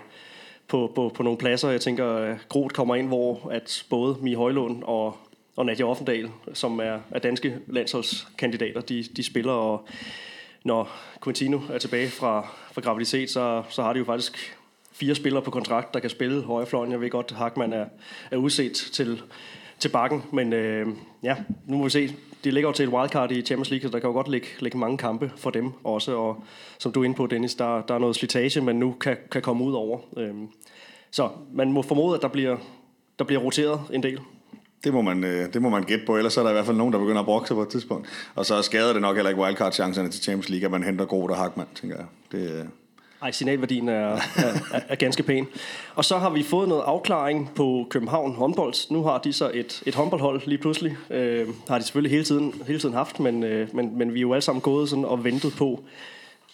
på, 0.68 0.92
på, 0.96 1.12
på 1.16 1.24
nogle 1.24 1.38
pladser. 1.38 1.70
Jeg 1.70 1.82
tænker, 1.82 2.06
at 2.06 2.38
Groth 2.50 2.76
kommer 2.76 2.96
ind, 2.96 3.08
hvor 3.08 3.50
at 3.52 3.86
både 3.90 4.18
Mie 4.22 4.36
Højlund 4.36 4.84
og, 4.84 5.18
og 5.56 5.66
Nadia 5.66 5.86
Offendal, 5.86 6.30
som 6.54 6.80
er, 6.80 7.00
er 7.12 7.20
danske 7.20 7.58
landsholdskandidater, 7.68 8.82
de, 8.82 9.04
de 9.04 9.24
spiller, 9.24 9.54
og 9.54 9.88
når 10.64 10.92
Quintino 11.24 11.60
er 11.74 11.78
tilbage 11.78 12.10
fra, 12.10 12.48
fra 12.72 12.82
graviditet, 12.82 13.30
så, 13.30 13.64
så 13.70 13.82
har 13.82 13.94
de 13.94 14.00
jo 14.00 14.06
faktisk 14.06 14.58
fire 14.92 15.16
spillere 15.16 15.44
på 15.44 15.52
kontrakt, 15.52 15.94
der 15.94 16.00
kan 16.00 16.10
spille 16.10 16.42
højrefløjen. 16.42 16.92
Jeg 16.92 17.02
ved 17.02 17.10
godt, 17.10 17.32
at 17.32 17.38
Hackman 17.38 17.74
er, 17.74 17.86
er 18.32 18.38
udset 18.38 18.74
til, 18.74 19.22
til 19.80 19.90
bakken, 19.90 20.24
men 20.34 20.54
øh, 20.54 20.88
ja, 21.24 21.36
nu 21.66 21.78
må 21.78 21.84
vi 21.84 21.90
se 21.90 22.16
de 22.44 22.52
ligger 22.52 22.70
jo 22.70 22.74
til 22.74 22.84
et 22.84 22.94
wildcard 22.94 23.32
i 23.32 23.42
Champions 23.42 23.70
League, 23.70 23.90
så 23.90 23.92
der 23.92 24.00
kan 24.00 24.08
jo 24.08 24.14
godt 24.14 24.28
ligge, 24.28 24.48
ligge 24.60 24.78
mange 24.78 24.98
kampe 24.98 25.32
for 25.36 25.50
dem 25.50 25.72
også. 25.84 26.16
Og 26.16 26.44
som 26.78 26.92
du 26.92 27.02
er 27.02 27.06
inde 27.06 27.16
på, 27.16 27.28
Dennis, 27.28 27.56
der, 27.56 27.82
der 27.82 27.94
er 27.94 28.00
noget 28.00 28.16
slitage, 28.16 28.62
man 28.62 28.76
nu 28.76 28.92
kan, 28.92 29.18
kan 29.32 29.42
komme 29.42 29.64
ud 29.64 29.74
over. 29.74 30.00
Øhm, 30.18 30.48
så 31.12 31.30
man 31.54 31.72
må 31.72 31.82
formode, 31.82 32.16
at 32.16 32.22
der 32.22 32.28
bliver, 32.28 32.58
der 33.20 33.26
bliver 33.26 33.42
roteret 33.42 33.82
en 33.94 34.04
del. 34.04 34.20
Det 34.84 34.94
må, 34.94 35.02
man, 35.02 35.24
øh, 35.24 35.54
det 35.54 35.62
må 35.62 35.70
man 35.70 35.84
gætte 35.84 36.06
på, 36.06 36.18
ellers 36.18 36.38
er 36.38 36.44
der 36.44 36.50
i 36.50 36.54
hvert 36.54 36.66
fald 36.66 36.78
nogen, 36.78 36.94
der 36.94 37.00
begynder 37.00 37.20
at 37.20 37.26
brokke 37.26 37.48
sig 37.48 37.56
på 37.56 37.62
et 37.62 37.70
tidspunkt. 37.70 38.08
Og 38.36 38.46
så 38.46 38.62
skader 38.62 38.94
det 38.94 39.02
nok 39.02 39.16
heller 39.16 39.30
ikke 39.30 39.42
wildcard-chancerne 39.42 40.10
til 40.10 40.24
Champions 40.24 40.50
League, 40.50 40.66
at 40.66 40.72
man 40.72 40.84
henter 40.84 41.06
Groth 41.06 41.32
og 41.32 41.38
Hackman, 41.38 41.68
tænker 41.76 41.98
jeg. 41.98 42.06
Det, 42.32 42.52
øh, 42.52 42.66
ej, 43.22 43.32
signalværdien 43.32 43.90
er, 43.90 43.94
er, 43.96 44.20
er, 44.74 44.80
er 44.90 44.96
ganske 44.96 45.24
pæn. 45.24 45.48
Og 45.96 46.06
så 46.06 46.18
har 46.18 46.30
vi 46.30 46.44
fået 46.44 46.70
noget 46.70 46.84
afklaring 46.86 47.52
på 47.56 47.88
København 47.90 48.34
håndbold. 48.34 48.92
Nu 48.92 49.04
har 49.04 49.18
de 49.18 49.34
så 49.34 49.52
et, 49.54 49.84
et 49.86 49.96
håndboldhold 49.96 50.42
lige 50.46 50.58
pludselig. 50.58 50.98
Øh, 51.10 51.48
har 51.68 51.78
de 51.78 51.84
selvfølgelig 51.84 52.12
hele 52.12 52.24
tiden, 52.24 52.62
hele 52.68 52.80
tiden 52.80 52.96
haft, 52.96 53.20
men, 53.20 53.44
øh, 53.44 53.76
men, 53.76 53.98
men 53.98 54.14
vi 54.14 54.20
er 54.20 54.22
jo 54.22 54.34
alle 54.34 54.42
sammen 54.42 54.62
gået 54.62 54.90
sådan 54.90 55.06
og 55.06 55.24
ventet 55.24 55.54
på, 55.58 55.84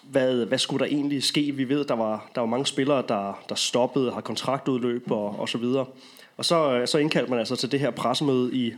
hvad, 0.04 0.46
hvad 0.46 0.58
skulle 0.58 0.86
der 0.86 0.92
egentlig 0.92 1.24
ske? 1.24 1.52
Vi 1.52 1.70
ved, 1.70 1.86
der 1.86 1.96
var, 1.96 2.30
der 2.36 2.42
var 2.42 2.48
mange 2.48 2.66
spillere, 2.66 3.04
der, 3.08 3.44
der 3.50 3.56
stoppede, 3.56 4.12
har 4.12 4.22
kontraktudløb 4.22 5.12
og, 5.12 5.40
og 5.40 5.50
så 5.50 5.58
videre. 5.58 5.86
Og 6.38 6.46
så, 6.46 6.72
øh, 6.74 6.88
så 6.88 6.98
indkaldte 6.98 7.30
man 7.30 7.40
altså 7.40 7.56
til 7.56 7.72
det 7.72 7.80
her 7.80 7.92
pressemøde 7.92 8.56
i, 8.56 8.74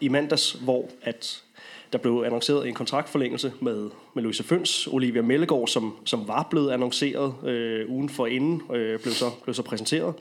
i 0.00 0.08
mandags, 0.08 0.52
hvor 0.52 0.88
at 1.02 1.42
der 1.92 1.98
blev 1.98 2.22
annonceret 2.26 2.68
en 2.68 2.74
kontraktforlængelse 2.74 3.52
med, 3.60 3.90
med 4.14 4.22
Louise 4.22 4.42
Føns, 4.42 4.86
Olivia 4.86 5.22
Mellegaard, 5.22 5.68
som, 5.68 5.96
som 6.04 6.28
var 6.28 6.46
blevet 6.50 6.72
annonceret 6.72 7.34
øh, 7.48 7.90
ugen 7.90 8.08
for 8.08 8.26
inden, 8.26 8.62
øh, 8.74 9.00
blev, 9.00 9.14
så, 9.14 9.30
blev 9.44 9.54
så 9.54 9.62
præsenteret. 9.62 10.14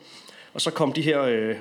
Og 0.54 0.62
så 0.62 0.72
kom 0.72 0.94
de 0.94 1.02
her 1.02 1.22
øh, 1.22 1.56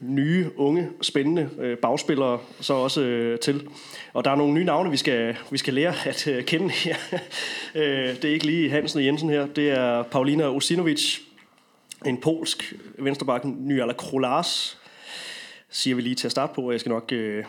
nye, 0.00 0.50
unge, 0.56 0.88
spændende 1.02 1.50
øh, 1.60 1.76
bagspillere 1.76 2.38
så 2.60 2.74
også 2.74 3.00
øh, 3.00 3.38
til. 3.38 3.68
Og 4.12 4.24
der 4.24 4.30
er 4.30 4.36
nogle 4.36 4.54
nye 4.54 4.64
navne, 4.64 4.90
vi 4.90 4.96
skal, 4.96 5.36
vi 5.50 5.58
skal 5.58 5.74
lære 5.74 5.94
at 6.06 6.26
øh, 6.26 6.44
kende 6.44 6.70
her. 6.70 6.96
øh, 7.74 8.16
det 8.16 8.24
er 8.24 8.32
ikke 8.32 8.46
lige 8.46 8.70
Hansen 8.70 8.98
og 8.98 9.04
Jensen 9.04 9.30
her. 9.30 9.46
Det 9.46 9.70
er 9.70 10.02
Paulina 10.02 10.50
Usinovic, 10.50 11.18
en 12.06 12.16
polsk 12.20 12.74
venstreback, 12.98 13.44
Nyala 13.44 13.92
Krolas, 13.92 14.78
siger 15.70 15.96
vi 15.96 16.02
lige 16.02 16.14
til 16.14 16.28
at 16.28 16.32
starte 16.32 16.54
på, 16.54 16.62
og 16.62 16.72
jeg 16.72 16.80
skal 16.80 16.90
nok 16.90 17.12
øh, 17.12 17.44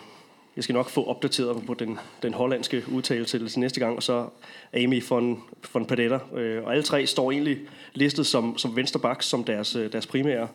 jeg 0.60 0.63
skal 0.63 0.74
nok 0.74 0.89
få 0.89 1.08
opdateret 1.08 1.65
på 1.65 1.74
den, 1.74 2.00
den 2.22 2.34
hollandske 2.34 2.84
udtalelse 2.91 3.50
til 3.50 3.60
næste 3.60 3.80
gang, 3.80 3.95
og 3.95 4.04
så 4.04 4.30
Amy 4.74 5.04
von, 5.10 5.43
von 5.74 5.86
Padetta. 5.86 6.19
Øh, 6.36 6.63
og 6.63 6.72
alle 6.72 6.84
tre 6.84 7.06
står 7.06 7.32
egentlig 7.32 7.58
listet 7.93 8.26
som, 8.26 8.58
som 8.58 8.76
vensterbaks, 8.76 9.26
som 9.26 9.43
deres, 9.43 9.76
øh, 9.76 9.91
deres 9.91 10.08
primære 10.08 10.48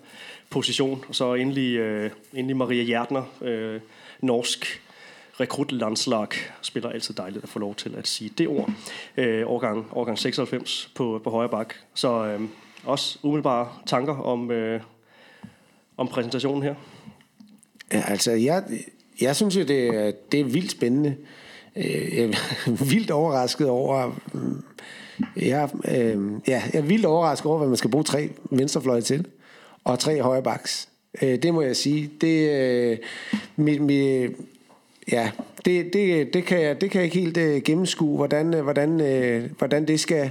position. 0.51 1.05
Og 1.09 1.15
så 1.15 1.35
endelig, 1.35 1.77
øh, 1.77 2.11
endelig 2.35 2.57
Maria 2.57 2.83
Hjertner, 2.83 3.23
øh, 3.41 3.81
norsk 4.21 4.83
rekrutlandslag, 5.41 6.29
spiller 6.63 6.91
altid 6.91 7.15
dejligt 7.15 7.43
at 7.43 7.49
få 7.49 7.59
lov 7.59 7.75
til 7.75 7.95
at 7.97 8.07
sige 8.07 8.31
det 8.39 8.49
ord. 8.49 8.71
Øh, 9.17 9.51
årgang, 9.51 9.87
årgang 9.93 10.19
96 10.19 10.91
på, 10.95 11.21
på 11.25 11.31
højre 11.31 11.49
bak. 11.49 11.75
Så 11.95 12.25
øh, 12.25 12.41
også 12.85 13.19
umiddelbare 13.23 13.69
tanker 13.87 14.17
om, 14.17 14.51
øh, 14.51 14.81
om 15.97 16.09
præsentationen 16.09 16.63
her. 16.63 16.75
Ja, 17.93 18.03
altså, 18.07 18.33
jeg, 18.33 18.65
jeg 19.21 19.37
synes 19.37 19.57
jo, 19.57 19.63
det 19.63 19.87
er, 19.87 20.13
det 20.33 20.41
er 20.41 20.45
vildt 20.45 20.71
spændende. 20.71 21.17
Øh, 21.77 22.17
jeg 22.17 22.25
er 22.25 22.85
vildt 22.85 23.11
overrasket 23.11 23.69
over... 23.69 24.21
Mm, 24.33 24.63
jeg, 25.37 25.69
øh, 25.89 26.33
ja, 26.49 26.63
jeg 26.73 26.79
er 26.79 26.83
vildt 26.83 27.07
overrasket 27.07 27.47
over, 27.47 27.59
hvad 27.59 27.69
man 27.69 27.77
skal 27.77 27.91
bruge 27.91 28.05
tre 28.05 28.31
venstrefløje 28.51 29.01
til, 29.01 29.27
og 29.85 29.99
tre 29.99 30.23
højre 30.23 30.43
baks. 30.43 30.89
Øh, 31.23 31.43
det 31.43 31.55
må 31.55 31.63
jeg 31.63 31.77
sige. 31.77 32.11
Det, 32.21 32.51
øh, 32.51 32.99
mit, 33.57 33.81
mit, 33.81 34.31
ja, 35.13 35.31
det, 35.65 35.93
det, 35.93 36.35
det, 36.35 36.45
kan 36.45 36.61
jeg, 36.61 36.81
det 36.81 36.91
kan 36.91 36.99
jeg 36.99 37.05
ikke 37.05 37.21
helt 37.21 37.37
uh, 37.37 37.63
gennemskue, 37.63 38.17
hvordan, 38.17 38.47
hvordan, 38.63 38.91
uh, 38.91 39.51
hvordan 39.59 39.89
det 39.89 40.01
skal 40.01 40.31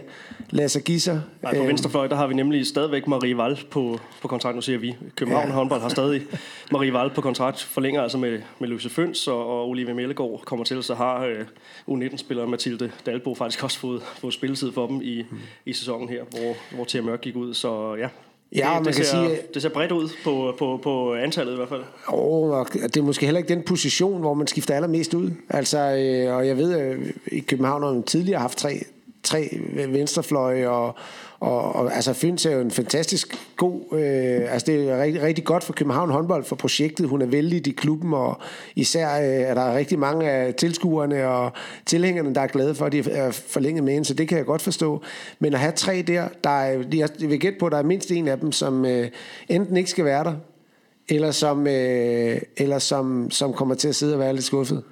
give 0.86 1.00
sig. 1.00 1.22
Nej, 1.42 1.58
på 1.58 1.64
venstrefløj, 1.64 2.08
der 2.08 2.16
har 2.16 2.28
vi 2.28 2.34
nemlig 2.34 2.68
stadigvæk 2.68 3.08
Marie 3.08 3.38
Val 3.38 3.60
på, 3.72 4.00
på 4.22 4.28
kontrakt. 4.28 4.56
Nu 4.56 4.62
siger 4.62 4.78
vi, 4.80 4.96
København 5.16 5.48
ja. 5.48 5.54
håndbold 5.54 5.82
har 5.82 5.90
stadig 5.90 6.22
Marie 6.72 6.94
Val 6.94 7.10
på 7.10 7.22
kontrakt. 7.22 7.64
Forlænger 7.64 8.02
altså 8.02 8.18
med, 8.18 8.42
med 8.60 8.68
Louise 8.68 8.90
Føns 8.90 9.28
og, 9.28 9.48
og 9.48 9.70
Olivia 9.70 9.94
Mellegaard 9.94 10.42
kommer 10.46 10.66
til. 10.66 10.84
Så 10.84 10.96
har 10.96 11.28
uh, 11.88 11.98
U19-spilleren 11.98 12.52
Mathilde 12.52 12.92
Dalbo 13.06 13.36
faktisk 13.36 13.64
også 13.64 13.80
fået, 13.80 14.02
fået 14.02 14.34
spilletid 14.34 14.72
for 14.72 14.88
dem 14.88 15.02
i, 15.02 15.26
mm. 15.32 15.38
i 15.66 15.74
sæsonen 15.74 16.10
her, 16.10 16.24
hvor, 16.30 16.76
hvor 16.76 16.86
Thea 16.86 17.02
Mørk 17.02 17.22
gik 17.22 17.36
ud. 17.36 17.54
Så 17.54 17.96
ja, 17.96 18.08
Ja, 18.56 18.66
det, 18.66 18.74
man 18.74 18.86
det, 18.86 18.96
kan 18.96 19.06
ser, 19.06 19.28
sige, 19.28 19.38
det 19.54 19.62
ser 19.62 19.70
bredt 19.70 19.92
ud 19.92 20.10
på, 20.24 20.56
på, 20.60 20.80
på 20.84 21.14
antallet 21.14 21.54
i 21.54 21.56
hvert 21.56 21.70
fald. 21.70 21.84
Oh, 22.08 22.66
det 22.84 22.98
er 22.98 23.02
måske 23.02 23.26
heller 23.26 23.40
ikke 23.40 23.54
den 23.54 23.64
position, 23.64 24.20
hvor 24.20 24.34
man 24.34 24.48
skifter 24.48 24.76
allermest 24.76 25.14
ud. 25.14 25.32
Altså, 25.50 25.78
øh, 25.78 26.36
og 26.36 26.48
jeg 26.48 26.58
ved, 26.58 26.74
at 26.74 26.98
i 27.28 27.40
København 27.40 27.84
har 27.84 27.94
man 27.94 28.04
tidligere 28.04 28.40
haft 28.40 28.58
tre, 28.58 28.84
tre 29.24 29.60
venstrefløje, 29.88 30.70
og, 30.70 30.96
og, 31.40 31.76
og 31.76 31.96
altså 31.96 32.14
Fyns 32.14 32.46
er 32.46 32.52
jo 32.52 32.62
en 32.62 32.72
fantastisk 32.72 33.38
god, 33.58 33.82
øh, 33.92 34.54
altså 34.54 34.66
det 34.66 34.90
er 34.90 35.02
rigtig, 35.02 35.22
rigtig 35.22 35.44
godt 35.44 35.64
for 35.64 35.74
København 35.74 36.10
håndbold 36.10 36.44
for 36.44 36.56
projektet. 36.56 37.10
Hun 37.10 37.22
er 37.22 37.26
vældig 37.26 37.68
i 37.68 37.72
klubben, 37.72 38.14
og 38.14 38.38
især 38.76 39.18
øh, 39.18 39.24
er 39.24 39.54
der 39.54 39.76
rigtig 39.76 40.00
mange 40.00 40.30
af 40.30 40.54
tilskuerne 40.54 41.28
og 41.28 41.52
tilhængerne, 41.86 42.36
der 42.36 42.42
er 42.42 42.48
glade 42.48 42.76
for, 42.76 42.86
at 42.86 42.92
de 42.92 43.12
er 43.12 43.32
forlænget 43.32 43.84
med 43.84 43.94
hende, 43.94 44.06
så 44.06 44.14
det 44.14 44.28
kan 44.28 44.38
jeg 44.38 44.46
godt 44.46 44.62
forstå. 44.62 45.02
Men 45.40 45.54
at 45.54 45.60
have 45.60 45.72
tre 45.72 46.04
der, 46.08 46.28
der 46.44 46.50
er, 46.50 46.84
jeg 46.94 47.10
vil 47.20 47.40
gætte 47.40 47.60
på, 47.60 47.66
at 47.66 47.72
der 47.72 47.78
er 47.78 47.84
mindst 47.84 48.12
en 48.12 48.28
af 48.28 48.40
dem, 48.40 48.52
som 48.52 48.86
øh, 48.86 49.08
enten 49.50 49.78
ikke 49.78 49.90
skal 49.90 50.06
være 50.06 50.24
der, 50.24 50.34
eller 51.10 51.32
som, 51.32 51.68
øh, 51.68 52.42
eller 52.58 52.80
som, 52.80 53.32
som 53.32 53.54
kommer 53.54 53.76
til 53.76 53.88
at 53.88 53.96
sidde 53.96 54.14
og 54.14 54.20
være 54.20 54.34
lidt 54.34 54.46
skuffet. 54.46 54.84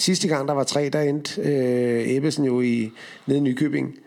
Sidste 0.00 0.28
gang, 0.28 0.48
der 0.48 0.54
var 0.54 0.64
tre, 0.64 0.88
der 0.88 1.00
endte 1.00 1.40
øh, 1.42 2.08
Ebbesen 2.08 2.44
jo 2.44 2.60
i, 2.60 2.90
nede 3.26 3.38
i 3.38 3.42
Nykøbing 3.42 3.98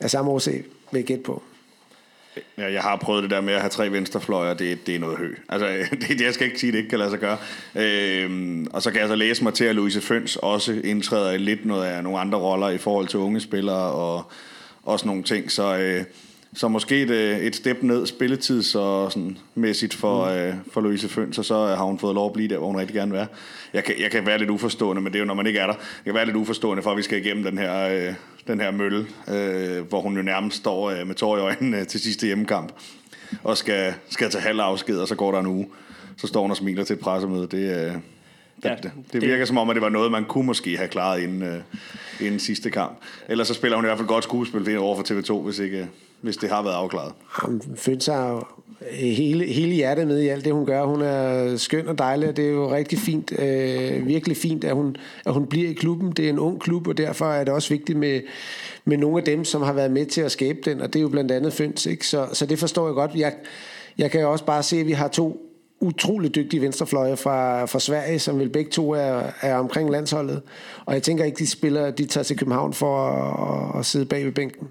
af 0.00 0.10
samme 0.10 0.30
årsag, 0.30 0.64
vil 0.92 0.98
jeg 0.98 1.04
gætte 1.04 1.22
på. 1.22 1.42
Ja, 2.58 2.72
jeg 2.72 2.82
har 2.82 2.96
prøvet 2.96 3.22
det 3.22 3.30
der 3.30 3.40
med 3.40 3.54
at 3.54 3.60
have 3.60 3.70
tre 3.70 3.92
venstrefløjer, 3.92 4.54
det, 4.54 4.86
det 4.86 4.94
er 4.94 4.98
noget 4.98 5.18
hø. 5.18 5.34
Altså, 5.48 5.66
det, 6.08 6.20
jeg 6.20 6.34
skal 6.34 6.46
ikke 6.46 6.60
sige, 6.60 6.68
at 6.68 6.72
det 6.72 6.78
ikke 6.78 6.90
kan 6.90 6.98
lade 6.98 7.10
sig 7.10 7.18
gøre. 7.18 7.38
Øhm, 7.74 8.66
og 8.72 8.82
så 8.82 8.90
kan 8.90 9.00
jeg 9.00 9.08
så 9.08 9.14
læse 9.14 9.44
mig 9.44 9.54
til, 9.54 9.64
at 9.64 9.74
Louise 9.74 10.00
Føns 10.00 10.36
også 10.36 10.80
indtræder 10.84 11.32
i 11.32 11.38
lidt 11.38 11.66
noget 11.66 11.86
af 11.86 12.02
nogle 12.02 12.18
andre 12.18 12.38
roller 12.38 12.68
i 12.68 12.78
forhold 12.78 13.08
til 13.08 13.18
unge 13.18 13.40
spillere 13.40 13.92
og 13.92 14.32
også 14.82 15.06
nogle 15.06 15.22
ting. 15.22 15.52
Så, 15.52 15.78
øh, 15.78 16.04
så 16.54 16.68
måske 16.68 17.02
et, 17.02 17.10
øh, 17.10 17.38
et 17.38 17.56
step 17.56 17.82
ned 17.82 18.06
spilletids 18.06 18.74
og 18.74 19.12
sådan 19.12 19.38
mæssigt 19.54 19.94
for, 19.94 20.24
mm. 20.24 20.36
øh, 20.36 20.54
for 20.72 20.80
Louise 20.80 21.08
Føns, 21.08 21.38
og 21.38 21.44
så 21.44 21.66
har 21.66 21.84
hun 21.84 21.98
fået 21.98 22.14
lov 22.14 22.26
at 22.26 22.32
blive 22.32 22.48
der, 22.48 22.58
hvor 22.58 22.66
hun 22.66 22.76
rigtig 22.76 22.94
gerne 22.94 23.10
vil 23.10 23.18
være. 23.18 23.26
Jeg 23.72 23.84
kan, 23.84 23.94
jeg 24.00 24.10
kan 24.10 24.26
være 24.26 24.38
lidt 24.38 24.50
uforstående, 24.50 25.02
men 25.02 25.12
det 25.12 25.18
er 25.18 25.20
jo, 25.20 25.26
når 25.26 25.34
man 25.34 25.46
ikke 25.46 25.58
er 25.58 25.66
der. 25.66 25.74
Jeg 25.74 26.04
kan 26.04 26.14
være 26.14 26.26
lidt 26.26 26.36
uforstående 26.36 26.82
for, 26.82 26.90
at 26.90 26.96
vi 26.96 27.02
skal 27.02 27.18
igennem 27.18 27.44
den 27.44 27.58
her, 27.58 27.88
øh, 27.88 28.14
den 28.46 28.60
her 28.60 28.70
mølle, 28.70 29.06
øh, 29.28 29.88
hvor 29.88 30.00
hun 30.00 30.16
jo 30.16 30.22
nærmest 30.22 30.56
står 30.56 30.90
øh, 30.90 31.06
med 31.06 31.14
tår 31.14 31.36
i 31.36 31.40
øjnene 31.40 31.80
øh, 31.80 31.86
til 31.86 32.00
sidste 32.00 32.26
hjemmekamp, 32.26 32.72
og 33.42 33.56
skal, 33.56 33.94
skal 34.08 34.30
tage 34.30 34.42
halv 34.42 34.60
afsked, 34.60 34.98
og 34.98 35.08
så 35.08 35.14
går 35.14 35.32
der 35.32 35.40
en 35.40 35.46
uge. 35.46 35.66
Så 36.16 36.26
står 36.26 36.40
hun 36.40 36.50
og 36.50 36.56
smiler 36.56 36.84
til 36.84 36.94
et 36.94 37.00
pressemøde. 37.00 37.46
Det, 37.46 37.86
øh, 37.86 37.92
Ja, 38.64 38.74
det, 38.82 38.92
det 39.12 39.22
virker 39.22 39.38
det, 39.38 39.48
som 39.48 39.58
om, 39.58 39.70
at 39.70 39.74
det 39.74 39.82
var 39.82 39.88
noget, 39.88 40.12
man 40.12 40.24
kunne 40.24 40.46
måske 40.46 40.76
have 40.76 40.88
klaret 40.88 41.22
inden, 41.22 41.42
øh, 41.42 41.60
inden 42.20 42.40
sidste 42.40 42.70
kamp. 42.70 42.98
Ellers 43.28 43.48
så 43.48 43.54
spiller 43.54 43.76
hun 43.76 43.84
i 43.84 43.88
hvert 43.88 43.98
fald 43.98 44.08
godt 44.08 44.24
skuespil 44.24 44.78
over 44.78 44.96
for 44.96 45.02
TV2, 45.02 45.44
hvis, 45.44 45.58
ikke, 45.58 45.88
hvis 46.20 46.36
det 46.36 46.50
har 46.50 46.62
været 46.62 46.74
afklaret. 46.74 47.12
Hun 47.26 47.62
følte 47.76 48.04
sig 48.04 48.40
hele, 48.90 49.44
hele 49.44 49.74
hjertet 49.74 50.06
med 50.06 50.20
i 50.20 50.28
alt 50.28 50.44
det, 50.44 50.52
hun 50.52 50.66
gør. 50.66 50.84
Hun 50.84 51.02
er 51.02 51.56
skøn 51.56 51.88
og 51.88 51.98
dejlig, 51.98 52.28
og 52.28 52.36
det 52.36 52.44
er 52.44 52.50
jo 52.50 52.72
rigtig 52.72 52.98
fint, 52.98 53.32
øh, 53.38 54.06
virkelig 54.06 54.36
fint, 54.36 54.64
at 54.64 54.74
hun, 54.74 54.96
at 55.26 55.32
hun 55.32 55.46
bliver 55.46 55.70
i 55.70 55.72
klubben. 55.72 56.12
Det 56.12 56.24
er 56.24 56.28
en 56.28 56.38
ung 56.38 56.60
klub, 56.60 56.88
og 56.88 56.98
derfor 56.98 57.26
er 57.26 57.44
det 57.44 57.54
også 57.54 57.68
vigtigt 57.68 57.98
med, 57.98 58.20
med 58.84 58.96
nogle 58.96 59.18
af 59.18 59.24
dem, 59.24 59.44
som 59.44 59.62
har 59.62 59.72
været 59.72 59.90
med 59.90 60.06
til 60.06 60.20
at 60.20 60.32
skabe 60.32 60.58
den, 60.64 60.80
og 60.80 60.92
det 60.92 60.98
er 60.98 61.02
jo 61.02 61.08
blandt 61.08 61.32
andet 61.32 61.52
Føns. 61.52 61.86
Ikke? 61.86 62.06
Så, 62.06 62.26
så 62.32 62.46
det 62.46 62.58
forstår 62.58 62.86
jeg 62.86 62.94
godt. 62.94 63.10
Jeg, 63.14 63.32
jeg 63.98 64.10
kan 64.10 64.20
jo 64.20 64.32
også 64.32 64.44
bare 64.44 64.62
se, 64.62 64.76
at 64.76 64.86
vi 64.86 64.92
har 64.92 65.08
to 65.08 65.44
utrolig 65.80 66.34
dygtige 66.34 66.60
venstrefløje 66.60 67.16
fra, 67.16 67.64
fra 67.64 67.80
Sverige, 67.80 68.18
som 68.18 68.38
vil 68.38 68.48
begge 68.48 68.70
to 68.70 68.90
er, 68.90 69.22
er 69.40 69.56
omkring 69.56 69.90
landsholdet. 69.90 70.42
Og 70.86 70.94
jeg 70.94 71.02
tænker 71.02 71.24
ikke, 71.24 71.38
de 71.38 71.46
spiller, 71.46 71.90
de 71.90 72.04
tager 72.04 72.24
til 72.24 72.36
København 72.36 72.72
for 72.72 73.06
at, 73.06 73.78
at 73.78 73.86
sidde 73.86 74.06
bag 74.06 74.24
ved 74.24 74.32
bænken. 74.32 74.68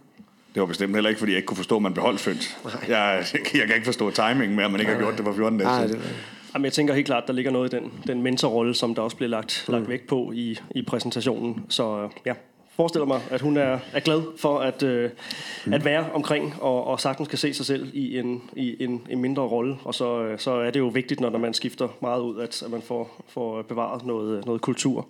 Det 0.58 0.62
var 0.62 0.68
bestemt 0.68 0.94
heller 0.96 1.10
ikke, 1.10 1.20
fordi 1.20 1.32
jeg 1.32 1.38
ikke 1.38 1.46
kunne 1.46 1.58
forstå, 1.58 1.76
at 1.76 1.82
man 1.82 1.94
beholdt 1.94 2.20
Føns. 2.20 2.58
Jeg, 2.88 3.24
jeg 3.34 3.68
kan 3.68 3.76
ikke 3.76 3.86
forstå 3.86 4.12
timingen 4.12 4.56
med, 4.56 4.64
at 4.64 4.72
man 4.72 4.80
ikke 4.80 4.92
har 4.92 5.00
gjort 5.00 5.18
det 5.18 5.26
for 5.26 5.34
14 5.34 5.60
dage 5.60 5.88
siden. 5.88 6.02
Jamen, 6.54 6.66
jeg 6.66 6.74
tænker 6.74 6.94
helt 6.94 7.06
klart, 7.06 7.24
der 7.28 7.34
ligger 7.34 7.52
noget 7.52 7.74
i 7.74 7.76
den, 7.76 7.92
den 8.08 8.22
mentorrolle, 8.22 8.76
som 8.76 8.96
der 8.96 9.02
også 9.02 9.18
blev 9.18 9.30
lagt, 9.30 9.66
mm. 9.68 9.74
lagt 9.74 9.90
vægt 9.90 10.08
på 10.08 10.32
i, 10.36 10.60
i 10.76 10.82
præsentationen. 10.82 11.66
Så 11.70 12.10
ja, 12.26 12.34
forestiller 12.76 13.06
mig, 13.06 13.22
at 13.30 13.42
hun 13.42 13.58
er, 13.58 13.80
er 13.94 14.00
glad 14.00 14.22
for 14.38 14.60
at, 14.60 14.84
øh, 14.84 15.10
mm. 15.66 15.74
at 15.74 15.86
være 15.86 16.06
omkring, 16.14 16.54
og, 16.62 16.88
og 16.88 17.00
sagtens 17.00 17.30
kan 17.30 17.38
se 17.38 17.54
sig 17.54 17.66
selv 17.66 17.90
i 17.94 18.20
en, 18.20 18.42
i 18.56 18.84
en, 18.84 19.02
en 19.10 19.22
mindre 19.22 19.44
rolle. 19.44 19.78
Og 19.84 19.96
så, 19.96 20.24
øh, 20.24 20.40
så 20.40 20.52
er 20.52 20.72
det 20.72 20.80
jo 20.80 20.88
vigtigt, 20.88 21.20
når 21.20 21.38
man 21.38 21.54
skifter 21.54 21.88
meget 22.02 22.22
ud, 22.22 22.40
at, 22.40 22.64
at 22.64 22.72
man 22.72 22.82
får, 22.82 23.26
får 23.30 23.62
bevaret 23.62 24.06
noget, 24.06 24.46
noget 24.46 24.62
kultur. 24.62 25.08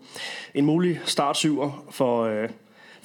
En 0.53 0.65
mulig 0.65 0.99
startsyver 1.05 1.85
for... 1.91 2.23
Øh, 2.23 2.49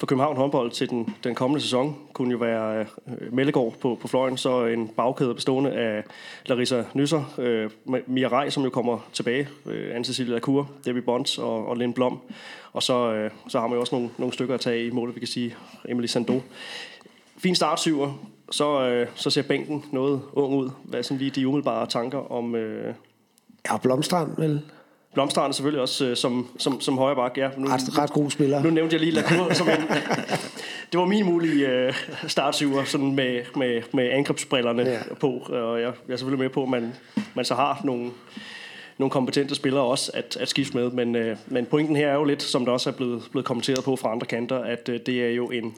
for 0.03 0.07
København 0.07 0.37
håndbold 0.37 0.71
til 0.71 0.89
den, 0.89 1.15
den 1.23 1.35
kommende 1.35 1.61
sæson 1.61 1.97
kunne 2.13 2.31
jo 2.31 2.37
være 2.37 2.79
øh, 2.79 3.33
Mellegård 3.33 3.73
på, 3.81 3.97
på 4.01 4.07
fløjen, 4.07 4.37
så 4.37 4.65
en 4.65 4.87
bagkæde 4.87 5.35
bestående 5.35 5.71
af 5.71 6.03
Larissa 6.45 6.83
Nysser, 6.93 7.33
øh, 7.37 7.69
Mia 8.07 8.27
Rej, 8.27 8.49
som 8.49 8.63
jo 8.63 8.69
kommer 8.69 9.07
tilbage, 9.13 9.47
øh, 9.65 9.95
Anne-Cecilia 9.95 10.31
Lacour, 10.31 10.69
Debbie 10.85 11.01
Bonds 11.01 11.37
og, 11.37 11.67
og 11.67 11.77
Lynn 11.77 11.93
Blom. 11.93 12.19
Og 12.73 12.83
så, 12.83 13.13
øh, 13.13 13.31
så 13.47 13.59
har 13.59 13.67
man 13.67 13.75
jo 13.75 13.79
også 13.79 13.95
nogle, 13.95 14.09
nogle 14.17 14.33
stykker 14.33 14.53
at 14.53 14.61
tage 14.61 14.87
i 14.87 14.89
målet, 14.89 15.15
vi 15.15 15.19
kan 15.19 15.27
sige, 15.27 15.55
Emily 15.85 16.07
Sando. 16.07 16.41
Fin 17.37 17.55
startsyver, 17.55 18.13
så, 18.51 18.81
øh, 18.81 19.07
så 19.15 19.29
ser 19.29 19.41
bænken 19.41 19.85
noget 19.91 20.21
ung 20.33 20.55
ud. 20.55 20.69
Hvad 20.83 20.99
er 20.99 21.03
sådan 21.03 21.17
lige 21.17 21.31
de 21.31 21.47
umiddelbare 21.47 21.87
tanker 21.87 22.31
om... 22.31 22.55
Øh... 22.55 22.93
Ja, 23.71 23.77
Blomstrand, 23.77 24.37
vel? 24.37 24.61
Blomstrand 25.13 25.53
selvfølgelig 25.53 25.81
også 25.81 26.05
øh, 26.05 26.15
som, 26.17 26.47
som, 26.57 26.81
som 26.81 26.97
højre 26.97 27.15
bak. 27.15 27.37
Ja. 27.37 27.49
Nu, 27.57 27.67
ret, 27.67 27.97
ret 27.97 28.11
god 28.11 28.31
spiller. 28.31 28.63
Nu 28.63 28.69
nævnte 28.69 28.93
jeg 28.93 28.99
lige 28.99 29.11
Lacour 29.11 29.53
som 29.63 29.69
en... 29.69 29.75
det 30.91 30.99
var 30.99 31.05
min 31.05 31.25
mulige 31.25 31.67
øh, 31.67 31.93
startsyver 32.27 32.83
sådan 32.83 33.15
med, 33.15 33.41
med, 33.55 33.81
med 33.93 34.09
angrebsbrillerne 34.11 34.81
ja. 34.81 34.99
på. 35.19 35.29
Og 35.49 35.81
jeg, 35.81 35.93
jeg 36.07 36.13
er 36.13 36.17
selvfølgelig 36.17 36.43
med 36.43 36.49
på, 36.49 36.63
at 36.63 36.69
man, 36.69 36.93
man 37.33 37.45
så 37.45 37.55
har 37.55 37.81
nogle, 37.83 38.11
nogle 38.97 39.11
kompetente 39.11 39.55
spillere 39.55 39.83
også 39.83 40.11
at, 40.13 40.37
at 40.39 40.49
skifte 40.49 40.77
med. 40.77 40.89
Men, 40.91 41.15
øh, 41.15 41.37
men 41.47 41.65
pointen 41.65 41.95
her 41.95 42.07
er 42.07 42.15
jo 42.15 42.23
lidt, 42.23 42.43
som 42.43 42.65
der 42.65 42.71
også 42.71 42.89
er 42.89 42.93
blevet, 42.93 43.23
blevet 43.31 43.45
kommenteret 43.45 43.83
på 43.83 43.95
fra 43.95 44.11
andre 44.11 44.27
kanter, 44.27 44.59
at 44.59 44.89
øh, 44.89 44.99
det 45.05 45.23
er 45.23 45.29
jo 45.29 45.51
en... 45.51 45.75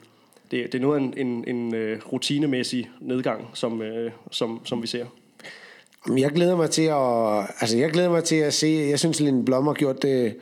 Det, 0.52 0.72
det 0.72 0.76
er 0.76 0.82
noget 0.82 1.00
af 1.00 1.04
en, 1.04 1.14
en, 1.18 1.44
en 1.48 1.76
øh, 1.76 2.00
rutinemæssig 2.14 2.90
nedgang, 3.00 3.50
som, 3.54 3.82
øh, 3.82 4.12
som, 4.32 4.62
som 4.66 4.82
vi 4.82 4.88
ser. 4.88 5.06
Jeg 6.18 6.32
glæder 6.32 6.56
mig 6.56 6.70
til 6.70 6.82
at, 6.82 7.56
altså 7.62 7.78
jeg 7.78 7.92
glæder 7.92 8.10
mig 8.10 8.24
til 8.24 8.36
at 8.36 8.54
se, 8.54 8.88
jeg 8.90 9.00
synes, 9.00 9.18
at 9.18 9.26
Linde 9.26 9.46
Blom 9.46 9.68
har 9.68 9.74
gjort 9.74 10.02
det 10.02 10.36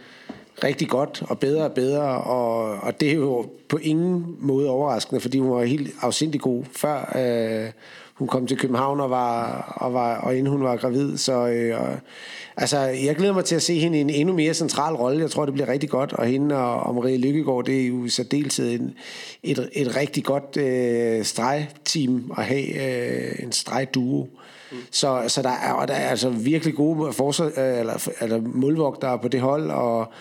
rigtig 0.64 0.90
godt 0.90 1.24
og 1.28 1.40
bedre 1.40 1.64
og 1.64 1.72
bedre, 1.72 2.22
og, 2.22 2.62
og 2.82 3.00
det 3.00 3.10
er 3.10 3.16
jo 3.16 3.46
på 3.70 3.78
ingen 3.78 4.36
måde 4.40 4.70
overraskende, 4.70 5.22
fordi 5.22 5.40
hun 5.40 5.52
var 5.52 5.64
helt 5.64 5.92
afsindig 6.02 6.42
god 6.42 6.64
før 6.72 7.14
øh, 7.16 7.72
hun 8.14 8.28
kom 8.28 8.48
til 8.48 8.58
København 8.58 9.00
og 9.00 9.10
var, 9.10 9.64
og, 9.76 9.94
var, 9.94 10.18
og 10.18 10.38
inden 10.38 10.52
hun 10.52 10.64
var 10.64 10.76
gravid. 10.76 11.18
Så 11.18 11.48
øh, 11.48 11.82
og, 11.82 11.98
altså, 12.58 12.80
jeg 12.80 13.16
glæder 13.16 13.34
mig 13.34 13.46
til 13.46 13.56
at 13.56 13.62
se 13.62 13.80
hende 13.80 13.98
i 13.98 14.02
en 14.02 14.10
endnu 14.10 14.36
mere 14.36 14.54
central 14.54 14.94
rolle. 14.94 15.22
Jeg 15.22 15.32
tror, 15.32 15.46
det 15.46 15.54
bliver 15.54 15.70
rigtig 15.70 15.90
godt. 15.90 16.14
Og 16.14 16.26
hende 16.26 16.56
og, 16.56 16.80
og 16.80 16.96
Marie 16.96 17.18
Lykkegaard, 17.18 17.66
det 17.66 17.82
er 17.82 17.88
jo 17.88 18.10
særdeleshed 18.10 18.72
et, 18.72 18.94
et, 19.44 19.70
et 19.74 19.96
rigtig 19.96 20.24
godt 20.24 20.58
øh, 20.58 21.24
stregteam 21.24 22.32
at 22.38 22.46
have 22.46 22.66
øh, 22.66 23.44
en 23.44 23.52
stregduo. 23.52 24.28
Mm. 24.74 24.80
Så, 24.92 25.24
så 25.28 25.42
der 25.42 25.50
er, 25.50 25.74
og 25.74 25.88
der 25.88 25.94
er 25.94 26.10
altså 26.10 26.30
virkelig 26.30 26.76
gode 26.76 27.14
forsvar, 27.14 27.46
øh, 27.46 27.80
eller, 27.80 28.10
eller 28.22 28.42
målvogtere 28.42 29.20
på 29.20 29.28
det 29.28 29.42
hold, 29.42 29.72
og, 29.72 30.12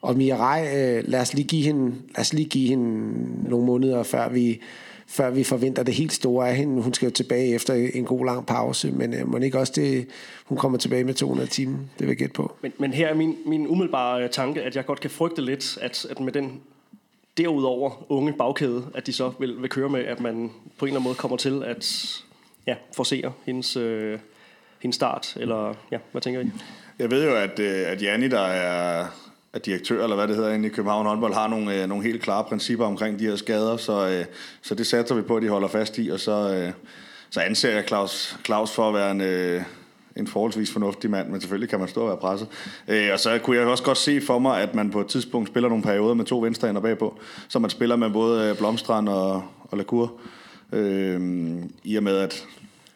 og 0.00 0.16
Mia 0.16 0.36
Rej, 0.36 0.68
øh, 0.76 1.04
lad, 1.06 1.20
os 1.20 1.34
lige 1.34 1.48
give 1.48 1.62
hende, 1.62 1.86
lad 1.86 2.20
os 2.20 2.32
lige 2.32 2.48
give 2.48 2.68
hende 2.68 3.50
nogle 3.50 3.66
måneder, 3.66 4.02
før 4.02 4.28
vi, 4.28 4.60
før 5.06 5.30
vi 5.30 5.44
forventer 5.44 5.82
det 5.82 5.94
helt 5.94 6.12
store 6.12 6.48
af 6.48 6.56
hende. 6.56 6.82
Hun 6.82 6.94
skal 6.94 7.06
jo 7.06 7.12
tilbage 7.12 7.54
efter 7.54 7.90
en 7.94 8.04
god 8.04 8.26
lang 8.26 8.46
pause, 8.46 8.90
men 8.90 9.14
øh, 9.14 9.30
må 9.30 9.38
ikke 9.38 9.58
også 9.58 9.72
det, 9.76 10.06
hun 10.44 10.58
kommer 10.58 10.78
tilbage 10.78 11.04
med 11.04 11.14
200 11.14 11.50
timer, 11.50 11.78
det 11.78 12.00
vil 12.00 12.08
jeg 12.08 12.16
gætte 12.16 12.34
på. 12.34 12.56
Men, 12.62 12.72
men 12.78 12.92
her 12.92 13.08
er 13.08 13.14
min, 13.14 13.36
min 13.46 13.66
umiddelbare 13.66 14.22
øh, 14.22 14.30
tanke, 14.30 14.62
at 14.62 14.76
jeg 14.76 14.86
godt 14.86 15.00
kan 15.00 15.10
frygte 15.10 15.42
lidt, 15.42 15.78
at, 15.80 16.06
at 16.10 16.20
med 16.20 16.32
den 16.32 16.60
derudover 17.36 18.06
unge 18.08 18.32
bagkæde, 18.32 18.86
at 18.94 19.06
de 19.06 19.12
så 19.12 19.32
vil, 19.38 19.62
vil 19.62 19.70
køre 19.70 19.88
med, 19.88 20.00
at 20.04 20.20
man 20.20 20.50
på 20.78 20.84
en 20.84 20.88
eller 20.88 21.00
anden 21.00 21.04
måde 21.04 21.14
kommer 21.14 21.36
til 21.36 21.62
at 21.64 21.84
ja, 22.66 22.74
forsere 22.96 23.32
hendes, 23.46 23.76
øh, 23.76 24.18
hendes 24.80 24.96
start, 24.96 25.36
eller 25.40 25.74
ja, 25.90 25.98
hvad 26.12 26.22
tænker 26.22 26.40
I? 26.40 26.50
Jeg 26.98 27.10
ved 27.10 27.24
jo, 27.24 27.34
at, 27.36 27.58
øh, 27.58 27.92
at 27.92 28.02
Janni, 28.02 28.28
der 28.28 28.40
er, 28.40 29.06
er 29.52 29.58
direktør, 29.58 30.02
eller 30.02 30.16
hvad 30.16 30.28
det 30.28 30.36
hedder 30.36 30.52
inde 30.52 30.66
i 30.66 30.70
København 30.70 31.06
håndbold, 31.06 31.34
har 31.34 31.48
nogle, 31.48 31.82
øh, 31.82 31.88
nogle 31.88 32.04
helt 32.04 32.22
klare 32.22 32.44
principper 32.44 32.86
omkring 32.86 33.18
de 33.18 33.26
her 33.26 33.36
skader, 33.36 33.76
så, 33.76 34.08
øh, 34.08 34.24
så 34.62 34.74
det 34.74 34.86
satser 34.86 35.14
vi 35.14 35.22
på, 35.22 35.36
at 35.36 35.42
de 35.42 35.48
holder 35.48 35.68
fast 35.68 35.98
i, 35.98 36.08
og 36.08 36.20
så, 36.20 36.54
øh, 36.54 36.72
så 37.30 37.40
anser 37.40 37.70
jeg 37.70 37.84
Claus, 37.86 38.36
Claus 38.44 38.74
for 38.74 38.88
at 38.88 38.94
være 38.94 39.10
en, 39.10 39.20
øh, 39.20 39.62
en 40.16 40.26
forholdsvis 40.26 40.72
fornuftig 40.72 41.10
mand, 41.10 41.28
men 41.28 41.40
selvfølgelig 41.40 41.68
kan 41.68 41.78
man 41.78 41.88
stå 41.88 42.00
og 42.00 42.08
være 42.08 42.16
presset. 42.16 42.48
Øh, 42.88 43.08
og 43.12 43.18
så 43.18 43.38
kunne 43.38 43.56
jeg 43.56 43.66
også 43.66 43.84
godt 43.84 43.98
se 43.98 44.20
for 44.20 44.38
mig, 44.38 44.62
at 44.62 44.74
man 44.74 44.90
på 44.90 45.00
et 45.00 45.06
tidspunkt 45.06 45.48
spiller 45.48 45.68
nogle 45.68 45.84
perioder 45.84 46.14
med 46.14 46.24
to 46.24 46.40
venstreender 46.40 46.80
bagpå, 46.80 47.18
så 47.48 47.58
man 47.58 47.70
spiller 47.70 47.96
med 47.96 48.10
både 48.10 48.50
øh, 48.50 48.56
Blomstrand 48.56 49.08
og, 49.08 49.44
og 49.70 49.78
Lacour. 49.78 50.12
Øh, 50.72 51.20
I 51.84 51.96
og 51.96 52.02
med, 52.02 52.16
at, 52.16 52.46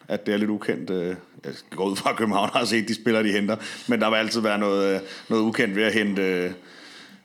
at 0.07 0.25
det 0.25 0.33
er 0.33 0.37
lidt 0.37 0.49
ukendt. 0.49 0.89
Øh, 0.89 1.15
jeg 1.45 1.53
går 1.69 1.89
ud 1.89 1.95
fra, 1.95 2.09
at 2.09 2.15
København 2.15 2.49
har 2.53 2.65
set 2.65 2.87
de 2.87 2.95
spillere, 2.95 3.23
de 3.23 3.31
henter. 3.31 3.55
Men 3.87 4.01
der 4.01 4.09
vil 4.09 4.17
altid 4.17 4.41
være 4.41 4.57
noget, 4.57 4.95
øh, 4.95 4.99
noget 5.29 5.43
ukendt 5.43 5.75
ved 5.75 5.83
at 5.83 5.93
hente 5.93 6.21
øh, 6.21 6.51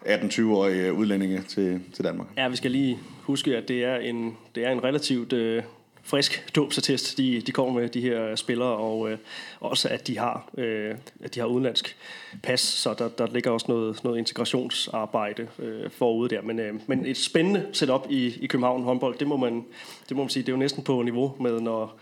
18-20-årige 0.02 0.86
øh, 0.86 0.94
udlændinge 0.94 1.42
til, 1.48 1.80
til 1.94 2.04
Danmark. 2.04 2.28
Ja, 2.36 2.48
vi 2.48 2.56
skal 2.56 2.70
lige 2.70 2.98
huske, 3.22 3.56
at 3.56 3.68
det 3.68 3.84
er 3.84 3.96
en, 3.96 4.36
det 4.54 4.66
er 4.66 4.70
en 4.70 4.84
relativt 4.84 5.32
øh, 5.32 5.62
frisk 6.02 6.56
dåbsattest, 6.56 7.18
de, 7.18 7.40
de 7.40 7.52
kommer 7.52 7.80
med, 7.80 7.88
de 7.88 8.00
her 8.00 8.36
spillere, 8.36 8.76
og 8.76 9.10
øh, 9.10 9.18
også 9.60 9.88
at 9.88 10.06
de 10.06 10.18
har 10.18 10.50
øh, 10.58 10.94
at 11.24 11.34
de 11.34 11.40
har 11.40 11.46
udenlandsk 11.46 11.96
pas, 12.42 12.60
så 12.60 12.94
der, 12.94 13.08
der 13.08 13.26
ligger 13.26 13.50
også 13.50 13.66
noget, 13.68 14.04
noget 14.04 14.18
integrationsarbejde 14.18 15.48
øh, 15.58 15.90
forude 15.90 16.34
der. 16.34 16.42
Men, 16.42 16.58
øh, 16.58 16.74
men 16.86 17.06
et 17.06 17.18
spændende 17.18 17.66
setup 17.72 18.06
i, 18.10 18.38
i 18.40 18.46
København 18.46 18.82
håndbold, 18.82 19.18
det 19.18 19.26
må, 19.26 19.36
man, 19.36 19.64
det 20.08 20.16
må 20.16 20.22
man 20.22 20.30
sige, 20.30 20.42
det 20.42 20.48
er 20.48 20.52
jo 20.52 20.58
næsten 20.58 20.84
på 20.84 21.02
niveau 21.02 21.34
med, 21.40 21.60
når, 21.60 21.98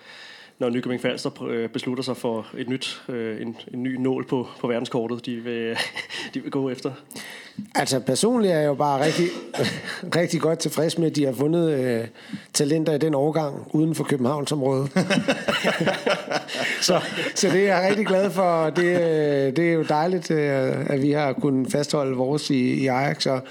når 0.61 0.71
Nykøbing 0.71 1.01
Falster 1.01 1.43
øh, 1.43 1.69
beslutter 1.69 2.05
sig 2.05 2.17
for 2.17 2.47
et 2.57 2.69
nyt, 2.69 3.03
øh, 3.09 3.43
en, 3.43 3.57
en 3.75 3.83
ny 3.83 3.97
nål 3.97 4.27
på, 4.27 4.49
på 4.61 4.67
verdenskortet, 4.67 5.27
de 5.27 5.37
vil, 5.37 5.77
de 6.35 6.41
vil 6.41 6.51
gå 6.51 6.71
efter. 6.71 6.93
Altså 7.75 8.01
personligt 8.01 8.53
er 8.53 8.59
jeg 8.59 8.67
jo 8.67 8.75
bare 8.75 9.05
rigtig, 9.05 9.27
rigtig 10.21 10.41
godt 10.41 10.59
tilfreds 10.59 10.99
med, 10.99 11.07
at 11.07 11.17
de 11.17 11.25
har 11.25 11.33
fundet 11.33 11.71
øh, 11.71 12.07
talenter 12.53 12.93
i 12.93 12.99
den 12.99 13.15
overgang 13.15 13.67
uden 13.73 13.95
for 13.95 14.05
Københavnsområdet. 14.05 14.91
så, 16.89 17.01
så 17.35 17.49
det 17.49 17.61
er 17.61 17.77
jeg 17.77 17.89
rigtig 17.89 18.07
glad 18.07 18.31
for. 18.31 18.71
Det, 18.71 18.85
øh, 18.85 19.57
det 19.57 19.59
er 19.59 19.73
jo 19.73 19.83
dejligt, 19.83 20.31
øh, 20.31 20.91
at 20.91 21.03
vi 21.03 21.11
har 21.11 21.33
kunnet 21.33 21.73
fastholde 21.73 22.17
vores 22.17 22.51
i, 22.51 22.75
i 22.75 22.87
Ajax. 22.87 23.27
Og, 23.27 23.43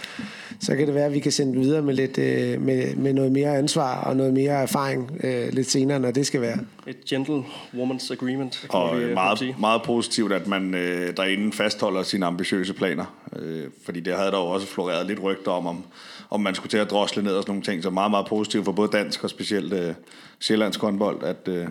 så 0.61 0.75
kan 0.75 0.87
det 0.87 0.95
være, 0.95 1.05
at 1.05 1.13
vi 1.13 1.19
kan 1.19 1.31
sende 1.31 1.53
dem 1.53 1.61
videre 1.61 1.81
med, 1.81 1.93
lidt, 1.93 2.17
øh, 2.17 2.61
med, 2.61 2.95
med 2.95 3.13
noget 3.13 3.31
mere 3.31 3.57
ansvar 3.57 4.03
og 4.03 4.15
noget 4.15 4.33
mere 4.33 4.51
erfaring 4.51 5.11
øh, 5.23 5.53
lidt 5.53 5.71
senere, 5.71 5.99
når 5.99 6.11
det 6.11 6.27
skal 6.27 6.41
være. 6.41 6.57
Et 6.87 7.05
gentle 7.05 7.43
woman's 7.73 8.11
agreement. 8.11 8.65
Og 8.69 8.99
vi, 8.99 9.13
meget, 9.13 9.55
meget 9.59 9.81
positivt, 9.83 10.33
at 10.33 10.47
man 10.47 10.75
øh, 10.75 11.17
derinde 11.17 11.51
fastholder 11.51 12.03
sine 12.03 12.25
ambitiøse 12.25 12.73
planer. 12.73 13.05
Øh, 13.35 13.63
fordi 13.85 13.99
det 13.99 14.13
havde 14.13 14.31
der 14.31 14.37
jo 14.37 14.45
også 14.45 14.67
floreret 14.67 15.07
lidt 15.07 15.23
rygter 15.23 15.51
om, 15.51 15.67
om, 15.67 15.83
om 16.29 16.41
man 16.41 16.55
skulle 16.55 16.69
til 16.69 16.77
at 16.77 16.91
drosle 16.91 17.23
ned 17.23 17.31
og 17.31 17.43
sådan 17.43 17.51
nogle 17.51 17.63
ting. 17.63 17.83
Så 17.83 17.89
meget, 17.89 18.11
meget 18.11 18.25
positivt 18.25 18.65
for 18.65 18.71
både 18.71 18.89
dansk 18.91 19.23
og 19.23 19.29
specielt 19.29 19.73
øh, 19.73 19.93
sjællandsk 20.39 20.81
håndbold, 20.81 21.23
at, 21.23 21.47
øh, 21.47 21.67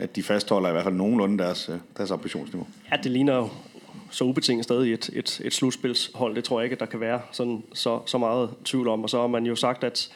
at 0.00 0.16
de 0.16 0.22
fastholder 0.22 0.68
i 0.68 0.72
hvert 0.72 0.84
fald 0.84 0.94
nogenlunde 0.94 1.38
deres, 1.38 1.68
øh, 1.68 1.76
deres 1.96 2.10
ambitionsniveau. 2.10 2.66
Ja, 2.92 2.96
det 3.02 3.10
ligner 3.10 3.36
jo 3.36 3.48
så 4.12 4.24
ubetinget 4.24 4.64
stadig 4.64 4.92
et, 4.92 5.10
et, 5.12 5.40
et 5.44 5.52
slutspilshold. 5.52 6.34
Det 6.34 6.44
tror 6.44 6.60
jeg 6.60 6.64
ikke, 6.64 6.74
at 6.74 6.80
der 6.80 6.86
kan 6.86 7.00
være 7.00 7.20
sådan, 7.32 7.62
så, 7.74 8.00
så 8.06 8.18
meget 8.18 8.50
tvivl 8.64 8.88
om. 8.88 9.02
Og 9.02 9.10
så 9.10 9.20
har 9.20 9.26
man 9.26 9.46
jo 9.46 9.56
sagt, 9.56 9.84
at 9.84 10.10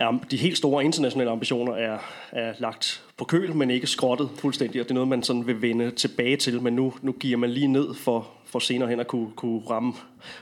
ja, 0.00 0.10
de 0.30 0.36
helt 0.36 0.58
store 0.58 0.84
internationale 0.84 1.30
ambitioner 1.30 1.72
er, 1.72 1.98
er 2.32 2.54
lagt 2.58 3.02
på 3.16 3.24
køl, 3.24 3.56
men 3.56 3.70
ikke 3.70 3.86
skrottet 3.86 4.30
fuldstændig. 4.34 4.80
Og 4.80 4.84
det 4.84 4.90
er 4.90 4.94
noget, 4.94 5.08
man 5.08 5.22
sådan 5.22 5.46
vil 5.46 5.62
vende 5.62 5.90
tilbage 5.90 6.36
til. 6.36 6.62
Men 6.62 6.72
nu, 6.72 6.92
nu 7.02 7.12
giver 7.12 7.36
man 7.36 7.50
lige 7.50 7.66
ned 7.66 7.94
for, 7.94 8.28
for 8.44 8.58
senere 8.58 8.88
hen 8.88 9.00
at 9.00 9.06
kunne, 9.06 9.30
kunne 9.36 9.62
ramme 9.70 9.94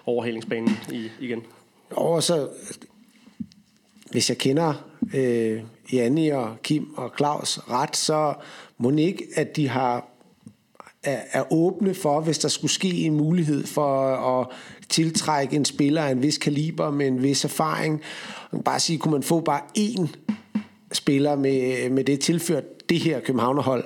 overhalingsbanen 0.07 0.79
i, 0.93 1.09
igen. 1.21 1.43
Og 1.91 2.23
så, 2.23 2.49
hvis 4.11 4.29
jeg 4.31 4.39
kender 4.39 4.75
øh, 5.15 5.63
Janni 5.93 6.29
og 6.29 6.57
Kim 6.63 6.95
og 6.97 7.13
Claus 7.17 7.59
ret, 7.59 7.97
så 7.97 8.35
må 8.79 8.91
ikke, 8.91 9.27
at 9.37 9.57
de 9.57 9.69
har 9.69 10.14
er, 11.05 11.21
er 11.33 11.53
åbne 11.53 11.95
for, 11.95 12.21
hvis 12.21 12.39
der 12.39 12.49
skulle 12.49 12.71
ske 12.71 12.89
en 12.89 13.15
mulighed 13.15 13.67
for 13.67 14.17
at 14.41 14.47
tiltrække 14.89 15.57
en 15.57 15.65
spiller 15.65 16.03
af 16.03 16.11
en 16.11 16.23
vis 16.23 16.39
kaliber 16.39 16.91
med 16.91 17.07
en 17.07 17.23
vis 17.23 17.45
erfaring. 17.45 17.93
Man 18.53 18.61
kan 18.61 18.63
bare 18.63 18.81
sige, 18.81 18.99
kunne 18.99 19.13
man 19.13 19.23
få 19.23 19.41
bare 19.41 19.61
én 19.79 20.09
spiller 20.93 21.37
med, 21.37 21.91
med 21.91 22.05
det 22.05 22.21
tilført 22.21 22.89
det 22.89 23.01
her 23.01 23.21
Københavnerhold, 23.21 23.85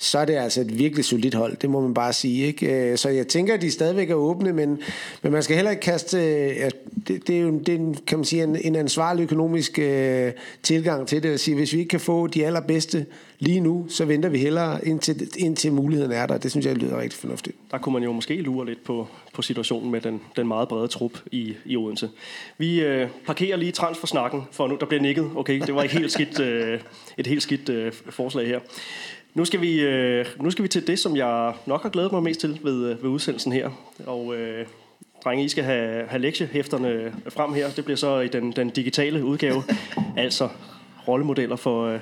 så 0.00 0.18
er 0.18 0.24
det 0.24 0.34
altså 0.34 0.60
et 0.60 0.78
virkelig 0.78 1.04
solidt 1.04 1.34
hold, 1.34 1.56
det 1.56 1.70
må 1.70 1.80
man 1.80 1.94
bare 1.94 2.12
sige. 2.12 2.46
Ikke? 2.46 2.90
Øh, 2.90 2.98
så 2.98 3.08
jeg 3.08 3.28
tænker, 3.28 3.54
at 3.54 3.62
de 3.62 3.70
stadigvæk 3.70 4.10
er 4.10 4.14
åbne, 4.14 4.52
men, 4.52 4.80
men 5.22 5.32
man 5.32 5.42
skal 5.42 5.56
heller 5.56 5.70
ikke 5.70 5.82
kaste... 5.82 6.18
Øh, 6.18 6.56
ja, 6.56 6.68
det, 7.08 7.26
det 7.26 7.36
er 7.36 7.40
jo 7.40 7.58
det 7.58 7.68
er 7.68 7.78
en, 7.78 7.96
kan 8.06 8.18
man 8.18 8.24
sige, 8.24 8.44
en, 8.44 8.56
en 8.56 8.76
ansvarlig 8.76 9.22
økonomisk 9.22 9.78
øh, 9.78 10.32
tilgang 10.62 11.08
til 11.08 11.22
det, 11.22 11.28
at 11.28 11.40
sige, 11.40 11.54
hvis 11.54 11.72
vi 11.72 11.78
ikke 11.78 11.88
kan 11.88 12.00
få 12.00 12.26
de 12.26 12.46
allerbedste 12.46 13.06
lige 13.38 13.60
nu, 13.60 13.86
så 13.88 14.04
venter 14.04 14.28
vi 14.28 14.38
hellere 14.38 14.88
indtil, 14.88 15.28
indtil 15.36 15.72
muligheden 15.72 16.12
er 16.12 16.26
der. 16.26 16.38
Det 16.38 16.50
synes 16.50 16.66
jeg 16.66 16.76
lyder 16.76 17.00
rigtig 17.00 17.20
fornuftigt. 17.20 17.56
Der 17.70 17.78
kunne 17.78 17.92
man 17.92 18.02
jo 18.02 18.12
måske 18.12 18.36
lure 18.36 18.66
lidt 18.66 18.84
på, 18.84 19.06
på 19.34 19.42
situationen 19.42 19.90
med 19.90 20.00
den, 20.00 20.20
den 20.36 20.48
meget 20.48 20.68
brede 20.68 20.88
trup 20.88 21.12
i, 21.32 21.54
i 21.64 21.76
Odense. 21.76 22.10
Vi 22.58 22.80
øh, 22.80 23.08
parkerer 23.26 23.56
lige 23.56 23.72
transfersnakken, 23.72 24.42
for 24.52 24.68
nu 24.68 24.76
der 24.80 24.86
bliver 24.86 25.02
nikket. 25.02 25.30
Okay, 25.36 25.60
det 25.60 25.74
var 25.74 25.82
ikke 25.82 25.98
helt 25.98 26.12
skidt, 26.12 26.40
øh, 26.40 26.80
et 27.18 27.26
helt 27.26 27.42
skidt 27.42 27.68
øh, 27.68 27.92
forslag 28.10 28.46
her. 28.46 28.60
Nu 29.38 29.44
skal, 29.44 29.60
vi, 29.60 29.80
øh, 29.80 30.26
nu 30.40 30.50
skal 30.50 30.62
vi 30.62 30.68
til 30.68 30.86
det, 30.86 30.98
som 30.98 31.16
jeg 31.16 31.54
nok 31.66 31.82
har 31.82 31.88
glædet 31.88 32.12
mig 32.12 32.22
mest 32.22 32.40
til 32.40 32.60
ved, 32.62 32.90
øh, 32.90 33.02
ved 33.02 33.10
udsendelsen 33.10 33.52
her. 33.52 33.70
Og 34.06 34.36
øh, 34.36 34.66
drenge, 35.24 35.44
I 35.44 35.48
skal 35.48 35.64
have, 35.64 36.06
have 36.06 36.22
lektiehæfterne 36.22 37.12
frem 37.28 37.52
her. 37.52 37.70
Det 37.70 37.84
bliver 37.84 37.96
så 37.96 38.20
i 38.20 38.28
den, 38.28 38.52
den 38.52 38.70
digitale 38.70 39.24
udgave. 39.24 39.62
altså 40.16 40.48
rollemodeller 41.08 41.56
for, 41.56 41.86
øh, 41.86 42.00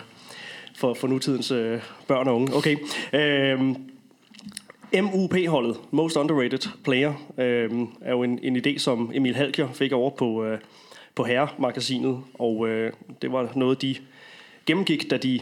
for, 0.77 0.95
for 0.95 1.09
nutidens 1.09 1.51
øh, 1.51 1.81
børn 2.09 2.29
og 2.29 2.37
unge. 2.37 2.55
Okay. 2.55 2.77
Øh, 3.13 3.61
MUP-holdet, 5.03 5.77
Most 5.91 6.17
Underrated 6.17 6.69
Player, 6.85 7.15
øh, 7.39 7.71
er 8.01 8.11
jo 8.11 8.23
en, 8.23 8.39
en 8.43 8.57
idé, 8.57 8.79
som 8.79 9.11
Emil 9.15 9.35
Halkier 9.35 9.73
fik 9.73 9.93
over 9.93 10.11
på, 10.11 10.45
øh, 10.45 10.59
på 11.15 11.25
Herre-magasinet, 11.25 12.19
og 12.35 12.69
øh, 12.69 12.93
det 13.23 13.33
var 13.33 13.53
noget, 13.55 13.83
de 13.83 13.97
gennemgik, 14.67 15.11
da 15.11 15.17
de 15.17 15.41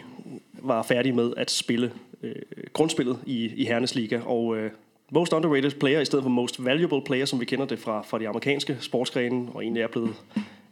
var 0.65 0.83
færdig 0.83 1.15
med 1.15 1.33
at 1.37 1.51
spille 1.51 1.93
øh, 2.23 2.35
grundspillet 2.73 3.19
i, 3.27 3.53
i 3.57 3.65
Hernes 3.65 3.95
Liga, 3.95 4.21
og 4.21 4.57
øh, 4.57 4.71
Most 5.11 5.33
Underrated 5.33 5.71
Player 5.71 6.01
i 6.01 6.05
stedet 6.05 6.23
for 6.23 6.31
Most 6.31 6.65
Valuable 6.65 7.03
Player, 7.07 7.25
som 7.25 7.41
vi 7.41 7.45
kender 7.45 7.67
det 7.67 7.79
fra, 7.79 8.03
fra 8.03 8.19
de 8.19 8.29
amerikanske 8.29 8.77
sportsgrene, 8.81 9.49
og 9.55 9.63
egentlig 9.63 9.83
er 9.83 9.89
blevet 9.89 10.15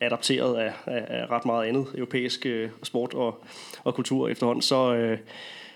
adapteret 0.01 0.57
af, 0.57 0.73
af, 0.87 1.05
af 1.09 1.31
ret 1.31 1.45
meget 1.45 1.69
andet 1.69 1.87
europæisk 1.95 2.47
øh, 2.47 2.71
sport 2.83 3.15
og, 3.15 3.45
og 3.85 3.95
kultur 3.95 4.29
efterhånden, 4.29 4.63
så, 4.63 4.95
øh, 4.95 5.19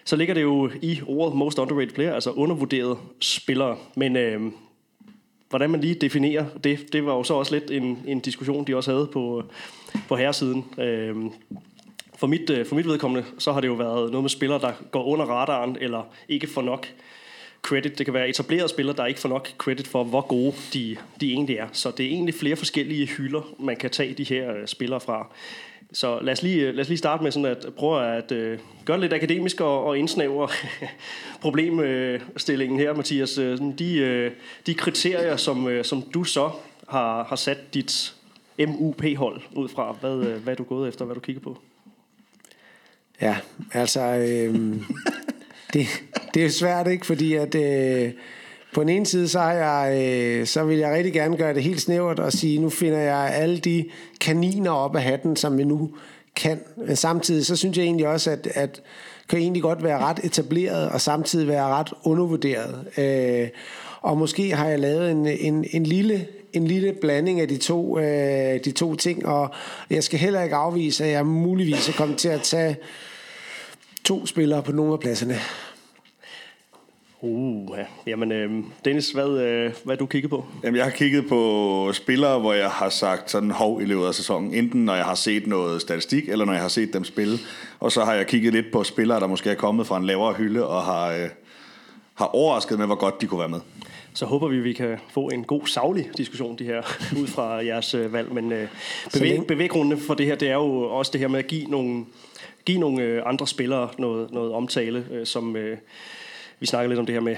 så 0.04 0.16
ligger 0.16 0.34
det 0.34 0.42
jo 0.42 0.70
i 0.82 1.00
ordet 1.06 1.36
Most 1.36 1.58
Underrated 1.58 1.94
Player, 1.94 2.14
altså 2.14 2.30
undervurderet 2.30 2.98
spillere. 3.20 3.76
Men 3.96 4.16
øh, 4.16 4.40
hvordan 5.50 5.70
man 5.70 5.80
lige 5.80 5.94
definerer 5.94 6.44
det, 6.64 6.92
det 6.92 7.06
var 7.06 7.14
jo 7.14 7.22
så 7.22 7.34
også 7.34 7.54
lidt 7.54 7.70
en, 7.70 8.02
en 8.06 8.20
diskussion, 8.20 8.64
de 8.64 8.76
også 8.76 8.92
havde 8.92 9.06
på, 9.12 9.42
på 10.08 10.16
herresiden. 10.16 10.64
Øh, 10.78 11.16
for 12.16 12.26
mit, 12.26 12.50
øh, 12.50 12.66
for 12.66 12.74
mit 12.74 12.86
vedkommende, 12.86 13.28
så 13.38 13.52
har 13.52 13.60
det 13.60 13.68
jo 13.68 13.74
været 13.74 14.10
noget 14.10 14.24
med 14.24 14.30
spillere, 14.30 14.60
der 14.60 14.72
går 14.90 15.04
under 15.04 15.26
radaren, 15.26 15.76
eller 15.80 16.02
ikke 16.28 16.46
får 16.46 16.62
nok 16.62 16.86
credit. 17.62 17.98
Det 17.98 18.06
kan 18.06 18.14
være 18.14 18.28
etablerede 18.28 18.68
spillere, 18.68 18.96
der 18.96 19.06
ikke 19.06 19.20
får 19.20 19.28
nok 19.28 19.48
credit 19.58 19.88
for, 19.88 20.04
hvor 20.04 20.20
gode 20.20 20.54
de, 20.74 20.96
de 21.20 21.32
egentlig 21.32 21.56
er. 21.56 21.66
Så 21.72 21.90
det 21.90 22.06
er 22.06 22.10
egentlig 22.10 22.34
flere 22.34 22.56
forskellige 22.56 23.06
hylder, 23.06 23.54
man 23.58 23.76
kan 23.76 23.90
tage 23.90 24.14
de 24.14 24.24
her 24.24 24.56
øh, 24.56 24.66
spillere 24.66 25.00
fra. 25.00 25.26
Så 25.92 26.20
lad 26.20 26.32
os 26.32 26.42
lige, 26.42 26.68
øh, 26.68 26.74
lad 26.74 26.80
os 26.80 26.88
lige 26.88 26.98
starte 26.98 27.22
med 27.22 27.32
sådan 27.32 27.46
at 27.46 27.66
prøve 27.76 28.16
at 28.16 28.32
øh, 28.32 28.58
gøre 28.84 28.96
det 28.96 29.00
lidt 29.00 29.12
akademisk 29.12 29.60
og, 29.60 29.84
og 29.84 29.98
indsnævre 29.98 30.48
problemstillingen 31.42 32.78
her, 32.78 32.94
Mathias. 32.94 33.38
Øh, 33.38 33.58
de, 33.78 33.98
øh, 33.98 34.32
de 34.66 34.74
kriterier, 34.74 35.36
som, 35.36 35.68
øh, 35.68 35.84
som 35.84 36.02
du 36.02 36.24
så 36.24 36.50
har, 36.88 37.24
har 37.24 37.36
sat 37.36 37.74
dit 37.74 38.14
MUP-hold 38.58 39.40
ud 39.54 39.68
fra, 39.68 39.96
hvad, 40.00 40.16
hvad 40.16 40.52
er 40.52 40.56
du 40.56 40.64
gået 40.64 40.88
efter, 40.88 41.04
hvad 41.04 41.14
du 41.14 41.20
kigger 41.20 41.42
på? 41.42 41.58
Ja, 43.20 43.36
altså, 43.72 44.00
øh, 44.00 44.54
det, 45.72 45.86
det 46.34 46.44
er 46.44 46.50
svært, 46.50 46.88
ikke? 46.88 47.06
Fordi 47.06 47.34
at 47.34 47.54
øh, 47.54 48.12
på 48.74 48.80
den 48.80 48.88
ene 48.88 49.06
side, 49.06 49.28
så, 49.28 49.38
har 49.38 49.52
jeg, 49.52 50.02
øh, 50.02 50.46
så 50.46 50.64
vil 50.64 50.78
jeg 50.78 50.94
rigtig 50.94 51.12
gerne 51.12 51.36
gøre 51.36 51.54
det 51.54 51.62
helt 51.62 51.80
snævert 51.80 52.18
og 52.18 52.32
sige, 52.32 52.58
nu 52.58 52.70
finder 52.70 52.98
jeg 52.98 53.32
alle 53.34 53.58
de 53.58 53.84
kaniner 54.20 54.70
op 54.70 54.96
af 54.96 55.02
hatten, 55.02 55.36
som 55.36 55.58
vi 55.58 55.64
nu 55.64 55.90
kan. 56.36 56.60
Men 56.76 56.96
samtidig, 56.96 57.46
så 57.46 57.56
synes 57.56 57.78
jeg 57.78 57.84
egentlig 57.84 58.08
også, 58.08 58.30
at, 58.30 58.48
at 58.54 58.82
kan 59.28 59.38
egentlig 59.38 59.62
godt 59.62 59.82
være 59.82 59.98
ret 59.98 60.20
etableret, 60.22 60.88
og 60.88 61.00
samtidig 61.00 61.48
være 61.48 61.64
ret 61.64 61.92
undervurderet. 62.04 62.86
Øh, 62.98 63.48
og 64.00 64.18
måske 64.18 64.54
har 64.54 64.66
jeg 64.66 64.78
lavet 64.78 65.10
en, 65.10 65.26
en, 65.26 65.64
en 65.72 65.82
lille 65.82 66.26
en 66.57 66.66
lille 66.66 66.92
blanding 67.00 67.40
af 67.40 67.48
de 67.48 67.57
to, 67.57 67.98
øh, 67.98 68.61
de 68.64 68.70
to 68.70 68.94
ting, 68.94 69.26
og 69.26 69.50
jeg 69.90 70.04
skal 70.04 70.18
heller 70.18 70.42
ikke 70.42 70.57
afvise, 70.57 71.04
at 71.04 71.11
jeg 71.11 71.26
muligvis 71.26 71.88
er 71.88 71.92
kommet 71.92 72.18
til 72.18 72.28
at 72.28 72.42
tage 72.42 72.76
to 74.04 74.26
spillere 74.26 74.62
på 74.62 74.72
nogle 74.72 74.92
af 74.92 75.00
pladserne. 75.00 75.38
Uh, 77.20 77.78
ja. 77.78 77.84
Jamen, 78.07 78.32
øh, 78.32 78.50
Dennis, 78.84 79.11
hvad, 79.11 79.28
øh, 79.28 79.72
hvad 79.84 79.96
du 79.96 80.07
kigget 80.07 80.30
på? 80.30 80.44
Jamen, 80.64 80.76
jeg 80.76 80.84
har 80.84 80.90
kigget 80.90 81.28
på 81.28 81.90
spillere, 81.92 82.38
hvor 82.38 82.52
jeg 82.52 82.70
har 82.70 82.88
sagt 82.88 83.30
sådan 83.30 83.50
hov 83.50 83.82
i 83.82 83.84
løbet 83.84 84.07
af 84.07 84.14
sæsonen. 84.14 84.54
Enten 84.54 84.84
når 84.84 84.94
jeg 84.94 85.04
har 85.04 85.14
set 85.14 85.46
noget 85.46 85.80
statistik, 85.80 86.28
eller 86.28 86.44
når 86.44 86.52
jeg 86.52 86.62
har 86.62 86.68
set 86.68 86.92
dem 86.92 87.04
spille. 87.04 87.38
Og 87.80 87.92
så 87.92 88.04
har 88.04 88.14
jeg 88.14 88.26
kigget 88.26 88.52
lidt 88.52 88.66
på 88.72 88.84
spillere, 88.84 89.20
der 89.20 89.26
måske 89.26 89.50
er 89.50 89.54
kommet 89.54 89.86
fra 89.86 89.96
en 89.96 90.04
lavere 90.04 90.32
hylde, 90.32 90.66
og 90.66 90.82
har, 90.82 91.12
øh, 91.12 91.28
har 92.14 92.26
overrasket 92.26 92.78
med, 92.78 92.86
hvor 92.86 92.94
godt 92.94 93.20
de 93.20 93.26
kunne 93.26 93.40
være 93.40 93.48
med 93.48 93.61
så 94.16 94.26
håber 94.26 94.48
vi, 94.48 94.56
at 94.56 94.64
vi 94.64 94.72
kan 94.72 94.98
få 95.08 95.28
en 95.28 95.44
god, 95.44 95.66
savlig 95.66 96.10
diskussion 96.16 96.58
de 96.58 96.64
her, 96.64 96.82
ud 97.20 97.26
fra 97.26 97.64
jeres 97.64 97.94
øh, 97.94 98.12
valg. 98.12 98.32
Men 98.32 98.52
øh, 98.52 98.68
bevæg, 99.12 99.46
bevæggrundene 99.46 100.00
for 100.00 100.14
det 100.14 100.26
her, 100.26 100.34
det 100.34 100.48
er 100.48 100.54
jo 100.54 100.82
også 100.82 101.12
det 101.12 101.20
her 101.20 101.28
med 101.28 101.38
at 101.38 101.46
give 101.46 101.66
nogle, 101.66 102.04
give 102.64 102.78
nogle 102.78 103.02
øh, 103.02 103.22
andre 103.26 103.46
spillere 103.46 103.88
noget, 103.98 104.32
noget 104.32 104.52
omtale, 104.52 105.06
øh, 105.10 105.26
som 105.26 105.56
øh, 105.56 105.78
vi 106.60 106.66
snakker 106.66 106.88
lidt 106.88 107.00
om 107.00 107.06
det 107.06 107.12
her 107.12 107.20
med 107.20 107.36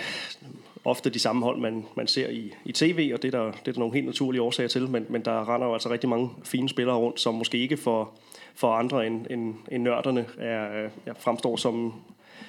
ofte 0.85 1.11
de 1.11 1.18
samme 1.18 1.45
hold, 1.45 1.59
man, 1.61 1.85
man 1.97 2.07
ser 2.07 2.29
i, 2.29 2.55
i 2.64 2.72
tv, 2.72 3.11
og 3.14 3.22
det 3.22 3.35
er, 3.35 3.39
der, 3.39 3.51
det 3.51 3.68
er 3.68 3.72
der 3.72 3.79
nogle 3.79 3.95
helt 3.95 4.07
naturlige 4.07 4.43
årsager 4.43 4.68
til, 4.68 4.89
men, 4.89 5.07
men 5.09 5.24
der 5.24 5.55
render 5.55 5.66
jo 5.66 5.72
altså 5.72 5.91
rigtig 5.91 6.09
mange 6.09 6.31
fine 6.45 6.68
spillere 6.68 6.97
rundt, 6.97 7.20
som 7.20 7.35
måske 7.35 7.59
ikke 7.59 7.76
for, 7.76 8.11
for 8.55 8.72
andre 8.72 9.07
end, 9.07 9.26
end, 9.31 9.55
end 9.72 9.83
nørderne 9.83 10.26
er, 10.39 10.89
ja, 11.07 11.12
fremstår 11.18 11.57
som, 11.57 11.95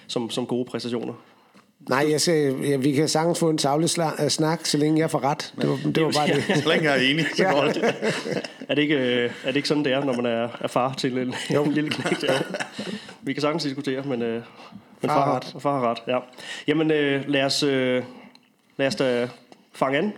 som, 0.07 0.29
som 0.29 0.45
gode 0.45 0.65
præstationer. 0.65 1.13
Nej, 1.79 2.05
jeg 2.09 2.21
siger, 2.21 2.57
ja, 2.69 2.77
vi 2.77 2.91
kan 2.91 3.07
sagtens 3.07 3.39
få 3.39 3.49
en 3.49 3.57
tavle 3.57 3.87
snak, 4.29 4.65
så 4.65 4.77
længe 4.77 4.99
jeg 4.99 5.11
får 5.11 5.23
ret. 5.23 5.53
Det 5.61 5.69
var, 5.69 5.79
det 5.95 6.03
var 6.03 6.11
bare 6.11 6.27
det. 6.27 6.43
Så 6.63 6.69
længe 6.69 6.91
jeg 6.91 7.05
er 7.05 7.09
enig, 7.11 7.25
så 7.35 7.43
går 7.43 7.61
det. 7.61 7.95
er, 8.69 8.75
det 8.75 8.81
ikke, 8.81 8.95
er 9.25 9.47
det 9.47 9.55
ikke 9.55 9.67
sådan, 9.67 9.83
det 9.83 9.93
er, 9.93 10.03
når 10.03 10.13
man 10.15 10.25
er, 10.25 10.47
er 10.61 10.67
far 10.67 10.93
til 10.93 11.17
en, 11.17 11.33
jo. 11.53 11.63
en 11.63 11.71
lille 11.71 11.89
knægt? 11.89 12.23
Ja. 12.23 12.33
Vi 13.21 13.33
kan 13.33 13.41
sagtens 13.41 13.63
diskutere, 13.63 14.03
men, 14.03 14.21
øh, 14.21 14.33
men 15.01 15.09
far, 15.09 15.15
far, 15.15 15.25
har 15.25 15.35
ret. 15.35 15.55
far 15.61 15.79
har 15.79 15.91
ret. 15.91 15.97
Ja. 16.07 16.17
Jamen, 16.67 16.91
øh, 16.91 17.23
lad, 17.27 17.43
os, 17.43 17.63
øh, 17.63 18.03
lad 18.77 18.87
os 18.87 18.95
da 18.95 19.29
fange 19.73 19.97
an. 19.97 20.13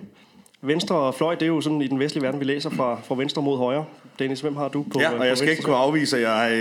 Venstre 0.62 1.14
fløj, 1.14 1.36
det 1.36 1.41
er 1.41 1.47
jo 1.47 1.62
sådan 1.62 1.82
i 1.82 1.88
den 1.88 1.99
vestlige 1.99 2.24
verden, 2.24 2.39
vi 2.39 2.45
læser 2.45 2.70
fra, 2.70 2.99
fra 3.03 3.16
venstre 3.16 3.41
mod 3.41 3.57
højre. 3.57 3.86
Dennis, 4.20 4.41
hvem 4.41 4.55
har 4.55 4.68
du 4.68 4.86
på 4.93 4.99
Ja, 4.99 5.20
og 5.20 5.28
jeg 5.28 5.38
skal 5.38 5.49
ikke 5.49 5.64
kunne 5.64 5.76
afvise, 5.76 6.18
at 6.18 6.24
jeg, 6.24 6.51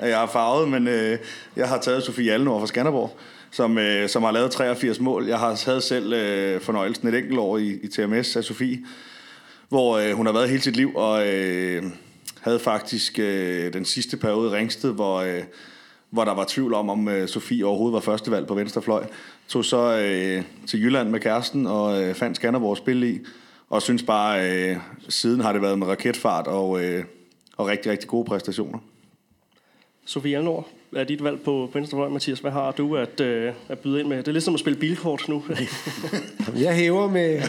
at 0.00 0.10
jeg 0.10 0.22
er 0.22 0.26
farvet, 0.26 0.68
men 0.68 0.88
øh, 0.88 1.18
jeg 1.56 1.68
har 1.68 1.78
taget 1.78 2.02
Sofie 2.02 2.32
Allenor 2.32 2.58
fra 2.58 2.66
Skanderborg 2.66 3.16
som, 3.56 3.78
øh, 3.78 4.08
som 4.08 4.22
har 4.22 4.30
lavet 4.30 4.50
83 4.50 5.00
mål. 5.00 5.26
Jeg 5.26 5.38
har 5.38 5.62
havde 5.64 5.80
selv 5.80 6.12
øh, 6.12 6.60
fornøjelsen 6.60 7.08
et 7.08 7.14
enkelt 7.14 7.38
år 7.38 7.58
i, 7.58 7.78
i 7.82 7.88
TMS 7.88 8.36
af 8.36 8.44
Sofie, 8.44 8.78
hvor 9.68 9.98
øh, 9.98 10.12
hun 10.12 10.26
har 10.26 10.32
været 10.32 10.48
hele 10.48 10.62
sit 10.62 10.76
liv, 10.76 10.94
og 10.94 11.28
øh, 11.28 11.82
havde 12.40 12.58
faktisk 12.58 13.18
øh, 13.18 13.72
den 13.72 13.84
sidste 13.84 14.16
periode 14.16 14.50
i 14.50 14.54
Ringsted, 14.54 14.92
hvor, 14.92 15.16
øh, 15.20 15.42
hvor 16.10 16.24
der 16.24 16.34
var 16.34 16.44
tvivl 16.48 16.74
om, 16.74 16.90
om 16.90 17.08
øh, 17.08 17.28
Sofie 17.28 17.66
overhovedet 17.66 17.94
var 17.94 18.00
førstevalg 18.00 18.46
på 18.46 18.54
venstrefløj. 18.54 19.06
Tog 19.48 19.64
så 19.64 19.98
øh, 19.98 20.42
til 20.66 20.82
Jylland 20.82 21.10
med 21.10 21.20
kæresten 21.20 21.66
og 21.66 22.02
øh, 22.02 22.14
fandt 22.14 22.36
Skanderborg 22.36 22.76
spil 22.76 23.02
i, 23.02 23.20
og 23.70 23.82
synes 23.82 24.02
bare, 24.02 24.50
øh, 24.50 24.76
siden 25.08 25.40
har 25.40 25.52
det 25.52 25.62
været 25.62 25.78
med 25.78 25.86
raketfart 25.86 26.46
og, 26.46 26.84
øh, 26.84 27.04
og 27.56 27.66
rigtig, 27.66 27.92
rigtig 27.92 28.08
gode 28.08 28.24
præstationer. 28.24 28.78
Sofie 30.04 30.36
Alnor, 30.36 30.66
er 30.96 31.04
dit 31.04 31.24
valg 31.24 31.40
på 31.40 31.70
venstrefløjen, 31.74 32.12
Mathias. 32.12 32.38
Hvad 32.38 32.50
har 32.50 32.72
du 32.72 32.96
at, 32.96 33.20
øh, 33.20 33.52
at 33.68 33.78
byde 33.78 34.00
ind 34.00 34.08
med? 34.08 34.16
Det 34.16 34.28
er 34.28 34.32
lidt 34.32 34.44
som 34.44 34.54
at 34.54 34.60
spille 34.60 34.78
bilkort 34.78 35.28
nu. 35.28 35.44
jeg 36.64 36.74
hæver 36.74 37.10
med... 37.10 37.40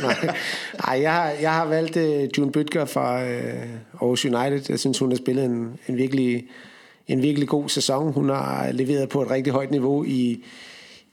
Nej, 0.86 1.02
jeg 1.02 1.14
har, 1.14 1.30
jeg 1.42 1.54
har 1.54 1.66
valgt 1.66 1.98
øh, 1.98 2.30
June 2.38 2.52
Bøtger 2.52 2.86
fra 2.86 3.24
øh, 3.24 3.64
Aarhus 4.02 4.26
United. 4.26 4.62
Jeg 4.70 4.80
synes, 4.80 5.00
hun 5.00 5.12
har 5.12 5.18
spillet 5.18 5.46
en, 5.46 5.80
en, 5.88 5.98
virkelig, 5.98 6.46
en 7.08 7.22
virkelig 7.22 7.48
god 7.48 7.70
sæson. 7.70 8.14
Hun 8.14 8.30
har 8.30 8.72
leveret 8.72 9.10
på 9.10 9.22
et 9.22 9.32
rigtig 9.32 9.54
højt 9.54 9.72
niveau 9.72 10.04
i, 10.04 10.44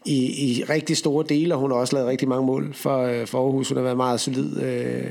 i, 0.05 0.49
i 0.49 0.65
rigtig 0.71 0.97
store 0.97 1.25
dele, 1.29 1.55
og 1.55 1.61
hun 1.61 1.71
har 1.71 1.79
også 1.79 1.97
lavet 1.97 2.09
rigtig 2.09 2.29
mange 2.29 2.47
mål 2.47 2.75
for, 2.75 3.03
øh, 3.03 3.27
for 3.27 3.45
Aarhus. 3.45 3.69
Hun 3.69 3.77
har 3.77 3.85
været 3.85 3.97
meget 3.97 4.21
solid, 4.21 4.63
øh, 4.63 5.11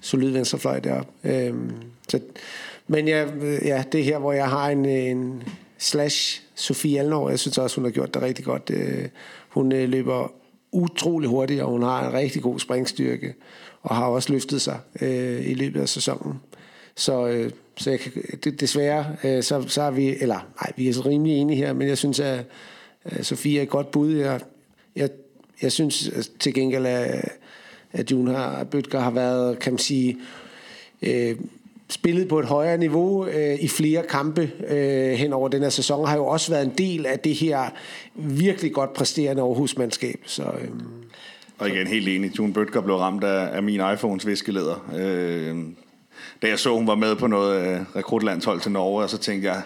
solid 0.00 0.30
venstrefløj 0.30 0.80
deroppe. 0.80 1.12
Øh, 1.24 1.54
så, 2.08 2.20
men 2.88 3.08
ja, 3.08 3.26
ja, 3.64 3.84
det 3.92 4.00
er 4.00 4.04
her, 4.04 4.18
hvor 4.18 4.32
jeg 4.32 4.48
har 4.48 4.68
en, 4.68 4.84
en, 4.86 5.42
slash 5.84 6.42
Sofie 6.54 7.00
Alnor. 7.00 7.30
Jeg 7.30 7.38
synes 7.38 7.58
også, 7.58 7.76
hun 7.76 7.84
har 7.84 7.92
gjort 7.92 8.14
det 8.14 8.22
rigtig 8.22 8.44
godt. 8.44 8.70
Øh, 8.74 9.08
hun 9.48 9.72
øh, 9.72 9.88
løber 9.88 10.32
utrolig 10.72 11.28
hurtigt, 11.28 11.62
og 11.62 11.70
hun 11.70 11.82
har 11.82 12.08
en 12.08 12.12
rigtig 12.12 12.42
god 12.42 12.58
springstyrke, 12.58 13.34
og 13.82 13.96
har 13.96 14.06
også 14.06 14.32
løftet 14.32 14.62
sig 14.62 14.78
øh, 15.00 15.50
i 15.50 15.54
løbet 15.54 15.80
af 15.80 15.88
sæsonen. 15.88 16.40
Så, 16.96 17.26
øh, 17.26 17.50
så 17.76 17.90
jeg 17.90 18.00
kan, 18.00 18.12
det, 18.44 18.60
desværre, 18.60 19.16
øh, 19.24 19.42
så, 19.42 19.64
så 19.68 19.82
er 19.82 19.90
vi, 19.90 20.16
eller 20.20 20.48
nej, 20.62 20.72
vi 20.76 20.88
er 20.88 20.92
så 20.92 21.00
rimelig 21.06 21.36
enige 21.36 21.56
her, 21.56 21.72
men 21.72 21.88
jeg 21.88 21.98
synes, 21.98 22.20
at 22.20 22.44
øh, 23.12 23.22
Sofie 23.22 23.58
er 23.58 23.62
et 23.62 23.68
godt 23.68 23.90
bud. 23.90 24.12
Jeg, 24.12 24.40
jeg, 24.96 25.08
jeg 25.62 25.72
synes 25.72 26.10
til 26.38 26.54
gengæld, 26.54 26.86
at, 26.86 27.28
at 27.92 28.10
June 28.10 28.34
har, 28.34 28.64
Bøtger 28.64 29.00
har 29.00 29.10
været, 29.10 29.58
kan 29.58 29.72
man 29.72 29.78
sige, 29.78 30.16
øh, 31.02 31.36
spillet 31.94 32.28
på 32.28 32.38
et 32.38 32.46
højere 32.46 32.78
niveau 32.78 33.26
øh, 33.26 33.58
i 33.60 33.68
flere 33.68 34.02
kampe 34.02 34.50
øh, 34.68 35.12
hen 35.12 35.32
over 35.32 35.48
den 35.48 35.62
her 35.62 35.68
sæson, 35.68 36.06
har 36.06 36.16
jo 36.16 36.26
også 36.26 36.52
været 36.52 36.64
en 36.64 36.72
del 36.78 37.06
af 37.06 37.18
det 37.18 37.34
her 37.34 37.70
virkelig 38.14 38.72
godt 38.72 38.92
præsterende 38.92 39.42
Aarhus-mandskab. 39.42 40.20
Så, 40.26 40.42
øh. 40.42 40.68
Og 41.58 41.68
igen, 41.68 41.86
helt 41.86 42.08
enig. 42.08 42.38
June 42.38 42.52
Bøtger 42.52 42.80
blev 42.80 42.96
ramt 42.96 43.24
af, 43.24 43.56
af 43.56 43.62
min 43.62 43.80
iPhones 43.94 44.26
viskeleder. 44.26 44.90
Øh, 44.96 45.56
da 46.42 46.48
jeg 46.48 46.58
så, 46.58 46.74
hun 46.74 46.86
var 46.86 46.94
med 46.94 47.16
på 47.16 47.26
noget 47.26 47.66
øh, 47.66 47.80
rekrutlandshold 47.96 48.60
til 48.60 48.72
Norge, 48.72 49.02
og 49.02 49.10
så 49.10 49.18
tænkte 49.18 49.48
jeg, 49.48 49.62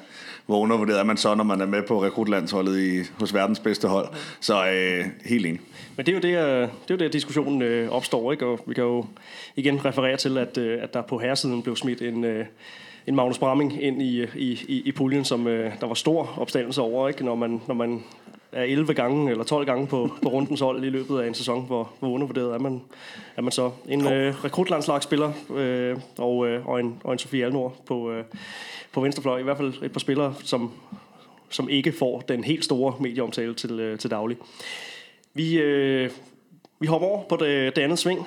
hvor 0.46 0.60
undervurderet 0.60 0.98
er 1.00 1.04
man 1.04 1.16
så, 1.16 1.34
når 1.34 1.44
man 1.44 1.60
er 1.60 1.66
med 1.66 1.82
på 1.82 2.04
rekrutlandsholdet 2.04 2.80
i, 2.80 3.10
hos 3.20 3.34
verdens 3.34 3.60
bedste 3.60 3.88
hold. 3.88 4.08
Så 4.40 4.70
øh, 4.70 5.04
helt 5.24 5.46
enig. 5.46 5.60
Men 5.99 6.07
det 6.07 6.12
er 6.12 6.16
jo 6.16 6.20
det, 6.20 6.68
det, 6.88 6.90
er 6.90 6.94
jo 6.94 6.96
det 6.96 7.12
diskussionen 7.12 7.62
øh, 7.62 7.90
opstår, 7.90 8.32
ikke? 8.32 8.46
og 8.46 8.61
vi 8.66 8.74
kan 8.74 8.84
jo 8.84 9.07
igen 9.57 9.84
referere 9.84 10.16
til, 10.16 10.38
at, 10.38 10.59
øh, 10.59 10.82
at 10.82 10.94
der 10.94 11.03
på 11.03 11.18
herresiden 11.18 11.62
blev 11.62 11.76
smidt 11.76 12.03
en, 12.03 12.24
øh, 12.24 12.46
en 13.07 13.14
Magnus 13.14 13.38
Bramming 13.38 13.82
ind 13.82 14.03
i, 14.03 14.22
i, 14.36 14.53
i, 14.68 14.82
i 14.84 14.92
puljen, 14.92 15.24
som 15.24 15.46
øh, 15.46 15.72
der 15.80 15.86
var 15.86 15.94
stor 15.94 16.34
opstandelse 16.36 16.82
over, 16.82 17.09
ikke? 17.09 17.24
Når, 17.24 17.34
man, 17.34 17.62
når 17.66 17.74
man 17.74 18.05
er 18.53 18.62
11 18.62 18.94
gange 18.94 19.30
eller 19.30 19.44
12 19.44 19.66
gange 19.66 19.86
på, 19.86 20.11
på 20.22 20.28
rundens 20.28 20.61
hold 20.61 20.84
i 20.84 20.90
løbet 20.90 21.20
af 21.20 21.28
en 21.28 21.34
sæson, 21.34 21.66
hvor, 21.66 21.92
hvor 21.99 22.09
undervurderet 22.09 22.55
er 22.55 22.59
man, 22.59 22.82
er 23.36 23.42
man 23.42 23.53
så. 23.53 23.70
En 23.88 24.12
øh, 24.12 24.44
rekrutlandslagsspiller 24.44 25.32
øh, 25.57 25.96
og, 26.18 26.49
øh, 26.49 26.66
og, 26.66 26.80
en, 26.80 27.01
og 27.05 27.12
en 27.12 27.18
Sofie 27.18 27.44
Alnor 27.44 27.74
på, 27.86 28.11
øh, 28.12 28.24
på 28.92 29.01
venstrefløj. 29.01 29.38
I 29.38 29.42
hvert 29.42 29.57
fald 29.57 29.82
et 29.82 29.92
par 29.92 30.01
spillere, 30.01 30.34
som, 30.44 30.72
som 31.51 31.68
ikke 31.68 31.92
får 31.92 32.20
den 32.20 32.44
helt 32.44 32.64
store 32.64 32.94
medieomtale 33.01 33.55
til, 33.55 33.80
øh, 33.80 33.99
til 33.99 34.11
daglig. 34.11 34.36
Vi, 35.34 35.58
øh, 35.58 36.10
vi 36.80 36.86
hopper 36.86 37.08
over 37.08 37.24
på 37.28 37.36
det, 37.36 37.76
det 37.76 37.82
andet 37.82 37.98
sving. 37.98 38.26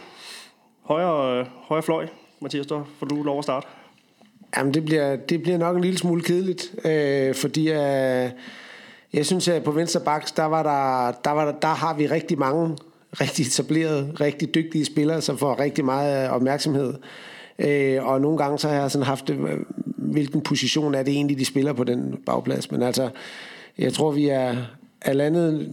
Højre, 0.81 1.45
højre 1.53 1.83
fløj. 1.83 2.07
Mathias, 2.39 2.65
der 2.65 2.83
får 2.99 3.05
du 3.05 3.23
lov 3.23 3.37
at 3.37 3.43
starte. 3.43 3.67
Jamen, 4.57 4.73
det 4.73 4.85
bliver, 4.85 5.15
det 5.15 5.41
bliver 5.41 5.57
nok 5.57 5.75
en 5.75 5.81
lille 5.81 5.97
smule 5.97 6.21
kedeligt, 6.21 6.75
øh, 6.85 7.35
fordi 7.35 7.69
øh, 7.69 8.29
jeg 9.13 9.25
synes, 9.25 9.47
at 9.47 9.63
på 9.63 9.71
venstre 9.71 9.99
baks, 9.99 10.31
der, 10.31 10.45
var 10.45 10.63
der, 10.63 11.11
der, 11.23 11.31
var 11.31 11.45
der, 11.45 11.59
der 11.59 11.67
har 11.67 11.93
vi 11.93 12.07
rigtig 12.07 12.39
mange 12.39 12.77
rigtig 13.21 13.45
etablerede, 13.45 14.11
rigtig 14.21 14.55
dygtige 14.55 14.85
spillere, 14.85 15.21
som 15.21 15.37
får 15.37 15.59
rigtig 15.59 15.85
meget 15.85 16.25
øh, 16.25 16.33
opmærksomhed. 16.33 16.93
Øh, 17.59 18.05
og 18.05 18.21
nogle 18.21 18.37
gange 18.37 18.59
så 18.59 18.67
har 18.67 18.75
jeg 18.75 18.91
sådan 18.91 19.05
haft, 19.05 19.29
øh, 19.29 19.39
hvilken 19.97 20.41
position 20.41 20.95
er 20.95 21.03
det 21.03 21.13
egentlig, 21.13 21.39
de 21.39 21.45
spiller 21.45 21.73
på 21.73 21.83
den 21.83 22.17
bagplads. 22.25 22.71
Men 22.71 22.81
altså, 22.81 23.09
jeg 23.77 23.93
tror, 23.93 24.11
vi 24.11 24.27
er, 24.27 24.55
er 25.01 25.13
landet 25.13 25.69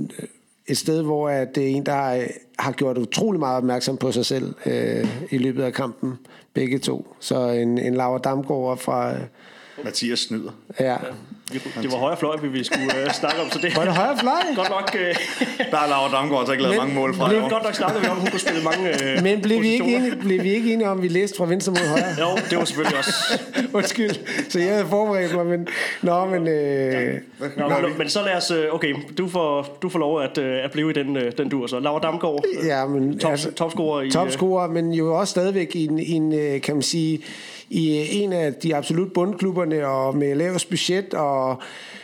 et 0.69 0.77
sted, 0.77 1.03
hvor 1.03 1.29
at 1.29 1.55
det 1.55 1.65
er 1.65 1.69
en, 1.69 1.87
der 1.87 2.15
øh, 2.15 2.27
har 2.59 2.73
gjort 2.73 2.99
utrolig 2.99 3.41
meget 3.41 3.57
opmærksom 3.57 3.97
på 3.97 4.13
sig 4.13 4.27
selv 4.27 4.55
øh, 4.67 5.09
i 5.31 5.39
løbet 5.39 5.63
af 5.63 5.73
kampen, 5.73 6.19
begge 6.55 6.79
to. 6.79 7.15
Så 7.21 7.49
en, 7.49 7.79
en 7.79 7.95
Laura 7.95 8.19
Damgaard 8.19 8.79
fra... 8.79 9.15
Øh, 9.15 9.21
Mathias 9.85 10.19
Snyder. 10.19 10.51
Ja, 10.81 10.97
det 11.53 11.93
var 11.93 11.99
højre 11.99 12.17
fløj, 12.17 12.37
vi 12.43 12.65
skulle 12.65 12.85
uh, 12.85 13.13
snakke 13.13 13.41
om. 13.43 13.51
Så 13.51 13.59
det, 13.63 13.77
var 13.77 13.85
det 13.85 13.95
højre 13.97 14.19
fløj? 14.19 14.43
Godt 14.57 14.71
nok... 14.71 14.91
Uh, 14.95 15.01
der 15.71 15.77
har 15.77 15.89
Laura 15.89 16.17
Damgaard 16.17 16.47
så 16.47 16.53
ikke 16.53 16.65
lavet 16.65 16.77
mange 16.77 16.95
mål 16.95 17.15
fra. 17.15 17.29
Blev, 17.29 17.41
godt 17.41 17.63
nok 17.63 17.75
snakket 17.75 18.03
vi 18.03 18.09
om, 18.09 18.17
at 18.17 18.23
hun 18.23 18.31
kunne 18.31 18.41
spille 18.41 18.63
mange 18.65 18.91
uh, 18.91 19.23
Men 19.23 19.41
blev 19.41 19.63
vi, 19.63 19.69
ikke 19.69 19.97
enige, 19.97 20.17
blev 20.17 20.43
vi 20.43 20.51
ikke 20.51 20.73
enige 20.73 20.89
om, 20.89 20.99
at 20.99 21.03
vi 21.03 21.09
læste 21.09 21.37
fra 21.37 21.47
venstre 21.47 21.73
mod 21.73 21.89
højre? 21.89 22.31
jo, 22.31 22.37
det 22.51 22.59
var 22.59 22.65
selvfølgelig 22.65 22.99
også... 22.99 23.41
Undskyld, 23.79 24.11
så 24.49 24.59
jeg 24.59 24.73
havde 24.73 24.87
forberedt 24.87 25.35
mig, 25.35 25.47
men... 25.47 25.69
Nå, 26.03 26.25
men... 26.25 26.43
Uh, 26.43 26.49
ja. 26.49 27.11
Nå, 27.57 27.69
men, 27.69 27.99
men 27.99 28.09
så 28.09 28.23
lad 28.23 28.37
os... 28.37 28.53
Okay, 28.73 28.95
du 29.19 29.29
får, 29.29 29.79
du 29.83 29.89
får 29.89 29.99
lov 29.99 30.23
at, 30.23 30.39
at 30.39 30.71
blive 30.73 30.91
i 30.91 30.93
den, 30.93 31.19
den 31.39 31.49
dur. 31.49 31.67
Så 31.67 31.81
Laura 31.81 32.01
Damgaard, 32.01 32.45
ja, 32.65 32.87
men, 32.87 33.19
top, 33.19 33.31
altså, 33.31 33.53
topscorer 33.53 34.03
i... 34.03 34.11
Topscorer, 34.11 34.69
men 34.69 34.93
jo 34.93 35.19
også 35.19 35.31
stadigvæk 35.31 35.77
i 35.77 35.85
en, 35.85 35.99
en 35.99 36.61
kan 36.61 36.75
man 36.75 36.83
sige 36.83 37.23
i 37.71 38.09
en 38.23 38.33
af 38.33 38.55
de 38.55 38.77
absolut 38.77 39.13
bundklubberne 39.13 39.87
og 39.87 40.17
med 40.17 40.35
lavest 40.35 40.69
budget 40.69 41.15
og 41.15 41.63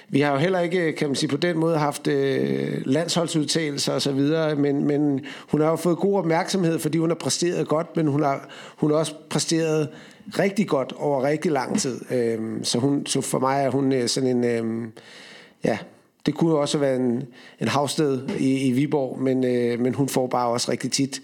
vi 0.08 0.20
har 0.20 0.32
jo 0.32 0.38
heller 0.38 0.60
ikke, 0.60 0.92
kan 0.92 1.08
man 1.08 1.16
sige, 1.16 1.30
på 1.30 1.36
den 1.36 1.58
måde 1.58 1.78
haft 1.78 2.06
øh, 2.06 2.82
landsholdsudtalelser 2.84 3.92
og 3.92 4.02
så 4.02 4.12
videre, 4.12 4.56
men, 4.56 4.86
men 4.86 5.20
hun 5.48 5.60
har 5.60 5.70
jo 5.70 5.76
fået 5.76 5.98
god 5.98 6.18
opmærksomhed, 6.18 6.78
fordi 6.78 6.98
hun 6.98 7.10
har 7.10 7.14
præsteret 7.14 7.68
godt, 7.68 7.96
men 7.96 8.06
hun 8.06 8.22
har, 8.22 8.48
hun 8.76 8.90
har 8.90 8.98
også 8.98 9.14
præsteret 9.30 9.88
rigtig 10.38 10.68
godt 10.68 10.92
over 10.96 11.22
rigtig 11.22 11.52
lang 11.52 11.80
tid. 11.80 12.00
Øhm, 12.10 12.64
så, 12.64 12.78
hun, 12.78 13.06
så 13.06 13.20
for 13.20 13.38
mig 13.38 13.64
er 13.64 13.70
hun 13.70 13.92
øh, 13.92 14.08
sådan 14.08 14.36
en, 14.36 14.44
øhm, 14.44 14.92
ja, 15.64 15.78
det 16.26 16.34
kunne 16.34 16.50
jo 16.50 16.60
også 16.60 16.78
være 16.78 16.96
en, 16.96 17.22
en 17.60 17.68
havsted 17.68 18.28
i, 18.38 18.68
i 18.68 18.72
Viborg, 18.72 19.20
men, 19.20 19.44
øh, 19.44 19.80
men 19.80 19.94
hun 19.94 20.08
får 20.08 20.26
bare 20.26 20.48
også 20.48 20.70
rigtig 20.70 20.92
tit 20.92 21.22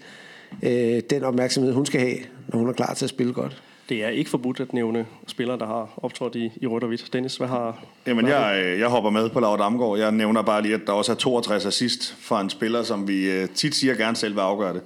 øh, 0.63 1.01
den 1.09 1.23
opmærksomhed, 1.23 1.73
hun 1.73 1.85
skal 1.85 2.01
have, 2.01 2.17
når 2.47 2.59
hun 2.59 2.69
er 2.69 2.73
klar 2.73 2.93
til 2.93 3.05
at 3.05 3.09
spille 3.09 3.33
godt 3.33 3.61
det 3.91 4.03
er 4.03 4.09
ikke 4.09 4.29
forbudt 4.29 4.59
at 4.59 4.73
nævne 4.73 5.05
spillere, 5.27 5.57
der 5.59 5.65
har 5.65 5.93
optrådt 5.97 6.35
i, 6.35 6.51
i 6.61 6.67
rødt 6.67 6.83
og 6.83 6.87
hvidt. 6.87 7.13
Dennis, 7.13 7.37
hvad 7.37 7.47
har... 7.47 7.83
Jamen, 8.07 8.27
jeg, 8.27 8.61
øh, 8.63 8.79
jeg 8.79 8.87
hopper 8.87 9.09
med 9.09 9.29
på 9.29 9.39
Laura 9.39 9.63
Damgaard. 9.63 9.97
Jeg 9.97 10.11
nævner 10.11 10.41
bare 10.41 10.61
lige, 10.61 10.73
at 10.73 10.81
der 10.87 10.93
også 10.93 11.11
er 11.11 11.15
62 11.15 11.65
assist 11.65 12.15
fra 12.19 12.41
en 12.41 12.49
spiller, 12.49 12.83
som 12.83 13.07
vi 13.07 13.31
øh, 13.31 13.49
tit 13.49 13.75
siger 13.75 13.95
gerne 13.95 14.15
selv 14.15 14.35
vil 14.35 14.41
afgøre 14.41 14.73
det. 14.73 14.81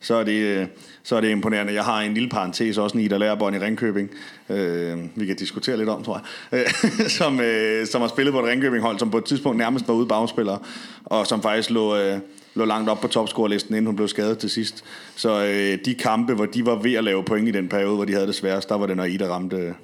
Så 0.00 0.14
er 0.14 0.24
det, 0.24 0.32
øh, 0.32 0.66
så 1.02 1.16
er 1.16 1.20
det 1.20 1.30
imponerende. 1.30 1.74
Jeg 1.74 1.84
har 1.84 2.00
en 2.00 2.14
lille 2.14 2.28
parentes, 2.28 2.78
også 2.78 2.98
en 2.98 3.04
Ida 3.04 3.16
Lærbånd 3.16 3.56
i 3.56 3.58
Ringkøbing. 3.58 4.10
Øh, 4.48 4.98
vi 5.14 5.26
kan 5.26 5.36
diskutere 5.36 5.76
lidt 5.76 5.88
om, 5.88 6.02
tror 6.02 6.22
jeg. 6.52 6.66
som, 7.18 7.40
øh, 7.40 7.86
som 7.86 8.00
har 8.00 8.08
spillet 8.08 8.32
på 8.32 8.40
et 8.40 8.46
Ringkøbing-hold, 8.46 8.98
som 8.98 9.10
på 9.10 9.18
et 9.18 9.24
tidspunkt 9.24 9.58
nærmest 9.58 9.88
var 9.88 9.94
ude 9.94 10.06
bagspiller, 10.06 10.58
og 11.04 11.26
som 11.26 11.42
faktisk 11.42 11.70
lå... 11.70 11.96
Øh, 11.96 12.18
lå 12.58 12.64
langt 12.64 12.90
op 12.90 13.00
på 13.00 13.08
topscorelisten, 13.08 13.74
inden 13.74 13.86
hun 13.86 13.96
blev 13.96 14.08
skadet 14.08 14.38
til 14.38 14.50
sidst. 14.50 14.84
Så 15.16 15.44
øh, 15.44 15.78
de 15.84 15.94
kampe, 15.94 16.34
hvor 16.34 16.46
de 16.46 16.66
var 16.66 16.74
ved 16.74 16.94
at 16.94 17.04
lave 17.04 17.24
point 17.24 17.48
i 17.48 17.50
den 17.50 17.68
periode, 17.68 17.94
hvor 17.94 18.04
de 18.04 18.12
havde 18.12 18.26
det 18.26 18.34
sværest, 18.34 18.68
der 18.68 18.74
var 18.74 18.86
det, 18.86 18.96
når 18.96 19.04
Ida 19.04 19.28
ramte, 19.28 19.74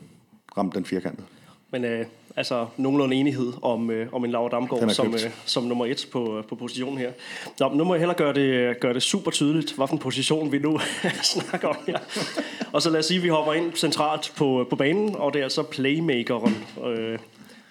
ramte 0.58 0.76
den 0.76 0.84
firkantede. 0.84 1.26
Men 1.70 1.84
øh, 1.84 2.06
altså 2.36 2.66
nogenlunde 2.76 3.16
enighed 3.16 3.52
om, 3.62 3.90
øh, 3.90 4.06
om 4.12 4.24
en 4.24 4.30
Laura 4.30 4.48
Damgaard 4.48 4.90
som, 4.90 5.14
øh, 5.14 5.20
som 5.44 5.64
nummer 5.64 5.86
et 5.86 6.08
på, 6.12 6.42
på 6.48 6.54
positionen 6.54 6.98
her. 6.98 7.10
Nå, 7.60 7.74
nu 7.74 7.84
må 7.84 7.94
jeg 7.94 8.00
hellere 8.00 8.16
gøre 8.16 8.32
det, 8.32 8.80
gøre 8.80 8.94
det 8.94 9.02
super 9.02 9.30
tydeligt, 9.30 9.72
hvilken 9.72 9.98
position 9.98 10.52
vi 10.52 10.58
nu 10.58 10.80
snakker 11.22 11.68
om 11.68 11.76
her. 11.86 11.98
Og 12.72 12.82
så 12.82 12.90
lad 12.90 12.98
os 12.98 13.06
sige, 13.06 13.18
at 13.18 13.24
vi 13.24 13.28
hopper 13.28 13.52
ind 13.52 13.72
centralt 13.74 14.32
på, 14.36 14.66
på 14.70 14.76
banen, 14.76 15.16
og 15.16 15.32
det 15.32 15.38
er 15.38 15.44
altså 15.44 15.62
playmakeren 15.62 16.64
øh, 16.86 17.18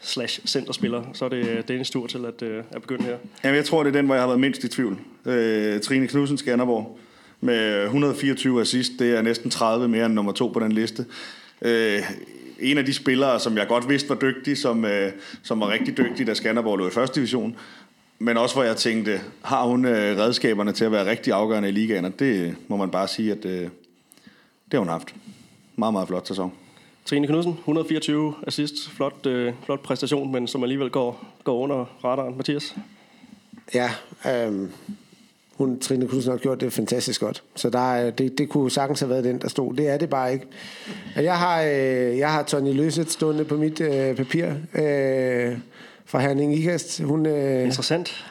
slash 0.04 0.48
centerspiller. 0.48 1.04
Så 1.14 1.26
er 1.26 1.30
det 1.30 1.68
Dennis 1.68 1.90
tur 1.90 2.08
til 2.08 2.26
at, 2.26 2.42
øh, 2.42 2.64
at 2.72 2.82
begynde 2.82 3.04
her. 3.04 3.18
Jamen, 3.44 3.56
jeg 3.56 3.66
tror, 3.66 3.84
det 3.84 3.90
er 3.96 4.00
den, 4.00 4.06
hvor 4.06 4.16
jeg 4.16 4.22
har 4.22 4.28
været 4.28 4.40
mindst 4.40 4.64
i 4.64 4.68
tvivl. 4.68 5.00
Øh, 5.26 5.82
Trine 5.82 6.08
Knudsen 6.08 6.38
Skanderborg 6.38 7.00
med 7.42 7.84
124 7.84 8.62
assist. 8.62 8.92
Det 9.00 9.18
er 9.18 9.22
næsten 9.22 9.50
30 9.50 9.88
mere 9.88 10.06
end 10.06 10.14
nummer 10.14 10.32
to 10.32 10.48
på 10.48 10.60
den 10.60 10.72
liste. 10.72 11.06
Øh, 11.62 12.00
en 12.60 12.78
af 12.78 12.86
de 12.86 12.94
spillere, 12.94 13.40
som 13.40 13.58
jeg 13.58 13.68
godt 13.68 13.90
vidste 13.90 14.10
var 14.10 14.16
dygtig, 14.16 14.58
som, 14.58 14.86
øh, 14.86 15.12
som 15.44 15.60
var 15.60 15.70
rigtig 15.70 15.98
dygtig, 15.98 16.28
da 16.28 16.34
Skanderborg 16.34 16.78
lå 16.78 16.88
i 16.88 16.92
første 16.92 17.16
division. 17.16 17.56
Men 18.20 18.38
også 18.38 18.56
hvor 18.56 18.64
jeg 18.64 18.78
tænkte, 18.78 19.22
har 19.42 19.64
hun 19.64 19.86
øh, 19.86 20.18
redskaberne 20.18 20.72
til 20.72 20.86
at 20.86 20.92
være 20.92 21.10
rigtig 21.10 21.34
afgørende 21.34 21.70
i 21.70 21.72
ligaen? 21.72 22.06
Og 22.06 22.20
det 22.20 22.56
må 22.68 22.78
man 22.78 22.92
bare 22.92 23.08
sige, 23.08 23.32
at 23.32 23.46
øh, 23.46 23.62
det 23.62 23.70
har 24.72 24.80
hun 24.80 24.90
haft. 24.90 25.16
Meget, 25.76 25.94
meget 25.94 26.08
flot 26.08 26.28
sæson. 26.28 26.54
Trine 27.06 27.28
Knudsen, 27.28 27.52
124 27.60 28.34
assist. 28.48 28.90
Flot, 28.96 29.26
øh, 29.26 29.54
flot 29.66 29.80
præstation, 29.84 30.32
men 30.32 30.48
som 30.48 30.64
alligevel 30.64 30.90
går, 30.90 31.26
går 31.44 31.58
under 31.58 31.86
radaren. 32.04 32.38
Mathias? 32.38 32.76
Ja, 33.74 33.90
øhm, 34.32 34.70
hun, 35.56 35.80
Trine 35.80 36.08
Knudsen 36.08 36.32
har 36.32 36.38
gjort 36.38 36.62
det 36.62 36.74
fantastisk 36.74 37.20
godt. 37.22 37.44
Så 37.56 37.70
der, 37.70 37.94
er- 37.94 38.12
det, 38.12 38.38
det 38.38 38.50
kunne 38.50 38.72
sagtens 38.72 39.00
have 39.00 39.10
været 39.10 39.24
den, 39.24 39.42
der 39.42 39.48
stod. 39.48 39.74
Det 39.74 39.88
er 39.90 39.98
det 39.98 40.10
bare 40.10 40.34
ikke. 40.34 40.46
Jeg 41.16 41.38
har, 41.40 41.62
øh, 41.62 42.18
jeg 42.18 42.32
har 42.32 42.44
Tony 42.44 42.74
Løset 42.74 43.12
stående 43.12 43.46
på 43.46 43.58
mit 43.58 43.82
øh, 43.82 44.16
papir 44.16 44.46
øh, 44.76 45.58
fra 46.06 46.20
Herning 46.20 46.56
Ikast. 46.58 47.02
Hun, 47.02 47.26
øh, 47.26 47.64
Interessant. 47.66 48.26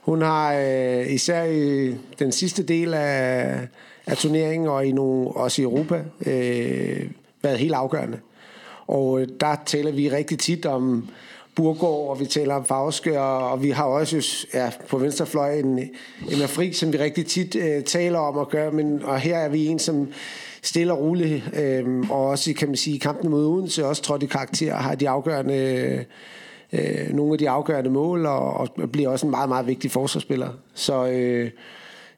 hun 0.00 0.22
har 0.22 0.54
øh, 0.54 1.12
især 1.12 1.44
i 1.44 1.94
den 2.18 2.32
sidste 2.32 2.62
del 2.62 2.94
af, 2.94 3.58
af 4.06 4.16
turneringen 4.16 4.68
og 4.68 4.86
i 4.86 4.92
nogle, 4.92 5.28
også 5.30 5.62
i 5.62 5.64
Europa 5.64 6.04
øh, 6.26 7.10
været 7.44 7.58
helt 7.58 7.74
afgørende. 7.74 8.18
Og 8.86 9.20
øh, 9.20 9.28
der 9.40 9.56
taler 9.66 9.92
vi 9.92 10.10
rigtig 10.10 10.38
tit 10.38 10.66
om 10.66 11.08
Burgård, 11.54 12.10
og 12.10 12.20
vi 12.20 12.26
taler 12.26 12.54
om 12.54 12.64
Fauske, 12.64 13.20
og, 13.20 13.50
og 13.50 13.62
vi 13.62 13.70
har 13.70 13.84
også 13.84 14.46
ja, 14.54 14.70
på 14.88 14.98
venstrefløj 14.98 15.58
en, 15.58 15.78
en 15.78 16.48
Fri, 16.48 16.72
som 16.72 16.92
vi 16.92 16.98
rigtig 16.98 17.26
tit 17.26 17.56
øh, 17.56 17.82
taler 17.82 18.18
om 18.18 18.38
at 18.38 18.48
gøre, 18.48 18.72
men 18.72 19.02
og 19.04 19.18
her 19.18 19.36
er 19.36 19.48
vi 19.48 19.66
en, 19.66 19.78
som 19.78 20.08
stille 20.62 20.92
og 20.92 20.98
roligt, 20.98 21.44
øh, 21.56 22.10
og 22.10 22.26
også 22.26 22.54
kan 22.54 22.68
man 22.68 22.76
sige, 22.76 22.96
i 22.96 22.98
kampen 22.98 23.30
mod 23.30 23.46
Odense, 23.46 23.86
også 23.86 24.02
trådt 24.02 24.22
i 24.22 24.26
karakter, 24.26 24.74
har 24.74 24.94
de 24.94 25.08
afgørende 25.08 26.04
øh, 26.72 27.14
nogle 27.14 27.32
af 27.32 27.38
de 27.38 27.50
afgørende 27.50 27.90
mål, 27.90 28.26
og, 28.26 28.54
og 28.54 28.68
bliver 28.92 29.08
også 29.08 29.26
en 29.26 29.30
meget, 29.30 29.48
meget 29.48 29.66
vigtig 29.66 29.90
forsvarsspiller. 29.90 30.48
Så 30.74 31.06
øh, 31.06 31.50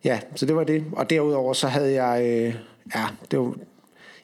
ja, 0.04 0.20
så 0.34 0.46
det 0.46 0.56
var 0.56 0.64
det. 0.64 0.84
Og 0.92 1.10
derudover 1.10 1.52
så 1.52 1.68
havde 1.68 2.02
jeg, 2.02 2.22
øh, 2.24 2.54
ja, 2.94 3.04
det 3.30 3.38
var, 3.38 3.54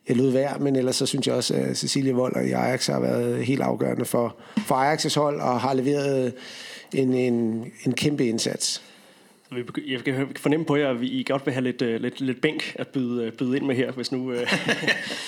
jeg 0.08 0.16
lød 0.16 0.30
værd, 0.30 0.60
men 0.60 0.76
ellers 0.76 0.96
så 0.96 1.06
synes 1.06 1.26
jeg 1.26 1.34
også, 1.34 1.54
at 1.54 1.76
Cecilie 1.76 2.12
Vold 2.12 2.36
og 2.36 2.42
Ajax 2.42 2.86
har 2.86 3.00
været 3.00 3.44
helt 3.44 3.60
afgørende 3.60 4.04
for, 4.04 4.36
for 4.66 4.74
Ajax' 4.74 5.20
hold, 5.20 5.40
og 5.40 5.60
har 5.60 5.74
leveret 5.74 6.34
en, 6.92 7.14
en, 7.14 7.66
en 7.86 7.92
kæmpe 7.92 8.26
indsats. 8.26 8.82
Jeg 9.86 10.04
kan 10.04 10.28
fornemme 10.36 10.66
på 10.66 10.76
jer, 10.76 10.90
at 10.90 11.00
vi 11.00 11.08
I 11.08 11.24
godt 11.28 11.46
vil 11.46 11.54
have 11.54 11.64
lidt, 11.64 11.82
øh, 11.82 12.00
lidt, 12.00 12.20
lidt 12.20 12.40
bænk 12.40 12.76
at 12.78 12.88
byde, 12.88 13.24
øh, 13.24 13.32
byde 13.32 13.56
ind 13.56 13.66
med 13.66 13.74
her, 13.74 13.92
hvis 13.92 14.12
nu... 14.12 14.32
Øh, 14.32 14.46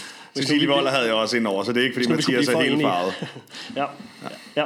Cecilie 0.37 0.69
Voller 0.69 0.91
havde 0.91 1.05
jeg 1.07 1.15
også 1.15 1.37
ind 1.37 1.47
over, 1.47 1.65
så 1.65 1.73
det 1.73 1.81
er 1.81 1.85
ikke, 1.85 1.95
fordi 1.95 2.09
nu 2.09 2.15
Mathias 2.15 2.49
er 2.49 2.61
helt 2.61 2.83
farvet. 2.83 3.15
Ja, 3.77 3.87
ja. 4.57 4.65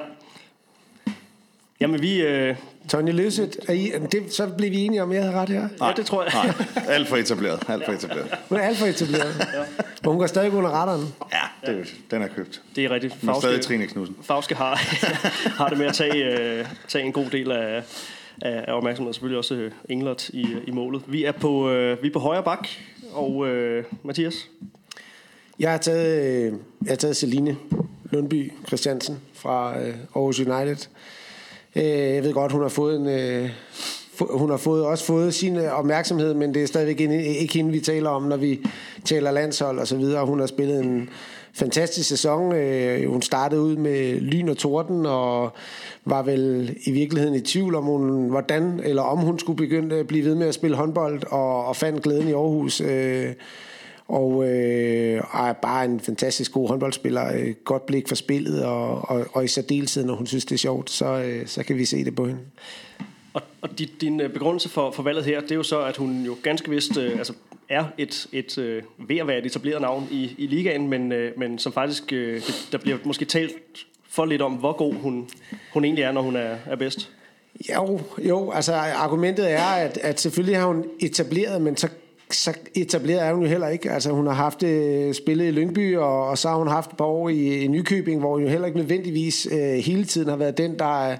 Jamen 1.80 2.02
vi... 2.02 2.22
Øh, 2.22 2.56
Tony 2.88 3.12
Løsøt, 3.12 3.56
er 3.68 3.72
I, 3.72 3.92
det, 4.12 4.32
så 4.32 4.46
blev 4.46 4.70
vi 4.70 4.76
enige 4.76 5.02
om, 5.02 5.10
at 5.10 5.16
jeg 5.16 5.24
havde 5.24 5.36
ret 5.36 5.48
her. 5.48 5.68
ja, 5.82 5.92
det 5.96 6.06
tror 6.06 6.22
jeg. 6.22 6.32
Nej, 6.34 6.54
alt 6.88 7.08
for 7.08 7.16
etableret. 7.16 7.62
Alt 7.68 7.84
for 7.84 7.92
etableret. 7.92 8.34
Hun 8.48 8.58
er 8.58 8.62
alt 8.62 8.78
for 8.78 8.86
etableret. 8.86 9.48
Men 10.02 10.10
hun 10.10 10.18
går 10.18 10.26
stadig 10.26 10.52
under 10.52 10.70
retterne. 10.70 11.06
Ja, 11.32 11.72
det, 11.72 11.94
den 12.10 12.22
er 12.22 12.28
købt. 12.28 12.62
Det 12.76 12.84
er 12.84 12.90
rigtigt. 12.90 13.22
Men 13.24 13.34
stadig 13.40 13.60
Trine 13.60 13.86
Knudsen. 13.86 14.16
Fauske 14.22 14.54
har, 14.54 14.74
har 15.58 15.68
det 15.68 15.78
med 15.78 15.86
at 15.86 15.94
tage, 15.94 16.24
øh, 16.24 16.66
tage 16.88 17.04
en 17.04 17.12
god 17.12 17.26
del 17.30 17.52
af, 17.52 17.82
af, 18.42 18.64
af 18.68 18.72
opmærksomheden. 18.72 19.14
Selvfølgelig 19.14 19.38
også 19.38 19.54
øh, 19.54 19.72
Englert 19.88 20.28
i, 20.28 20.46
i 20.66 20.70
målet. 20.70 21.02
Vi 21.06 21.24
er 21.24 21.32
på, 21.32 21.70
øh, 21.70 22.02
vi 22.02 22.08
er 22.08 22.12
på 22.12 22.18
højre 22.18 22.42
bak, 22.42 22.68
og 23.12 23.48
øh, 23.48 23.84
Mathias? 24.02 24.34
Jeg 25.58 25.70
har 25.70 25.78
taget, 25.78 26.22
øh, 26.46 26.52
jeg 26.84 26.90
har 26.90 26.96
taget 26.96 27.16
Celine 27.16 27.56
Lundby 28.10 28.52
Christiansen 28.66 29.20
fra 29.34 29.80
øh, 29.80 29.94
Aarhus 30.14 30.40
United. 30.40 30.76
Øh, 31.76 31.84
jeg 31.84 32.22
ved 32.24 32.32
godt, 32.32 32.52
hun 32.52 32.62
har 32.62 32.68
fået 32.68 32.96
en... 33.00 33.08
Øh, 33.08 33.50
hun 34.30 34.50
har 34.50 34.56
fået, 34.56 34.84
også 34.84 35.04
fået 35.04 35.34
sin 35.34 35.56
øh, 35.56 35.78
opmærksomhed, 35.78 36.34
men 36.34 36.54
det 36.54 36.62
er 36.62 36.66
stadigvæk 36.66 37.00
en- 37.00 37.10
ikke 37.12 37.54
hende, 37.54 37.72
vi 37.72 37.80
taler 37.80 38.10
om, 38.10 38.22
når 38.22 38.36
vi 38.36 38.60
taler 39.04 39.30
landshold 39.30 39.78
og 39.78 39.86
så 39.86 39.96
videre. 39.96 40.26
Hun 40.26 40.40
har 40.40 40.46
spillet 40.46 40.80
en 40.84 41.08
fantastisk 41.52 42.08
sæson. 42.08 42.52
Øh, 42.52 43.10
hun 43.10 43.22
startede 43.22 43.60
ud 43.60 43.76
med 43.76 44.20
lyn 44.20 44.48
og 44.48 44.56
torden, 44.56 45.06
og 45.06 45.52
var 46.04 46.22
vel 46.22 46.74
i 46.86 46.90
virkeligheden 46.90 47.34
i 47.36 47.40
tvivl 47.40 47.74
om, 47.74 47.84
hun, 47.84 48.28
hvordan 48.28 48.80
eller 48.84 49.02
om 49.02 49.18
hun 49.18 49.38
skulle 49.38 49.56
begynde 49.56 49.96
at 49.96 50.06
blive 50.06 50.24
ved 50.24 50.34
med 50.34 50.46
at 50.48 50.54
spille 50.54 50.76
håndbold, 50.76 51.22
og, 51.30 51.64
og 51.64 51.76
fandt 51.76 52.02
glæden 52.02 52.28
i 52.28 52.32
Aarhus. 52.32 52.80
Øh, 52.80 53.26
og 54.08 54.48
øh, 54.48 55.22
er 55.34 55.52
bare 55.52 55.84
en 55.84 56.00
fantastisk 56.00 56.52
god 56.52 56.68
håndboldspiller. 56.68 57.32
Øh, 57.34 57.54
godt 57.64 57.86
blik 57.86 58.08
for 58.08 58.14
spillet, 58.14 58.64
og, 58.64 59.10
og, 59.10 59.26
og 59.32 59.44
i 59.44 59.48
særdeleshed, 59.48 60.04
når 60.04 60.14
hun 60.14 60.26
synes, 60.26 60.44
det 60.44 60.54
er 60.54 60.58
sjovt, 60.58 60.90
så, 60.90 61.06
øh, 61.06 61.46
så 61.46 61.64
kan 61.64 61.76
vi 61.76 61.84
se 61.84 62.04
det 62.04 62.16
på 62.16 62.26
hende. 62.26 62.40
Og, 63.32 63.42
og 63.60 63.78
din, 63.78 63.88
din 64.00 64.20
øh, 64.20 64.30
begrundelse 64.30 64.68
for, 64.68 64.90
for 64.90 65.02
valget 65.02 65.24
her, 65.24 65.40
det 65.40 65.50
er 65.50 65.54
jo 65.54 65.62
så, 65.62 65.80
at 65.80 65.96
hun 65.96 66.24
jo 66.24 66.36
ganske 66.42 66.70
vist 66.70 66.96
øh, 66.96 67.18
altså, 67.18 67.32
er 67.68 67.84
et, 67.98 68.26
et 68.32 68.58
øh, 68.58 68.82
ved 69.08 69.16
at 69.16 69.26
være 69.26 69.38
et 69.38 69.46
etableret 69.46 69.80
navn 69.80 70.08
i, 70.10 70.34
i 70.38 70.46
ligaen, 70.46 70.88
men, 70.88 71.12
øh, 71.12 71.38
men 71.38 71.58
som 71.58 71.72
faktisk, 71.72 72.12
øh, 72.12 72.34
det, 72.34 72.68
der 72.72 72.78
bliver 72.78 72.98
måske 73.04 73.24
talt 73.24 73.52
for 74.08 74.24
lidt 74.24 74.42
om, 74.42 74.52
hvor 74.52 74.72
god 74.72 74.94
hun, 74.94 75.28
hun 75.72 75.84
egentlig 75.84 76.02
er, 76.02 76.12
når 76.12 76.22
hun 76.22 76.36
er, 76.36 76.56
er 76.66 76.76
bedst. 76.76 77.10
Jo, 77.74 78.00
jo, 78.18 78.50
altså 78.50 78.72
argumentet 78.74 79.52
er, 79.52 79.64
at, 79.64 79.98
at 79.98 80.20
selvfølgelig 80.20 80.56
har 80.56 80.66
hun 80.66 80.84
etableret, 81.00 81.62
men 81.62 81.76
så, 81.76 81.88
så 82.30 82.58
etableret 82.74 83.22
er 83.22 83.32
hun 83.32 83.42
jo 83.42 83.48
heller 83.48 83.68
ikke. 83.68 83.90
Altså 83.90 84.10
hun 84.10 84.26
har 84.26 84.34
haft 84.34 84.62
øh, 84.62 85.14
spillet 85.14 85.48
i 85.48 85.50
Lyngby, 85.50 85.96
og, 85.96 86.28
og 86.28 86.38
så 86.38 86.48
har 86.48 86.56
hun 86.56 86.68
haft 86.68 86.90
et 86.90 86.96
par 86.96 87.04
år 87.04 87.28
i, 87.28 87.64
i 87.64 87.66
Nykøbing, 87.66 88.20
hvor 88.20 88.32
hun 88.32 88.42
jo 88.42 88.48
heller 88.48 88.66
ikke 88.66 88.78
nødvendigvis 88.78 89.48
øh, 89.52 89.58
hele 89.58 90.04
tiden 90.04 90.28
har 90.28 90.36
været 90.36 90.58
den, 90.58 90.78
der, 90.78 91.16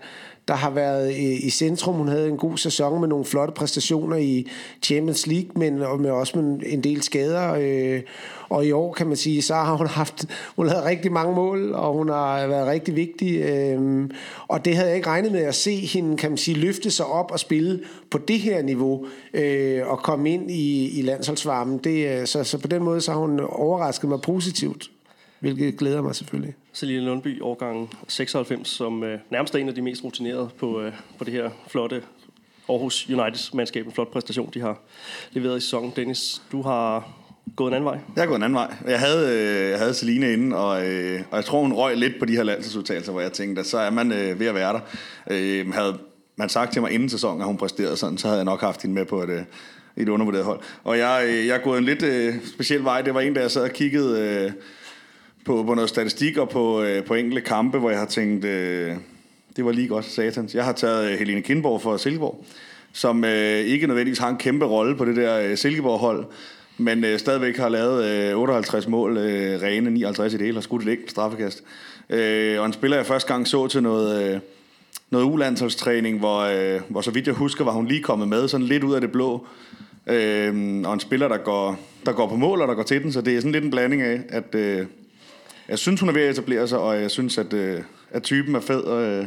der 0.49 0.55
har 0.55 0.71
været 0.71 1.13
i, 1.13 1.47
i 1.47 1.51
centrum. 1.51 1.95
Hun 1.95 2.09
havde 2.09 2.29
en 2.29 2.37
god 2.37 2.57
sæson 2.57 3.01
med 3.01 3.09
nogle 3.09 3.25
flotte 3.25 3.55
præstationer 3.55 4.17
i 4.17 4.47
Champions 4.83 5.27
League, 5.27 5.51
men 5.57 5.83
og 5.83 6.01
med 6.01 6.11
også 6.11 6.39
med 6.39 6.61
en 6.67 6.85
del 6.85 7.03
skader. 7.03 7.57
Øh, 7.61 8.03
og 8.49 8.67
i 8.67 8.73
år 8.73 8.93
kan 8.93 9.07
man 9.07 9.17
sige, 9.17 9.43
så 9.43 9.55
har 9.55 9.77
hun 9.77 9.87
haft, 9.87 10.27
hun 10.57 10.69
har 10.69 10.85
rigtig 10.85 11.13
mange 11.13 11.35
mål, 11.35 11.73
og 11.73 11.93
hun 11.93 12.09
har 12.09 12.47
været 12.47 12.67
rigtig 12.67 12.97
vigtig. 12.97 13.41
Øh, 13.41 14.11
og 14.49 14.65
det 14.65 14.77
havde 14.77 14.89
jeg 14.89 14.97
ikke 14.97 15.09
regnet 15.09 15.33
med 15.33 15.41
at 15.41 15.55
se 15.55 15.77
hende, 15.77 16.17
kan 16.17 16.31
man 16.31 16.39
sige, 16.39 16.59
løfte 16.59 16.91
sig 16.91 17.07
op 17.07 17.31
og 17.31 17.41
spille 17.41 17.81
på 18.11 18.19
det 18.19 18.39
her 18.39 18.63
niveau, 18.63 19.07
øh, 19.35 19.87
og 19.87 19.99
komme 19.99 20.31
ind 20.31 20.51
i, 20.51 20.99
i 20.99 21.03
landsholdsvarmen. 21.03 21.79
Det, 21.79 22.21
øh, 22.21 22.27
så, 22.27 22.45
så 22.45 22.59
på 22.59 22.69
den 22.69 22.83
måde, 22.83 23.01
så 23.01 23.13
har 23.13 23.19
hun 23.19 23.41
overrasket 23.41 24.09
mig 24.09 24.21
positivt, 24.21 24.91
hvilket 25.41 25.79
glæder 25.79 26.03
mig 26.03 26.15
selvfølgelig. 26.15 26.55
Celine 26.75 27.05
Lundby, 27.05 27.43
årgang 27.43 27.95
96, 28.09 28.69
som 28.69 29.05
øh, 29.05 29.19
nærmest 29.31 29.55
er 29.55 29.59
en 29.59 29.69
af 29.69 29.75
de 29.75 29.83
mest 29.83 30.05
rutinerede 30.05 30.49
på, 30.59 30.81
øh, 30.81 30.93
på 31.19 31.25
det 31.25 31.33
her 31.33 31.51
flotte 31.69 32.03
Aarhus 32.69 33.09
United-mandskab. 33.09 33.87
En 33.87 33.93
flot 33.93 34.13
præstation, 34.13 34.51
de 34.55 34.61
har 34.61 34.81
leveret 35.33 35.57
i 35.57 35.61
sæsonen. 35.61 35.93
Dennis, 35.97 36.43
du 36.53 36.63
har 36.63 37.13
gået 37.57 37.69
en 37.69 37.75
anden 37.75 37.85
vej. 37.85 37.99
Jeg 38.17 38.23
er 38.23 38.27
gået 38.27 38.37
en 38.37 38.43
anden 38.43 38.57
vej. 38.57 38.75
Jeg 38.87 39.01
havde, 39.01 39.39
øh, 39.39 39.71
jeg 39.71 39.79
havde 39.79 39.95
Celine 39.95 40.33
inde, 40.33 40.57
og, 40.57 40.87
øh, 40.87 41.21
og 41.31 41.37
jeg 41.37 41.45
tror, 41.45 41.61
hun 41.63 41.73
røg 41.73 41.97
lidt 41.97 42.19
på 42.19 42.25
de 42.25 42.37
her 42.37 42.43
landsholdsudtalelser, 42.43 43.13
hvor 43.13 43.21
jeg 43.21 43.33
tænkte, 43.33 43.61
at 43.61 43.67
så 43.67 43.79
er 43.79 43.91
man 43.91 44.13
øh, 44.13 44.41
ved 44.41 44.47
at 44.47 44.55
være 44.55 44.73
der. 44.73 44.81
Øh, 45.31 45.73
havde 45.73 45.99
man 46.37 46.49
sagt 46.49 46.73
til 46.73 46.83
mig 46.83 46.93
inden 46.93 47.09
sæsonen, 47.09 47.41
at 47.41 47.47
hun 47.47 47.57
præsterede 47.57 47.97
sådan, 47.97 48.19
så 48.19 48.27
havde 48.27 48.39
jeg 48.39 48.45
nok 48.45 48.61
haft 48.61 48.83
hende 48.83 48.95
med 48.95 49.05
på 49.05 49.23
et, 49.23 49.31
øh, 49.31 49.43
et 49.97 50.09
undervurderet 50.09 50.45
hold. 50.45 50.61
Og 50.85 50.99
jeg, 50.99 51.25
øh, 51.29 51.47
jeg 51.47 51.57
er 51.57 51.63
gået 51.63 51.79
en 51.79 51.85
lidt 51.85 52.03
øh, 52.03 52.35
speciel 52.55 52.85
vej. 52.85 53.03
Det 53.03 53.15
var 53.15 53.21
en, 53.21 53.35
der 53.35 53.41
jeg 53.41 53.51
sad 53.51 53.63
og 53.63 53.71
kiggede 53.71 54.21
øh, 54.21 54.53
på, 55.49 55.63
på 55.63 55.75
noget 55.75 55.89
statistik 55.89 56.37
og 56.37 56.49
på, 56.49 56.83
øh, 56.83 57.05
på 57.05 57.15
enkelte 57.15 57.41
kampe, 57.41 57.79
hvor 57.79 57.91
jeg 57.91 57.99
har 57.99 58.07
tænkt, 58.07 58.45
øh, 58.45 58.95
det 59.57 59.65
var 59.65 59.73
lige 59.73 59.89
godt 59.89 60.05
satans. 60.05 60.55
Jeg 60.55 60.65
har 60.65 60.73
taget 60.73 61.13
øh, 61.13 61.19
Helene 61.19 61.43
Kindborg 61.43 61.83
fra 61.83 61.99
Silkeborg, 61.99 62.45
som 62.93 63.25
øh, 63.25 63.59
ikke 63.59 63.87
nødvendigvis 63.87 64.19
har 64.19 64.29
en 64.29 64.37
kæmpe 64.37 64.65
rolle 64.65 64.97
på 64.97 65.05
det 65.05 65.17
der 65.17 65.41
øh, 65.41 65.57
Silkeborg-hold, 65.57 66.27
men 66.79 67.05
øh, 67.05 67.19
stadigvæk 67.19 67.57
har 67.57 67.69
lavet 67.69 68.31
øh, 68.31 68.39
58 68.39 68.89
mål, 68.89 69.17
øh, 69.17 69.63
rene 69.63 69.91
59 69.91 70.35
i 70.35 70.37
det 70.37 70.47
hele, 70.47 70.59
og 70.59 70.63
skudt 70.63 70.83
et 70.83 70.89
enkelt 70.89 71.11
straffekast. 71.11 71.63
Øh, 72.11 72.61
og 72.61 72.67
en 72.67 72.73
spiller, 72.73 72.97
jeg 72.97 73.07
første 73.07 73.33
gang 73.33 73.49
så 73.49 73.67
til 73.67 73.83
noget, 73.83 74.33
øh, 74.35 74.41
noget 75.11 75.25
ulandsholdstræning, 75.25 76.19
hvor, 76.19 76.39
øh, 76.39 76.81
hvor 76.89 77.01
så 77.01 77.11
vidt 77.11 77.27
jeg 77.27 77.35
husker, 77.35 77.65
var 77.65 77.73
hun 77.73 77.87
lige 77.87 78.03
kommet 78.03 78.29
med 78.29 78.49
sådan 78.49 78.67
lidt 78.67 78.85
ud 78.85 78.95
af 78.95 79.01
det 79.01 79.13
blå. 79.13 79.47
Øh, 80.07 80.83
og 80.85 80.95
en 80.95 81.01
spiller, 81.01 81.29
der 81.29 81.37
går, 81.37 81.81
der 82.07 82.13
går 82.13 82.29
på 82.29 82.37
mål, 82.37 82.63
og 82.63 82.69
der 82.69 82.75
går 82.75 82.83
til 82.83 83.03
den, 83.03 83.13
så 83.13 83.21
det 83.21 83.37
er 83.37 83.41
sådan 83.41 83.53
lidt 83.53 83.65
en 83.65 83.71
blanding 83.71 84.03
af, 84.03 84.21
at 84.29 84.55
øh, 84.55 84.87
jeg 85.69 85.79
synes, 85.79 86.01
hun 86.01 86.09
er 86.09 86.13
ved 86.13 86.23
at 86.23 86.31
etablere 86.31 86.69
sig, 86.69 86.79
og 86.79 87.01
jeg 87.01 87.11
synes, 87.11 87.39
at, 87.39 87.53
øh, 87.53 87.83
at 88.11 88.23
typen 88.23 88.55
er 88.55 88.61
fed 88.61 88.87
øh, 88.89 89.27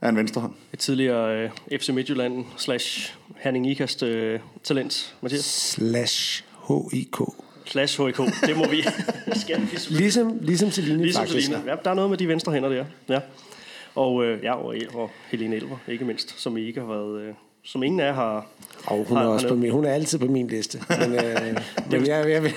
af 0.00 0.08
en 0.08 0.16
venstrehånd. 0.16 0.52
Et 0.72 0.78
tidligere 0.78 1.50
øh, 1.72 1.78
FC 1.80 1.88
Midtjylland 1.88 2.44
slash 2.56 3.14
Herning 3.36 3.70
Ikast 3.70 4.02
øh, 4.02 4.40
talent, 4.62 5.16
Mathias. 5.20 5.44
Slash 5.44 6.44
HIK. 6.68 7.16
Slash 7.66 8.02
HIK. 8.02 8.16
Det 8.46 8.56
må 8.56 8.68
vi 8.68 8.82
skal 9.42 9.60
vi 9.60 9.78
Ligesom, 9.90 10.38
ligesom 10.40 10.70
Celine, 10.70 11.02
Ligesom 11.02 11.26
faktisk. 11.26 11.46
Selina. 11.46 11.70
Ja, 11.70 11.76
der 11.84 11.90
er 11.90 11.94
noget 11.94 12.10
med 12.10 12.18
de 12.18 12.28
venstre 12.28 12.52
hænder 12.52 12.68
der. 12.68 12.84
Ja. 13.08 13.20
Og, 13.94 14.24
øh, 14.24 14.44
ja, 14.44 14.54
og, 14.54 14.74
og 14.94 15.10
Helene 15.30 15.56
Elver, 15.56 15.76
ikke 15.88 16.04
mindst, 16.04 16.40
som 16.40 16.56
I 16.56 16.66
ikke 16.66 16.80
har 16.80 16.86
været... 16.86 17.20
Øh, 17.22 17.34
som 17.64 17.82
ingen 17.82 18.00
af 18.00 18.14
har... 18.14 18.46
Og 18.86 19.04
hun 19.08 19.16
er, 19.18 19.22
har- 19.22 19.28
også 19.28 19.46
har 19.46 19.54
på 19.54 19.58
min, 19.60 19.70
hun 19.70 19.84
er 19.84 19.90
altid 19.92 20.18
på 20.18 20.26
min 20.26 20.46
liste. 20.46 20.78
Men, 21.00 21.12
øh, 21.14 21.58
men 21.90 22.06
jeg, 22.06 22.28
jeg, 22.30 22.42
jeg, 22.44 22.52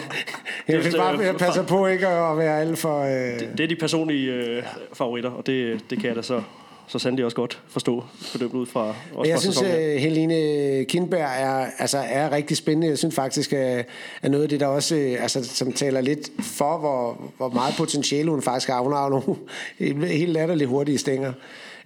jeg 0.68 0.86
vist, 0.86 0.98
bare 0.98 1.18
øh, 1.18 1.26
jeg 1.26 1.36
passer 1.36 1.64
på 1.64 1.88
ikke 1.88 2.08
at 2.08 2.38
være 2.38 2.60
alt 2.62 2.78
for... 2.78 3.02
Øh, 3.02 3.40
Det 3.58 3.60
er 3.60 3.68
de 3.68 3.76
personlige 3.76 4.32
øh, 4.34 4.64
favoritter, 4.94 5.30
og 5.30 5.48
det, 5.48 5.80
det 5.90 6.00
kan 6.00 6.08
jeg 6.08 6.16
da 6.16 6.22
så, 6.22 6.42
så 6.88 7.00
sandelig 7.00 7.26
også 7.26 7.36
godt 7.38 7.62
forstå, 7.68 8.04
bedømt 8.34 8.54
ud 8.54 8.66
fra, 8.66 8.82
også 8.88 8.96
Men 9.16 9.26
jeg 9.26 9.36
fra 9.36 9.42
synes, 9.42 9.62
at 9.62 10.00
Helene 10.02 10.86
Kindberg 10.86 11.20
er, 11.42 11.66
altså, 11.80 11.98
er 11.98 12.32
rigtig 12.32 12.58
spændende. 12.58 12.88
Jeg 12.88 12.98
synes 12.98 13.16
faktisk, 13.16 13.54
at 13.54 13.86
er 14.22 14.30
noget 14.30 14.44
af 14.44 14.50
det, 14.50 14.60
der 14.60 14.68
også 14.68 14.96
øh, 14.96 15.24
altså, 15.24 15.44
som 15.44 15.74
taler 15.74 16.02
lidt 16.02 16.30
for, 16.40 16.78
hvor, 16.78 17.22
hvor 17.38 17.50
meget 17.50 17.74
potentiale 17.78 18.30
hun 18.32 18.42
faktisk 18.42 18.68
har. 18.70 18.82
Hun 18.82 18.94
har 18.94 19.10
nogle 19.10 20.08
helt 20.18 20.32
latterligt 20.32 20.70
hurtige 20.70 20.98
stænger. 20.98 21.34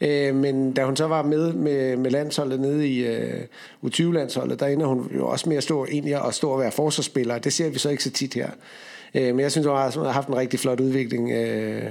Øh, 0.02 0.36
Men 0.36 0.74
da 0.74 0.84
hun 0.86 0.96
så 0.96 1.08
var 1.08 1.22
med 1.24 1.54
med, 1.54 1.98
med 1.98 2.12
landsholdet 2.12 2.60
nede 2.60 2.88
i 2.88 3.06
øh, 3.06 3.42
U20-landsholdet, 3.86 4.60
der 4.60 4.68
ender 4.68 4.86
hun 4.86 5.12
jo 5.16 5.28
også 5.28 5.50
med 5.50 5.58
at 5.58 5.64
stå, 5.64 5.86
egentlig 5.86 6.26
at 6.28 6.34
stå 6.34 6.50
og 6.50 6.60
være 6.60 6.72
forsvarsspiller. 6.72 7.38
Det 7.38 7.54
ser 7.54 7.70
vi 7.70 7.80
så 7.80 7.90
ikke 7.90 8.04
så 8.04 8.12
tit 8.12 8.34
her. 8.34 8.50
Øh, 9.16 9.24
Men 9.36 9.40
jeg 9.40 9.52
synes, 9.52 9.68
hun 9.68 9.76
har, 9.76 9.92
hun 9.98 10.06
har 10.06 10.12
haft 10.14 10.28
en 10.28 10.36
rigtig 10.36 10.60
flot 10.60 10.80
udvikling. 10.80 11.32
øh, 11.32 11.84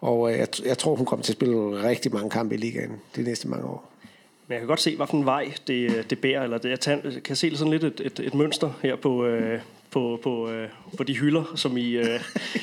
Og 0.00 0.32
øh, 0.32 0.38
jeg, 0.38 0.48
jeg 0.64 0.78
tror, 0.78 0.94
hun 0.94 1.06
kommer 1.06 1.24
til 1.24 1.32
at 1.32 1.36
spille 1.36 1.88
rigtig 1.88 2.12
mange 2.14 2.30
kampe 2.30 2.54
i 2.54 2.58
ligaen 2.58 2.90
de 3.16 3.22
næste 3.22 3.48
mange 3.48 3.64
år. 3.66 3.88
Men 4.48 4.52
jeg 4.52 4.60
kan 4.60 4.68
godt 4.68 4.80
se, 4.80 4.96
hvilken 4.96 5.24
vej 5.24 5.52
det, 5.66 5.74
øh, 5.96 6.04
det 6.10 6.18
bærer. 6.18 6.42
Eller 6.42 6.58
det, 6.58 6.86
jeg 6.86 7.22
kan 7.24 7.36
se 7.36 7.56
sådan 7.56 7.70
lidt 7.70 7.84
et, 7.84 8.00
et, 8.04 8.20
et 8.20 8.34
mønster 8.34 8.70
her 8.82 8.96
på, 8.96 9.26
øh, 9.26 9.58
på, 9.92 10.20
på, 10.22 10.50
øh, 10.50 10.68
på 10.96 11.04
de 11.04 11.16
hylder, 11.16 11.44
som 11.54 11.76
I, 11.76 11.90
øh, 11.90 12.20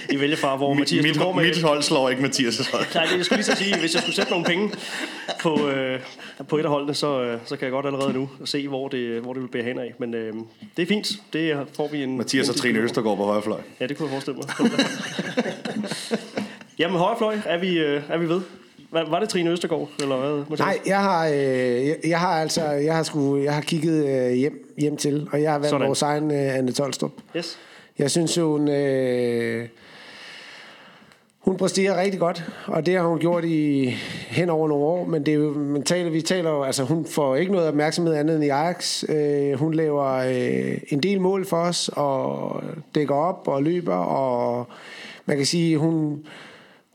I 0.09 0.19
vælger 0.19 0.37
fra, 0.37 0.55
hvor 0.55 0.73
Mathias, 0.79 1.03
mit, 1.03 1.15
du 1.15 1.19
går 1.19 1.33
med... 1.33 1.43
mit 1.43 1.61
hold 1.61 1.81
slår 1.81 2.09
ikke 2.09 2.23
Mathias' 2.23 2.71
hold. 2.71 2.85
Nej, 2.95 3.05
det 3.05 3.17
jeg 3.17 3.25
skulle 3.25 3.37
lige 3.37 3.45
så 3.45 3.55
sige, 3.55 3.79
hvis 3.79 3.93
jeg 3.93 4.01
skulle 4.01 4.15
sætte 4.15 4.31
nogle 4.31 4.45
penge 4.45 4.71
på, 5.41 5.69
øh, 5.69 5.99
på 6.47 6.57
et 6.57 6.63
af 6.63 6.69
holdene, 6.69 6.93
så, 6.93 7.21
øh, 7.21 7.39
så 7.45 7.55
kan 7.55 7.65
jeg 7.65 7.71
godt 7.71 7.85
allerede 7.85 8.13
nu 8.13 8.29
se, 8.45 8.67
hvor 8.67 8.87
det, 8.87 9.21
hvor 9.21 9.33
det 9.33 9.41
vil 9.41 9.47
bære 9.47 9.63
hen 9.63 9.79
af. 9.79 9.93
Men 9.99 10.13
øh, 10.13 10.33
det 10.77 10.83
er 10.83 10.87
fint. 10.87 11.11
Det 11.33 11.67
får 11.73 11.87
vi 11.87 12.03
en... 12.03 12.17
Mathias 12.17 12.49
og 12.49 12.55
Trine. 12.55 12.79
Østergaard 12.79 13.17
på 13.17 13.23
højre 13.23 13.41
fløj. 13.41 13.61
Ja, 13.79 13.87
det 13.87 13.97
kunne 13.97 14.05
jeg 14.05 14.11
forestille 14.11 14.37
mig. 14.37 14.47
Jamen, 16.79 16.97
højrefløj, 16.97 17.37
er 17.45 17.57
vi, 17.57 17.79
øh, 17.79 18.01
er 18.09 18.17
vi 18.17 18.29
ved? 18.29 18.41
Var, 18.91 19.09
var 19.09 19.19
det 19.19 19.29
Trine 19.29 19.49
Østergaard, 19.49 19.89
eller 20.01 20.17
hvad? 20.17 20.37
Mathias? 20.37 20.59
Nej, 20.59 20.79
jeg 20.85 20.99
har, 21.01 21.27
øh, 21.27 21.35
jeg, 21.87 21.95
jeg 22.07 22.19
har 22.19 22.41
altså, 22.41 22.63
jeg 22.63 22.95
har, 22.95 23.03
sgu, 23.03 23.37
jeg 23.37 23.53
har 23.53 23.61
kigget 23.61 24.05
øh, 24.07 24.33
hjem, 24.33 24.73
hjem 24.77 24.97
til, 24.97 25.27
og 25.31 25.41
jeg 25.41 25.51
har 25.51 25.57
valgt 25.57 25.69
Sådan. 25.69 25.87
vores 25.87 26.01
egen 26.01 26.31
øh, 26.31 26.57
Anne 26.57 26.71
Tolstrup. 26.71 27.11
Yes. 27.35 27.57
Jeg 27.99 28.11
synes, 28.11 28.35
hun, 28.35 28.67
øh, 28.67 29.67
hun 31.39 31.57
præsterer 31.57 32.01
rigtig 32.01 32.19
godt, 32.19 32.43
og 32.65 32.85
det 32.85 32.97
har 32.97 33.07
hun 33.07 33.19
gjort 33.19 33.45
i 33.45 33.85
hen 34.27 34.49
over 34.49 34.67
nogle 34.67 34.85
år, 34.85 35.05
men 35.05 35.25
det 35.25 35.31
er 35.31 35.35
jo, 35.35 35.53
man 35.53 35.83
taler, 35.83 36.09
vi 36.09 36.21
taler 36.21 36.49
jo, 36.49 36.63
altså 36.63 36.83
hun 36.83 37.05
får 37.05 37.35
ikke 37.35 37.51
noget 37.51 37.67
opmærksomhed 37.67 38.15
andet 38.15 38.35
end 38.35 38.43
i 38.43 38.49
Ajax. 38.49 39.03
Øh, 39.09 39.53
hun 39.53 39.73
laver 39.73 40.05
øh, 40.13 40.77
en 40.87 41.03
del 41.03 41.21
mål 41.21 41.45
for 41.45 41.57
os, 41.57 41.89
og 41.93 42.63
dækker 42.95 43.15
op 43.15 43.47
og 43.47 43.63
løber, 43.63 43.95
og 43.95 44.67
man 45.25 45.37
kan 45.37 45.45
sige, 45.45 45.77
hun, 45.77 46.25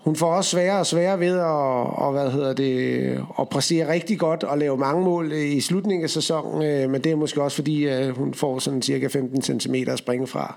hun 0.05 0.17
får 0.17 0.35
også 0.35 0.51
sværere 0.51 0.79
og 0.79 0.87
sværere 0.87 1.21
ved 1.21 1.39
at, 1.39 1.45
og, 1.45 2.13
hvad 2.13 2.31
hedder 2.31 2.53
det, 2.53 3.03
at 3.41 3.49
præstere 3.49 3.93
rigtig 3.93 4.19
godt 4.19 4.45
og 4.45 4.59
lave 4.59 4.77
mange 4.77 5.05
mål 5.05 5.33
i 5.33 5.61
slutningen 5.61 6.05
af 6.05 6.11
sæsonen, 6.11 6.63
øh, 6.63 6.91
men 6.91 7.05
det 7.05 7.13
er 7.13 7.17
måske 7.17 7.43
også 7.43 7.55
fordi, 7.55 7.85
at 7.85 8.11
hun 8.11 8.35
får 8.35 8.59
sådan 8.59 8.83
cirka 8.83 9.07
15 9.07 9.61
cm 9.61 9.75
at 9.75 9.99
springe 9.99 10.27
fra, 10.27 10.57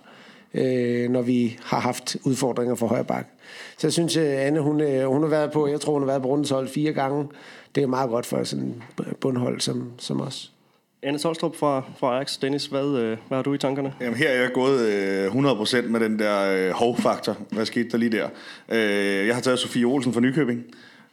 øh, 0.54 1.10
når 1.10 1.22
vi 1.22 1.58
har 1.64 1.80
haft 1.80 2.18
udfordringer 2.26 2.76
for 2.76 2.88
højre 2.88 3.04
bak. 3.04 3.28
Så 3.78 3.88
jeg 3.88 3.94
synes, 3.94 4.18
at 4.18 4.26
Anne, 4.26 4.60
hun, 4.60 4.82
hun 5.06 5.22
har 5.22 5.30
været 5.30 5.52
på, 5.52 5.68
jeg 5.68 5.82
tror, 5.82 5.94
hun 5.94 6.02
har 6.02 6.08
været 6.08 6.22
på 6.22 6.28
rundens 6.28 6.50
hold 6.50 6.68
fire 6.68 6.94
gange. 6.94 7.28
Det 7.76 7.84
er 7.84 7.88
meget 7.88 8.10
godt 8.10 8.26
for 8.26 8.44
sådan 8.44 8.66
en 8.66 8.84
bundhold 9.22 9.60
som, 9.60 9.92
som 9.98 10.22
os. 10.22 10.52
Anne 11.08 11.20
Tolstrup 11.20 11.56
fra, 11.56 11.84
fra 12.00 12.16
Ajax. 12.16 12.40
Dennis, 12.40 12.66
hvad, 12.66 12.86
øh, 12.86 13.18
hvad 13.28 13.38
har 13.38 13.42
du 13.42 13.54
i 13.54 13.58
tankerne? 13.58 13.94
Jamen 14.02 14.18
her 14.18 14.30
er 14.30 14.42
jeg 14.42 14.52
gået 14.54 14.80
øh, 14.80 15.32
100% 15.32 15.82
med 15.82 16.00
den 16.00 16.20
der 16.20 16.54
øh, 16.54 16.72
hov-faktor. 16.72 17.38
Hvad 17.50 17.66
skete 17.66 17.90
der 17.90 17.98
lige 17.98 18.12
der? 18.12 18.28
Øh, 18.70 19.28
jeg 19.28 19.36
har 19.36 19.42
taget 19.42 19.60
Sofie 19.60 19.86
Olsen 19.86 20.14
fra 20.14 20.20
Nykøbing. 20.20 20.64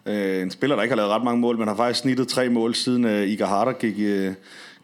Øh, 0.06 0.42
en 0.42 0.50
spiller, 0.50 0.76
der 0.76 0.82
ikke 0.82 0.92
har 0.92 0.96
lavet 0.96 1.10
ret 1.10 1.24
mange 1.24 1.40
mål, 1.40 1.58
men 1.58 1.68
har 1.68 1.76
faktisk 1.76 2.00
snittet 2.00 2.28
tre 2.28 2.48
mål, 2.48 2.74
siden 2.74 3.04
øh, 3.04 3.28
Iga 3.28 3.44
Harder 3.44 3.72
gik, 3.72 3.94
øh, 3.98 4.32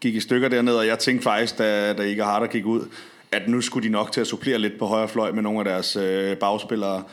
gik 0.01 0.15
i 0.15 0.19
stykker 0.19 0.49
dernede. 0.49 0.79
Og 0.79 0.87
jeg 0.87 0.99
tænkte 0.99 1.23
faktisk, 1.23 1.57
da, 1.57 1.93
da 1.93 2.03
Iga 2.03 2.23
Harder 2.23 2.47
gik 2.47 2.65
ud, 2.65 2.87
at 3.31 3.47
nu 3.47 3.61
skulle 3.61 3.87
de 3.87 3.91
nok 3.91 4.11
til 4.11 4.21
at 4.21 4.27
supplere 4.27 4.59
lidt 4.59 4.79
på 4.79 4.85
højre 4.85 5.07
fløj 5.07 5.31
med 5.31 5.43
nogle 5.43 5.59
af 5.59 5.65
deres 5.65 5.95
øh, 5.95 6.37
bagspillere. 6.37 7.03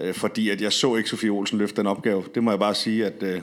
Øh, 0.00 0.14
fordi 0.14 0.50
at 0.50 0.60
jeg 0.60 0.72
så 0.72 0.96
ikke 0.96 1.08
Sofie 1.08 1.30
Olsen 1.30 1.58
løfte 1.58 1.76
den 1.76 1.86
opgave. 1.86 2.24
Det 2.34 2.42
må 2.42 2.50
jeg 2.50 2.58
bare 2.58 2.74
sige, 2.74 3.06
at... 3.06 3.22
Øh, 3.22 3.40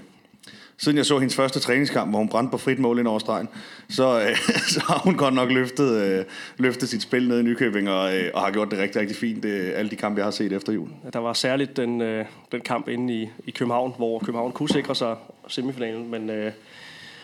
Siden 0.78 0.98
jeg 0.98 1.06
så 1.06 1.20
hendes 1.20 1.36
første 1.36 1.60
træningskamp, 1.60 2.10
hvor 2.12 2.20
hun 2.20 2.30
brændte 2.30 2.52
på 2.52 2.58
frit 2.58 2.80
mål 2.80 3.00
ind 3.00 3.08
over 3.08 3.20
stregen, 3.20 3.50
så, 3.90 4.22
øh, 4.22 4.36
så 4.74 4.82
har 4.88 5.00
hun 5.04 5.16
godt 5.16 5.34
nok 5.34 5.52
løftet, 5.52 6.02
øh, 6.02 6.26
løftet 6.58 6.90
sit 6.90 7.02
spil 7.02 7.28
ned 7.28 7.40
i 7.40 7.44
Nykøbing, 7.44 7.90
og, 7.90 8.18
øh, 8.18 8.32
og 8.34 8.42
har 8.42 8.52
gjort 8.52 8.72
det 8.72 8.80
rigtig, 8.80 9.02
rigtig 9.02 9.18
fint, 9.18 9.46
øh, 9.46 9.72
alle 9.76 9.92
de 9.92 9.96
kampe, 9.96 10.18
jeg 10.20 10.26
har 10.26 10.32
set 10.32 10.54
efter 10.54 10.74
jul. 10.74 10.90
Der 11.14 11.20
var 11.20 11.34
særligt 11.34 11.78
den, 11.78 12.02
øh, 12.02 12.26
den 12.52 12.62
kamp 12.62 12.88
inde 12.88 13.14
i, 13.14 13.30
i 13.48 13.52
København, 13.52 13.94
hvor 13.98 14.20
København 14.20 14.52
kunne 14.52 14.70
sikre 14.70 14.96
sig 14.96 15.16
semifinalen, 15.48 16.12
men 16.12 16.30
øh, 16.30 16.52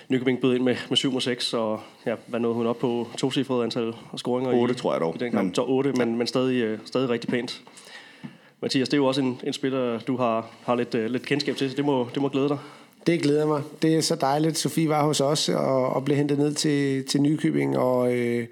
Nykøbing 0.10 0.42
bød 0.42 0.56
ind 0.56 0.64
med, 0.64 0.76
med 0.90 0.98
7 0.98 1.12
mod 1.12 1.22
6, 1.22 1.54
og 1.54 1.80
ja, 2.06 2.16
hvad 2.28 2.40
nåede 2.40 2.56
hun 2.56 2.68
op 2.68 2.80
på 2.80 3.08
tocifret 3.18 3.64
antal 3.64 3.94
scoringer? 4.18 4.54
Otte, 4.54 4.74
i, 4.74 4.78
tror 4.78 4.94
jeg 4.94 5.02
dog. 5.02 5.16
I 5.16 5.18
den 5.18 5.32
kamp. 5.32 5.44
Men- 5.46 5.56
Så 5.56 5.64
8, 5.68 5.92
men, 5.98 6.18
men 6.18 6.28
stadig, 6.28 6.64
øh, 6.64 6.80
stadig 6.86 7.10
rigtig 7.10 7.30
pænt. 7.30 7.62
Mathias, 8.62 8.90
det 8.90 8.94
er 8.94 8.98
jo 8.98 9.06
også 9.06 9.22
en, 9.22 9.40
en 9.44 9.54
spiller, 9.54 10.00
du 10.00 10.18
har, 10.18 10.46
har 10.66 10.76
lidt, 10.76 10.96
øh, 10.96 11.10
lidt 11.12 11.26
kendskab 11.26 11.56
til, 11.56 11.70
så 11.70 11.76
det 11.76 11.86
må, 11.86 12.08
det 12.14 12.22
må 12.22 12.30
glæde 12.30 12.50
dig. 12.50 12.58
Det 13.08 13.22
glæder 13.22 13.46
mig. 13.46 13.62
Det 13.82 13.96
er 13.96 14.02
så 14.02 14.16
dejligt. 14.16 14.58
Sofie 14.58 14.90
var 14.90 15.04
hos 15.04 15.22
os 15.22 15.50
og, 15.50 15.90
og 15.90 16.06
blev 16.06 16.18
hentet 16.18 16.38
ned 16.38 16.54
til, 16.54 17.06
til 17.06 17.22
Nykøbing, 17.22 17.78
og 17.78 18.14
øh, 18.14 18.48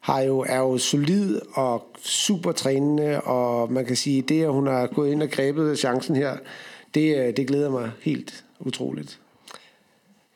har 0.00 0.20
jo, 0.20 0.38
er 0.48 0.58
jo 0.58 0.78
solid 0.78 1.40
og 1.54 1.86
super 2.02 2.52
trænende, 2.52 3.20
og 3.20 3.72
man 3.72 3.84
kan 3.84 3.96
sige, 3.96 4.22
det 4.22 4.44
at 4.44 4.52
hun 4.52 4.66
har 4.66 4.86
gået 4.86 5.12
ind 5.12 5.22
og 5.22 5.30
grebet 5.30 5.78
chancen 5.78 6.16
her, 6.16 6.36
det, 6.94 7.16
øh, 7.16 7.36
det 7.36 7.46
glæder 7.46 7.70
mig 7.70 7.90
helt 8.02 8.44
utroligt. 8.60 9.18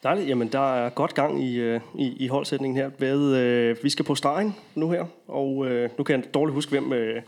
Dejligt. 0.02 0.28
Jamen, 0.28 0.48
der 0.48 0.74
er 0.74 0.90
godt 0.90 1.14
gang 1.14 1.44
i, 1.44 1.56
øh, 1.56 1.80
i, 1.98 2.16
i 2.24 2.26
holdsætningen 2.28 2.76
her. 2.76 2.90
Ved, 2.98 3.36
øh, 3.36 3.76
vi 3.82 3.90
skal 3.90 4.04
på 4.04 4.14
stregen 4.14 4.54
nu 4.74 4.90
her, 4.90 5.04
og 5.28 5.66
øh, 5.66 5.90
nu 5.98 6.04
kan 6.04 6.16
jeg 6.20 6.34
dårligt 6.34 6.54
huske, 6.54 6.70
hvem, 6.70 6.92
øh, 6.92 7.22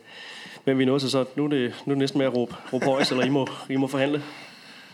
hvem 0.65 0.79
vi 0.79 0.85
nåede 0.85 1.01
til, 1.01 1.11
så 1.11 1.25
nu 1.37 1.45
er 1.45 1.49
det, 1.49 1.75
nu 1.87 1.91
er 1.91 1.95
det 1.95 1.99
næsten 1.99 2.19
med 2.19 2.27
at 2.27 2.37
råbe, 2.37 2.55
råbe 2.73 2.85
højs, 2.85 3.11
eller 3.11 3.25
I 3.25 3.29
må, 3.29 3.47
I 3.71 3.77
må 3.77 3.87
forhandle. 3.87 4.23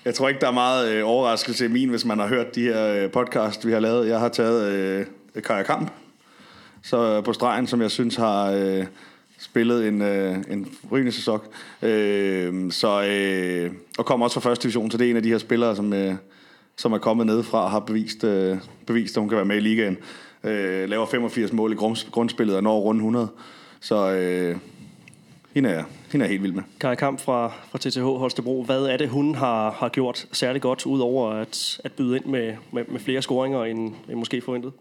Jeg 0.09 0.14
tror 0.14 0.28
ikke, 0.28 0.40
der 0.40 0.48
er 0.48 0.52
meget 0.52 0.92
øh, 0.92 1.02
overraskelse 1.06 1.64
i 1.64 1.68
min, 1.68 1.88
hvis 1.88 2.04
man 2.04 2.18
har 2.18 2.26
hørt 2.26 2.54
de 2.54 2.62
her 2.62 2.86
øh, 2.86 3.11
podcast, 3.11 3.66
vi 3.66 3.72
har 3.72 3.80
lavet. 3.80 4.09
Jeg 4.09 4.18
har 4.20 4.28
taget 4.28 4.72
øh, 4.72 5.06
Kaja 5.44 5.62
Kamp 5.62 5.90
så 6.82 7.16
øh, 7.16 7.24
på 7.24 7.32
stregen, 7.32 7.66
som 7.66 7.82
jeg 7.82 7.90
synes 7.90 8.16
har 8.16 8.50
øh, 8.50 8.86
spillet 9.38 9.88
en, 9.88 10.02
øh, 10.02 10.36
en 10.50 10.68
rygende 10.92 11.12
sæson. 11.12 11.40
Øh, 11.82 12.72
så, 12.72 13.02
øh, 13.02 13.72
og 13.98 14.06
kommer 14.06 14.26
også 14.26 14.40
fra 14.40 14.50
første 14.50 14.62
division, 14.62 14.90
så 14.90 14.98
det 14.98 15.06
er 15.06 15.11
en 15.11 15.16
af 15.16 15.22
de 15.22 15.28
her 15.28 15.38
spillere, 15.38 15.76
som, 15.76 15.92
øh, 15.92 16.14
som 16.76 16.92
er 16.92 16.98
kommet 16.98 17.26
ned 17.26 17.42
fra 17.42 17.64
og 17.64 17.70
har 17.70 17.80
bevist, 17.80 18.24
øh, 18.24 18.56
bevist, 18.86 19.16
at 19.16 19.20
hun 19.20 19.28
kan 19.28 19.36
være 19.36 19.44
med 19.44 19.56
i 19.56 19.61
ligaen. 19.61 19.96
Øh, 20.44 20.88
laver 20.88 21.06
85 21.06 21.52
mål 21.52 21.72
i 21.72 21.76
grundspillet 22.11 22.56
og 22.56 22.62
når 22.62 22.78
rundt 22.78 22.98
100. 22.98 23.28
Så 23.80 24.11
øh, 24.11 24.56
hende, 25.54 25.70
er, 25.70 25.84
hende 26.12 26.26
er 26.26 26.30
helt 26.30 26.42
vild 26.42 26.52
med. 26.52 26.62
Kaja 26.80 26.94
Kamp 26.94 27.20
fra, 27.20 27.52
fra 27.70 27.78
TTH 27.78 28.02
Holstebro. 28.02 28.62
Hvad 28.62 28.82
er 28.82 28.96
det, 28.96 29.09
hun 29.09 29.34
har, 29.34 29.70
har 29.70 29.88
gjort 29.88 30.26
særlig 30.32 30.62
godt, 30.62 30.86
udover 30.86 31.30
at, 31.30 31.80
at 31.84 31.92
byde 31.92 32.16
ind 32.16 32.24
med, 32.24 32.54
med, 32.72 32.84
med 32.88 33.00
flere 33.00 33.22
scoringer 33.22 33.64
end, 33.64 33.94
end 34.09 34.18
måske 34.18 34.40
forventet? 34.40 34.72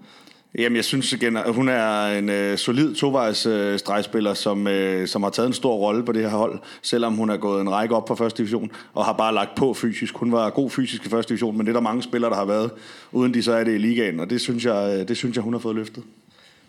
Jamen, 0.57 0.75
jeg 0.75 0.85
synes 0.85 1.13
igen, 1.13 1.37
at 1.37 1.53
hun 1.53 1.69
er 1.69 2.05
en 2.07 2.29
øh, 2.29 2.57
solid 2.57 2.95
tovejs 2.95 3.45
øh, 3.45 3.79
stregspiller, 3.79 4.33
som, 4.33 4.67
øh, 4.67 5.07
som 5.07 5.23
har 5.23 5.29
taget 5.29 5.47
en 5.47 5.53
stor 5.53 5.75
rolle 5.75 6.05
på 6.05 6.11
det 6.11 6.21
her 6.21 6.37
hold, 6.37 6.59
selvom 6.81 7.13
hun 7.13 7.29
er 7.29 7.37
gået 7.37 7.61
en 7.61 7.71
række 7.71 7.95
op 7.95 8.05
på 8.05 8.15
første 8.15 8.37
division, 8.37 8.71
og 8.93 9.05
har 9.05 9.13
bare 9.13 9.33
lagt 9.33 9.55
på 9.55 9.73
fysisk. 9.73 10.17
Hun 10.17 10.31
var 10.31 10.49
god 10.49 10.69
fysisk 10.69 11.05
i 11.05 11.09
første 11.09 11.29
division, 11.29 11.57
men 11.57 11.65
det 11.65 11.71
er 11.71 11.73
der 11.73 11.81
mange 11.81 12.03
spillere, 12.03 12.31
der 12.31 12.37
har 12.37 12.45
været, 12.45 12.71
uden 13.11 13.33
de 13.33 13.43
så 13.43 13.53
er 13.53 13.63
det 13.63 13.75
i 13.75 13.77
ligaen, 13.77 14.19
og 14.19 14.29
det 14.29 14.41
synes 14.41 14.65
jeg, 14.65 14.99
øh, 14.99 15.07
det 15.07 15.17
synes 15.17 15.35
jeg 15.35 15.43
hun 15.43 15.53
har 15.53 15.59
fået 15.59 15.75
løftet. 15.75 16.03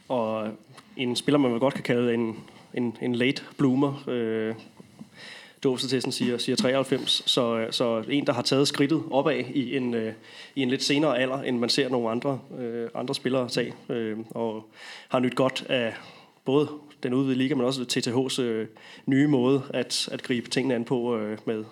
Og 0.09 0.49
en 0.97 1.17
spiller, 1.17 1.39
man 1.39 1.51
vel 1.51 1.61
godt 1.61 1.75
kan 1.75 1.83
kalde 1.83 2.15
en, 2.15 2.37
en, 2.75 2.97
en 3.03 3.15
late 3.15 3.43
bloomer. 3.57 4.05
Øh, 4.09 4.55
dåbsattesten 5.63 6.13
siger, 6.13 6.39
siger 6.39 6.57
93, 6.57 7.23
så, 7.27 7.59
øh, 7.59 7.73
så 7.73 8.05
en, 8.09 8.27
der 8.27 8.33
har 8.33 8.43
taget 8.43 8.69
skridtet 8.69 9.03
opad 9.11 9.45
i 9.55 9.77
en, 9.77 9.95
øh, 9.95 10.13
i 10.55 10.63
en 10.63 10.71
lidt 10.71 10.83
senere 10.83 11.19
alder, 11.19 11.43
end 11.43 11.59
man 11.59 11.69
ser 11.69 11.89
nogle 11.89 12.11
andre, 12.11 12.41
øh, 12.59 12.89
andre 12.95 13.15
spillere 13.15 13.49
tage, 13.49 13.75
øh, 13.89 14.19
og 14.31 14.69
har 15.09 15.19
nyt 15.19 15.35
godt 15.35 15.67
af 15.69 15.95
både 16.45 16.69
den 17.03 17.15
udvidede 17.15 17.39
liga, 17.39 17.55
men 17.55 17.65
også 17.65 17.81
TTH's 17.81 18.43
øh, 18.43 18.67
nye 19.07 19.27
måde 19.27 19.63
at, 19.71 20.09
at 20.13 20.23
gribe 20.23 20.51
tingene 20.51 20.75
an 20.75 20.85
på 20.85 21.17
øh, 21.17 21.39
med, 21.45 21.65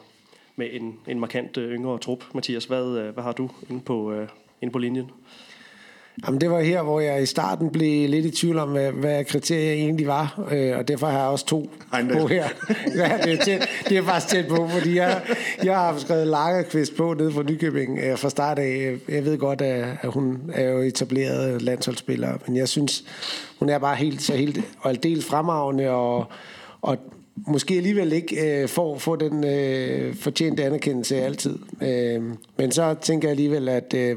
med 0.56 0.68
en, 0.72 0.98
en 1.06 1.20
markant 1.20 1.56
øh, 1.56 1.72
yngre 1.72 1.98
trup. 1.98 2.24
Mathias, 2.34 2.64
hvad, 2.64 2.98
øh, 2.98 3.14
hvad 3.14 3.24
har 3.24 3.32
du 3.32 3.50
inde 3.70 3.80
på, 3.80 4.12
øh, 4.12 4.28
inde 4.62 4.72
på 4.72 4.78
linjen? 4.78 5.10
Jamen, 6.26 6.40
det 6.40 6.50
var 6.50 6.60
her, 6.60 6.82
hvor 6.82 7.00
jeg 7.00 7.22
i 7.22 7.26
starten 7.26 7.70
blev 7.70 8.08
lidt 8.08 8.26
i 8.26 8.30
tvivl 8.30 8.58
om, 8.58 8.68
hvad, 8.68 8.92
hvad 8.92 9.24
kriterier 9.24 9.72
egentlig 9.72 10.06
var, 10.06 10.48
øh, 10.50 10.78
og 10.78 10.88
derfor 10.88 11.06
har 11.06 11.18
jeg 11.18 11.28
også 11.28 11.46
to 11.46 11.70
Heindal. 11.92 12.20
på 12.20 12.26
her. 12.26 12.48
Ja, 12.96 13.18
det, 13.24 13.32
er 13.32 13.44
tæt, 13.44 13.68
det 13.88 13.98
er 13.98 14.02
faktisk 14.02 14.28
tæt 14.32 14.46
på, 14.48 14.68
fordi 14.68 14.96
jeg, 14.96 15.22
jeg 15.64 15.76
har 15.76 15.98
skrevet 15.98 16.26
Lagerqvist 16.26 16.96
på 16.96 17.14
nede 17.14 17.32
fra 17.32 17.42
Nykøbing 17.42 17.98
øh, 17.98 18.18
fra 18.18 18.30
start 18.30 18.58
af. 18.58 18.96
Jeg 19.08 19.24
ved 19.24 19.38
godt, 19.38 19.62
at, 19.62 19.84
at 20.02 20.10
hun 20.10 20.50
er 20.54 20.70
jo 20.70 20.78
etableret 20.78 21.62
landsholdsspiller, 21.62 22.38
men 22.46 22.56
jeg 22.56 22.68
synes, 22.68 23.04
hun 23.58 23.68
er 23.68 23.78
bare 23.78 23.96
helt, 23.96 24.22
så 24.22 24.36
helt 24.36 24.60
og 24.80 24.90
aldeles 24.90 25.24
fremragende, 25.24 25.90
og, 25.90 26.26
og 26.82 26.98
måske 27.46 27.74
alligevel 27.74 28.12
ikke 28.12 28.62
øh, 28.62 28.68
får, 28.68 28.98
får 28.98 29.16
den 29.16 29.44
øh, 29.44 30.14
fortjente 30.14 30.64
anerkendelse 30.64 31.16
altid. 31.16 31.58
Øh, 31.82 32.22
men 32.58 32.72
så 32.72 32.94
tænker 33.02 33.28
jeg 33.28 33.30
alligevel, 33.30 33.68
at 33.68 33.94
øh, 33.94 34.16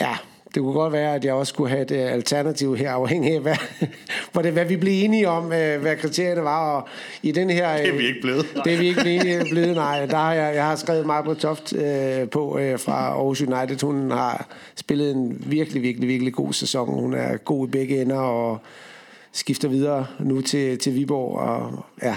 ja, 0.00 0.16
det 0.54 0.62
kunne 0.62 0.72
godt 0.72 0.92
være, 0.92 1.14
at 1.14 1.24
jeg 1.24 1.34
også 1.34 1.50
skulle 1.50 1.70
have 1.70 1.82
et 1.82 1.90
øh, 1.90 2.12
alternativ 2.12 2.76
her, 2.76 2.90
afhængig 2.90 3.34
af, 3.34 3.40
hvad, 4.32 4.42
det, 4.42 4.52
hvad 4.52 4.64
vi 4.64 4.76
blev 4.76 5.04
enige 5.04 5.28
om, 5.28 5.52
øh, 5.52 5.80
hvad 5.80 5.96
kriterierne 5.96 6.42
var. 6.42 6.76
Og 6.76 6.88
i 7.22 7.32
den 7.32 7.50
her, 7.50 7.76
Det 7.76 7.88
er 7.88 7.92
vi 7.92 8.06
ikke 8.06 8.20
blevet. 8.20 8.46
Det 8.64 8.74
er 8.74 8.78
vi 8.78 8.86
ikke 8.86 9.00
blevet, 9.02 9.46
blevet 9.50 9.74
nej. 9.74 10.06
Der 10.06 10.16
har 10.16 10.32
jeg, 10.32 10.54
jeg 10.54 10.64
har 10.64 10.76
skrevet 10.76 11.06
Margaret 11.06 11.38
Toft 11.38 11.72
øh, 11.72 12.28
på 12.28 12.58
øh, 12.58 12.78
fra 12.78 13.08
Aarhus 13.08 13.40
United. 13.40 13.86
Hun 13.86 14.10
har 14.10 14.46
spillet 14.76 15.10
en 15.10 15.42
virkelig, 15.46 15.82
virkelig, 15.82 16.08
virkelig 16.08 16.32
god 16.32 16.52
sæson. 16.52 16.88
Hun 16.88 17.14
er 17.14 17.36
god 17.36 17.68
i 17.68 17.70
begge 17.70 18.02
ender 18.02 18.20
og 18.20 18.58
skifter 19.32 19.68
videre 19.68 20.06
nu 20.20 20.40
til, 20.40 20.78
til 20.78 20.94
Viborg. 20.94 21.38
Og, 21.38 21.84
ja, 22.02 22.16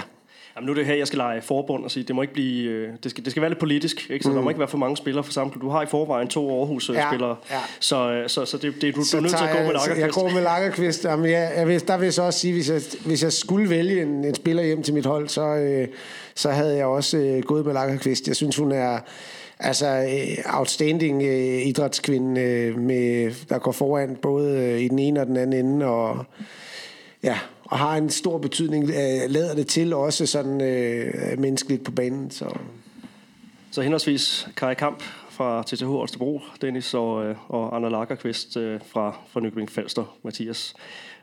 Jamen, 0.58 0.66
nu 0.66 0.72
er 0.72 0.76
det 0.76 0.86
her, 0.86 0.94
jeg 0.94 1.06
skal 1.06 1.16
lege 1.16 1.42
forbund 1.42 1.84
og 1.84 1.90
sige, 1.90 2.04
det 2.04 2.16
må 2.16 2.22
ikke 2.22 2.34
blive, 2.34 2.70
øh, 2.70 2.88
det 3.02 3.10
skal, 3.10 3.24
det 3.24 3.30
skal 3.30 3.40
være 3.40 3.50
lidt 3.50 3.58
politisk, 3.60 4.10
ikke? 4.10 4.22
så 4.22 4.28
mm. 4.28 4.34
der 4.34 4.42
må 4.42 4.50
ikke 4.50 4.58
være 4.58 4.68
for 4.68 4.78
mange 4.78 4.96
spillere 4.96 5.24
for 5.24 5.32
samme 5.32 5.50
klub. 5.52 5.62
Du 5.62 5.68
har 5.68 5.82
i 5.82 5.86
forvejen 5.86 6.28
to 6.28 6.58
Aarhus-spillere, 6.58 7.36
Ja, 7.50 7.54
ja. 7.54 7.60
så, 7.80 8.10
øh, 8.12 8.28
så, 8.28 8.44
så 8.44 8.56
det, 8.56 8.74
det, 8.80 8.94
du, 8.94 9.00
du 9.00 9.04
så 9.04 9.16
er 9.16 9.20
nødt 9.20 9.36
til 9.36 9.44
at 9.44 9.50
gå 9.50 9.58
med 9.58 9.66
tager 9.66 9.80
jeg- 9.88 9.96
Lagerqvist. 9.96 10.14
går 10.18 10.30
med 10.30 10.42
Lagerqvist. 10.42 11.04
Jamen, 11.04 11.30
jeg, 11.30 11.52
jeg 11.56 11.68
vil, 11.68 11.88
der 11.88 11.96
vil 11.98 12.04
jeg 12.06 12.14
så 12.14 12.22
også 12.22 12.40
sige, 12.40 12.52
hvis 12.52 12.70
jeg, 12.70 12.80
hvis 13.06 13.22
jeg 13.22 13.32
skulle 13.32 13.70
vælge 13.70 14.02
en, 14.02 14.24
en 14.24 14.34
spiller 14.34 14.62
hjem 14.62 14.82
til 14.82 14.94
mit 14.94 15.06
hold, 15.06 15.28
så, 15.28 15.42
øh, 15.46 15.88
så 16.34 16.50
havde 16.50 16.76
jeg 16.76 16.86
også 16.86 17.16
øh, 17.18 17.42
gået 17.42 17.66
med 17.66 17.72
Lagerqvist. 17.74 18.28
Jeg 18.28 18.36
synes, 18.36 18.56
hun 18.56 18.72
er 18.72 18.98
altså 19.60 20.06
outstanding 20.46 21.22
øh, 21.22 21.66
idrætskvinde, 21.66 22.40
øh, 22.40 22.78
med, 22.78 23.32
der 23.48 23.58
går 23.58 23.72
foran 23.72 24.16
både 24.22 24.58
øh, 24.58 24.80
i 24.80 24.88
den 24.88 24.98
ene 24.98 25.20
og 25.20 25.26
den 25.26 25.36
anden 25.36 25.66
ende, 25.66 25.86
og 25.86 26.24
ja, 27.22 27.38
og 27.68 27.78
har 27.78 27.96
en 27.96 28.10
stor 28.10 28.38
betydning, 28.38 28.84
øh, 28.84 29.30
lader 29.30 29.54
det 29.54 29.66
til 29.66 29.94
også 29.94 30.26
sådan 30.26 30.60
øh, 30.60 31.38
menneskeligt 31.38 31.84
på 31.84 31.90
banen. 31.90 32.30
Så. 32.30 32.56
Så 33.70 33.82
henholdsvis 33.82 34.48
Kai 34.56 34.74
Kamp 34.74 35.02
fra 35.30 35.62
TTH 35.66 35.86
Holstebro, 35.86 36.40
Dennis 36.60 36.94
og, 36.94 37.24
øh, 37.24 37.36
og 37.48 37.76
Anna 37.76 37.88
Lagerqvist 37.88 38.56
øh, 38.56 38.80
fra, 38.86 39.16
fra 39.28 39.40
Nykøbing 39.40 39.70
Falster, 39.70 40.16
Mathias. 40.22 40.74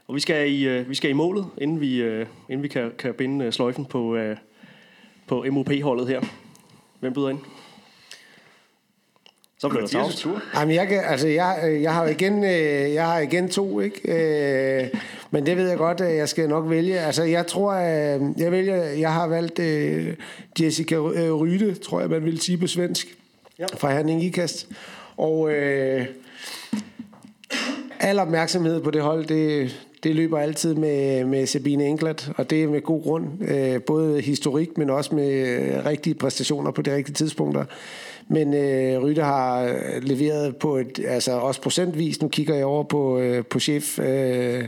Og 0.07 0.15
vi 0.15 0.19
skal 0.19 0.51
i, 0.51 0.67
øh, 0.67 0.89
vi 0.89 0.95
skal 0.95 1.09
i 1.09 1.13
målet, 1.13 1.45
inden 1.57 1.81
vi, 1.81 1.95
øh, 2.01 2.27
inden 2.49 2.63
vi 2.63 2.67
kan, 2.67 2.91
kan 2.97 3.13
binde 3.13 3.45
øh, 3.45 3.53
sløjfen 3.53 3.85
på, 3.85 4.15
øh, 4.15 4.37
på 5.27 5.45
MOP-holdet 5.51 6.07
her. 6.07 6.21
Hvem 6.99 7.13
byder 7.13 7.29
ind? 7.29 7.39
Så 9.57 9.69
bliver 9.69 9.81
der 9.81 9.87
Mathias' 9.87 9.91
tavs. 9.91 10.21
tur. 10.21 10.41
Jamen, 10.55 10.75
jeg, 10.75 10.87
kan, 10.87 11.03
altså, 11.05 11.27
jeg, 11.27 11.79
jeg, 11.81 11.93
har 11.93 12.05
igen, 12.05 12.43
øh, 12.43 12.93
jeg 12.93 13.05
har 13.05 13.19
igen 13.19 13.49
to, 13.49 13.79
ikke? 13.79 14.11
Øh, 14.83 15.01
men 15.31 15.45
det 15.45 15.57
ved 15.57 15.69
jeg 15.69 15.77
godt, 15.77 16.01
at 16.01 16.15
jeg 16.15 16.29
skal 16.29 16.49
nok 16.49 16.69
vælge. 16.69 16.99
Altså, 16.99 17.23
jeg 17.23 17.47
tror, 17.47 17.71
at 17.71 18.21
jeg 18.37 18.51
vælger, 18.51 18.75
jeg 18.83 19.13
har 19.13 19.27
valgt 19.27 19.59
øh, 19.59 20.13
Jessica 20.61 20.95
øh, 20.95 21.33
Ryde, 21.33 21.73
tror 21.75 21.99
jeg, 21.99 22.09
man 22.09 22.25
vil 22.25 22.39
sige 22.41 22.57
på 22.57 22.67
svensk, 22.67 23.17
Ja. 23.59 23.65
fra 23.77 23.93
Herning 23.93 24.23
Ikast. 24.23 24.67
Og 25.17 25.51
øh, 25.51 26.05
al 27.99 28.19
opmærksomhed 28.19 28.81
på 28.81 28.91
det 28.91 29.01
hold, 29.01 29.25
det, 29.25 29.75
det 30.03 30.15
løber 30.15 30.39
altid 30.39 30.73
med, 30.73 31.25
med 31.25 31.45
Sabine 31.45 31.85
Englert, 31.85 32.31
og 32.37 32.49
det 32.49 32.63
er 32.63 32.67
med 32.67 32.81
god 32.81 33.03
grund. 33.03 33.25
Øh, 33.51 33.81
både 33.81 34.21
historik, 34.21 34.77
men 34.77 34.89
også 34.89 35.15
med 35.15 35.31
øh, 35.31 35.85
rigtige 35.85 36.13
præstationer 36.13 36.71
på 36.71 36.81
de 36.81 36.95
rigtige 36.95 37.13
tidspunkter. 37.13 37.65
Men 38.27 38.53
øh, 38.53 39.03
Rytte 39.03 39.21
har 39.21 39.75
leveret 40.01 40.55
på 40.55 40.77
et, 40.77 40.99
altså 41.07 41.31
også 41.31 41.61
procentvis, 41.61 42.21
nu 42.21 42.27
kigger 42.27 42.55
jeg 42.55 42.65
over 42.65 42.83
på, 42.83 43.19
øh, 43.19 43.45
på 43.45 43.59
chef, 43.59 43.99
øh, 43.99 44.63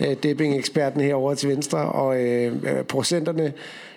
øh, 0.00 0.16
Debbing-eksperten 0.22 1.00
herovre 1.00 1.34
til 1.34 1.48
venstre, 1.48 1.78
og 1.78 2.22
øh, 2.22 2.52
øh, 2.52 2.84
procenterne, 2.84 3.52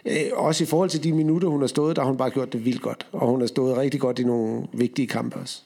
øh, 0.06 0.16
også 0.34 0.64
i 0.64 0.68
forhold 0.68 0.90
til 0.90 1.04
de 1.04 1.14
minutter, 1.14 1.48
hun 1.48 1.60
har 1.62 1.68
stået, 1.68 1.96
der 1.96 2.02
har 2.02 2.08
hun 2.08 2.18
bare 2.18 2.30
gjort 2.30 2.54
det 2.54 2.66
vildt 2.66 2.82
godt, 2.82 3.08
og 3.12 3.28
hun 3.28 3.40
har 3.40 3.48
stået 3.48 3.78
rigtig 3.78 4.00
godt 4.00 4.20
i 4.20 4.24
nogle 4.24 4.68
vigtige 4.74 5.08
kampe 5.08 5.40
også. 5.40 5.62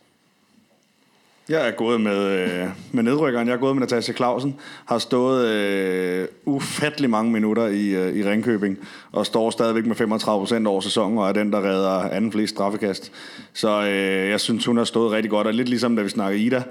Jeg 1.51 1.67
er 1.67 1.71
gået 1.71 2.01
med, 2.01 2.27
øh, 2.27 2.67
med 2.91 3.03
nedrykkeren. 3.03 3.47
Jeg 3.47 3.53
er 3.53 3.59
gået 3.59 3.75
med 3.75 3.81
Natasha 3.81 4.13
Clausen. 4.13 4.55
Har 4.85 4.97
stået 4.97 5.47
øh, 5.47 6.27
ufattelig 6.45 7.09
mange 7.09 7.31
minutter 7.31 7.67
i, 7.67 7.87
øh, 7.89 8.15
i 8.15 8.23
Ringkøbing. 8.23 8.77
Og 9.11 9.25
står 9.25 9.49
stadigvæk 9.49 9.85
med 9.85 9.95
35% 9.95 10.67
over 10.67 10.81
sæsonen. 10.81 11.17
Og 11.17 11.29
er 11.29 11.33
den, 11.33 11.51
der 11.51 11.61
redder 11.61 12.09
anden 12.09 12.31
flest 12.31 12.53
straffekast. 12.53 13.11
Så 13.53 13.81
øh, 13.81 14.29
jeg 14.29 14.39
synes, 14.39 14.65
hun 14.65 14.77
har 14.77 14.83
stået 14.83 15.11
rigtig 15.11 15.29
godt. 15.29 15.47
Og 15.47 15.53
lidt 15.53 15.69
ligesom 15.69 15.95
da 15.95 16.01
vi 16.01 16.09
snakkede 16.09 16.43
Ida. 16.43 16.63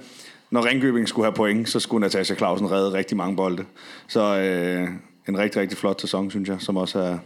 Når 0.50 0.66
Ringkøbing 0.66 1.08
skulle 1.08 1.26
have 1.26 1.34
point, 1.34 1.68
så 1.68 1.80
skulle 1.80 2.00
Natasha 2.00 2.34
Clausen 2.34 2.70
redde 2.70 2.92
rigtig 2.92 3.16
mange 3.16 3.36
bolde. 3.36 3.64
Så 4.08 4.38
øh, 4.38 4.88
en 5.28 5.38
rigtig, 5.38 5.60
rigtig 5.60 5.78
flot 5.78 6.00
sæson, 6.00 6.30
synes 6.30 6.48
jeg. 6.48 6.56
Som 6.60 6.76
også 6.76 6.98
er, 6.98 7.18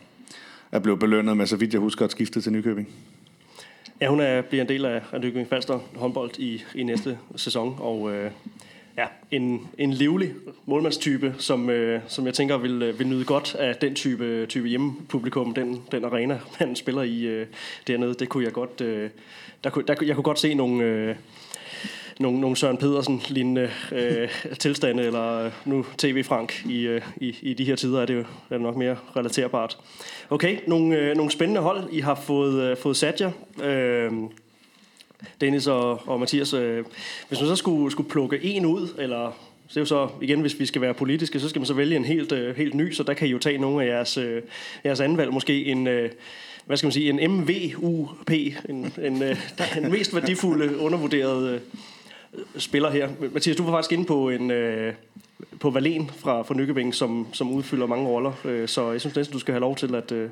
er 0.72 0.78
blevet 0.78 1.00
belønnet 1.00 1.36
med, 1.36 1.46
så 1.46 1.56
vidt 1.56 1.72
jeg 1.72 1.80
husker, 1.80 2.04
at 2.04 2.10
skifte 2.10 2.40
til 2.40 2.52
Nykøbing. 2.52 2.88
Ja, 4.00 4.08
hun 4.08 4.20
er, 4.20 4.42
bliver 4.42 4.62
en 4.62 4.68
del 4.68 4.84
af, 4.84 5.02
af 5.12 5.20
Nykøbing 5.20 5.48
Falster 5.48 5.78
håndbold 5.96 6.38
i, 6.38 6.62
i 6.74 6.82
næste 6.82 7.18
sæson, 7.36 7.76
og 7.78 8.12
øh, 8.14 8.30
ja, 8.98 9.06
en, 9.30 9.68
en 9.78 9.92
livlig 9.92 10.34
målmandstype, 10.66 11.34
som, 11.38 11.70
øh, 11.70 12.00
som 12.06 12.26
jeg 12.26 12.34
tænker 12.34 12.56
vil, 12.56 12.82
øh, 12.82 12.98
vil 12.98 13.06
nyde 13.08 13.24
godt 13.24 13.54
af 13.54 13.76
den 13.76 13.94
type, 13.94 14.46
type 14.46 14.68
hjemmepublikum, 14.68 15.54
den, 15.54 15.82
den 15.92 16.04
arena, 16.04 16.40
man 16.60 16.76
spiller 16.76 17.02
i 17.02 17.22
øh, 17.22 17.46
dernede. 17.86 18.14
Det 18.14 18.28
kunne 18.28 18.44
jeg 18.44 18.52
godt, 18.52 18.80
øh, 18.80 19.10
der, 19.64 19.70
kunne, 19.70 19.84
der, 19.86 19.94
jeg 20.02 20.14
kunne 20.14 20.24
godt 20.24 20.38
se 20.38 20.54
nogle... 20.54 20.84
Øh, 20.84 21.16
nogle, 22.20 22.40
nogle 22.40 22.56
Søren 22.56 22.76
Pedersen 22.76 23.22
lignende 23.28 23.70
øh, 23.92 24.28
tilstande, 24.58 25.02
eller 25.02 25.44
øh, 25.44 25.52
nu 25.64 25.86
TV 25.98 26.24
Frank 26.24 26.66
i, 26.66 26.80
øh, 26.80 27.02
i, 27.16 27.36
i 27.42 27.54
de 27.54 27.64
her 27.64 27.76
tider 27.76 28.00
er 28.00 28.06
det 28.06 28.14
jo 28.14 28.20
er 28.20 28.24
det 28.50 28.60
nok 28.60 28.76
mere 28.76 28.96
relaterbart. 29.16 29.78
Okay, 30.30 30.58
nogle, 30.66 30.96
øh, 30.96 31.16
nogle 31.16 31.30
spændende 31.30 31.60
hold, 31.60 31.88
I 31.92 32.00
har 32.00 32.14
fået, 32.14 32.62
øh, 32.62 32.76
fået 32.76 32.96
sat 32.96 33.20
jer. 33.20 33.30
Øh, 33.62 34.12
Dennis 35.40 35.66
og, 35.66 36.08
og 36.08 36.20
Mathias, 36.20 36.54
øh, 36.54 36.84
hvis 37.28 37.40
man 37.40 37.48
så 37.48 37.56
skulle, 37.56 37.90
skulle 37.90 38.10
plukke 38.10 38.44
en 38.44 38.66
ud, 38.66 38.88
eller 38.98 39.36
det 39.68 39.76
er 39.76 39.80
jo 39.80 39.84
så, 39.84 40.08
igen, 40.22 40.40
hvis 40.40 40.60
vi 40.60 40.66
skal 40.66 40.80
være 40.80 40.94
politiske, 40.94 41.40
så 41.40 41.48
skal 41.48 41.60
man 41.60 41.66
så 41.66 41.74
vælge 41.74 41.96
en 41.96 42.04
helt, 42.04 42.32
øh, 42.32 42.56
helt 42.56 42.74
ny, 42.74 42.92
så 42.92 43.02
der 43.02 43.14
kan 43.14 43.28
I 43.28 43.30
jo 43.30 43.38
tage 43.38 43.58
nogle 43.58 43.84
af 43.84 43.88
jeres, 43.88 44.16
øh, 44.16 44.42
jeres 44.84 45.00
anvalg. 45.00 45.32
Måske 45.32 45.64
en, 45.64 45.86
øh, 45.86 46.10
hvad 46.66 46.76
skal 46.76 46.86
man 46.86 46.92
sige, 46.92 47.10
en 47.10 47.30
MVUP, 47.30 48.30
en, 48.68 48.92
en, 49.02 49.22
øh, 49.22 49.36
den 49.74 49.90
mest 49.90 50.14
værdifulde, 50.14 50.78
undervurderede 50.78 51.54
øh, 51.54 51.60
spiller 52.56 52.90
her. 52.90 53.08
Mathias, 53.32 53.56
du 53.56 53.64
var 53.64 53.72
faktisk 53.72 53.92
inde 53.92 54.04
på 54.04 54.30
en... 54.30 54.50
Øh, 54.50 54.94
på 55.60 55.70
Valen 55.70 56.10
fra, 56.16 56.42
fra 56.42 56.54
Nykøbing, 56.54 56.94
som, 56.94 57.26
som 57.32 57.52
udfylder 57.52 57.86
mange 57.86 58.08
roller. 58.08 58.32
Øh, 58.44 58.68
så 58.68 58.92
jeg 58.92 59.00
synes 59.00 59.16
næsten, 59.16 59.32
du 59.32 59.38
skal 59.38 59.52
have 59.52 59.60
lov 59.60 59.76
til 59.76 59.94
at, 59.94 60.12
øh, 60.12 60.28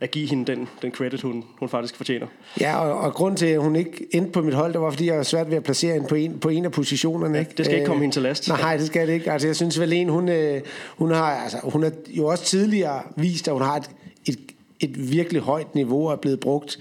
at 0.00 0.10
give 0.10 0.28
hende 0.28 0.52
den, 0.52 0.68
den 0.82 0.92
credit, 0.92 1.22
hun, 1.22 1.44
hun 1.58 1.68
faktisk 1.68 1.96
fortjener. 1.96 2.26
Ja, 2.60 2.78
og, 2.78 3.00
og 3.00 3.14
grund 3.14 3.36
til, 3.36 3.46
at 3.46 3.60
hun 3.60 3.76
ikke 3.76 4.06
endte 4.10 4.32
på 4.32 4.42
mit 4.42 4.54
hold, 4.54 4.72
det 4.72 4.80
var, 4.80 4.90
fordi 4.90 5.06
jeg 5.06 5.16
var 5.16 5.22
svært 5.22 5.50
ved 5.50 5.56
at 5.56 5.62
placere 5.64 5.92
hende 5.92 6.08
på 6.08 6.14
en, 6.14 6.38
på 6.38 6.48
en 6.48 6.64
af 6.64 6.72
positionerne. 6.72 7.38
Ikke? 7.38 7.52
det 7.56 7.64
skal 7.64 7.76
ikke 7.76 7.86
komme 7.86 7.98
Øh, 7.98 8.02
hende 8.02 8.14
til 8.14 8.22
last. 8.22 8.48
Nej, 8.48 8.76
det 8.76 8.86
skal 8.86 9.08
det 9.08 9.14
ikke. 9.14 9.32
Altså, 9.32 9.48
jeg 9.48 9.56
synes 9.56 9.80
vel 9.80 9.92
en, 9.92 10.08
hun, 10.08 10.28
øh, 10.28 10.60
hun, 10.96 11.10
har, 11.10 11.24
altså, 11.24 11.58
hun 11.62 11.82
har 11.82 11.92
jo 12.08 12.26
også 12.26 12.44
tidligere 12.44 13.02
vist, 13.16 13.48
at 13.48 13.54
hun 13.54 13.62
har 13.62 13.76
et, 13.76 13.90
et, 14.26 14.38
et 14.80 15.12
virkelig 15.12 15.42
højt 15.42 15.74
niveau 15.74 16.06
og 16.06 16.12
er 16.12 16.16
blevet 16.16 16.40
brugt. 16.40 16.78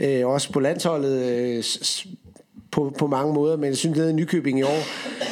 Øh, 0.00 0.26
også 0.26 0.52
på 0.52 0.60
landsholdet 0.60 1.22
øh, 1.24 1.62
på, 2.76 2.92
på 2.98 3.06
mange 3.06 3.34
måder, 3.34 3.56
men 3.56 3.64
jeg 3.64 3.76
synes, 3.76 3.96
nede 3.96 4.10
i 4.10 4.12
Nykøbing 4.12 4.58
i 4.58 4.62
år, 4.62 4.82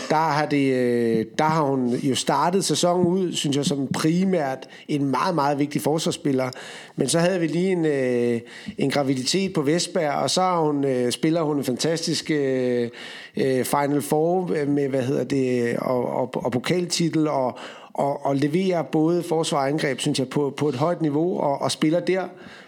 der 0.09 0.16
har, 0.16 0.47
det, 0.47 0.72
øh, 0.74 1.26
der 1.38 1.45
har 1.45 1.62
hun 1.62 1.88
jo 1.88 2.14
startet 2.14 2.64
sæsonen 2.64 3.07
ud, 3.07 3.32
synes 3.32 3.57
jeg, 3.57 3.64
som 3.64 3.86
primært 3.86 4.68
en 4.88 5.05
meget, 5.05 5.34
meget 5.34 5.59
vigtig 5.59 5.82
forsvarsspiller. 5.82 6.51
Men 6.97 7.09
så 7.09 7.18
havde 7.18 7.40
vi 7.40 7.47
lige 7.47 7.72
en, 7.72 7.84
øh, 7.84 8.40
en 8.78 8.90
graviditet 8.90 9.53
på 9.53 9.62
Vestberg, 9.62 10.12
og 10.12 10.30
så 10.30 10.40
har 10.40 10.61
hun, 10.61 10.84
øh, 10.84 11.12
spiller 11.12 11.42
hun 11.42 11.59
en 11.59 11.64
fantastisk 11.64 12.30
Final 13.64 14.03
Four 14.03 14.66
med, 14.66 14.88
hvad 14.88 15.03
hedder 15.03 15.24
det, 15.24 15.76
og, 15.76 16.07
og, 16.07 16.45
og 16.45 16.53
pokaltitel, 16.53 17.28
og, 17.28 17.59
og, 17.95 18.26
og 18.26 18.36
leverer 18.36 18.82
både 18.82 19.22
forsvar 19.22 19.59
og 19.59 19.68
angreb, 19.68 20.01
synes 20.01 20.18
jeg, 20.18 20.28
på, 20.28 20.55
på 20.57 20.68
et 20.68 20.74
højt 20.74 21.03
niveau, 21.03 21.40
og, 21.40 21.62
og 21.62 21.70
spiller 21.70 22.01
der, 22.01 22.22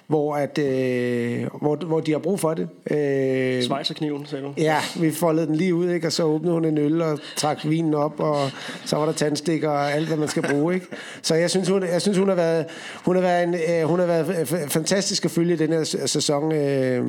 hvor, 0.06 0.36
at, 0.36 0.58
øh, 0.58 1.46
hvor, 1.60 1.76
hvor 1.76 2.00
de 2.00 2.12
har 2.12 2.18
brug 2.18 2.40
for 2.40 2.54
det. 2.54 2.68
Øh, 2.90 3.62
Schweizerkniven, 3.62 4.26
sagde 4.26 4.44
du? 4.44 4.52
Ja, 4.56 4.78
vi 5.00 5.10
foldede 5.10 5.46
den 5.46 5.56
lige 5.56 5.74
ud, 5.74 5.90
ikke? 5.90 6.06
og 6.06 6.12
så 6.12 6.22
åbnede 6.22 6.54
hun 6.54 6.64
en 6.64 6.78
øl 6.78 7.02
og 7.02 7.18
trak 7.36 7.58
vinen 7.64 7.94
op, 7.94 8.20
og 8.20 8.50
så 8.84 8.96
var 8.96 9.06
der 9.06 9.12
tandstikker 9.12 9.70
og 9.70 9.92
alt, 9.92 10.06
hvad 10.06 10.16
man 10.16 10.28
skal 10.28 10.42
bruge. 10.42 10.74
Ikke? 10.74 10.86
Så 11.22 11.34
jeg 11.34 11.50
synes, 11.50 11.68
hun, 11.68 11.82
jeg 11.82 12.02
synes, 12.02 12.18
hun 12.18 12.28
har 12.28 12.34
været, 12.34 12.66
hun 13.04 13.16
har 13.16 13.22
været, 13.22 13.42
en, 13.42 13.54
øh, 13.54 13.88
hun 13.88 13.98
har 13.98 14.06
været 14.06 14.48
fantastisk 14.48 15.24
at 15.24 15.30
følge 15.30 15.56
den 15.56 15.72
her 15.72 15.84
sæson, 16.06 16.52
øh, 16.52 17.04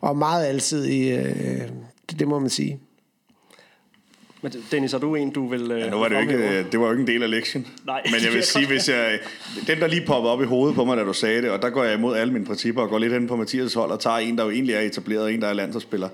og 0.00 0.16
meget 0.16 0.46
altid 0.46 0.84
i, 0.84 1.10
øh, 1.10 1.34
det, 2.10 2.18
det 2.18 2.28
må 2.28 2.38
man 2.38 2.50
sige. 2.50 2.80
Men 4.42 4.52
Dennis, 4.70 4.92
er 4.92 4.98
du 4.98 5.14
en, 5.14 5.30
du 5.30 5.48
vil... 5.48 5.66
Ja, 5.70 5.90
nu 5.90 5.96
var 5.96 6.08
det, 6.08 6.16
jo 6.16 6.20
ikke, 6.20 6.62
det 6.72 6.80
var 6.80 6.86
jo 6.86 6.92
ikke 6.92 7.00
en 7.00 7.06
del 7.06 7.22
af 7.22 7.30
lektien. 7.30 7.66
Nej. 7.86 8.02
Men 8.04 8.24
jeg 8.24 8.32
vil 8.32 8.42
sige, 8.42 8.66
hvis 8.66 8.88
jeg... 8.88 9.18
Den, 9.66 9.80
der 9.80 9.86
lige 9.86 10.06
poppede 10.06 10.32
op 10.32 10.42
i 10.42 10.44
hovedet 10.44 10.74
på 10.74 10.84
mig, 10.84 10.96
da 10.96 11.04
du 11.04 11.12
sagde 11.12 11.42
det, 11.42 11.50
og 11.50 11.62
der 11.62 11.70
går 11.70 11.84
jeg 11.84 11.94
imod 11.94 12.16
alle 12.16 12.32
mine 12.32 12.44
principper 12.44 12.82
og 12.82 12.88
går 12.88 12.98
lidt 12.98 13.12
hen 13.12 13.26
på 13.26 13.36
Mathias 13.36 13.74
hold 13.74 13.90
og 13.90 14.00
tager 14.00 14.16
en, 14.16 14.38
der 14.38 14.44
jo 14.44 14.50
egentlig 14.50 14.74
er 14.74 14.80
etableret, 14.80 15.22
og 15.22 15.32
en, 15.32 15.42
der 15.42 15.48
er 15.48 15.52
landsholdsspiller. 15.52 16.08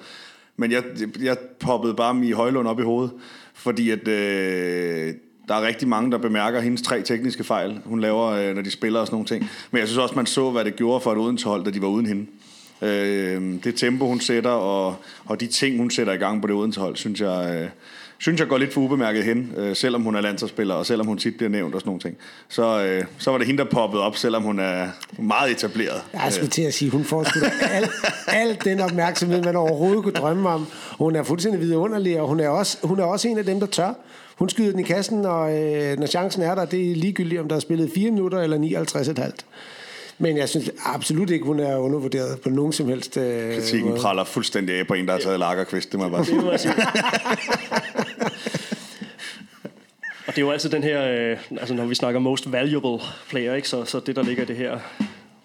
Men 0.57 0.73
jeg, 0.73 0.83
jeg 1.21 1.39
poppede 1.39 1.95
bare 1.95 2.15
mig 2.15 2.29
i 2.29 2.33
Højlund 2.33 2.69
op 2.69 2.81
i 2.81 2.83
hovedet, 2.83 3.13
fordi 3.55 3.91
at... 3.91 4.09
Øh, 4.09 5.15
der 5.49 5.55
er 5.55 5.67
rigtig 5.67 5.89
mange, 5.89 6.11
der 6.11 6.19
bemærker 6.19 6.61
hendes 6.61 6.83
tre 6.83 7.03
tekniske 7.03 7.45
fejl, 7.45 7.81
hun 7.85 8.01
laver, 8.01 8.27
øh, 8.27 8.55
når 8.55 8.63
de 8.63 8.71
spiller 8.71 9.01
og 9.01 9.07
sådan 9.07 9.15
nogle 9.15 9.27
ting. 9.27 9.51
Men 9.71 9.79
jeg 9.79 9.89
synes 9.89 9.99
også, 9.99 10.15
man 10.15 10.27
så, 10.27 10.51
hvad 10.51 10.65
det 10.65 10.77
gjorde 10.77 11.01
for 11.01 11.13
et 11.13 11.19
Odense-hold, 11.19 11.65
da 11.65 11.71
de 11.71 11.83
var 11.83 11.89
uden 11.89 12.07
hende. 12.07 12.27
Øh, 12.83 13.65
det 13.65 13.75
tempo, 13.75 14.07
hun 14.07 14.21
sætter, 14.21 14.51
og, 14.51 14.97
og 15.25 15.41
de 15.41 15.47
ting, 15.47 15.77
hun 15.77 15.91
sætter 15.91 16.13
i 16.13 16.17
gang 16.17 16.41
på 16.41 16.47
det 16.47 16.57
Odense-hold, 16.57 16.97
synes 16.97 17.21
jeg... 17.21 17.61
Øh, 17.63 17.69
synes 18.25 18.41
jeg 18.41 18.49
går 18.49 18.59
lidt 18.59 18.73
for 18.73 18.81
ubemærket 18.81 19.25
hen, 19.25 19.53
øh, 19.57 19.77
selvom 19.77 20.03
hun 20.03 20.15
er 20.15 20.21
landsholdsspiller, 20.21 20.75
og 20.75 20.87
selvom 20.87 21.07
hun 21.07 21.19
tit 21.19 21.37
bliver 21.37 21.51
nævnt 21.51 21.75
og 21.75 21.81
sådan 21.81 21.89
nogle 21.89 22.01
ting. 22.01 22.17
Så, 22.49 22.85
øh, 22.85 23.05
så 23.19 23.31
var 23.31 23.39
det 23.39 23.47
hende, 23.47 23.65
der 23.65 23.71
poppede 23.71 24.03
op, 24.03 24.17
selvom 24.17 24.43
hun 24.43 24.59
er 24.59 24.89
meget 25.19 25.51
etableret. 25.51 26.03
Jeg 26.13 26.33
skulle 26.33 26.51
til 26.51 26.63
at 26.63 26.75
sige, 26.75 26.91
hun 26.91 27.05
får 27.05 27.25
sgu 27.25 27.41
al, 27.63 27.89
al 28.27 28.59
den 28.65 28.81
opmærksomhed, 28.81 29.43
man 29.43 29.57
overhovedet 29.57 30.03
kunne 30.03 30.13
drømme 30.13 30.49
om. 30.49 30.67
Hun 30.99 31.17
er 31.17 31.23
fuldstændig 31.23 31.61
vidunderlig, 31.61 32.21
og 32.21 32.29
hun 32.29 32.41
er 32.41 32.49
også, 32.49 32.79
hun 32.83 33.01
er 33.01 33.05
også 33.05 33.29
en 33.29 33.39
af 33.39 33.45
dem, 33.45 33.61
der 33.61 33.67
tør. 33.67 33.93
Hun 34.37 34.49
skyder 34.49 34.71
den 34.71 34.81
i 34.81 34.83
kassen, 34.83 35.27
og 35.27 35.59
øh, 35.59 35.99
når 35.99 36.07
chancen 36.07 36.43
er 36.43 36.55
der, 36.55 36.65
det 36.65 36.91
er 36.91 36.97
ligegyldigt, 36.97 37.41
om 37.41 37.49
der 37.49 37.57
er 37.57 37.61
spillet 37.61 37.91
4 37.95 38.11
minutter 38.11 38.41
eller 38.41 38.59
59,5. 38.59 39.33
Men 40.19 40.37
jeg 40.37 40.49
synes 40.49 40.71
absolut 40.85 41.31
ikke, 41.31 41.45
hun 41.45 41.61
er 41.61 41.77
undervurderet 41.77 42.41
på 42.41 42.49
nogen 42.49 42.73
som 42.73 42.89
helst 42.89 43.17
øh, 43.17 43.55
Kritikken 43.55 43.89
måde. 43.89 44.01
praller 44.01 44.25
fuldstændig 44.25 44.79
af 44.79 44.87
på 44.87 44.95
en, 44.95 45.07
der 45.07 45.13
har 45.13 45.21
taget 45.21 45.39
lagerkvist, 45.39 45.93
det 45.93 45.99
må 45.99 46.05
jeg 46.05 46.13
bare 46.13 46.25
sige. 46.59 46.75
Og 50.27 50.33
det 50.37 50.39
er 50.39 50.47
jo 50.47 50.51
altid 50.51 50.71
den 50.71 50.83
her, 50.83 51.31
øh, 51.31 51.39
altså 51.51 51.75
når 51.75 51.85
vi 51.85 51.95
snakker 51.95 52.21
most 52.21 52.53
valuable 52.53 53.07
player, 53.29 53.55
ikke? 53.55 53.69
Så, 53.69 53.85
så 53.85 54.01
det 54.01 54.17
der 54.17 54.23
ligger 54.23 54.45
det 54.45 54.57
her 54.57 54.79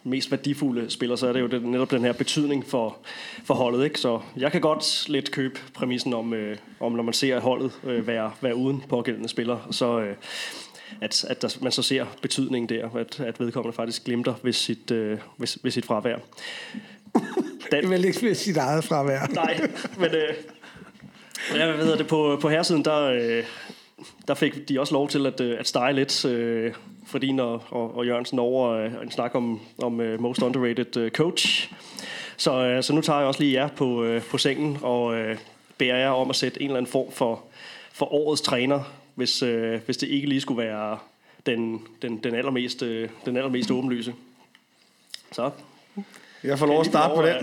mest 0.03 0.31
værdifulde 0.31 0.89
spiller, 0.89 1.15
så 1.15 1.27
er 1.27 1.33
det 1.33 1.39
jo 1.39 1.47
det, 1.47 1.63
netop 1.63 1.91
den 1.91 2.01
her 2.01 2.13
betydning 2.13 2.65
for, 2.67 2.97
for 3.43 3.53
holdet. 3.53 3.83
Ikke? 3.83 3.99
Så 3.99 4.19
jeg 4.37 4.51
kan 4.51 4.61
godt 4.61 5.09
lidt 5.09 5.31
købe 5.31 5.59
præmissen 5.73 6.13
om, 6.13 6.33
øh, 6.33 6.57
om 6.79 6.91
når 6.91 7.03
man 7.03 7.13
ser 7.13 7.39
holdet 7.39 7.71
øh, 7.83 8.07
være, 8.07 8.31
være 8.41 8.55
uden 8.55 8.83
pågældende 8.89 9.29
spiller, 9.29 9.67
så, 9.71 9.99
øh, 9.99 10.15
at, 11.01 11.25
at 11.29 11.41
der, 11.41 11.57
man 11.61 11.71
så 11.71 11.81
ser 11.81 12.05
betydningen 12.21 12.69
der, 12.69 12.89
at, 12.95 13.19
at 13.19 13.39
vedkommende 13.39 13.75
faktisk 13.75 14.03
glimter 14.03 14.33
ved 14.43 14.53
sit, 14.53 14.91
øh, 14.91 15.17
ved, 15.37 15.63
ved 15.63 15.71
sit 15.71 15.85
fravær. 15.85 16.17
Den, 17.71 17.81
det 17.81 17.89
vil 17.89 18.05
ikke 18.05 18.21
ved 18.21 18.35
sit 18.35 18.57
eget 18.57 18.83
fravær. 18.83 19.27
Nej, 19.33 19.59
men 19.97 20.09
øh, 20.15 20.33
jeg 21.55 21.77
ved 21.77 21.97
det, 21.97 22.07
på, 22.07 22.37
på 22.41 22.49
herresiden, 22.49 22.85
der, 22.85 23.01
øh, 23.01 23.43
der 24.27 24.33
fik 24.33 24.69
de 24.69 24.79
også 24.79 24.93
lov 24.93 25.09
til 25.09 25.25
at, 25.25 25.41
øh, 25.41 25.59
at 25.59 25.67
stege 25.67 25.93
lidt 25.93 26.25
øh, 26.25 26.73
Fredin 27.07 27.39
og, 27.39 27.63
og, 27.69 27.97
og 27.97 28.05
Jørgensen 28.05 28.39
over 28.39 28.69
øh, 28.69 28.91
en 29.03 29.11
snak 29.11 29.35
om, 29.35 29.59
om 29.81 29.99
uh, 29.99 30.21
most 30.21 30.41
underrated 30.41 30.97
uh, 30.97 31.09
coach. 31.09 31.71
Så, 32.37 32.65
øh, 32.65 32.83
så 32.83 32.93
nu 32.93 33.01
tager 33.01 33.19
jeg 33.19 33.27
også 33.27 33.39
lige 33.39 33.53
jer 33.53 33.67
på, 33.67 34.03
øh, 34.03 34.21
på 34.21 34.37
sengen 34.37 34.77
og 34.81 35.15
øh, 35.15 35.37
beder 35.77 35.95
jer 35.95 36.09
om 36.09 36.29
at 36.29 36.35
sætte 36.35 36.61
en 36.61 36.67
eller 36.67 36.77
anden 36.77 36.91
form 36.91 37.11
for, 37.11 37.43
for 37.93 38.13
årets 38.13 38.41
træner 38.41 38.83
hvis, 39.15 39.43
øh, 39.43 39.79
hvis 39.85 39.97
det 39.97 40.07
ikke 40.07 40.29
lige 40.29 40.41
skulle 40.41 40.63
være 40.63 40.97
den, 41.45 41.81
den, 42.01 42.17
den, 42.17 42.35
allermest, 42.35 42.83
øh, 42.83 43.09
den 43.25 43.37
allermest 43.37 43.71
åbenlyse. 43.71 44.13
Så. 45.31 45.51
Jeg 46.43 46.59
får 46.59 46.65
lov 46.65 46.79
at 46.79 46.85
starte 46.85 47.15
på 47.15 47.21
den. 47.21 47.35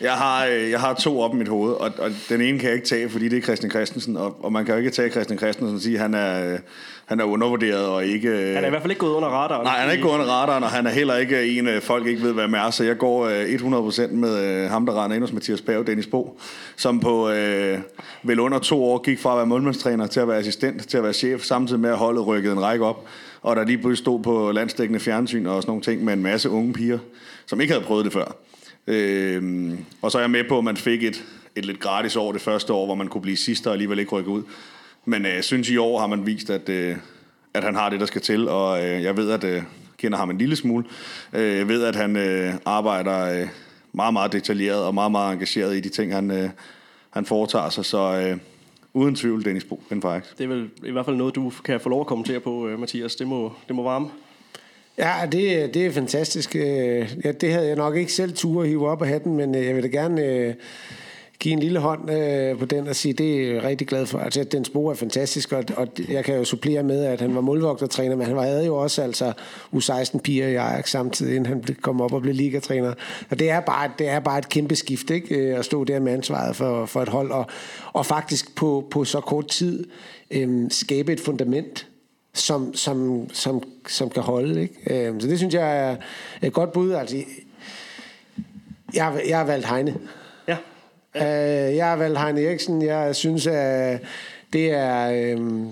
Jeg 0.00 0.12
har, 0.12 0.46
øh, 0.46 0.70
jeg 0.70 0.80
har 0.80 0.94
to 0.94 1.20
op 1.20 1.34
i 1.34 1.36
mit 1.36 1.48
hoved, 1.48 1.72
og, 1.72 1.92
og 1.98 2.10
den 2.28 2.40
ene 2.40 2.58
kan 2.58 2.68
jeg 2.68 2.74
ikke 2.74 2.88
tage, 2.88 3.10
fordi 3.10 3.28
det 3.28 3.38
er 3.38 3.42
Christian 3.42 3.70
Christensen, 3.70 4.16
og, 4.16 4.44
og 4.44 4.52
man 4.52 4.64
kan 4.64 4.74
jo 4.74 4.78
ikke 4.78 4.90
tage 4.90 5.10
Christian 5.10 5.38
Christensen 5.38 5.76
og 5.76 5.82
sige, 5.82 5.94
at 5.94 6.02
han 6.02 6.14
er, 6.14 6.52
øh, 6.52 6.58
han 7.10 7.20
er 7.20 7.24
undervurderet 7.24 7.86
og 7.86 8.06
ikke... 8.06 8.28
Han 8.28 8.64
er 8.64 8.66
i 8.66 8.70
hvert 8.70 8.82
fald 8.82 8.90
ikke 8.90 9.00
gået 9.00 9.14
under 9.14 9.28
radaren. 9.28 9.64
Nej, 9.64 9.78
han 9.78 9.88
er 9.88 9.92
ikke 9.92 10.02
gået 10.02 10.14
under 10.14 10.26
radaren, 10.26 10.64
og 10.64 10.70
han 10.70 10.86
er 10.86 10.90
heller 10.90 11.16
ikke 11.16 11.58
en, 11.58 11.68
øh, 11.68 11.82
folk 11.82 12.06
ikke 12.06 12.22
ved, 12.22 12.32
hvad 12.32 12.48
med 12.48 12.58
er, 12.58 12.70
så 12.70 12.84
jeg 12.84 12.98
går 12.98 13.28
100% 14.08 14.12
med 14.12 14.68
ham, 14.68 14.86
der 14.86 15.04
render 15.04 15.14
ind 15.14 15.24
hos 15.24 15.32
Mathias 15.32 15.60
Pave, 15.60 15.84
Dennis 15.84 16.06
Bo, 16.06 16.40
som 16.76 17.00
på 17.00 17.30
øh, 17.30 17.78
vel 18.22 18.40
under 18.40 18.58
to 18.58 18.84
år 18.84 18.98
gik 18.98 19.18
fra 19.18 19.32
at 19.32 19.36
være 19.36 19.46
målmandstræner 19.46 20.06
til 20.06 20.20
at 20.20 20.28
være 20.28 20.38
assistent, 20.38 20.88
til 20.88 20.96
at 20.96 21.04
være 21.04 21.12
chef, 21.12 21.42
samtidig 21.42 21.80
med 21.80 21.90
at 21.90 21.96
holdet 21.96 22.26
rykket 22.26 22.52
en 22.52 22.62
række 22.62 22.84
op, 22.84 23.06
og 23.42 23.56
der 23.56 23.64
lige 23.64 23.78
pludselig 23.78 24.04
stod 24.04 24.22
på 24.22 24.52
landstækkende 24.52 25.00
fjernsyn 25.00 25.46
og 25.46 25.62
sådan 25.62 25.70
nogle 25.70 25.82
ting 25.82 26.04
med 26.04 26.12
en 26.12 26.22
masse 26.22 26.50
unge 26.50 26.72
piger, 26.72 26.98
som 27.46 27.60
ikke 27.60 27.72
havde 27.72 27.84
prøvet 27.84 28.04
det 28.04 28.12
før. 28.12 28.36
Øh, 28.86 29.72
og 30.02 30.12
så 30.12 30.18
er 30.18 30.22
jeg 30.22 30.30
med 30.30 30.44
på, 30.48 30.58
at 30.58 30.64
man 30.64 30.76
fik 30.76 31.04
et, 31.04 31.24
et 31.56 31.64
lidt 31.64 31.80
gratis 31.80 32.16
år 32.16 32.32
det 32.32 32.40
første 32.40 32.72
år, 32.72 32.86
hvor 32.86 32.94
man 32.94 33.08
kunne 33.08 33.22
blive 33.22 33.36
sidste 33.36 33.66
og 33.66 33.72
alligevel 33.72 33.98
ikke 33.98 34.12
rykke 34.12 34.30
ud. 34.30 34.42
Men 35.04 35.26
øh, 35.26 35.34
jeg 35.34 35.44
synes, 35.44 35.70
i 35.70 35.76
år 35.76 35.98
har 35.98 36.06
man 36.06 36.26
vist, 36.26 36.50
at, 36.50 36.68
øh, 36.68 36.96
at 37.54 37.64
han 37.64 37.74
har 37.74 37.88
det, 37.88 38.00
der 38.00 38.06
skal 38.06 38.20
til, 38.20 38.48
og 38.48 38.84
øh, 38.84 39.02
jeg 39.02 39.16
ved, 39.16 39.30
at 39.30 39.44
øh, 39.44 39.62
kender 39.96 40.18
ham 40.18 40.30
en 40.30 40.38
lille 40.38 40.56
smule. 40.56 40.84
Øh, 41.32 41.56
jeg 41.56 41.68
ved, 41.68 41.84
at 41.84 41.96
han 41.96 42.16
øh, 42.16 42.54
arbejder 42.64 43.40
øh, 43.40 43.48
meget, 43.92 44.12
meget 44.12 44.32
detaljeret 44.32 44.84
og 44.84 44.94
meget, 44.94 45.12
meget 45.12 45.32
engageret 45.32 45.76
i 45.76 45.80
de 45.80 45.88
ting, 45.88 46.14
han, 46.14 46.30
øh, 46.30 46.50
han 47.10 47.26
foretager 47.26 47.70
sig, 47.70 47.84
så 47.84 47.98
øh, 47.98 48.38
uden 48.94 49.14
tvivl 49.14 49.44
Dennis 49.44 49.64
Bo, 49.64 49.82
Ben 49.88 50.02
Det 50.02 50.12
er 50.40 50.46
vel 50.46 50.70
i 50.84 50.90
hvert 50.90 51.04
fald 51.04 51.16
noget, 51.16 51.34
du 51.34 51.52
kan 51.64 51.80
få 51.80 51.88
lov 51.88 52.00
at 52.00 52.06
kommentere 52.06 52.40
på, 52.40 52.68
øh, 52.68 52.78
Mathias. 52.78 53.16
Det 53.16 53.26
må, 53.26 53.52
det 53.68 53.76
må 53.76 53.82
varme. 53.82 54.08
Ja, 54.98 55.14
det, 55.32 55.74
det 55.74 55.86
er 55.86 55.90
fantastisk. 55.92 56.56
Øh, 56.56 57.10
ja, 57.24 57.32
det 57.32 57.52
havde 57.52 57.66
jeg 57.66 57.76
nok 57.76 57.96
ikke 57.96 58.12
selv 58.12 58.32
tur 58.32 58.62
at 58.62 58.68
hive 58.68 58.88
op 58.88 59.02
af 59.02 59.08
hatten, 59.08 59.36
men 59.36 59.54
øh, 59.54 59.66
jeg 59.66 59.74
vil 59.74 59.82
da 59.82 59.88
gerne 59.88 60.24
øh, 60.24 60.54
give 61.40 61.52
en 61.52 61.60
lille 61.60 61.78
hånd 61.78 62.10
øh, 62.10 62.58
på 62.58 62.64
den 62.64 62.88
og 62.88 62.96
sige, 62.96 63.12
det 63.12 63.34
er 63.34 63.54
jeg 63.54 63.62
rigtig 63.62 63.86
glad 63.86 64.06
for. 64.06 64.18
Altså, 64.18 64.44
den 64.44 64.64
spor 64.64 64.90
er 64.90 64.94
fantastisk, 64.94 65.52
og, 65.52 65.64
og 65.76 65.88
jeg 66.08 66.24
kan 66.24 66.36
jo 66.36 66.44
supplere 66.44 66.82
med, 66.82 67.04
at 67.04 67.20
han 67.20 67.34
var 67.34 67.40
målvogtertræner, 67.40 68.16
men 68.16 68.26
han 68.26 68.36
havde 68.36 68.66
jo 68.66 68.76
også 68.76 69.02
altså 69.02 69.32
U16-piger 69.74 70.48
i 70.48 70.54
Ajax 70.54 70.90
samtidig, 70.90 71.36
inden 71.36 71.46
han 71.46 71.76
kom 71.80 72.00
op 72.00 72.12
og 72.12 72.22
blev 72.22 72.34
ligatræner. 72.34 72.94
Og 73.30 73.38
det 73.38 73.50
er 73.50 73.60
bare, 73.60 73.90
det 73.98 74.08
er 74.08 74.20
bare 74.20 74.38
et 74.38 74.48
kæmpe 74.48 74.76
skift, 74.76 75.10
ikke? 75.10 75.34
Øh, 75.34 75.58
at 75.58 75.64
stå 75.64 75.84
der 75.84 76.00
med 76.00 76.12
ansvaret 76.12 76.56
for, 76.56 76.86
for 76.86 77.02
et 77.02 77.08
hold, 77.08 77.30
og, 77.30 77.46
og 77.92 78.06
faktisk 78.06 78.56
på, 78.56 78.86
på 78.90 79.04
så 79.04 79.20
kort 79.20 79.46
tid 79.46 79.86
øh, 80.30 80.70
skabe 80.70 81.12
et 81.12 81.20
fundament, 81.20 81.86
som, 82.34 82.74
som, 82.74 83.28
som, 83.32 83.62
som 83.88 84.10
kan 84.10 84.22
holde. 84.22 84.62
Ikke? 84.62 85.08
Øh, 85.08 85.20
så 85.20 85.28
det 85.28 85.38
synes 85.38 85.54
jeg 85.54 85.90
er 85.90 85.96
et 86.42 86.52
godt 86.52 86.72
bud. 86.72 86.92
Altså, 86.92 87.16
jeg, 88.94 89.22
jeg 89.28 89.38
har 89.38 89.44
valgt 89.44 89.66
Heine. 89.66 89.94
Ja. 91.14 91.24
ja. 91.24 91.76
Jeg 91.76 91.86
har 91.86 91.96
valgt 91.96 92.18
Heine 92.18 92.42
Eriksen. 92.42 92.82
Jeg 92.82 93.16
synes, 93.16 93.46
at 93.46 94.00
det 94.52 94.70
er 94.72 95.10
øhm, 95.10 95.68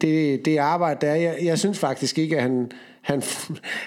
det, 0.00 0.44
det 0.44 0.58
arbejde, 0.58 1.06
der 1.06 1.12
er. 1.12 1.16
Jeg, 1.16 1.36
jeg 1.42 1.58
synes 1.58 1.78
faktisk 1.78 2.18
ikke, 2.18 2.36
at 2.36 2.42
han, 2.42 2.72
han, 3.02 3.22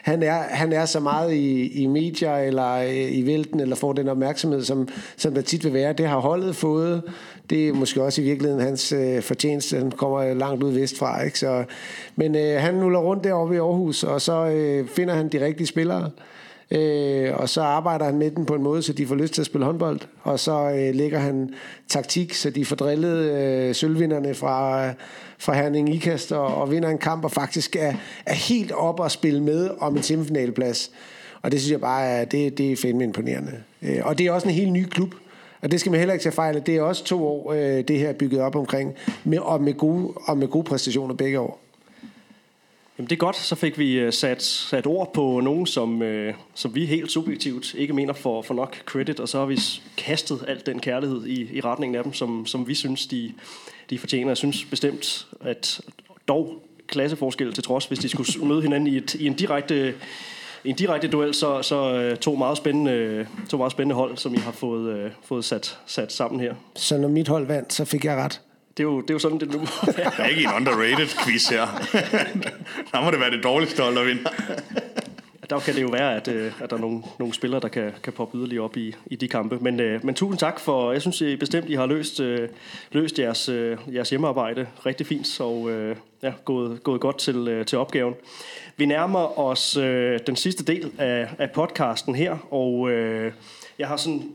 han, 0.03 0.23
er, 0.23 0.33
han 0.33 0.73
er 0.73 0.85
så 0.85 0.99
meget 0.99 1.33
i, 1.33 1.67
i 1.83 1.87
medier 1.87 2.35
eller 2.35 2.81
i 3.09 3.25
vælten, 3.25 3.59
eller 3.59 3.75
får 3.75 3.93
den 3.93 4.09
opmærksomhed, 4.09 4.63
som, 4.63 4.87
som 5.17 5.33
der 5.33 5.41
tit 5.41 5.63
vil 5.63 5.73
være. 5.73 5.93
Det 5.93 6.07
har 6.07 6.19
holdet 6.19 6.55
fået. 6.55 7.01
Det 7.49 7.67
er 7.67 7.73
måske 7.73 8.03
også 8.03 8.21
i 8.21 8.23
virkeligheden 8.23 8.63
hans 8.63 8.91
øh, 8.91 9.21
fortjeneste. 9.21 9.77
Han 9.77 9.91
kommer 9.91 10.33
langt 10.33 10.63
ud 10.63 10.71
vestfra. 10.71 11.23
Ikke? 11.23 11.39
Så, 11.39 11.63
men 12.15 12.35
øh, 12.35 12.61
han 12.61 12.73
nuller 12.73 12.99
rundt 12.99 13.23
deroppe 13.23 13.55
i 13.55 13.57
Aarhus, 13.57 14.03
og 14.03 14.21
så 14.21 14.45
øh, 14.45 14.87
finder 14.87 15.13
han 15.13 15.29
de 15.29 15.45
rigtige 15.45 15.67
spillere. 15.67 16.11
Øh, 16.71 17.31
og 17.33 17.49
så 17.49 17.61
arbejder 17.61 18.05
han 18.05 18.17
med 18.17 18.31
den 18.31 18.45
på 18.45 18.55
en 18.55 18.63
måde, 18.63 18.81
så 18.81 18.93
de 18.93 19.07
får 19.07 19.15
lyst 19.15 19.33
til 19.33 19.41
at 19.41 19.45
spille 19.45 19.65
håndbold. 19.65 19.99
Og 20.23 20.39
så 20.39 20.69
øh, 20.69 20.95
lægger 20.95 21.19
han 21.19 21.53
taktik, 21.87 22.33
så 22.33 22.49
de 22.49 22.65
får 22.65 22.75
drillet 22.75 23.31
øh, 23.31 23.75
sølvvinderne 23.75 24.33
fra, 24.33 24.89
fra 25.39 25.53
Herning 25.53 25.95
Ikast 25.95 26.31
og, 26.31 26.45
og 26.45 26.71
vinder 26.71 26.89
en 26.89 26.97
kamp, 26.97 27.23
og 27.23 27.31
faktisk 27.31 27.75
er, 27.75 27.93
er 28.25 28.33
helt 28.33 28.71
op 28.71 28.99
og 28.99 29.11
spille 29.11 29.43
med 29.43 29.69
om 29.79 29.97
en 29.97 30.03
semifinaleplads. 30.03 30.91
Og 31.41 31.51
det 31.51 31.59
synes 31.59 31.71
jeg 31.71 31.81
bare 31.81 32.05
er, 32.05 32.25
det, 32.25 32.57
det 32.57 32.71
er 32.71 32.75
fandme 32.75 33.03
imponerende. 33.03 33.51
Øh, 33.81 33.99
og 34.03 34.17
det 34.17 34.25
er 34.25 34.31
også 34.31 34.47
en 34.47 34.53
helt 34.53 34.71
ny 34.71 34.85
klub. 34.85 35.15
Og 35.61 35.71
det 35.71 35.79
skal 35.79 35.91
man 35.91 35.99
heller 35.99 36.13
ikke 36.13 36.23
tage 36.23 36.33
fejl 36.33 36.55
af. 36.55 36.63
Det 36.63 36.75
er 36.75 36.81
også 36.81 37.03
to 37.03 37.27
år, 37.27 37.53
øh, 37.53 37.83
det 37.87 37.99
her 37.99 38.09
er 38.09 38.13
bygget 38.13 38.41
op 38.41 38.55
omkring, 38.55 38.93
med, 39.23 39.39
og, 39.39 39.61
med 39.61 39.73
gode, 39.73 40.13
og 40.27 40.37
med 40.37 40.47
gode 40.47 40.63
præstationer 40.63 41.15
begge 41.15 41.39
år. 41.39 41.64
Jamen 42.97 43.09
det 43.09 43.15
er 43.15 43.19
godt, 43.19 43.35
så 43.35 43.55
fik 43.55 43.79
vi 43.79 43.93
øh, 43.93 44.13
sat, 44.13 44.43
sat 44.43 44.87
ord 44.87 45.13
på 45.13 45.39
nogen, 45.39 45.65
som, 45.65 46.01
øh, 46.01 46.33
som 46.53 46.75
vi 46.75 46.85
helt 46.85 47.11
subjektivt 47.11 47.73
ikke 47.73 47.93
mener 47.93 48.13
for, 48.13 48.41
for 48.41 48.53
nok 48.53 48.77
credit, 48.85 49.19
og 49.19 49.29
så 49.29 49.39
har 49.39 49.45
vi 49.45 49.59
kastet 49.97 50.45
alt 50.47 50.65
den 50.65 50.79
kærlighed 50.79 51.25
i, 51.25 51.57
i 51.57 51.61
retningen 51.61 51.95
af 51.95 52.03
dem, 52.03 52.13
som, 52.13 52.45
som 52.45 52.67
vi 52.67 52.75
synes, 52.75 53.07
de, 53.07 53.33
de 53.89 53.99
fortjener. 53.99 54.29
Jeg 54.29 54.37
synes 54.37 54.65
bestemt, 54.65 55.27
at 55.41 55.81
dog 56.27 56.63
klasseforskel 56.87 57.53
til 57.53 57.63
trods, 57.63 57.85
hvis 57.85 57.99
de 57.99 58.09
skulle 58.09 58.47
møde 58.47 58.61
hinanden 58.61 58.87
i, 58.87 58.97
et, 58.97 59.13
i 59.13 59.27
en 59.27 59.33
direkte 59.33 59.95
en 60.65 60.75
direkte 60.75 61.07
duel, 61.07 61.33
så, 61.33 61.61
så 61.61 61.93
øh, 61.93 62.17
to, 62.17 62.35
meget 62.35 62.57
spændende, 62.57 63.27
to 63.49 63.57
meget 63.57 63.71
spændende 63.71 63.95
hold, 63.95 64.17
som 64.17 64.33
I 64.33 64.37
har 64.37 64.51
fået, 64.51 64.95
øh, 64.97 65.11
fået 65.23 65.45
sat, 65.45 65.77
sat 65.85 66.11
sammen 66.11 66.39
her. 66.39 66.53
Så 66.75 66.97
når 66.97 67.07
mit 67.07 67.27
hold 67.27 67.47
vandt, 67.47 67.73
så 67.73 67.85
fik 67.85 68.05
jeg 68.05 68.17
ret. 68.17 68.41
Det 68.77 68.83
er 68.83 68.87
jo, 68.87 69.01
det 69.01 69.09
er 69.09 69.13
jo 69.13 69.19
sådan, 69.19 69.39
det 69.39 69.51
nu 69.51 69.59
må 69.59 69.67
være. 69.97 70.11
Der 70.17 70.23
er 70.23 70.27
ikke 70.27 70.43
en 70.43 70.53
underrated 70.55 71.07
quiz 71.23 71.47
her. 71.47 71.65
der 72.91 73.03
må 73.03 73.11
det 73.11 73.19
være 73.19 73.31
det 73.31 73.43
dårligste 73.43 73.83
hold, 73.83 73.95
der 73.95 74.03
vinder. 74.03 74.29
Der 75.49 75.59
kan 75.59 75.75
det 75.75 75.81
jo 75.81 75.87
være, 75.87 76.15
at, 76.15 76.27
øh, 76.27 76.51
at 76.61 76.69
der 76.69 76.75
er 76.75 76.81
nogle, 76.81 77.03
nogle 77.19 77.33
spillere, 77.33 77.61
der 77.61 77.67
kan, 77.67 77.91
kan 78.03 78.13
poppe 78.13 78.37
yderligere 78.37 78.63
op 78.63 78.77
i, 78.77 78.95
i 79.05 79.15
de 79.15 79.27
kampe. 79.27 79.57
Men, 79.61 79.79
øh, 79.79 80.05
men 80.05 80.15
tusind 80.15 80.39
tak 80.39 80.59
for, 80.59 80.91
jeg 80.91 81.01
synes 81.01 81.21
I 81.21 81.35
bestemt, 81.35 81.69
I 81.69 81.73
har 81.73 81.85
løst, 81.85 82.19
øh, 82.19 82.49
løst 82.91 83.19
jeres, 83.19 83.49
jeres 83.93 84.09
hjemmearbejde 84.09 84.67
rigtig 84.85 85.07
fint, 85.07 85.41
og 85.41 85.71
ja, 86.23 86.33
gået, 86.45 86.83
gået 86.83 87.01
godt 87.01 87.17
til, 87.17 87.63
til 87.67 87.77
opgaven. 87.77 88.13
Vi 88.77 88.85
nærmer 88.85 89.39
os 89.39 89.71
den 90.27 90.35
sidste 90.35 90.63
del 90.63 90.91
af, 90.97 91.29
af 91.37 91.51
podcasten 91.51 92.15
her, 92.15 92.53
og 92.53 92.91
jeg 93.79 93.87
har 93.87 93.97
sådan 93.97 94.31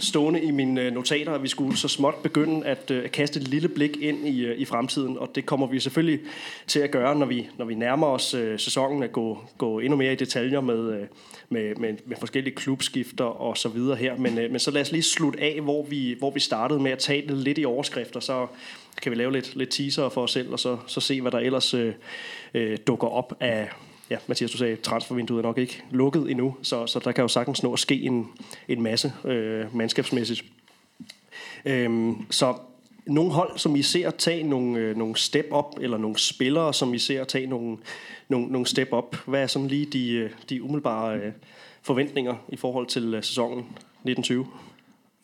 stående 0.00 0.42
i 0.42 0.50
mine 0.50 0.82
øh, 0.82 0.92
notater, 0.92 1.32
at 1.32 1.42
vi 1.42 1.48
skulle 1.48 1.76
så 1.76 1.88
småt 1.88 2.14
begynde 2.22 2.66
at, 2.66 2.90
øh, 2.90 3.04
at 3.04 3.12
kaste 3.12 3.40
et 3.40 3.48
lille 3.48 3.68
blik 3.68 3.96
ind 4.00 4.28
i, 4.28 4.44
øh, 4.44 4.58
i 4.58 4.64
fremtiden, 4.64 5.18
og 5.18 5.30
det 5.34 5.46
kommer 5.46 5.66
vi 5.66 5.80
selvfølgelig 5.80 6.20
til 6.66 6.80
at 6.80 6.90
gøre, 6.90 7.14
når 7.18 7.26
vi, 7.26 7.48
når 7.58 7.64
vi 7.64 7.74
nærmer 7.74 8.06
os 8.06 8.34
uh, 8.34 8.40
sæsonen, 8.56 9.02
at 9.02 9.12
gå, 9.12 9.38
gå 9.58 9.78
endnu 9.78 9.96
mere 9.96 10.12
i 10.12 10.16
detaljer 10.16 10.60
med, 10.60 10.78
uh, 10.78 11.06
med, 11.48 11.74
med, 11.74 11.94
med 12.06 12.16
forskellige 12.16 12.54
klubskifter 12.54 13.24
og 13.24 13.56
så 13.56 13.68
videre 13.68 13.96
her. 13.96 14.16
Men, 14.16 14.32
uh, 14.32 14.50
men 14.50 14.58
så 14.58 14.70
lad 14.70 14.80
os 14.80 14.92
lige 14.92 15.02
slutte 15.02 15.40
af, 15.40 15.60
hvor 15.60 15.84
vi, 15.84 16.16
hvor 16.18 16.30
vi 16.30 16.40
startede 16.40 16.80
med 16.80 16.90
at 16.90 16.98
tale 16.98 17.42
lidt 17.42 17.58
i 17.58 17.64
overskrifter, 17.64 18.20
så 18.20 18.46
kan 19.02 19.12
vi 19.12 19.16
lave 19.16 19.32
lidt, 19.32 19.56
lidt 19.56 19.70
teaser 19.70 20.08
for 20.08 20.22
os 20.22 20.30
selv, 20.30 20.52
og 20.52 20.58
så, 20.58 20.76
så 20.86 21.00
se, 21.00 21.20
hvad 21.20 21.32
der 21.32 21.38
ellers 21.38 21.74
uh, 21.74 21.88
uh, 22.54 22.62
dukker 22.86 23.08
op 23.08 23.36
af, 23.40 23.68
ja, 24.10 24.16
Mathias, 24.26 24.50
du 24.50 24.56
sagde, 24.56 24.76
transfervinduet 24.76 25.38
er 25.38 25.42
nok 25.42 25.58
ikke 25.58 25.82
lukket 25.90 26.30
endnu, 26.30 26.56
så, 26.62 26.86
så 26.86 26.98
der 26.98 27.12
kan 27.12 27.22
jo 27.22 27.28
sagtens 27.28 27.62
nå 27.62 27.72
at 27.72 27.78
ske 27.78 27.94
en, 27.94 28.28
en 28.68 28.82
masse 28.82 29.12
øh, 29.24 29.76
mandskabsmæssigt. 29.76 30.44
Øhm, 31.64 32.26
så 32.30 32.54
nogle 33.06 33.32
hold, 33.32 33.58
som 33.58 33.76
I 33.76 33.82
ser 33.82 34.10
tage 34.10 34.42
nogle, 34.42 34.78
øh, 34.78 34.96
nogle 34.96 35.16
step 35.16 35.46
op, 35.50 35.74
eller 35.80 35.98
nogle 35.98 36.18
spillere, 36.18 36.74
som 36.74 36.94
I 36.94 36.98
ser 36.98 37.24
tage 37.24 37.46
nogle, 37.46 37.76
nogle, 38.28 38.46
nogle 38.46 38.66
step 38.66 38.88
op. 38.92 39.16
Hvad 39.26 39.42
er 39.42 39.46
sådan 39.46 39.68
lige 39.68 39.86
de, 39.86 40.12
øh, 40.12 40.30
de 40.48 40.62
umiddelbare 40.62 41.16
øh, 41.16 41.32
forventninger 41.82 42.34
i 42.48 42.56
forhold 42.56 42.86
til 42.86 43.14
øh, 43.14 43.22
sæsonen 43.22 43.58
1920? 43.58 44.46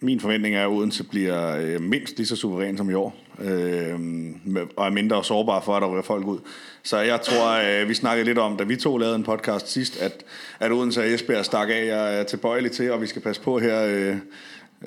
Min 0.00 0.20
forventning 0.20 0.54
er, 0.54 0.62
at 0.62 0.68
Odense 0.68 1.04
bliver 1.04 1.56
øh, 1.56 1.80
mindst 1.80 2.16
lige 2.16 2.26
så 2.26 2.36
suveræn 2.36 2.76
som 2.76 2.90
i 2.90 2.94
år, 2.94 3.16
øh, 3.40 4.00
med, 4.44 4.62
og 4.76 4.86
er 4.86 4.90
mindre 4.90 5.24
sårbar 5.24 5.60
for, 5.60 5.76
at 5.76 5.82
der 5.82 5.88
ryger 5.88 6.02
folk 6.02 6.26
ud. 6.26 6.38
Så 6.82 6.98
jeg 6.98 7.20
tror, 7.20 7.50
øh, 7.66 7.88
vi 7.88 7.94
snakkede 7.94 8.24
lidt 8.24 8.38
om, 8.38 8.56
da 8.56 8.64
vi 8.64 8.76
to 8.76 8.96
lavede 8.96 9.16
en 9.16 9.24
podcast 9.24 9.72
sidst, 9.72 9.96
at, 10.00 10.24
at 10.60 10.72
Odense 10.72 11.00
og 11.00 11.08
Esbjerg 11.08 11.44
stak 11.44 11.68
af. 11.68 11.86
Jeg 11.86 12.20
er 12.20 12.22
tilbøjelig 12.22 12.72
til, 12.72 12.92
og 12.92 13.00
vi 13.00 13.06
skal 13.06 13.22
passe 13.22 13.42
på 13.42 13.58
her 13.58 13.86
øh, 13.86 14.16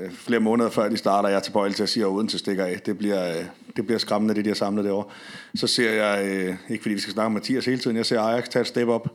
øh, 0.01 0.11
flere 0.11 0.39
måneder 0.39 0.69
før 0.69 0.89
de 0.89 0.97
starter. 0.97 1.30
Jeg 1.30 1.35
er 1.35 1.41
tilbøjelig 1.41 1.76
til 1.76 1.84
at 1.84 1.89
sige, 1.89 2.03
at 2.03 2.09
Odense 2.09 2.38
stikker 2.39 2.65
af. 2.65 2.80
Det 2.85 2.97
bliver, 2.97 3.30
øh, 3.30 3.45
det 3.76 3.85
bliver 3.85 3.99
skræmmende, 3.99 4.35
det 4.35 4.45
de 4.45 4.49
har 4.49 4.55
samlet 4.55 4.85
derovre. 4.85 5.09
Så 5.55 5.67
ser 5.67 5.91
jeg, 5.91 6.26
øh, 6.26 6.55
ikke 6.69 6.81
fordi 6.81 6.95
vi 6.95 6.99
skal 6.99 7.13
snakke 7.13 7.26
om 7.26 7.31
Mathias 7.31 7.65
hele 7.65 7.77
tiden, 7.77 7.97
jeg 7.97 8.05
ser 8.05 8.21
Ajax 8.21 8.49
tage 8.49 8.61
et 8.61 8.67
step 8.67 8.88
op 8.88 9.07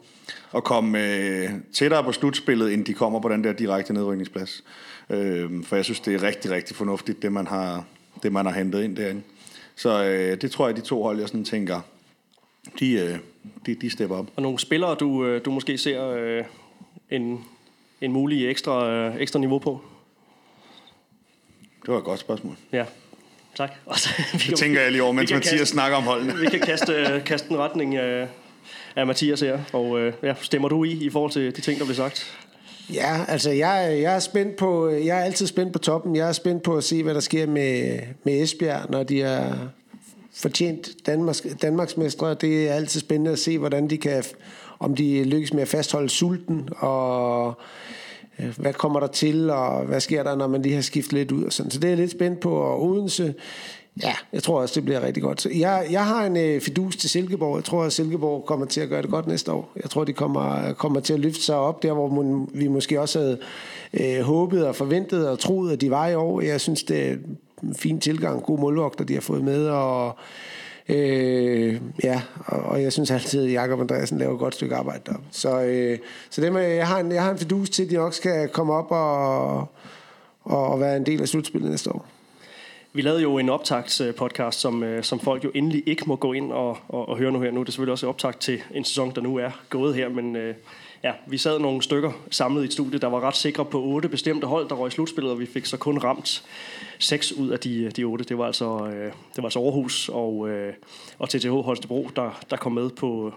og 0.53 0.65
komme 0.65 0.99
øh, 0.99 1.51
tættere 1.75 2.05
på 2.05 2.13
slutspillet, 2.13 2.73
end 2.73 2.85
de 2.85 2.95
kommer 2.95 3.21
på 3.21 3.29
den 3.29 3.45
der 3.45 3.53
direkte 3.53 3.93
nedrykningsplads. 3.93 4.65
Øh, 5.11 5.65
for 5.65 5.77
jeg 5.77 5.85
synes, 5.85 6.01
det 6.01 6.15
er 6.15 6.23
rigtig, 6.23 6.51
rigtig 6.51 6.77
fornuftigt, 6.77 7.23
det 7.23 7.33
man 7.33 7.47
har, 7.47 7.85
det 8.25 8.33
man 8.33 8.47
har 8.47 8.53
hentet 8.53 8.85
ind 8.85 8.97
derinde. 8.97 9.23
Så 9.77 10.05
øh, 10.05 10.41
det 10.41 10.51
tror 10.51 10.67
jeg, 10.67 10.77
de 10.77 10.81
to 10.81 11.03
hold, 11.03 11.19
jeg 11.19 11.29
sådan 11.29 11.45
tænker, 11.45 11.81
de, 12.79 12.93
øh, 12.93 13.19
de, 13.67 13.75
de 13.75 13.91
stepper 13.91 14.17
op. 14.17 14.27
Og 14.37 14.43
nogle 14.43 14.59
spillere, 14.59 14.95
du, 14.95 15.27
øh, 15.27 15.45
du 15.45 15.51
måske 15.51 15.79
ser 15.79 16.09
øh, 16.09 16.45
en, 17.11 17.45
en 18.01 18.13
mulig 18.13 18.51
ekstra, 18.51 18.91
øh, 18.91 19.17
ekstra 19.21 19.39
niveau 19.39 19.59
på? 19.59 19.81
Det 21.83 21.93
var 21.93 21.99
et 21.99 22.05
godt 22.05 22.21
spørgsmål. 22.21 22.57
Ja, 22.73 22.85
tak. 23.55 23.71
Og 23.87 23.99
så, 23.99 24.09
vi 24.33 24.39
det 24.39 24.41
kan, 24.41 24.57
tænker 24.57 24.81
jeg 24.81 24.93
lige 24.93 25.03
over, 25.03 25.13
mens 25.13 25.33
Mathias 25.33 25.61
kaste, 25.61 25.67
snakker 25.67 25.97
om 25.97 26.03
holdene. 26.03 26.35
vi 26.35 26.47
kan 26.47 26.61
kaste, 26.61 26.93
kaste 27.27 27.51
en 27.51 27.59
retning 27.59 27.97
af, 27.97 28.29
af 28.97 29.07
Mathias 29.07 29.41
her. 29.41 29.61
Og 29.73 30.01
øh, 30.01 30.13
ja, 30.23 30.35
stemmer 30.41 30.69
du 30.69 30.85
i 30.85 30.93
i 30.93 31.11
forhold 31.11 31.33
til 31.33 31.57
de 31.57 31.61
ting, 31.61 31.79
der 31.79 31.85
bliver 31.85 31.97
sagt? 31.97 32.39
Ja, 32.93 33.25
altså 33.29 33.51
jeg, 33.51 33.99
jeg 34.03 34.15
er 34.15 34.19
spændt 34.19 34.57
på, 34.57 34.89
jeg 34.89 35.19
er 35.21 35.25
altid 35.25 35.47
spændt 35.47 35.73
på 35.73 35.79
toppen. 35.79 36.17
Jeg 36.17 36.29
er 36.29 36.33
spændt 36.33 36.63
på 36.63 36.77
at 36.77 36.85
se, 36.85 37.03
hvad 37.03 37.15
der 37.15 37.21
sker 37.21 37.47
med, 37.47 37.99
med 38.25 38.43
Esbjerg, 38.43 38.91
når 38.91 39.03
de 39.03 39.23
er 39.23 39.55
fortjent 40.35 40.89
Danmarks, 41.07 41.47
Danmarks 41.63 41.97
mestre. 41.97 42.35
Det 42.35 42.69
er 42.69 42.75
altid 42.75 43.01
spændende 43.01 43.31
at 43.31 43.39
se, 43.39 43.59
hvordan 43.59 43.91
de 43.91 43.99
kan, 43.99 44.25
om 44.79 44.95
de 44.95 45.25
lykkes 45.25 45.53
med 45.53 45.63
at 45.63 45.69
fastholde 45.69 46.09
sulten, 46.09 46.69
og 46.77 47.55
øh, 48.39 48.59
hvad 48.59 48.73
kommer 48.73 49.01
der 49.01 49.07
til, 49.07 49.51
og 49.51 49.85
hvad 49.85 50.01
sker 50.01 50.23
der, 50.23 50.37
når 50.37 50.47
man 50.47 50.63
lige 50.63 50.75
har 50.75 50.83
skiftet 50.83 51.13
lidt 51.13 51.33
ud. 51.33 51.45
Og 51.45 51.53
sådan. 51.53 51.71
Så 51.71 51.79
det 51.79 51.93
er 51.93 51.97
lidt 51.97 52.11
spændt 52.11 52.41
på. 52.41 52.51
Og 52.51 52.83
Odense, 52.83 53.35
Ja, 54.03 54.15
jeg 54.33 54.43
tror 54.43 54.61
også, 54.61 54.75
det 54.75 54.85
bliver 54.85 55.03
rigtig 55.03 55.23
godt. 55.23 55.41
Så 55.41 55.51
jeg, 55.55 55.87
jeg 55.91 56.07
har 56.07 56.27
en 56.27 56.37
øh, 56.37 56.61
fidus 56.61 56.97
til 56.97 57.11
Silkeborg. 57.11 57.57
Jeg 57.57 57.65
tror, 57.65 57.85
at 57.85 57.93
Silkeborg 57.93 58.45
kommer 58.47 58.67
til 58.67 58.81
at 58.81 58.89
gøre 58.89 59.03
det 59.03 59.11
godt 59.11 59.27
næste 59.27 59.53
år. 59.53 59.73
Jeg 59.83 59.91
tror, 59.91 60.05
de 60.05 60.13
kommer, 60.13 60.73
kommer 60.73 61.01
til 61.01 61.13
at 61.13 61.21
løfte 61.21 61.43
sig 61.43 61.57
op 61.57 61.83
der, 61.83 61.93
hvor 61.93 62.09
man, 62.09 62.49
vi 62.55 62.69
måske 62.69 63.01
også 63.01 63.19
havde 63.19 63.39
øh, 63.95 64.21
håbet 64.21 64.67
og 64.67 64.77
forventet 64.77 65.29
og 65.29 65.39
troet, 65.39 65.73
at 65.73 65.81
de 65.81 65.91
var 65.91 66.09
i 66.09 66.15
år. 66.15 66.41
Jeg 66.41 66.61
synes, 66.61 66.83
det 66.83 67.11
er 67.11 67.17
en 67.63 67.75
fin 67.75 68.01
tilgang, 68.01 68.43
god 68.43 68.59
målvogter, 68.59 69.05
de 69.05 69.15
har 69.15 69.21
fået 69.21 69.45
med, 69.45 69.67
og 69.67 70.19
Øh, 70.89 71.81
ja, 72.05 72.23
og, 72.47 72.63
og 72.63 72.83
jeg 72.83 72.93
synes 72.93 73.11
altid, 73.11 73.45
at 73.45 73.53
Jakob 73.53 73.81
Andreasen 73.81 74.19
laver 74.19 74.33
et 74.33 74.39
godt 74.39 74.55
stykke 74.55 74.75
arbejde 74.75 75.03
der. 75.07 75.15
Så, 75.31 75.61
øh, 75.63 75.99
så 76.31 76.41
dem, 76.41 76.57
øh, 76.57 76.77
jeg, 76.77 76.89
har 76.89 76.99
en, 76.99 77.13
jeg 77.13 77.23
har 77.23 77.31
en 77.31 77.39
fidus 77.39 77.71
til, 77.71 77.83
at 77.85 77.91
de 77.91 77.95
nok 77.95 78.15
skal 78.15 78.49
komme 78.49 78.73
op 78.73 78.91
og, 78.91 79.59
og, 80.45 80.67
og 80.69 80.81
være 80.81 80.97
en 80.97 81.07
del 81.07 81.23
af 81.23 81.29
slutspillet 81.29 81.71
næste 81.71 81.91
år. 81.91 82.07
Vi 82.97 83.03
lavede 83.03 83.23
jo 83.23 83.39
en 83.39 83.49
optagspodcast, 83.49 84.61
som, 84.61 84.83
øh, 84.83 85.05
som 85.05 85.21
folk 85.21 85.45
jo 85.45 85.51
endelig 85.55 85.83
ikke 85.87 86.03
må 86.07 86.17
gå 86.17 86.33
ind 86.33 86.53
og, 86.53 86.79
og, 86.89 87.09
og 87.09 87.19
høre 87.19 87.33
nu 87.33 87.41
her. 87.41 87.51
Nu 87.51 87.61
er 87.61 87.65
det 87.65 87.75
selvfølgelig 87.75 87.93
også 87.93 88.09
optagt 88.09 88.41
til 88.41 88.63
en 88.75 88.85
sæson, 88.85 89.15
der 89.15 89.21
nu 89.21 89.37
er 89.37 89.51
gået 89.71 89.95
her, 89.95 90.09
men 90.09 90.37
øh, 90.37 90.55
ja, 91.03 91.13
vi 91.27 91.39
sad 91.39 91.59
nogle 91.59 91.83
stykker 91.83 92.13
samlet 92.31 92.63
i 92.63 92.65
et 92.65 92.73
studie, 92.73 92.99
der 92.99 93.07
var 93.07 93.21
ret 93.21 93.37
sikre 93.37 93.65
på 93.65 93.83
otte 93.83 94.09
bestemte 94.09 94.47
hold, 94.47 94.69
der 94.69 94.75
røg 94.75 94.89
i 94.89 94.91
slutspillet, 94.91 95.33
og 95.33 95.41
vi 95.41 95.47
fik 95.47 95.67
så 95.67 95.77
kun 95.77 95.99
ramt 95.99 96.45
seks 96.99 97.33
ud 97.33 97.49
af 97.49 97.59
de, 97.59 97.91
de 97.91 98.05
otte. 98.05 98.25
Det 98.25 98.39
var 98.39 98.47
altså, 98.47 98.87
øh, 98.87 99.05
det 99.05 99.37
var 99.37 99.45
altså 99.45 99.61
Aarhus 99.61 100.09
og, 100.09 100.49
øh, 100.49 100.75
og 101.19 101.29
TTH 101.29 101.51
Holstebro, 101.51 102.11
der, 102.17 102.45
der 102.51 102.57
kom 102.57 102.73
med 102.73 102.91
på, 102.91 103.35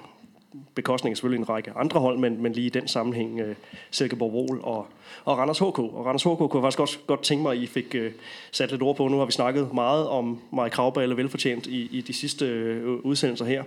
bekostning 0.76 1.12
af 1.12 1.18
selvfølgelig 1.18 1.42
en 1.42 1.50
række 1.50 1.72
andre 1.76 2.00
hold, 2.00 2.18
men, 2.18 2.42
men 2.42 2.54
lige 2.54 2.68
i 2.68 2.70
den 2.70 2.88
sammenhæng 2.88 3.42
uh, 3.42 3.48
Silkeborg 3.92 4.34
Vol 4.34 4.60
og, 4.64 4.88
og 5.26 5.38
Randers 5.38 5.60
HK. 5.60 5.80
Og 5.80 6.06
Randers 6.06 6.24
HK 6.24 6.38
kunne 6.38 6.50
jeg 6.54 6.62
faktisk 6.62 6.80
også 6.80 6.98
godt 7.08 7.24
tænke 7.24 7.42
mig, 7.42 7.52
at 7.52 7.58
I 7.58 7.68
fik 7.68 7.96
uh, 7.96 8.12
sat 8.52 8.72
lidt 8.72 8.82
ord 8.82 8.96
på. 8.96 9.08
Nu 9.08 9.18
har 9.18 9.26
vi 9.26 9.32
snakket 9.32 9.74
meget 9.74 10.08
om 10.08 10.40
Marie 10.52 10.70
Kravballe 10.70 11.18
velfortjent 11.18 11.68
i, 11.68 11.90
i 11.92 12.02
de 12.02 12.14
sidste 12.14 12.78
uh, 12.86 13.06
udsendelser 13.06 13.46
her. 13.46 13.64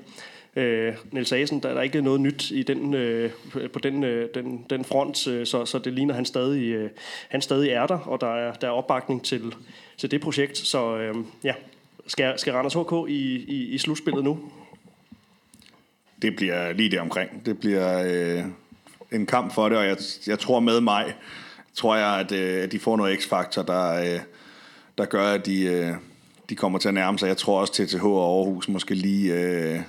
Uh, 0.57 1.13
Niels 1.13 1.33
Asen, 1.33 1.61
der 1.61 1.69
er 1.69 1.75
der 1.75 1.83
ikke 1.83 2.03
noget 2.03 2.21
nyt 2.21 2.51
i 2.51 2.63
den, 2.63 2.95
uh, 2.95 3.31
på 3.73 3.79
den, 3.79 4.05
uh, 4.05 4.23
den, 4.35 4.67
den 4.71 4.85
front, 4.85 5.27
uh, 5.27 5.45
så, 5.45 5.65
så 5.65 5.79
det 5.79 5.93
ligner, 5.93 6.13
at 6.13 6.17
han 6.17 6.25
stadig, 6.25 6.85
uh, 6.85 6.91
han 7.29 7.43
stadig 7.43 7.71
er 7.71 7.87
der, 7.87 7.99
og 7.99 8.21
der 8.21 8.35
er, 8.35 8.55
der 8.55 8.67
er 8.67 8.73
opbakning 8.73 9.25
til, 9.25 9.55
til 9.97 10.11
det 10.11 10.21
projekt. 10.21 10.59
Så 10.59 11.11
uh, 11.11 11.25
ja, 11.45 11.55
skal, 12.07 12.39
skal 12.39 12.53
Randers 12.53 12.75
HK 12.75 13.09
i, 13.09 13.45
i, 13.49 13.75
i 13.75 13.79
slutspillet 13.79 14.25
nu? 14.25 14.39
Det 16.23 16.37
bliver 16.37 16.73
lige 16.73 16.91
der 16.91 17.01
omkring. 17.01 17.47
Det 17.47 17.59
bliver 17.59 18.03
øh, 18.07 18.45
en 19.13 19.27
kamp 19.27 19.55
for 19.55 19.69
det, 19.69 19.79
og 19.79 19.87
jeg, 19.87 19.97
jeg 20.27 20.39
tror 20.39 20.61
med 20.61 20.81
mig, 20.81 21.15
tror 21.75 21.97
jeg, 21.97 22.21
at, 22.21 22.33
øh, 22.33 22.63
at 22.63 22.73
de 22.73 22.79
får 22.79 22.97
noget 22.97 23.23
x-faktor, 23.23 23.63
der, 23.63 23.93
øh, 23.93 24.21
der 24.99 25.05
gør, 25.05 25.25
at 25.25 25.47
de, 25.47 25.63
øh, 25.63 25.91
de 26.49 26.57
kommer 26.57 26.79
til 26.79 26.89
at 26.89 26.95
nærme 26.95 27.19
sig. 27.19 27.29
Jeg 27.29 27.37
tror 27.37 27.61
også, 27.61 27.73
TTH 27.73 28.05
og 28.05 28.39
Aarhus 28.39 28.69
måske 28.69 28.95
lige 28.95 29.35
øh, 29.35 29.81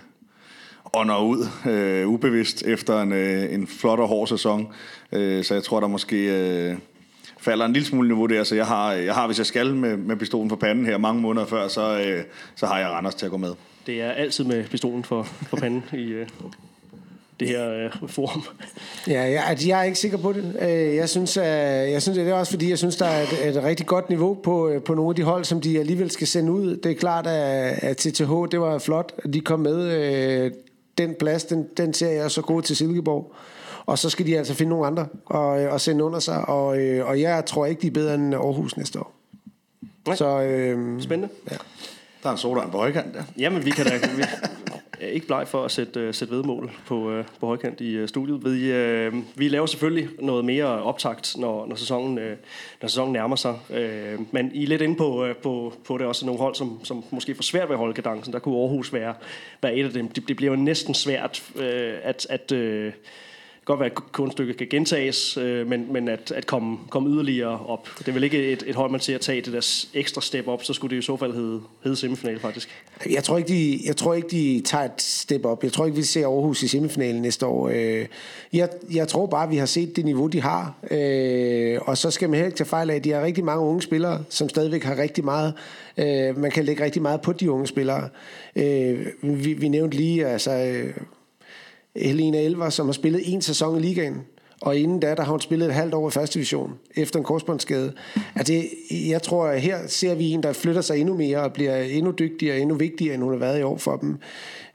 ånder 0.93 1.17
ud 1.17 1.47
øh, 1.71 2.07
ubevidst 2.07 2.63
efter 2.63 3.01
en, 3.01 3.13
øh, 3.13 3.53
en 3.53 3.67
flot 3.67 3.99
og 3.99 4.07
hård 4.07 4.27
sæson. 4.27 4.73
Øh, 5.11 5.43
så 5.43 5.53
jeg 5.53 5.63
tror, 5.63 5.79
der 5.79 5.87
måske... 5.87 6.17
Øh, 6.17 6.77
falder 7.41 7.65
en 7.65 7.73
lille 7.73 7.87
smule 7.87 8.07
niveau 8.07 8.25
der, 8.25 8.43
så 8.43 8.55
jeg 8.55 8.67
har, 8.67 8.91
jeg 8.91 9.13
har 9.13 9.25
hvis 9.25 9.37
jeg 9.37 9.45
skal 9.45 9.75
med, 9.75 9.97
med 9.97 10.15
pistolen 10.15 10.49
for 10.49 10.55
panden 10.55 10.85
her 10.85 10.97
mange 10.97 11.21
måneder 11.21 11.45
før, 11.45 11.67
så, 11.67 11.99
øh, 11.99 12.23
så 12.55 12.65
har 12.65 12.79
jeg 12.79 12.89
Randers 12.89 13.15
til 13.15 13.25
at 13.25 13.31
gå 13.31 13.37
med. 13.37 13.53
Det 13.85 14.01
er 14.01 14.11
altid 14.11 14.43
med 14.43 14.63
pistolen 14.63 15.03
for, 15.03 15.23
for 15.23 15.57
panden 15.57 15.83
i 15.93 16.03
øh, 16.03 16.27
det 17.39 17.47
her 17.47 17.73
øh, 17.73 18.09
forum. 18.09 18.43
Ja, 19.07 19.21
jeg, 19.21 19.43
altså, 19.47 19.67
jeg 19.67 19.79
er 19.79 19.83
ikke 19.83 19.99
sikker 19.99 20.17
på 20.17 20.33
det. 20.33 20.57
Øh, 20.61 20.95
jeg 20.95 21.09
synes, 21.09 21.37
at, 21.37 21.91
jeg 21.91 22.01
synes, 22.01 22.17
at 22.17 22.25
det 22.25 22.31
er 22.31 22.35
også 22.35 22.51
fordi, 22.51 22.69
jeg 22.69 22.77
synes, 22.77 22.95
der 22.95 23.05
er 23.05 23.23
et, 23.23 23.47
et 23.47 23.63
rigtig 23.63 23.85
godt 23.85 24.09
niveau 24.09 24.33
på, 24.33 24.69
øh, 24.69 24.83
på 24.83 24.93
nogle 24.93 25.09
af 25.09 25.15
de 25.15 25.23
hold, 25.23 25.45
som 25.45 25.61
de 25.61 25.79
alligevel 25.79 26.11
skal 26.11 26.27
sende 26.27 26.51
ud. 26.51 26.77
Det 26.77 26.91
er 26.91 26.95
klart, 26.95 27.27
at, 27.27 27.83
at 27.83 27.97
TTH, 27.97 28.31
det 28.51 28.59
var 28.59 28.77
flot, 28.77 29.11
at 29.17 29.33
de 29.33 29.41
kom 29.41 29.59
med. 29.59 29.91
Øh, 29.91 30.51
den 30.97 31.15
plads, 31.19 31.43
den, 31.43 31.67
den 31.77 31.93
ser 31.93 32.09
jeg 32.09 32.31
så 32.31 32.41
god 32.41 32.61
til 32.61 32.75
Silkeborg. 32.75 33.33
Og 33.85 33.99
så 33.99 34.09
skal 34.09 34.25
de 34.25 34.37
altså 34.37 34.53
finde 34.53 34.69
nogle 34.69 34.87
andre 34.87 35.07
og, 35.25 35.47
og 35.47 35.81
sende 35.81 36.03
under 36.03 36.19
sig. 36.19 36.49
Og, 36.49 36.65
og 37.01 37.21
jeg 37.21 37.45
tror 37.45 37.65
ikke, 37.65 37.81
de 37.81 37.87
er 37.87 37.91
bedre 37.91 38.15
end 38.15 38.35
Aarhus 38.35 38.77
næste 38.77 38.99
år. 38.99 39.13
Nej. 40.07 40.15
Så, 40.15 40.41
øh, 40.41 41.01
Spændende. 41.01 41.33
Ja. 41.51 41.57
Der 42.23 42.29
er 42.29 42.31
en 42.31 42.37
soda 42.37 42.67
på 42.67 42.77
højkant 42.77 43.13
der. 43.13 43.23
Jamen, 43.37 43.65
vi 43.65 43.69
kan 43.69 43.85
da... 43.85 43.91
Vi, 43.91 44.23
ikke 45.01 45.27
bleg 45.27 45.47
for 45.47 45.65
at 45.65 45.71
sætte, 45.71 46.07
uh, 46.07 46.13
sætte 46.13 46.33
vedmål 46.35 46.71
på, 46.85 47.19
uh, 47.19 47.25
på 47.39 47.45
højkant 47.45 47.81
i 47.81 48.01
uh, 48.01 48.07
studiet. 48.07 48.45
Vi, 48.45 48.71
uh, 49.07 49.13
vi 49.35 49.47
laver 49.47 49.65
selvfølgelig 49.65 50.09
noget 50.19 50.45
mere 50.45 50.65
optakt, 50.65 51.35
når, 51.37 51.65
når, 51.65 51.75
sæsonen, 51.75 52.17
uh, 52.17 52.23
når 52.81 52.87
sæsonen 52.87 53.13
nærmer 53.13 53.35
sig. 53.35 53.59
Uh, 53.69 54.25
men 54.31 54.51
I 54.53 54.63
er 54.63 54.67
lidt 54.67 54.81
inde 54.81 54.95
på, 54.95 55.29
uh, 55.29 55.35
på, 55.35 55.73
på 55.85 55.97
det 55.97 56.07
også 56.07 56.25
nogle 56.25 56.41
hold, 56.41 56.55
som, 56.55 56.85
som 56.85 57.03
måske 57.11 57.35
får 57.35 57.43
svært 57.43 57.69
ved 57.69 57.75
at 57.75 57.79
holde 57.79 57.93
kadencen. 57.93 58.33
Der 58.33 58.39
kunne 58.39 58.57
Aarhus 58.57 58.93
være, 58.93 59.13
være 59.61 59.75
et 59.75 59.85
af 59.85 59.91
dem. 59.91 60.07
Det, 60.07 60.27
det 60.27 60.35
bliver 60.35 60.51
jo 60.51 60.57
næsten 60.57 60.93
svært 60.93 61.43
uh, 61.55 61.61
at... 62.03 62.27
at 62.29 62.51
uh, 62.51 62.93
godt 63.71 63.79
være, 63.79 63.89
at 63.89 64.11
kunststykket 64.11 64.57
kan 64.57 64.67
gentages, 64.69 65.37
øh, 65.37 65.67
men, 65.67 65.93
men 65.93 66.07
at, 66.07 66.31
at 66.31 66.45
komme, 66.45 66.77
komme 66.89 67.09
yderligere 67.09 67.65
op. 67.65 67.89
Det 67.99 68.07
er 68.07 68.11
vel 68.11 68.23
ikke 68.23 68.51
et, 68.51 68.63
et 68.67 68.75
hold, 68.75 68.91
man 68.91 68.99
ser 68.99 69.15
at 69.15 69.21
tage 69.21 69.41
det 69.41 69.53
der 69.53 69.85
ekstra 69.93 70.21
step 70.21 70.47
op, 70.47 70.63
så 70.63 70.73
skulle 70.73 70.95
det 70.95 71.03
i 71.03 71.05
så 71.05 71.17
fald 71.17 71.33
hedde, 71.33 71.61
hedde 71.83 71.97
semifinal 71.97 72.39
faktisk. 72.39 72.69
Jeg 73.09 73.23
tror, 73.23 73.37
ikke, 73.37 73.47
de, 73.47 73.79
jeg 73.85 73.95
tror 73.95 74.13
ikke, 74.13 74.27
de 74.27 74.61
tager 74.65 74.85
et 74.85 75.01
step 75.01 75.45
op. 75.45 75.63
Jeg 75.63 75.71
tror 75.71 75.85
ikke, 75.85 75.97
vi 75.97 76.03
ser 76.03 76.27
Aarhus 76.27 76.63
i 76.63 76.67
semifinalen 76.67 77.21
næste 77.21 77.45
år. 77.45 77.69
Øh, 77.73 78.05
jeg, 78.53 78.69
jeg 78.93 79.07
tror 79.07 79.25
bare, 79.25 79.49
vi 79.49 79.57
har 79.57 79.65
set 79.65 79.95
det 79.95 80.05
niveau, 80.05 80.27
de 80.27 80.41
har. 80.41 80.75
Øh, 80.91 81.79
og 81.81 81.97
så 81.97 82.11
skal 82.11 82.29
man 82.29 82.35
heller 82.35 82.47
ikke 82.47 82.57
tage 82.57 82.67
fejl 82.69 82.89
af, 82.89 82.95
at 82.95 83.03
de 83.03 83.11
har 83.11 83.23
rigtig 83.23 83.43
mange 83.43 83.65
unge 83.65 83.81
spillere, 83.81 84.23
som 84.29 84.49
stadigvæk 84.49 84.83
har 84.83 84.97
rigtig 84.97 85.25
meget. 85.25 85.53
Øh, 85.97 86.37
man 86.37 86.51
kan 86.51 86.65
lægge 86.65 86.83
rigtig 86.83 87.01
meget 87.01 87.21
på 87.21 87.33
de 87.33 87.51
unge 87.51 87.67
spillere. 87.67 88.09
Øh, 88.55 89.05
vi, 89.21 89.53
vi 89.53 89.67
nævnte 89.67 89.97
lige, 89.97 90.27
altså 90.27 90.51
øh, 90.51 90.93
Helena 91.95 92.41
Elver, 92.41 92.69
som 92.69 92.85
har 92.85 92.93
spillet 92.93 93.33
en 93.33 93.41
sæson 93.41 93.77
i 93.77 93.81
ligaen, 93.81 94.21
og 94.61 94.77
inden 94.77 94.99
da, 94.99 95.15
der 95.15 95.23
har 95.23 95.31
hun 95.31 95.39
spillet 95.39 95.67
et 95.67 95.73
halvt 95.73 95.93
år 95.93 96.07
i 96.07 96.11
første 96.11 96.33
division, 96.33 96.73
efter 96.95 97.19
en 97.19 97.25
korsbåndsskade. 97.25 97.93
Altså, 98.35 98.63
jeg 98.91 99.21
tror, 99.21 99.45
at 99.45 99.61
her 99.61 99.87
ser 99.87 100.15
vi 100.15 100.29
en, 100.29 100.43
der 100.43 100.53
flytter 100.53 100.81
sig 100.81 100.97
endnu 100.97 101.17
mere, 101.17 101.37
og 101.37 101.53
bliver 101.53 101.77
endnu 101.77 102.11
dygtigere 102.11 102.55
og 102.55 102.61
endnu 102.61 102.75
vigtigere, 102.75 103.13
end 103.13 103.23
hun 103.23 103.31
har 103.31 103.39
været 103.39 103.59
i 103.59 103.63
år 103.63 103.77
for 103.77 103.95
dem. 103.97 104.17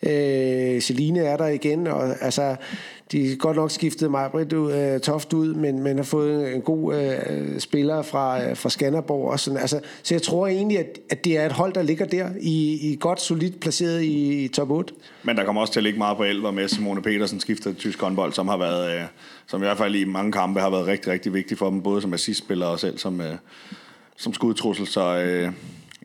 Øh, 0.02 0.81
Celine 0.81 1.20
er 1.20 1.36
der 1.36 1.47
igen, 1.47 1.86
og 1.86 2.24
altså, 2.24 2.56
de 3.12 3.28
har 3.28 3.36
godt 3.36 3.56
nok 3.56 3.70
skiftet 3.70 4.10
mig 4.10 4.31
øh, 4.52 5.01
Toft 5.01 5.32
ud, 5.32 5.55
men, 5.55 5.82
men 5.82 5.97
har 5.97 6.05
fået 6.05 6.55
en 6.55 6.62
god 6.62 6.94
øh, 6.94 7.60
spiller 7.60 8.02
fra, 8.02 8.44
øh, 8.44 8.56
fra 8.56 8.70
Skanderborg. 8.70 9.31
Og 9.31 9.40
sådan. 9.40 9.59
Altså, 9.59 9.81
så 10.02 10.14
jeg 10.14 10.23
tror 10.23 10.47
egentlig, 10.47 10.78
at, 10.78 10.98
at 11.10 11.24
det 11.24 11.39
er 11.39 11.47
et 11.47 11.52
hold, 11.52 11.73
der 11.73 11.82
ligger 11.82 12.06
der 12.06 12.28
i, 12.40 12.90
i 12.93 12.97
godt 13.01 13.20
solidt 13.20 13.60
placeret 13.60 14.02
i, 14.02 14.44
i 14.44 14.48
top 14.48 14.70
8. 14.70 14.94
Men 15.23 15.36
der 15.36 15.44
kommer 15.44 15.60
også 15.60 15.73
til 15.73 15.81
at 15.81 15.85
ligge 15.85 15.98
meget 15.98 16.16
på 16.16 16.24
elver 16.24 16.51
med 16.51 16.68
Simone 16.68 17.02
Petersen 17.02 17.40
skifter 17.40 17.70
til 17.70 17.81
tysk 17.81 18.01
håndbold, 18.01 18.32
som 18.32 18.48
har 18.48 18.56
været, 18.56 18.94
øh, 18.94 19.02
som 19.47 19.62
i 19.62 19.64
hvert 19.64 19.78
fald 19.78 19.94
i 19.94 20.05
mange 20.05 20.32
kampe 20.32 20.60
har 20.60 20.70
været 20.70 20.86
rigtig, 20.86 21.12
rigtig 21.12 21.35
vigtig 21.35 21.59
for 21.59 21.70
dem, 21.70 21.82
både 21.82 22.02
som 22.02 22.14
assistspiller 22.14 22.66
og 22.66 22.81
selv 22.81 22.98
som, 22.98 23.20
øh, 23.20 23.35
som 24.16 24.35
skudtrussel. 24.35 24.86
Så 24.86 25.18
øh, 25.18 25.52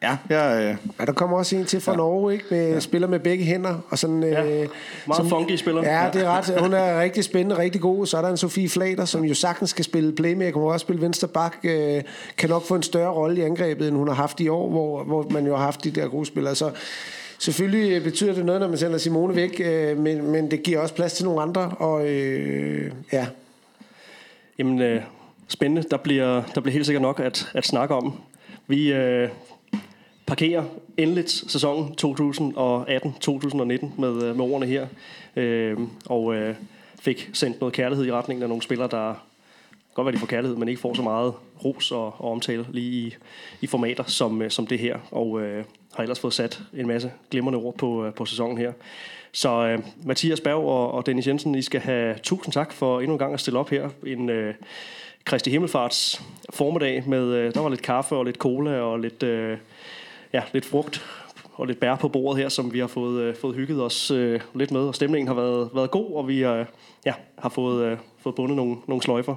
Ja, 0.03 0.17
ja, 0.29 0.59
øh. 0.59 0.75
ja, 0.99 1.05
der 1.05 1.11
kommer 1.11 1.37
også 1.37 1.55
en 1.55 1.65
til 1.65 1.81
fra 1.81 1.91
ja. 1.91 1.97
Norge, 1.97 2.33
ikke? 2.33 2.45
Med, 2.51 2.73
ja. 2.73 2.79
spiller 2.79 3.07
med 3.07 3.19
begge 3.19 3.45
hænder. 3.45 3.75
Og 3.89 3.99
sådan, 3.99 4.23
ja, 4.23 4.45
øh, 4.45 4.67
meget 5.07 5.17
som, 5.17 5.29
funky 5.29 5.55
spiller. 5.55 5.81
Ja, 5.83 6.09
det 6.13 6.21
er 6.21 6.29
ret. 6.29 6.59
Hun 6.63 6.73
er 6.73 7.01
rigtig 7.01 7.23
spændende, 7.23 7.57
rigtig 7.57 7.81
god. 7.81 8.05
Så 8.05 8.17
er 8.17 8.21
der 8.21 8.29
en 8.29 8.37
Sofie 8.37 8.69
Flater, 8.69 9.05
som 9.05 9.23
jo 9.23 9.33
sagtens 9.33 9.69
skal 9.69 9.85
spille 9.85 10.15
playmaker, 10.15 10.59
hun 10.59 10.71
også 10.71 10.83
spille 10.83 11.01
venstre 11.01 11.27
bak, 11.27 11.57
øh, 11.63 12.01
kan 12.37 12.49
nok 12.49 12.63
få 12.63 12.75
en 12.75 12.83
større 12.83 13.11
rolle 13.11 13.41
i 13.41 13.41
angrebet, 13.41 13.87
end 13.87 13.97
hun 13.97 14.07
har 14.07 14.15
haft 14.15 14.39
i 14.39 14.47
år, 14.47 14.69
hvor, 14.69 15.03
hvor 15.03 15.27
man 15.29 15.45
jo 15.45 15.55
har 15.55 15.63
haft 15.63 15.83
de 15.83 15.91
der 15.91 16.07
gode 16.07 16.25
spillere. 16.25 16.55
Så 16.55 16.71
selvfølgelig 17.39 18.03
betyder 18.03 18.33
det 18.33 18.45
noget, 18.45 18.61
når 18.61 18.67
man 18.67 18.77
sender 18.77 18.97
Simone 18.97 19.35
væk, 19.35 19.61
øh, 19.65 19.97
men, 19.97 20.31
men 20.31 20.51
det 20.51 20.63
giver 20.63 20.79
også 20.79 20.93
plads 20.93 21.13
til 21.13 21.25
nogle 21.25 21.41
andre, 21.41 21.71
og 21.77 22.07
øh, 22.07 22.91
ja. 23.13 23.27
Jamen, 24.59 24.81
øh, 24.81 25.01
spændende. 25.47 25.83
Der 25.91 25.97
bliver, 25.97 26.43
der 26.55 26.61
bliver 26.61 26.73
helt 26.73 26.85
sikkert 26.85 27.01
nok 27.01 27.19
at, 27.19 27.51
at 27.53 27.65
snakke 27.65 27.95
om. 27.95 28.13
Vi, 28.67 28.93
øh, 28.93 29.29
parkerer 30.31 30.63
endeligt 30.97 31.29
sæsonen 31.29 31.95
2018-2019 32.01 32.01
med, 34.01 34.23
øh, 34.23 34.35
med 34.35 34.45
ordene 34.45 34.65
her. 34.65 34.87
Øh, 35.35 35.77
og 36.05 36.35
øh, 36.35 36.55
fik 37.01 37.29
sendt 37.33 37.59
noget 37.59 37.73
kærlighed 37.73 38.05
i 38.05 38.11
retningen 38.11 38.43
af 38.43 38.49
nogle 38.49 38.61
spillere, 38.61 38.87
der 38.91 39.13
godt 39.93 40.05
være, 40.05 40.15
de 40.15 40.19
får 40.19 40.27
kærlighed, 40.27 40.57
men 40.57 40.67
ikke 40.67 40.81
får 40.81 40.93
så 40.93 41.01
meget 41.01 41.33
ros 41.65 41.91
og, 41.91 42.05
og 42.05 42.31
omtale 42.31 42.65
lige 42.69 43.07
i, 43.07 43.15
i 43.61 43.67
formater 43.67 44.03
som, 44.03 44.41
øh, 44.41 44.51
som 44.51 44.67
det 44.67 44.79
her. 44.79 44.97
Og 45.11 45.41
øh, 45.41 45.65
har 45.93 46.03
ellers 46.03 46.19
fået 46.19 46.33
sat 46.33 46.61
en 46.73 46.87
masse 46.87 47.11
glimrende 47.31 47.59
ord 47.59 47.75
på, 47.77 48.05
øh, 48.05 48.13
på 48.13 48.25
sæsonen 48.25 48.57
her. 48.57 48.71
Så 49.31 49.67
øh, 49.67 49.79
Mathias 50.05 50.41
Berg 50.41 50.63
og, 50.65 50.91
og 50.91 51.05
Dennis 51.05 51.27
Jensen, 51.27 51.55
I 51.55 51.61
skal 51.61 51.81
have 51.81 52.15
tusind 52.23 52.53
tak 52.53 52.73
for 52.73 52.99
endnu 52.99 53.13
en 53.13 53.19
gang 53.19 53.33
at 53.33 53.39
stille 53.39 53.59
op 53.59 53.69
her. 53.69 53.89
En 54.05 54.29
øh, 54.29 54.53
Kristi 55.25 55.49
Himmelfarts 55.49 56.21
formiddag 56.49 57.03
med, 57.07 57.23
øh, 57.23 57.53
der 57.53 57.59
var 57.59 57.69
lidt 57.69 57.81
kaffe 57.81 58.15
og 58.15 58.25
lidt 58.25 58.37
cola 58.37 58.79
og 58.79 58.99
lidt... 58.99 59.23
Øh, 59.23 59.57
ja, 60.33 60.41
lidt 60.53 60.65
frugt 60.65 61.05
og 61.53 61.67
lidt 61.67 61.79
bær 61.79 61.95
på 61.95 62.07
bordet 62.07 62.41
her, 62.41 62.49
som 62.49 62.73
vi 62.73 62.79
har 62.79 62.87
fået, 62.87 63.21
øh, 63.21 63.35
fået 63.35 63.55
hygget 63.55 63.81
os 63.81 64.11
øh, 64.11 64.39
lidt 64.55 64.71
med, 64.71 64.81
og 64.81 64.95
stemningen 64.95 65.27
har 65.27 65.35
været, 65.35 65.69
været 65.73 65.91
god, 65.91 66.15
og 66.15 66.27
vi 66.27 66.43
øh, 66.43 66.65
ja, 67.05 67.13
har 67.39 67.49
fået, 67.49 67.85
øh, 67.85 67.97
fået 68.19 68.35
bundet 68.35 68.55
nogle, 68.55 68.75
nogle 68.87 69.03
sløjfer. 69.03 69.35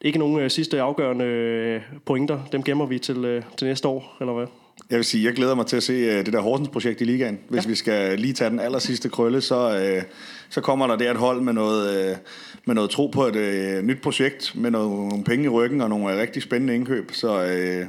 Ikke 0.00 0.18
nogen 0.18 0.40
øh, 0.40 0.50
sidste 0.50 0.80
afgørende 0.80 1.24
øh, 1.24 1.80
pointer, 2.06 2.40
dem 2.52 2.62
gemmer 2.62 2.86
vi 2.86 2.98
til, 2.98 3.24
øh, 3.24 3.42
til 3.56 3.66
næste 3.66 3.88
år, 3.88 4.16
eller 4.20 4.32
hvad? 4.32 4.46
Jeg 4.90 4.96
vil 4.96 5.04
sige, 5.04 5.24
jeg 5.24 5.34
glæder 5.34 5.54
mig 5.54 5.66
til 5.66 5.76
at 5.76 5.82
se 5.82 5.92
øh, 5.92 6.26
det 6.26 6.32
der 6.32 6.40
Horsens-projekt 6.40 7.00
i 7.00 7.04
ligaen. 7.04 7.38
Hvis 7.48 7.64
ja. 7.64 7.68
vi 7.68 7.74
skal 7.74 8.18
lige 8.18 8.32
tage 8.32 8.50
den 8.50 8.60
aller 8.60 8.78
sidste 8.78 9.08
krølle, 9.08 9.40
så, 9.40 9.78
øh, 9.78 10.02
så 10.48 10.60
kommer 10.60 10.86
der 10.86 10.96
der 10.96 11.10
et 11.10 11.16
hold 11.16 11.40
med 11.40 11.52
noget, 11.52 12.10
øh, 12.10 12.16
med 12.64 12.74
noget 12.74 12.90
tro 12.90 13.06
på 13.06 13.24
et 13.24 13.36
øh, 13.36 13.82
nyt 13.82 14.02
projekt, 14.02 14.52
med 14.54 14.70
noget, 14.70 15.08
nogle 15.08 15.24
penge 15.24 15.44
i 15.44 15.48
ryggen 15.48 15.80
og 15.80 15.88
nogle 15.88 16.12
øh, 16.12 16.20
rigtig 16.20 16.42
spændende 16.42 16.74
indkøb. 16.74 17.12
Så 17.12 17.44
øh, 17.44 17.86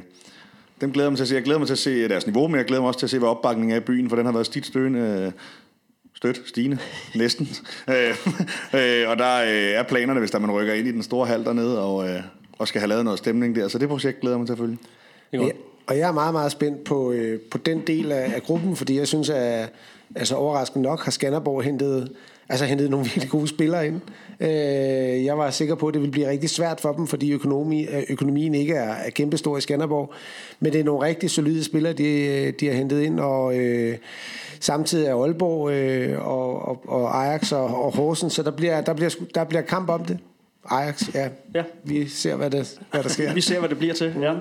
dem 0.80 0.92
glæder 0.92 1.10
mig 1.10 1.16
til 1.16 1.24
at 1.24 1.28
se. 1.28 1.34
Jeg 1.34 1.42
glæder 1.42 1.58
mig 1.58 1.66
til 1.66 1.74
at 1.74 1.78
se 1.78 2.08
deres 2.08 2.26
niveau, 2.26 2.48
men 2.48 2.56
jeg 2.56 2.64
glæder 2.64 2.82
mig 2.82 2.88
også 2.88 2.98
til 2.98 3.06
at 3.06 3.10
se, 3.10 3.18
hvad 3.18 3.28
opbakningen 3.28 3.76
er 3.76 3.80
i 3.80 3.84
byen, 3.84 4.08
for 4.08 4.16
den 4.16 4.24
har 4.24 4.32
været 4.32 4.46
stit 4.46 4.66
støende. 4.66 5.32
Støt, 6.14 6.40
stigende, 6.46 6.78
næsten. 7.14 7.48
Øh, 7.88 8.10
øh, 8.74 9.08
og 9.08 9.18
der 9.18 9.42
øh, 9.42 9.70
er 9.78 9.82
planerne, 9.82 10.20
hvis 10.20 10.30
der 10.30 10.38
man 10.38 10.50
rykker 10.50 10.74
ind 10.74 10.88
i 10.88 10.92
den 10.92 11.02
store 11.02 11.26
hal 11.26 11.44
dernede, 11.44 11.82
og, 11.82 12.08
og 12.58 12.68
skal 12.68 12.80
have 12.80 12.88
lavet 12.88 13.04
noget 13.04 13.18
stemning 13.18 13.56
der. 13.56 13.68
Så 13.68 13.78
det 13.78 13.88
projekt 13.88 14.20
glæder 14.20 14.38
mig 14.38 14.46
til 14.46 14.52
at 14.52 14.58
følge. 14.58 14.78
Ja, 15.32 15.48
og 15.86 15.98
jeg 15.98 16.08
er 16.08 16.12
meget, 16.12 16.32
meget 16.32 16.52
spændt 16.52 16.84
på, 16.84 17.14
på 17.50 17.58
den 17.58 17.80
del 17.86 18.12
af, 18.12 18.32
af 18.34 18.42
gruppen, 18.42 18.76
fordi 18.76 18.98
jeg 18.98 19.08
synes, 19.08 19.30
at 19.30 19.72
altså 20.14 20.34
overraskende 20.34 20.82
nok 20.82 21.04
har 21.04 21.10
Skanderborg 21.10 21.62
hentet 21.62 22.12
altså 22.50 22.64
hentet 22.64 22.90
nogle 22.90 23.06
virkelig 23.06 23.28
gode 23.28 23.48
spillere 23.48 23.86
ind. 23.86 24.00
Øh, 24.40 25.24
jeg 25.24 25.38
var 25.38 25.50
sikker 25.50 25.74
på, 25.74 25.88
at 25.88 25.94
det 25.94 26.00
ville 26.00 26.12
blive 26.12 26.28
rigtig 26.28 26.50
svært 26.50 26.80
for 26.80 26.92
dem, 26.92 27.06
fordi 27.06 27.32
økonomi, 27.32 27.86
øh, 27.86 28.02
økonomien 28.08 28.54
ikke 28.54 28.74
er, 28.74 28.92
er 28.92 29.10
kæmpestor 29.10 29.56
i 29.56 29.60
Skanderborg. 29.60 30.12
Men 30.60 30.72
det 30.72 30.80
er 30.80 30.84
nogle 30.84 31.06
rigtig 31.06 31.30
solide 31.30 31.64
spillere, 31.64 31.92
de, 31.92 32.50
de 32.50 32.66
har 32.66 32.74
hentet 32.74 33.00
ind, 33.00 33.20
og 33.20 33.58
øh, 33.58 33.96
samtidig 34.60 35.06
er 35.06 35.14
Aalborg 35.14 35.70
øh, 35.70 36.26
og, 36.26 36.68
og, 36.68 36.82
og 36.88 37.24
Ajax 37.26 37.52
og, 37.52 37.84
og 37.84 37.96
Horsens, 37.96 38.32
så 38.32 38.42
der 38.42 38.50
bliver, 38.50 38.80
der, 38.80 38.94
bliver, 38.94 39.14
der 39.34 39.44
bliver 39.44 39.62
kamp 39.62 39.88
om 39.88 40.04
det. 40.04 40.18
Ajax, 40.70 41.14
ja. 41.14 41.28
ja. 41.54 41.62
Vi 41.84 42.08
ser, 42.08 42.36
hvad, 42.36 42.50
det, 42.50 42.80
hvad 42.90 43.02
der 43.02 43.08
sker. 43.18 43.34
Vi 43.34 43.40
ser, 43.40 43.58
hvad 43.58 43.68
det 43.68 43.78
bliver 43.78 43.94
til, 43.94 44.14
ja. 44.20 44.34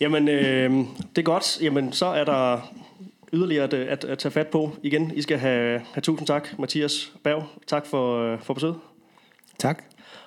Jamen, 0.00 0.28
øh, 0.28 0.70
det 1.16 1.18
er 1.18 1.22
godt. 1.22 1.58
Jamen, 1.62 1.92
så 1.92 2.06
er 2.06 2.24
der 2.24 2.72
yderligere 3.36 3.64
at, 3.64 3.74
at, 3.74 4.04
at 4.04 4.18
tage 4.18 4.32
fat 4.32 4.46
på. 4.46 4.76
Igen, 4.82 5.12
I 5.14 5.22
skal 5.22 5.38
have, 5.38 5.80
have 5.92 6.02
tusind 6.02 6.26
tak, 6.26 6.58
Mathias 6.58 7.12
Berg. 7.22 7.46
Tak 7.66 7.86
for, 7.86 8.18
øh, 8.20 8.40
for 8.40 8.54
besøget. 8.54 8.76
Tak. 9.58 9.82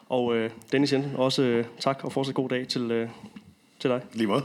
Og 0.09 0.25
uh, 0.25 0.49
Dennis 0.71 0.93
Jensen, 0.93 1.15
også 1.15 1.41
uh, 1.41 1.65
tak 1.79 2.03
og 2.03 2.11
fortsat 2.11 2.35
god 2.35 2.49
dag 2.49 2.67
til, 2.67 3.01
uh, 3.01 3.09
til 3.79 3.89
dig. 3.89 4.01
Lige 4.13 4.27
måde. 4.27 4.43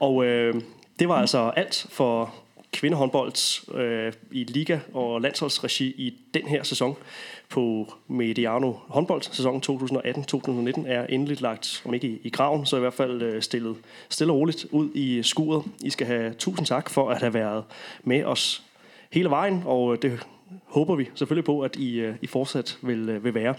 Og 0.00 0.14
uh, 0.14 0.26
det 0.98 1.08
var 1.08 1.14
altså 1.14 1.52
alt 1.56 1.86
for 1.90 2.34
kvindehåndbold 2.74 3.72
øh, 3.74 4.12
i 4.30 4.44
liga- 4.44 4.80
og 4.94 5.20
landsholdsregi 5.20 5.84
i 5.86 6.14
den 6.34 6.48
her 6.48 6.62
sæson 6.62 6.96
på 7.48 7.94
Mediano 8.08 8.72
håndbold. 8.88 9.22
Sæsonen 9.22 9.62
2018-2019 9.70 10.88
er 10.88 11.06
endeligt 11.06 11.40
lagt, 11.40 11.82
om 11.84 11.94
ikke 11.94 12.06
i, 12.08 12.20
i 12.24 12.30
graven, 12.30 12.66
så 12.66 12.76
i 12.76 12.80
hvert 12.80 12.94
fald 12.94 13.22
øh, 13.22 13.42
stillet 13.42 13.76
stille 14.08 14.32
og 14.32 14.38
roligt 14.38 14.66
ud 14.70 14.90
i 14.94 15.22
skuret. 15.22 15.64
I 15.82 15.90
skal 15.90 16.06
have 16.06 16.34
tusind 16.34 16.66
tak 16.66 16.90
for 16.90 17.10
at 17.10 17.20
have 17.20 17.34
været 17.34 17.64
med 18.04 18.24
os 18.24 18.62
hele 19.10 19.30
vejen, 19.30 19.62
og 19.66 19.92
øh, 19.92 20.02
det 20.02 20.26
håber 20.66 20.94
vi 20.94 21.08
selvfølgelig 21.14 21.44
på, 21.44 21.60
at 21.60 21.76
I, 21.76 21.94
øh, 21.94 22.14
I 22.22 22.26
fortsat 22.26 22.78
vil, 22.82 23.08
øh, 23.08 23.24
vil 23.24 23.34
være. 23.34 23.54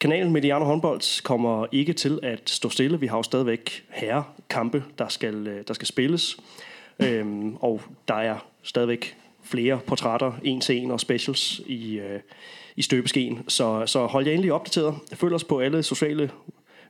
Kanalen 0.00 0.32
Mediano 0.32 0.64
håndbold 0.64 1.22
kommer 1.22 1.66
ikke 1.72 1.92
til 1.92 2.20
at 2.22 2.50
stå 2.50 2.68
stille. 2.68 3.00
Vi 3.00 3.06
har 3.06 3.16
jo 3.16 3.22
stadigvæk 3.22 3.84
herrekampe, 3.90 4.84
der 4.98 5.08
skal, 5.08 5.46
øh, 5.46 5.64
der 5.68 5.74
skal 5.74 5.86
spilles. 5.86 6.36
Øhm, 7.02 7.56
og 7.56 7.80
der 8.08 8.14
er 8.14 8.46
stadigvæk 8.62 9.16
flere 9.42 9.80
portrætter, 9.86 10.32
en 10.44 10.60
til 10.60 10.76
en 10.76 10.90
og 10.90 11.00
specials 11.00 11.60
i, 11.66 11.98
øh, 11.98 12.20
i 12.76 12.82
støbeskeen. 12.82 13.44
Så, 13.48 13.86
så 13.86 14.06
hold 14.06 14.26
jer 14.26 14.32
endelig 14.32 14.52
opdateret. 14.52 14.94
Følg 15.14 15.34
os 15.34 15.44
på 15.44 15.60
alle 15.60 15.82
sociale 15.82 16.30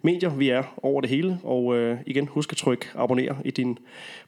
medier. 0.03 0.31
Vi 0.31 0.49
er 0.49 0.63
over 0.83 1.01
det 1.01 1.11
hele. 1.11 1.39
Og 1.43 1.77
øh, 1.77 1.99
igen, 2.07 2.27
husk 2.27 2.53
at 2.53 2.57
trykke 2.57 2.87
abonner 2.95 3.35
i 3.45 3.51
din 3.51 3.79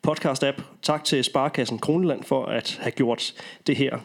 podcast-app. 0.09 0.63
Tak 0.83 1.05
til 1.05 1.25
Sparkassen 1.25 1.79
Kroneland 1.79 2.25
for 2.25 2.47
at 2.47 2.79
have 2.83 2.93
gjort 2.93 3.35
det 3.67 3.77
her 3.77 3.99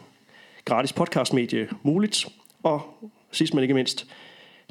gratis 0.64 0.92
podcastmedie 0.92 1.68
muligt. 1.82 2.26
Og 2.62 2.82
sidst 3.30 3.54
men 3.54 3.62
ikke 3.62 3.74
mindst, 3.74 4.06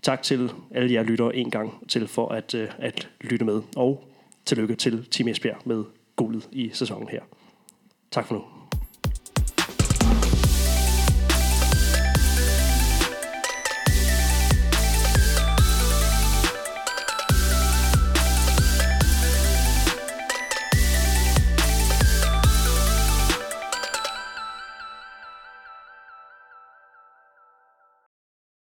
tak 0.02 0.22
til 0.22 0.52
alle 0.72 0.94
jer 0.94 1.04
lyttere 1.04 1.36
en 1.36 1.52
gang 1.52 1.90
til 1.90 2.08
for 2.08 2.30
at, 2.30 2.54
øh, 2.54 2.70
at 2.78 3.10
lytte 3.22 3.46
med. 3.46 3.62
Og 3.76 4.04
tillykke 4.46 4.76
til 4.76 5.06
Team 5.12 5.28
Esbjerg 5.28 5.58
med 5.66 5.84
guldet 6.16 6.50
i 6.52 6.70
sæsonen 6.74 7.10
her. 7.10 7.22
Tak 8.12 8.26
for 8.26 8.36
nu. 8.36 8.55